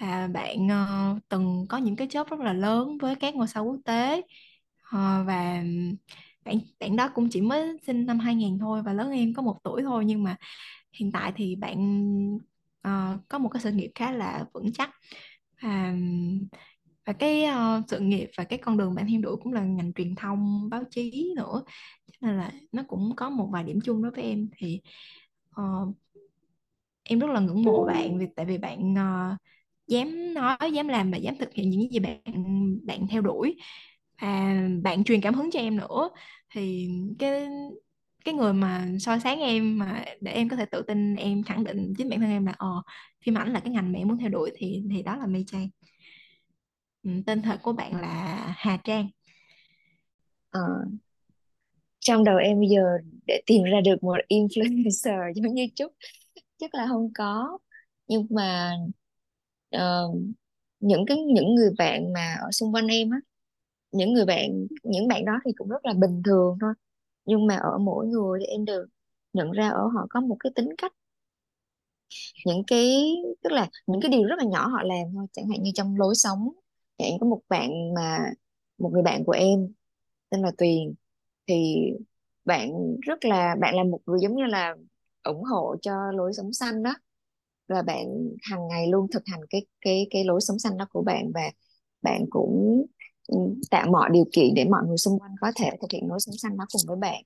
Và 0.02 0.28
bạn 0.28 0.68
uh, 0.68 1.22
từng 1.30 1.66
có 1.70 1.78
những 1.78 1.96
cái 1.96 2.08
job 2.08 2.26
rất 2.26 2.40
là 2.40 2.54
lớn 2.54 2.98
với 2.98 3.16
các 3.16 3.36
ngôi 3.36 3.48
sao 3.48 3.66
quốc 3.66 3.78
tế. 3.86 4.22
Uh, 4.88 5.28
và 5.28 5.64
bạn 6.46 6.60
bạn 6.80 6.96
đó 6.96 7.10
cũng 7.16 7.30
chỉ 7.30 7.42
mới 7.42 7.78
sinh 7.88 8.06
năm 8.06 8.20
2000 8.20 8.60
thôi 8.60 8.82
và 8.86 8.94
lớn 8.94 9.12
em 9.12 9.34
có 9.34 9.42
một 9.42 9.58
tuổi 9.64 9.82
thôi. 9.84 10.06
Nhưng 10.06 10.24
mà 10.24 10.36
hiện 10.94 11.12
tại 11.12 11.32
thì 11.36 11.56
bạn 11.56 11.78
uh, 12.88 13.20
có 13.30 13.38
một 13.38 13.50
cái 13.50 13.62
sự 13.62 13.72
nghiệp 13.72 13.92
khá 13.96 14.12
là 14.12 14.46
vững 14.54 14.72
chắc. 14.74 14.90
Và 15.62 15.94
và 17.06 17.14
cái 17.14 17.46
uh, 17.46 17.84
sự 17.88 18.00
nghiệp 18.00 18.30
và 18.38 18.44
cái 18.44 18.60
con 18.60 18.78
đường 18.78 18.96
bạn 18.96 19.08
theo 19.08 19.22
đuổi 19.22 19.36
cũng 19.44 19.54
là 19.54 19.64
ngành 19.64 19.94
truyền 19.94 20.16
thông 20.16 20.70
báo 20.70 20.84
chí 20.92 21.34
nữa. 21.36 21.64
Cho 22.12 22.28
nên 22.28 22.38
là 22.38 22.52
nó 22.72 22.84
cũng 22.88 23.16
có 23.16 23.30
một 23.30 23.50
vài 23.52 23.64
điểm 23.64 23.80
chung 23.84 24.02
đối 24.02 24.12
với 24.12 24.24
em. 24.24 24.50
Thì 24.58 24.82
uh, 25.62 25.96
em 27.04 27.20
rất 27.20 27.30
là 27.30 27.40
ngưỡng 27.40 27.64
mộ 27.64 27.86
bạn 27.86 28.20
vì 28.20 28.26
tại 28.36 28.46
vì 28.46 28.58
bạn 28.58 28.94
uh, 28.94 29.38
dám 29.88 30.34
nói 30.34 30.72
dám 30.74 30.88
làm 30.88 31.12
và 31.12 31.18
dám 31.18 31.36
thực 31.40 31.54
hiện 31.54 31.70
những 31.70 31.92
gì 31.92 32.00
bạn 32.00 32.22
bạn 32.86 33.08
theo 33.08 33.22
đuổi. 33.22 33.56
Và 34.22 34.56
bạn 34.84 35.04
truyền 35.04 35.22
cảm 35.22 35.34
hứng 35.34 35.52
cho 35.52 35.60
em 35.60 35.78
nữa. 35.78 36.10
Thì 36.54 36.90
cái 37.20 37.48
cái 38.26 38.34
người 38.34 38.54
mà 38.54 38.88
soi 39.00 39.20
sáng 39.20 39.40
em 39.40 39.78
mà 39.80 40.06
để 40.22 40.32
em 40.32 40.50
có 40.50 40.56
thể 40.56 40.66
tự 40.66 40.82
tin 40.82 41.16
em 41.16 41.44
khẳng 41.44 41.64
định 41.64 41.94
chính 41.98 42.10
bản 42.10 42.20
thân 42.20 42.30
em 42.30 42.46
là 42.46 42.54
ờ 42.58 42.82
phim 43.26 43.38
ảnh 43.38 43.54
là 43.54 43.60
cái 43.60 43.74
ngành 43.74 43.92
mà 43.92 44.00
em 44.00 44.08
muốn 44.08 44.18
theo 44.18 44.30
đuổi 44.30 44.52
thì 44.56 44.84
thì 44.92 45.04
đó 45.04 45.16
là 45.16 45.26
Mây 45.28 45.44
Trang. 45.48 45.70
Ừ, 47.04 47.10
tên 47.26 47.42
thật 47.42 47.60
của 47.64 47.74
bạn 47.74 48.02
là 48.02 48.36
Hà 48.58 48.78
Trang. 48.84 49.10
Ờ, 50.50 50.60
trong 52.00 52.24
đầu 52.24 52.38
em 52.38 52.60
bây 52.60 52.70
giờ 52.70 52.82
để 53.28 53.42
tìm 53.46 53.64
ra 53.64 53.82
được 53.82 54.04
một 54.04 54.18
influencer 54.30 55.34
giống 55.36 55.54
như 55.54 55.68
Trúc 55.76 55.94
chắc 56.58 56.76
là 56.76 56.88
không 56.88 57.12
có. 57.16 57.58
Nhưng 58.08 58.28
mà 58.30 58.74
uh, 59.76 60.16
những 60.80 61.06
cái 61.08 61.18
những 61.18 61.56
người 61.56 61.70
bạn 61.78 62.14
mà 62.14 62.36
ở 62.42 62.52
xung 62.52 62.76
quanh 62.76 62.88
em 62.88 63.10
á 63.12 63.20
những 63.92 64.14
người 64.14 64.26
bạn 64.26 64.68
những 64.84 65.08
bạn 65.08 65.26
đó 65.26 65.34
thì 65.46 65.52
cũng 65.58 65.70
rất 65.70 65.86
là 65.86 65.94
bình 65.94 66.22
thường 66.26 66.58
thôi 66.62 66.74
nhưng 67.30 67.48
mà 67.48 67.56
ở 67.56 67.78
mỗi 67.78 68.08
người 68.08 68.40
thì 68.42 68.46
em 68.46 68.66
đều 68.66 68.86
nhận 69.34 69.52
ra 69.52 69.70
ở 69.70 69.88
họ 69.96 70.08
có 70.10 70.22
một 70.22 70.38
cái 70.40 70.52
tính 70.56 70.70
cách. 70.78 70.94
Những 72.46 72.64
cái, 72.68 73.16
tức 73.44 73.52
là 73.54 73.70
những 73.88 74.02
cái 74.02 74.12
điều 74.12 74.24
rất 74.24 74.36
là 74.40 74.44
nhỏ 74.46 74.68
họ 74.68 74.84
làm 74.84 75.08
thôi. 75.14 75.26
Chẳng 75.34 75.50
hạn 75.50 75.64
như 75.64 75.72
trong 75.76 75.96
lối 75.98 76.16
sống 76.16 76.50
chẳng 76.98 77.12
có 77.22 77.28
một 77.28 77.42
bạn 77.50 77.94
mà, 77.96 78.20
một 78.78 78.90
người 78.94 79.02
bạn 79.04 79.24
của 79.26 79.32
em 79.32 79.74
tên 80.30 80.42
là 80.42 80.52
Tuyền. 80.58 80.94
Thì 81.48 81.78
bạn 82.46 82.72
rất 83.02 83.26
là, 83.26 83.56
bạn 83.62 83.76
là 83.76 83.84
một 83.84 84.00
người 84.06 84.20
giống 84.22 84.36
như 84.36 84.44
là 84.46 84.76
ủng 85.24 85.44
hộ 85.44 85.76
cho 85.82 85.94
lối 86.14 86.34
sống 86.34 86.54
xanh 86.54 86.84
đó. 86.84 86.96
Và 87.68 87.82
bạn 87.82 88.06
hàng 88.52 88.68
ngày 88.70 88.88
luôn 88.88 89.08
thực 89.14 89.24
hành 89.28 89.42
cái 89.50 89.66
cái 89.82 90.08
cái 90.12 90.24
lối 90.26 90.42
sống 90.42 90.60
xanh 90.60 90.78
đó 90.78 90.88
của 90.92 91.04
bạn. 91.04 91.32
Và 91.34 91.42
bạn 92.02 92.26
cũng 92.30 92.86
Ừ, 93.32 93.38
tạo 93.72 93.92
mọi 93.92 94.10
điều 94.14 94.26
kiện 94.32 94.54
để 94.56 94.66
mọi 94.66 94.84
người 94.88 94.98
xung 94.98 95.20
quanh 95.20 95.36
có 95.42 95.52
thể 95.56 95.70
thực 95.82 95.92
hiện 95.92 96.08
lối 96.10 96.20
sống 96.20 96.36
xanh 96.38 96.58
đó 96.58 96.66
cùng 96.74 96.82
với 96.88 96.98
bạn. 96.98 97.24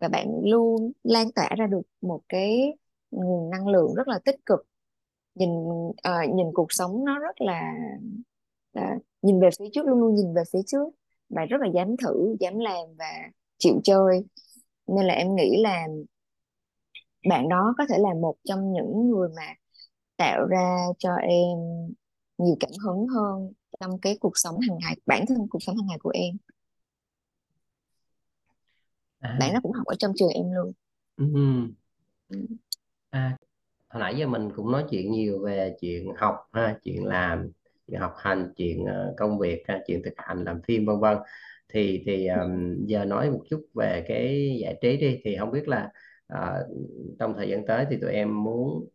Và 0.00 0.08
bạn 0.08 0.26
luôn 0.44 0.92
lan 1.02 1.32
tỏa 1.32 1.48
ra 1.58 1.66
được 1.66 1.82
một 2.00 2.20
cái 2.28 2.72
nguồn 3.10 3.50
năng 3.50 3.68
lượng 3.68 3.94
rất 3.94 4.08
là 4.08 4.18
tích 4.24 4.46
cực. 4.46 4.66
Nhìn 5.34 5.50
uh, 5.50 6.34
nhìn 6.34 6.46
cuộc 6.54 6.72
sống 6.72 7.04
nó 7.04 7.18
rất 7.18 7.40
là 7.40 7.74
uh, 8.78 9.02
nhìn 9.22 9.40
về 9.40 9.48
phía 9.58 9.64
trước 9.72 9.86
luôn 9.86 10.00
luôn 10.00 10.14
nhìn 10.14 10.34
về 10.34 10.42
phía 10.52 10.62
trước. 10.66 10.88
Và 11.28 11.44
rất 11.44 11.60
là 11.60 11.68
dám 11.74 11.96
thử 11.96 12.36
dám 12.40 12.58
làm 12.58 12.86
và 12.98 13.12
chịu 13.58 13.80
chơi. 13.84 14.24
Nên 14.86 15.06
là 15.06 15.14
em 15.14 15.34
nghĩ 15.34 15.62
là 15.62 15.86
bạn 17.28 17.48
đó 17.48 17.74
có 17.78 17.84
thể 17.88 17.98
là 17.98 18.14
một 18.14 18.34
trong 18.44 18.72
những 18.72 19.10
người 19.10 19.28
mà 19.36 19.54
tạo 20.16 20.46
ra 20.46 20.86
cho 20.98 21.14
em 21.14 21.58
nhiều 22.38 22.56
cảm 22.60 22.70
hứng 22.84 23.06
hơn 23.08 23.52
trong 23.80 24.00
cái 24.00 24.16
cuộc 24.20 24.32
sống 24.34 24.60
hàng 24.68 24.78
ngày 24.80 24.96
bản 25.06 25.24
thân 25.28 25.38
cuộc 25.50 25.62
sống 25.62 25.76
hàng 25.76 25.86
ngày 25.86 25.98
của 25.98 26.10
em. 26.14 26.36
À. 29.20 29.36
bạn 29.40 29.54
nó 29.54 29.60
cũng 29.62 29.72
học 29.72 29.86
ở 29.86 29.94
trong 29.98 30.12
trường 30.16 30.28
em 30.28 30.52
luôn. 30.52 30.72
Ừ. 32.28 32.36
à, 33.10 33.36
hồi 33.88 34.00
nãy 34.00 34.16
giờ 34.16 34.26
mình 34.26 34.50
cũng 34.56 34.72
nói 34.72 34.84
chuyện 34.90 35.10
nhiều 35.10 35.44
về 35.44 35.76
chuyện 35.80 36.14
học 36.16 36.36
ha 36.52 36.78
chuyện 36.82 37.04
làm 37.04 37.50
chuyện 37.86 38.00
học 38.00 38.14
hành 38.16 38.52
chuyện 38.56 38.82
uh, 38.82 39.16
công 39.16 39.38
việc 39.38 39.62
ha, 39.68 39.80
chuyện 39.86 40.02
thực 40.04 40.14
hành 40.16 40.44
làm 40.44 40.62
phim 40.62 40.86
vân 40.86 41.00
vân. 41.00 41.18
Thì 41.68 42.02
thì 42.06 42.26
um, 42.26 42.86
giờ 42.86 43.04
nói 43.04 43.30
một 43.30 43.42
chút 43.50 43.66
về 43.74 44.04
cái 44.08 44.56
giải 44.62 44.78
trí 44.82 44.96
đi. 44.96 45.20
Thì 45.24 45.36
không 45.36 45.50
biết 45.50 45.68
là 45.68 45.90
uh, 46.34 46.66
trong 47.18 47.34
thời 47.36 47.48
gian 47.48 47.66
tới 47.66 47.86
thì 47.90 47.96
tụi 48.00 48.12
em 48.12 48.44
muốn 48.44 48.88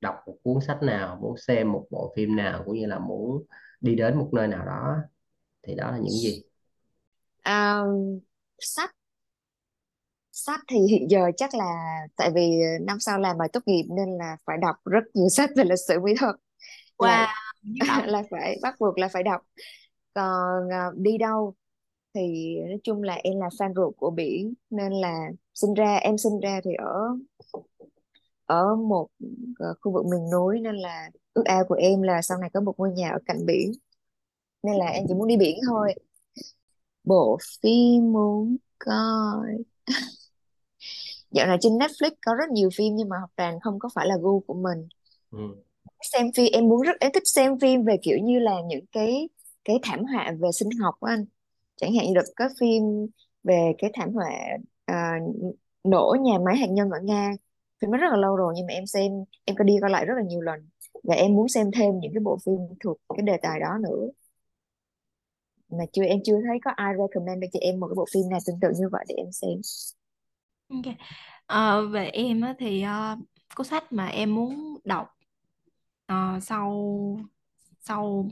đọc 0.00 0.14
một 0.26 0.36
cuốn 0.42 0.56
sách 0.66 0.82
nào 0.82 1.18
muốn 1.22 1.36
xem 1.36 1.72
một 1.72 1.86
bộ 1.90 2.12
phim 2.16 2.36
nào 2.36 2.62
cũng 2.64 2.74
như 2.74 2.86
là 2.86 2.98
muốn 2.98 3.44
đi 3.80 3.94
đến 3.94 4.18
một 4.18 4.28
nơi 4.32 4.48
nào 4.48 4.66
đó 4.66 4.96
thì 5.62 5.74
đó 5.74 5.90
là 5.90 5.98
những 5.98 6.14
gì? 6.14 6.42
À, 7.42 7.82
sách. 8.58 8.90
Sách 10.32 10.60
thì 10.68 10.78
hiện 10.78 11.10
giờ 11.10 11.30
chắc 11.36 11.54
là 11.54 12.00
tại 12.16 12.30
vì 12.34 12.50
năm 12.80 13.00
sau 13.00 13.18
làm 13.18 13.38
bài 13.38 13.48
tốt 13.52 13.60
nghiệp 13.66 13.84
nên 13.96 14.18
là 14.18 14.36
phải 14.46 14.58
đọc 14.62 14.76
rất 14.84 15.04
nhiều 15.14 15.28
sách 15.30 15.50
về 15.56 15.64
lịch 15.64 15.78
sử 15.88 16.00
mỹ 16.00 16.12
thuật. 16.20 16.34
Wow. 16.98 17.26
là, 17.86 18.06
là 18.06 18.22
phải 18.30 18.58
bắt 18.62 18.74
buộc 18.80 18.98
là 18.98 19.08
phải 19.08 19.22
đọc. 19.22 19.42
Còn 20.14 20.66
uh, 20.66 20.96
đi 20.96 21.18
đâu 21.18 21.54
thì 22.14 22.56
nói 22.68 22.78
chung 22.84 23.02
là 23.02 23.14
em 23.14 23.40
là 23.40 23.48
fan 23.48 23.74
ruột 23.74 23.96
của 23.96 24.10
biển 24.10 24.54
nên 24.70 24.92
là 24.92 25.28
sinh 25.54 25.74
ra 25.74 25.96
em 25.96 26.18
sinh 26.18 26.40
ra 26.40 26.60
thì 26.64 26.70
ở 26.74 27.16
ở 28.50 28.76
một 28.76 29.08
ờ, 29.58 29.74
khu 29.80 29.92
vực 29.92 30.04
miền 30.06 30.30
núi 30.32 30.60
nên 30.60 30.76
là 30.76 31.10
ước 31.34 31.44
ao 31.44 31.64
của 31.68 31.74
em 31.74 32.02
là 32.02 32.22
sau 32.22 32.38
này 32.38 32.50
có 32.54 32.60
một 32.60 32.74
ngôi 32.78 32.90
nhà 32.90 33.10
ở 33.10 33.18
cạnh 33.26 33.46
biển. 33.46 33.72
Nên 34.62 34.76
là 34.76 34.86
em 34.86 35.04
chỉ 35.08 35.14
muốn 35.14 35.28
đi 35.28 35.36
biển 35.36 35.58
thôi. 35.66 35.94
Bộ 37.04 37.38
phim 37.62 38.12
muốn 38.12 38.56
coi. 38.78 39.48
Dạo 41.30 41.46
này 41.46 41.56
trên 41.60 41.72
Netflix 41.72 42.10
có 42.26 42.34
rất 42.34 42.50
nhiều 42.50 42.68
phim 42.76 42.96
nhưng 42.96 43.08
mà 43.08 43.16
học 43.20 43.30
trò 43.36 43.50
không 43.62 43.78
có 43.78 43.88
phải 43.94 44.06
là 44.06 44.16
gu 44.20 44.40
của 44.40 44.54
mình. 44.54 44.88
Ừ. 45.30 45.38
xem 46.12 46.26
phim 46.36 46.52
em 46.52 46.68
muốn 46.68 46.82
rất 46.82 46.96
em 47.00 47.10
thích 47.14 47.22
xem 47.26 47.58
phim 47.58 47.84
về 47.84 47.96
kiểu 48.02 48.18
như 48.22 48.38
là 48.38 48.54
những 48.66 48.84
cái 48.92 49.28
cái 49.64 49.76
thảm 49.82 50.04
họa 50.04 50.32
về 50.40 50.48
sinh 50.52 50.70
học 50.82 50.94
á 51.00 51.12
anh. 51.12 51.24
Chẳng 51.76 51.94
hạn 51.94 52.06
như 52.06 52.14
được 52.14 52.32
có 52.36 52.48
phim 52.60 52.82
về 53.44 53.72
cái 53.78 53.90
thảm 53.94 54.12
họa 54.12 54.30
à, 54.84 55.18
nổ 55.84 56.16
nhà 56.20 56.38
máy 56.44 56.56
hạt 56.56 56.70
nhân 56.70 56.90
ở 56.90 57.00
Nga 57.02 57.32
phim 57.80 57.90
đó 57.92 57.98
rất 57.98 58.08
là 58.10 58.16
lâu 58.16 58.36
rồi 58.36 58.54
nhưng 58.56 58.66
mà 58.66 58.72
em 58.72 58.86
xem 58.86 59.12
em 59.44 59.56
có 59.56 59.64
đi 59.64 59.74
coi 59.80 59.90
lại 59.90 60.04
rất 60.06 60.14
là 60.16 60.22
nhiều 60.22 60.40
lần 60.40 60.68
và 61.04 61.14
em 61.14 61.34
muốn 61.34 61.48
xem 61.48 61.70
thêm 61.76 62.00
những 62.00 62.12
cái 62.14 62.20
bộ 62.24 62.38
phim 62.46 62.56
thuộc 62.84 62.98
cái 63.16 63.22
đề 63.26 63.36
tài 63.42 63.60
đó 63.60 63.78
nữa 63.82 64.08
mà 65.70 65.84
chưa 65.92 66.02
em 66.04 66.18
chưa 66.24 66.36
thấy 66.48 66.58
có 66.64 66.70
ai 66.76 66.94
recommend 66.98 67.44
cho 67.52 67.58
em 67.62 67.80
một 67.80 67.86
cái 67.88 67.94
bộ 67.96 68.04
phim 68.14 68.28
nào 68.30 68.40
tương 68.46 68.60
tự 68.60 68.68
như 68.78 68.88
vậy 68.92 69.04
để 69.08 69.14
em 69.18 69.32
xem 69.32 69.60
Ok. 70.68 70.94
Ờ, 71.46 71.86
về 71.88 72.06
em 72.10 72.40
á, 72.40 72.54
thì 72.58 72.82
ờ, 72.82 73.16
cuốn 73.56 73.66
sách 73.66 73.92
mà 73.92 74.06
em 74.06 74.34
muốn 74.34 74.78
đọc 74.84 75.08
ờ, 76.06 76.40
sau 76.42 76.72
sau 77.80 78.28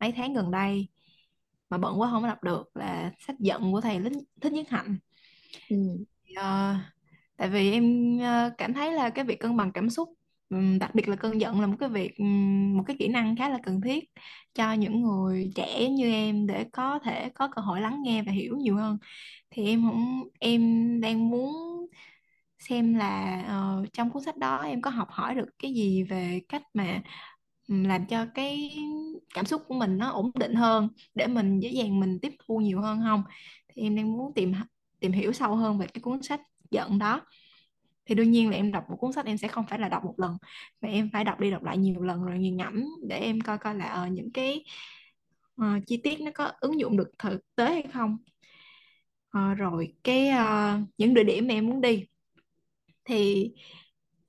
mấy 0.00 0.12
tháng 0.16 0.34
gần 0.34 0.50
đây 0.50 0.88
mà 1.70 1.78
bận 1.78 2.00
quá 2.00 2.10
không 2.10 2.22
có 2.22 2.28
đọc 2.28 2.42
được 2.44 2.76
là 2.76 3.12
sách 3.20 3.36
giận 3.40 3.72
của 3.72 3.80
thầy 3.80 4.00
Thích, 4.40 4.52
Nhất 4.52 4.66
Hạnh. 4.70 4.98
ừ. 5.68 5.76
Ờ, 6.36 6.74
tại 7.36 7.48
vì 7.48 7.72
em 7.72 8.18
ờ, 8.18 8.50
cảm 8.58 8.74
thấy 8.74 8.92
là 8.92 9.10
cái 9.10 9.24
việc 9.24 9.40
cân 9.40 9.56
bằng 9.56 9.72
cảm 9.72 9.90
xúc 9.90 10.08
đặc 10.80 10.94
biệt 10.94 11.08
là 11.08 11.16
cơn 11.16 11.40
giận 11.40 11.60
là 11.60 11.66
một 11.66 11.76
cái 11.80 11.88
việc 11.88 12.20
một 12.74 12.82
cái 12.86 12.96
kỹ 12.98 13.08
năng 13.08 13.36
khá 13.36 13.48
là 13.48 13.58
cần 13.62 13.80
thiết 13.80 14.04
cho 14.54 14.72
những 14.72 15.02
người 15.02 15.52
trẻ 15.54 15.88
như 15.90 16.10
em 16.12 16.46
để 16.46 16.64
có 16.72 16.98
thể 16.98 17.28
có 17.34 17.48
cơ 17.56 17.62
hội 17.62 17.80
lắng 17.80 18.02
nghe 18.02 18.22
và 18.22 18.32
hiểu 18.32 18.56
nhiều 18.56 18.76
hơn. 18.76 18.98
Thì 19.50 19.66
em 19.66 19.88
cũng 19.90 20.28
em 20.40 20.60
đang 21.00 21.30
muốn 21.30 21.52
xem 22.58 22.94
là 22.94 23.42
uh, 23.82 23.92
trong 23.92 24.10
cuốn 24.10 24.22
sách 24.22 24.36
đó 24.36 24.56
em 24.62 24.82
có 24.82 24.90
học 24.90 25.08
hỏi 25.10 25.34
được 25.34 25.46
cái 25.58 25.74
gì 25.74 26.02
về 26.02 26.40
cách 26.48 26.62
mà 26.74 27.02
làm 27.68 28.06
cho 28.06 28.26
cái 28.34 28.70
cảm 29.34 29.46
xúc 29.46 29.62
của 29.68 29.74
mình 29.74 29.98
nó 29.98 30.10
ổn 30.10 30.30
định 30.34 30.54
hơn 30.54 30.88
để 31.14 31.26
mình 31.26 31.60
dễ 31.60 31.70
dàng 31.70 32.00
mình 32.00 32.18
tiếp 32.22 32.32
thu 32.46 32.58
nhiều 32.60 32.80
hơn 32.80 33.00
không? 33.04 33.22
Thì 33.68 33.82
em 33.82 33.96
đang 33.96 34.12
muốn 34.12 34.34
tìm 34.34 34.52
tìm 35.00 35.12
hiểu 35.12 35.32
sâu 35.32 35.56
hơn 35.56 35.78
về 35.78 35.86
cái 35.94 36.00
cuốn 36.02 36.22
sách 36.22 36.40
giận 36.70 36.98
đó. 36.98 37.20
Thì 38.06 38.14
đương 38.14 38.30
nhiên 38.30 38.50
là 38.50 38.56
em 38.56 38.72
đọc 38.72 38.84
một 38.90 38.96
cuốn 38.96 39.12
sách 39.12 39.26
em 39.26 39.38
sẽ 39.38 39.48
không 39.48 39.66
phải 39.66 39.78
là 39.78 39.88
đọc 39.88 40.04
một 40.04 40.14
lần 40.16 40.36
mà 40.80 40.88
em 40.88 41.10
phải 41.12 41.24
đọc 41.24 41.40
đi 41.40 41.50
đọc 41.50 41.62
lại 41.62 41.78
nhiều 41.78 42.02
lần 42.02 42.24
rồi 42.24 42.38
nghiền 42.38 42.56
ngẫm 42.56 42.84
để 43.08 43.18
em 43.18 43.40
coi 43.40 43.58
coi 43.58 43.74
là 43.74 44.04
uh, 44.06 44.12
những 44.12 44.32
cái 44.32 44.64
uh, 45.62 45.82
chi 45.86 45.96
tiết 45.96 46.20
nó 46.20 46.30
có 46.34 46.52
ứng 46.60 46.80
dụng 46.80 46.96
được 46.96 47.10
thực 47.18 47.40
tế 47.56 47.66
hay 47.66 47.84
không. 47.92 48.16
Uh, 49.38 49.58
rồi 49.58 49.94
cái 50.04 50.30
uh, 50.30 50.88
những 50.98 51.14
địa 51.14 51.24
điểm 51.24 51.46
mà 51.48 51.54
em 51.54 51.66
muốn 51.66 51.80
đi. 51.80 52.06
Thì 53.04 53.50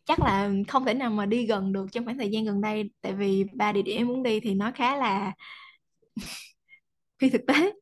chắc 0.06 0.20
là 0.20 0.52
không 0.68 0.86
thể 0.86 0.94
nào 0.94 1.10
mà 1.10 1.26
đi 1.26 1.46
gần 1.46 1.74
được 1.74 1.86
trong 1.92 2.06
khoảng 2.06 2.18
thời 2.18 2.30
gian 2.30 2.46
gần 2.46 2.62
đây 2.62 2.92
tại 3.02 3.14
vì 3.14 3.44
ba 3.54 3.72
địa 3.72 3.82
điểm 3.82 3.98
em 3.98 4.08
muốn 4.08 4.24
đi 4.24 4.40
thì 4.40 4.54
nó 4.56 4.72
khá 4.76 4.98
là 4.98 5.34
phi 7.20 7.30
thực 7.30 7.42
tế. 7.48 7.74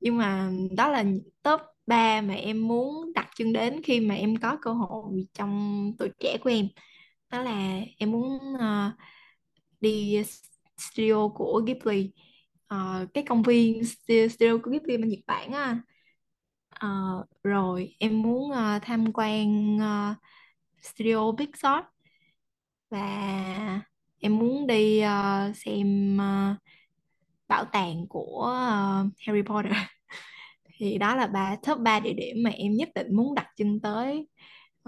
Nhưng 0.00 0.16
mà 0.18 0.50
đó 0.76 0.88
là 0.88 1.04
top 1.42 1.60
ba 1.86 2.20
mà 2.20 2.34
em 2.34 2.68
muốn 2.68 3.12
đặt 3.14 3.30
chân 3.36 3.52
đến 3.52 3.82
khi 3.82 4.00
mà 4.00 4.14
em 4.14 4.36
có 4.36 4.56
cơ 4.62 4.72
hội 4.72 5.26
trong 5.34 5.92
tuổi 5.98 6.10
trẻ 6.20 6.38
của 6.40 6.50
em. 6.50 6.68
Đó 7.30 7.42
là 7.42 7.80
em 7.98 8.10
muốn 8.10 8.38
uh, 8.54 8.92
đi 9.80 10.22
studio 10.78 11.28
của 11.28 11.62
Ghibli. 11.66 12.12
Uh, 12.74 13.14
cái 13.14 13.24
công 13.28 13.42
viên 13.42 13.84
studio 13.84 14.58
của 14.62 14.70
Ghibli 14.70 14.96
bên 14.96 15.08
Nhật 15.08 15.20
Bản 15.26 15.52
á. 15.52 15.80
Uh, 16.84 17.26
rồi 17.42 17.96
em 17.98 18.22
muốn 18.22 18.50
uh, 18.50 18.82
tham 18.82 19.12
quan 19.12 19.76
uh, 19.76 20.16
studio 20.82 21.32
Big 21.32 21.50
Shot. 21.62 21.84
Và 22.90 23.80
em 24.20 24.38
muốn 24.38 24.66
đi 24.66 25.02
uh, 25.04 25.56
xem 25.56 26.16
uh, 26.16 26.56
bảo 27.48 27.64
tàng 27.64 28.06
của 28.08 28.52
uh, 29.06 29.12
Harry 29.26 29.42
Potter 29.42 29.72
thì 30.78 30.98
đó 30.98 31.16
là 31.16 31.26
ba 31.26 31.56
top 31.62 31.78
3 31.78 32.00
địa 32.00 32.12
điểm 32.12 32.36
mà 32.44 32.50
em 32.50 32.72
nhất 32.74 32.88
định 32.94 33.16
muốn 33.16 33.34
đặt 33.34 33.46
chân 33.56 33.80
tới 33.80 34.26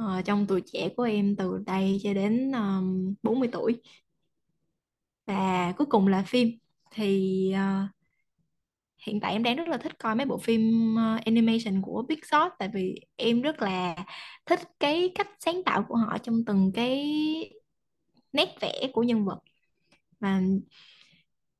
uh, 0.00 0.24
trong 0.24 0.46
tuổi 0.46 0.62
trẻ 0.72 0.88
của 0.96 1.02
em 1.02 1.36
từ 1.36 1.58
đây 1.66 1.98
cho 2.02 2.14
đến 2.14 2.52
um, 2.52 3.14
40 3.22 3.48
tuổi. 3.52 3.82
Và 5.26 5.72
cuối 5.78 5.86
cùng 5.90 6.08
là 6.08 6.22
phim. 6.22 6.48
Thì 6.90 7.52
uh, 7.54 7.90
hiện 9.06 9.20
tại 9.20 9.32
em 9.32 9.42
đang 9.42 9.56
rất 9.56 9.68
là 9.68 9.76
thích 9.76 9.98
coi 9.98 10.14
mấy 10.14 10.26
bộ 10.26 10.38
phim 10.38 10.94
uh, 10.94 11.24
animation 11.24 11.82
của 11.82 12.04
Pixar 12.08 12.42
tại 12.58 12.68
vì 12.74 13.00
em 13.16 13.42
rất 13.42 13.62
là 13.62 13.96
thích 14.46 14.60
cái 14.80 15.10
cách 15.14 15.28
sáng 15.40 15.62
tạo 15.64 15.84
của 15.88 15.96
họ 15.96 16.18
trong 16.18 16.44
từng 16.46 16.72
cái 16.74 17.04
nét 18.32 18.48
vẽ 18.60 18.90
của 18.92 19.02
nhân 19.02 19.24
vật. 19.24 19.38
Và 20.20 20.40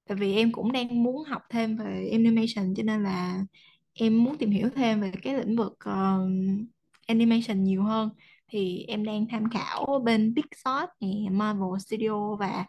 tại 0.09 0.17
vì 0.21 0.35
em 0.37 0.53
cũng 0.53 0.73
đang 0.73 1.03
muốn 1.03 1.25
học 1.25 1.43
thêm 1.51 1.77
về 1.77 2.09
animation 2.13 2.75
cho 2.77 2.83
nên 2.83 3.03
là 3.03 3.45
em 3.99 4.25
muốn 4.25 4.39
tìm 4.39 4.51
hiểu 4.51 4.69
thêm 4.75 5.01
về 5.01 5.13
cái 5.23 5.35
lĩnh 5.35 5.57
vực 5.57 5.73
uh, 5.73 6.31
animation 7.07 7.65
nhiều 7.65 7.83
hơn. 7.83 8.11
Thì 8.51 8.85
em 8.89 9.05
đang 9.05 9.27
tham 9.31 9.51
khảo 9.51 10.03
bên 10.05 10.35
Pixar 10.37 10.89
này, 11.01 11.27
Marvel 11.31 11.79
Studio 11.87 12.37
và 12.37 12.67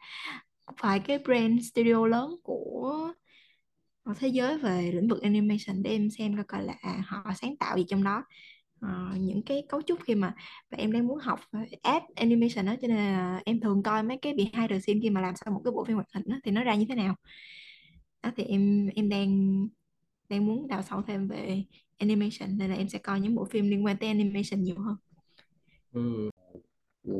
vài 0.81 0.99
cái 0.99 1.19
brand 1.19 1.65
studio 1.71 2.07
lớn 2.07 2.35
của 2.43 3.13
thế 4.19 4.27
giới 4.27 4.57
về 4.57 4.91
lĩnh 4.91 5.07
vực 5.07 5.21
animation 5.21 5.83
để 5.83 5.91
em 5.91 6.09
xem 6.09 6.35
coi 6.35 6.45
coi 6.45 6.63
là 6.63 6.73
à, 6.81 7.03
họ 7.07 7.33
sáng 7.41 7.57
tạo 7.57 7.77
gì 7.77 7.85
trong 7.87 8.03
đó. 8.03 8.23
Uh, 8.85 9.19
những 9.19 9.41
cái 9.41 9.63
cấu 9.69 9.81
trúc 9.81 9.99
khi 10.03 10.15
mà 10.15 10.33
và 10.71 10.77
em 10.77 10.91
đang 10.91 11.07
muốn 11.07 11.17
học 11.19 11.39
app 11.81 12.05
animation 12.15 12.65
đó 12.65 12.75
cho 12.81 12.87
nên 12.87 12.97
là 12.97 13.41
em 13.45 13.59
thường 13.59 13.83
coi 13.83 14.03
mấy 14.03 14.17
cái 14.17 14.33
behind 14.33 14.69
the 14.69 14.79
scene 14.79 14.99
khi 15.03 15.09
mà 15.09 15.21
làm 15.21 15.35
xong 15.35 15.53
một 15.53 15.61
cái 15.63 15.71
bộ 15.71 15.83
phim 15.83 15.95
hoạt 15.95 16.07
hình 16.13 16.23
đó, 16.27 16.35
thì 16.43 16.51
nó 16.51 16.63
ra 16.63 16.75
như 16.75 16.85
thế 16.89 16.95
nào? 16.95 17.15
Đó 18.23 18.31
thì 18.35 18.43
em 18.43 18.89
em 18.95 19.09
đang 19.09 19.67
đang 20.29 20.45
muốn 20.45 20.67
đào 20.67 20.81
sâu 20.83 21.01
thêm 21.07 21.27
về 21.27 21.63
animation 21.97 22.57
nên 22.57 22.69
là 22.69 22.75
em 22.75 22.89
sẽ 22.89 22.99
coi 22.99 23.19
những 23.19 23.35
bộ 23.35 23.45
phim 23.45 23.69
liên 23.69 23.85
quan 23.85 23.97
tới 23.97 24.09
animation 24.09 24.63
nhiều 24.63 24.75
hơn 24.79 24.95
Ừ. 25.93 26.29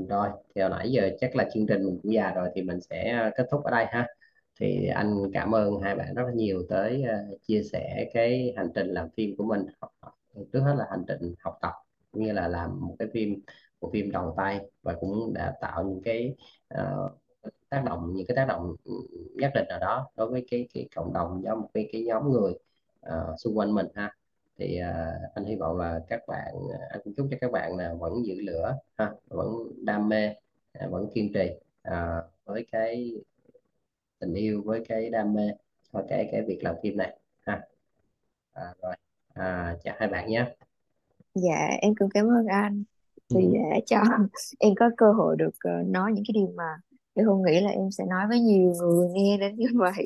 Rồi, 0.10 0.30
thì 0.56 0.62
hồi 0.62 0.70
nãy 0.70 0.92
giờ 0.92 1.10
chắc 1.22 1.36
là 1.36 1.50
chương 1.54 1.68
trình 1.68 1.86
mình 1.86 2.00
cũng 2.04 2.14
già 2.14 2.34
rồi 2.36 2.50
thì 2.56 2.62
mình 2.62 2.82
sẽ 2.82 3.30
kết 3.38 3.48
thúc 3.52 3.64
ở 3.64 3.72
đây 3.72 3.86
ha. 3.86 4.08
Thì 4.60 4.88
anh 4.88 5.16
cảm 5.34 5.56
ơn 5.56 5.80
hai 5.82 5.96
bạn 5.96 6.14
rất 6.16 6.24
là 6.26 6.32
nhiều 6.34 6.64
tới 6.70 7.04
ờ, 7.04 7.16
chia 7.48 7.64
sẻ 7.64 8.10
cái 8.14 8.54
hành 8.58 8.70
trình 8.76 8.88
làm 8.88 9.10
phim 9.18 9.36
của 9.38 9.44
mình. 9.44 9.62
Trước 10.54 10.60
hết 10.60 10.76
là 10.78 10.86
hành 10.92 11.04
trình 11.08 11.34
học 11.40 11.58
tập 11.62 11.74
cũng 12.12 12.24
như 12.24 12.32
là 12.32 12.48
làm 12.48 12.82
một 12.82 12.96
cái 13.00 13.08
phim 13.14 13.40
bộ 13.82 13.90
phim 13.94 14.12
đầu 14.12 14.34
tay 14.38 14.60
và 14.84 14.96
cũng 15.00 15.34
đã 15.34 15.54
tạo 15.62 15.84
những 15.84 16.02
cái 16.04 16.36
uh, 16.74 17.12
tác 17.70 17.84
động 17.86 18.14
những 18.16 18.28
cái 18.28 18.36
tác 18.36 18.46
động 18.48 18.76
ừ, 18.84 18.94
nhất 19.36 19.52
định 19.56 19.66
nào 19.70 19.80
đó 19.80 20.08
đối 20.16 20.32
với 20.32 20.46
cái 20.52 20.68
cái 20.74 20.88
cộng 20.96 21.14
đồng 21.14 21.42
do 21.44 21.56
một 21.56 21.70
cái 21.74 21.90
cái 21.92 22.04
nhóm 22.04 22.32
người 22.32 22.54
ờ, 23.02 23.36
xung 23.40 23.58
quanh 23.58 23.74
mình 23.74 23.88
ha. 23.96 24.16
Thì 24.58 24.80
à, 24.80 25.14
anh 25.36 25.46
hy 25.46 25.56
vọng 25.56 25.78
là 25.78 26.00
các 26.08 26.22
bạn 26.28 26.54
anh 26.90 27.02
cũng 27.04 27.14
chúc 27.18 27.28
cho 27.32 27.38
các 27.42 27.52
bạn 27.52 27.76
là 27.78 27.94
vẫn 27.94 28.26
giữ 28.26 28.36
lửa 28.42 28.78
ha 28.98 29.12
vẫn 29.28 29.48
đam 29.86 30.10
mê 30.10 30.36
vẫn 30.92 31.10
kiên 31.14 31.34
trì 31.34 31.50
à, 31.82 32.22
với 32.46 32.66
cái 32.72 33.14
tình 34.20 34.34
yêu 34.34 34.62
với 34.66 34.84
cái 34.90 35.10
đam 35.10 35.34
mê 35.34 35.52
và 35.92 36.04
cái 36.10 36.30
cái 36.32 36.42
việc 36.48 36.60
làm 36.64 36.76
phim 36.84 36.98
này 36.98 37.18
ha. 37.42 37.62
À, 38.54 38.74
rồi 38.82 38.96
à, 39.34 39.76
chào 39.84 39.96
hai 40.00 40.08
bạn 40.10 40.30
nhé. 40.30 40.46
Dạ 41.36 41.68
em 41.82 41.94
cũng 42.00 42.10
cảm 42.14 42.26
ơn 42.28 42.46
anh. 42.48 42.84
Ừ. 43.30 43.36
vì 43.36 43.46
đã 43.54 43.80
cho 43.86 43.98
em 44.60 44.74
có 44.80 44.90
cơ 44.98 45.12
hội 45.12 45.36
được 45.38 45.56
ờ, 45.60 45.72
nói 45.86 46.12
những 46.14 46.24
cái 46.28 46.34
điều 46.34 46.54
mà 46.58 46.64
em 47.14 47.26
không 47.26 47.44
nghĩ 47.46 47.60
là 47.62 47.70
em 47.70 47.92
sẽ 47.92 48.04
nói 48.10 48.28
với 48.30 48.40
nhiều 48.40 48.74
người 48.82 49.08
nghe 49.10 49.38
đến 49.38 49.56
như 49.56 49.68
vậy 49.74 50.06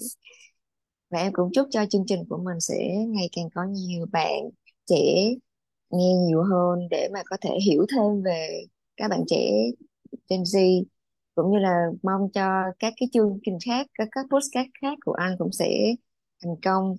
và 1.14 1.20
em 1.20 1.34
cũng 1.34 1.51
chúc 1.53 1.68
cho 1.72 1.86
chương 1.86 2.03
trình 2.07 2.20
của 2.30 2.38
mình 2.38 2.59
sẽ 2.59 3.05
ngày 3.07 3.30
càng 3.36 3.49
có 3.55 3.61
nhiều 3.70 4.05
bạn 4.11 4.49
trẻ 4.86 5.34
nghe 5.89 6.14
nhiều 6.28 6.43
hơn 6.43 6.88
để 6.91 7.09
mà 7.14 7.20
có 7.26 7.38
thể 7.41 7.49
hiểu 7.66 7.86
thêm 7.91 8.24
về 8.24 8.64
các 8.97 9.07
bạn 9.07 9.20
trẻ 9.28 9.51
Gen 10.30 10.41
Z. 10.41 10.84
Cũng 11.36 11.51
như 11.51 11.59
là 11.59 11.86
mong 12.03 12.32
cho 12.34 12.64
các 12.80 12.93
cái 12.97 13.09
chương 13.14 13.39
trình 13.45 13.57
khác 13.66 13.88
các 13.93 14.07
các 14.11 14.26
podcast 14.32 14.68
khác 14.82 14.97
của 15.05 15.14
anh 15.14 15.36
cũng 15.39 15.51
sẽ 15.51 15.95
thành 16.43 16.55
công. 16.61 16.95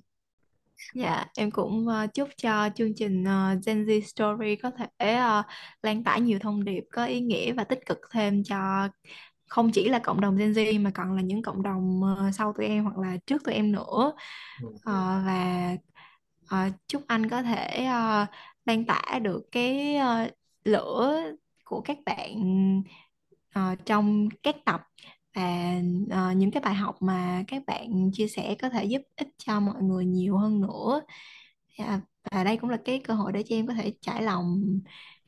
Dạ, 0.95 1.27
em 1.37 1.51
cũng 1.51 1.87
uh, 1.87 2.15
chúc 2.15 2.29
cho 2.37 2.69
chương 2.75 2.95
trình 2.95 3.23
uh, 3.23 3.65
Gen 3.67 3.85
Z 3.85 4.01
Story 4.01 4.57
có 4.57 4.71
thể 4.71 5.15
uh, 5.15 5.45
lan 5.83 6.05
tỏa 6.05 6.19
nhiều 6.19 6.39
thông 6.39 6.65
điệp 6.65 6.85
có 6.93 7.05
ý 7.05 7.21
nghĩa 7.21 7.53
và 7.53 7.65
tích 7.65 7.87
cực 7.87 7.99
thêm 8.13 8.45
cho 8.45 8.89
không 9.55 9.71
chỉ 9.73 9.89
là 9.89 9.99
cộng 9.99 10.21
đồng 10.21 10.37
Gen 10.37 10.53
Z 10.53 10.83
mà 10.83 10.91
còn 10.95 11.13
là 11.17 11.23
những 11.23 11.43
cộng 11.43 11.63
đồng 11.63 12.03
ờ, 12.19 12.31
sau 12.33 12.53
tụi 12.53 12.67
em 12.67 12.85
hoặc 12.85 12.99
là 12.99 13.17
trước 13.27 13.45
tụi 13.45 13.55
em 13.55 13.73
nữa. 13.73 14.13
Ờ, 14.85 14.93
và 15.27 15.77
ờ, 16.49 16.59
chúc 16.89 17.03
anh 17.09 17.31
có 17.31 17.43
thể 17.43 17.85
ờ, 17.87 18.27
lan 18.67 18.85
tỏa 18.87 19.19
được 19.23 19.43
cái 19.53 19.97
ờ, 19.97 20.29
lửa 20.65 21.21
của 21.65 21.81
các 21.81 21.99
bạn 22.07 22.35
ờ, 23.53 23.75
trong 23.87 24.29
các 24.43 24.57
tập 24.65 24.83
và 25.35 25.73
ờ, 26.11 26.33
những 26.33 26.51
cái 26.51 26.63
bài 26.63 26.75
học 26.75 26.97
mà 27.03 27.45
các 27.49 27.63
bạn 27.67 28.11
chia 28.13 28.29
sẻ 28.29 28.55
có 28.63 28.69
thể 28.69 28.85
giúp 28.85 29.03
ích 29.17 29.29
cho 29.39 29.61
mọi 29.61 29.83
người 29.83 30.05
nhiều 30.07 30.39
hơn 30.39 30.61
nữa 30.61 31.01
Dạ, 31.79 32.01
và 32.33 32.45
đây 32.45 32.57
cũng 32.57 32.71
là 32.71 32.79
cái 32.85 33.01
cơ 33.05 33.15
hội 33.15 33.33
để 33.33 33.43
cho 33.49 33.57
em 33.57 33.67
có 33.67 33.75
thể 33.75 33.93
trải 34.01 34.23
lòng 34.23 34.63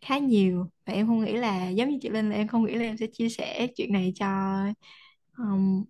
khá 0.06 0.18
nhiều 0.18 0.70
và 0.86 0.92
em 0.92 1.06
không 1.06 1.24
nghĩ 1.24 1.36
là 1.36 1.68
giống 1.68 1.88
như 1.88 1.98
chị 2.02 2.08
Linh 2.08 2.30
là 2.30 2.36
em 2.36 2.48
không 2.48 2.64
nghĩ 2.64 2.74
là 2.74 2.84
em 2.84 2.96
sẽ 2.96 3.06
chia 3.06 3.28
sẻ 3.28 3.66
chuyện 3.76 3.92
này 3.92 4.12
cho 4.16 4.26
um, 5.38 5.84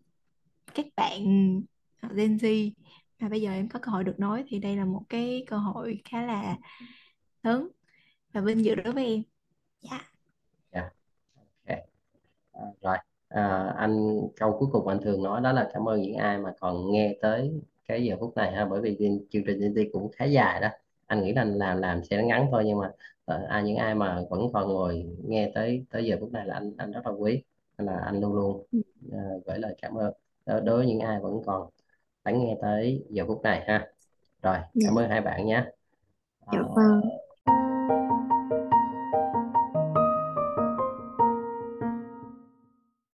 các 0.74 0.86
bạn 0.96 1.22
ờ, 2.00 2.08
Gen 2.14 2.36
Z 2.36 2.70
mà 3.20 3.28
bây 3.28 3.42
giờ 3.42 3.50
em 3.50 3.68
có 3.68 3.78
cơ 3.82 3.92
hội 3.92 4.04
được 4.04 4.20
nói 4.20 4.44
thì 4.48 4.58
đây 4.58 4.76
là 4.76 4.84
một 4.84 5.02
cái 5.08 5.44
cơ 5.46 5.56
hội 5.56 6.00
khá 6.04 6.22
là 6.22 6.56
lớn 7.42 7.68
và 8.32 8.40
vinh 8.40 8.64
dự 8.64 8.74
đối 8.74 8.92
với 8.92 9.06
em 9.06 9.22
dạ 9.80 10.00
Yeah. 10.70 10.92
Yeah. 11.64 11.78
Okay. 11.78 11.86
À, 12.52 12.62
rồi 12.82 12.96
à, 13.28 13.74
anh 13.76 14.20
câu 14.36 14.56
cuối 14.58 14.68
cùng 14.72 14.88
anh 14.88 15.00
thường 15.04 15.22
nói 15.22 15.40
đó 15.40 15.52
là 15.52 15.70
cảm 15.74 15.88
ơn 15.88 16.02
những 16.02 16.16
ai 16.16 16.38
mà 16.38 16.52
còn 16.60 16.92
nghe 16.92 17.16
tới 17.22 17.52
cái 17.88 18.04
giờ 18.04 18.16
phút 18.20 18.36
này 18.36 18.52
ha 18.52 18.64
bởi 18.64 18.80
vì 18.80 18.96
chương 19.30 19.44
trình 19.46 19.60
Gen 19.60 19.72
Z 19.72 19.90
cũng 19.92 20.10
khá 20.16 20.24
dài 20.24 20.60
đó 20.60 20.68
anh 21.06 21.24
nghĩ 21.24 21.32
là 21.32 21.44
làm 21.44 21.78
làm 21.78 22.04
sẽ 22.04 22.22
ngắn 22.22 22.48
thôi 22.50 22.62
nhưng 22.66 22.78
mà 22.78 22.90
ờ, 23.26 23.46
ai 23.50 23.64
những 23.64 23.76
ai 23.78 23.96
mà 23.96 24.22
vẫn 24.30 24.42
còn 24.54 24.68
ngồi 24.68 25.06
nghe 25.28 25.52
tới 25.56 25.86
tới 25.90 26.06
giờ 26.06 26.18
phút 26.20 26.32
này 26.32 26.46
là 26.46 26.54
anh 26.54 26.74
anh 26.78 26.92
rất 26.92 27.02
là 27.06 27.12
quý 27.12 27.44
Nên 27.78 27.86
là 27.88 27.98
anh 28.06 28.20
luôn 28.22 28.34
luôn. 28.34 28.66
Ờ, 29.12 29.18
gửi 29.46 29.58
lời 29.60 29.76
cảm 29.82 29.94
ơn. 29.94 30.14
Đối 30.46 30.62
đối 30.62 30.78
với 30.78 30.86
những 30.88 31.00
ai 31.00 31.20
vẫn 31.20 31.42
còn 31.46 31.70
lắng 32.24 32.40
nghe 32.40 32.58
tới 32.62 33.06
giờ 33.10 33.24
phút 33.28 33.42
này 33.44 33.64
ha. 33.68 33.88
Rồi 34.42 34.58
dạ. 34.74 34.88
cảm 34.88 34.98
ơn 35.00 35.10
hai 35.10 35.22
bạn 35.22 35.46
nhé. 35.46 35.64
Dạ 36.50 36.58
Ờ, 36.58 36.68
vâng 36.74 37.00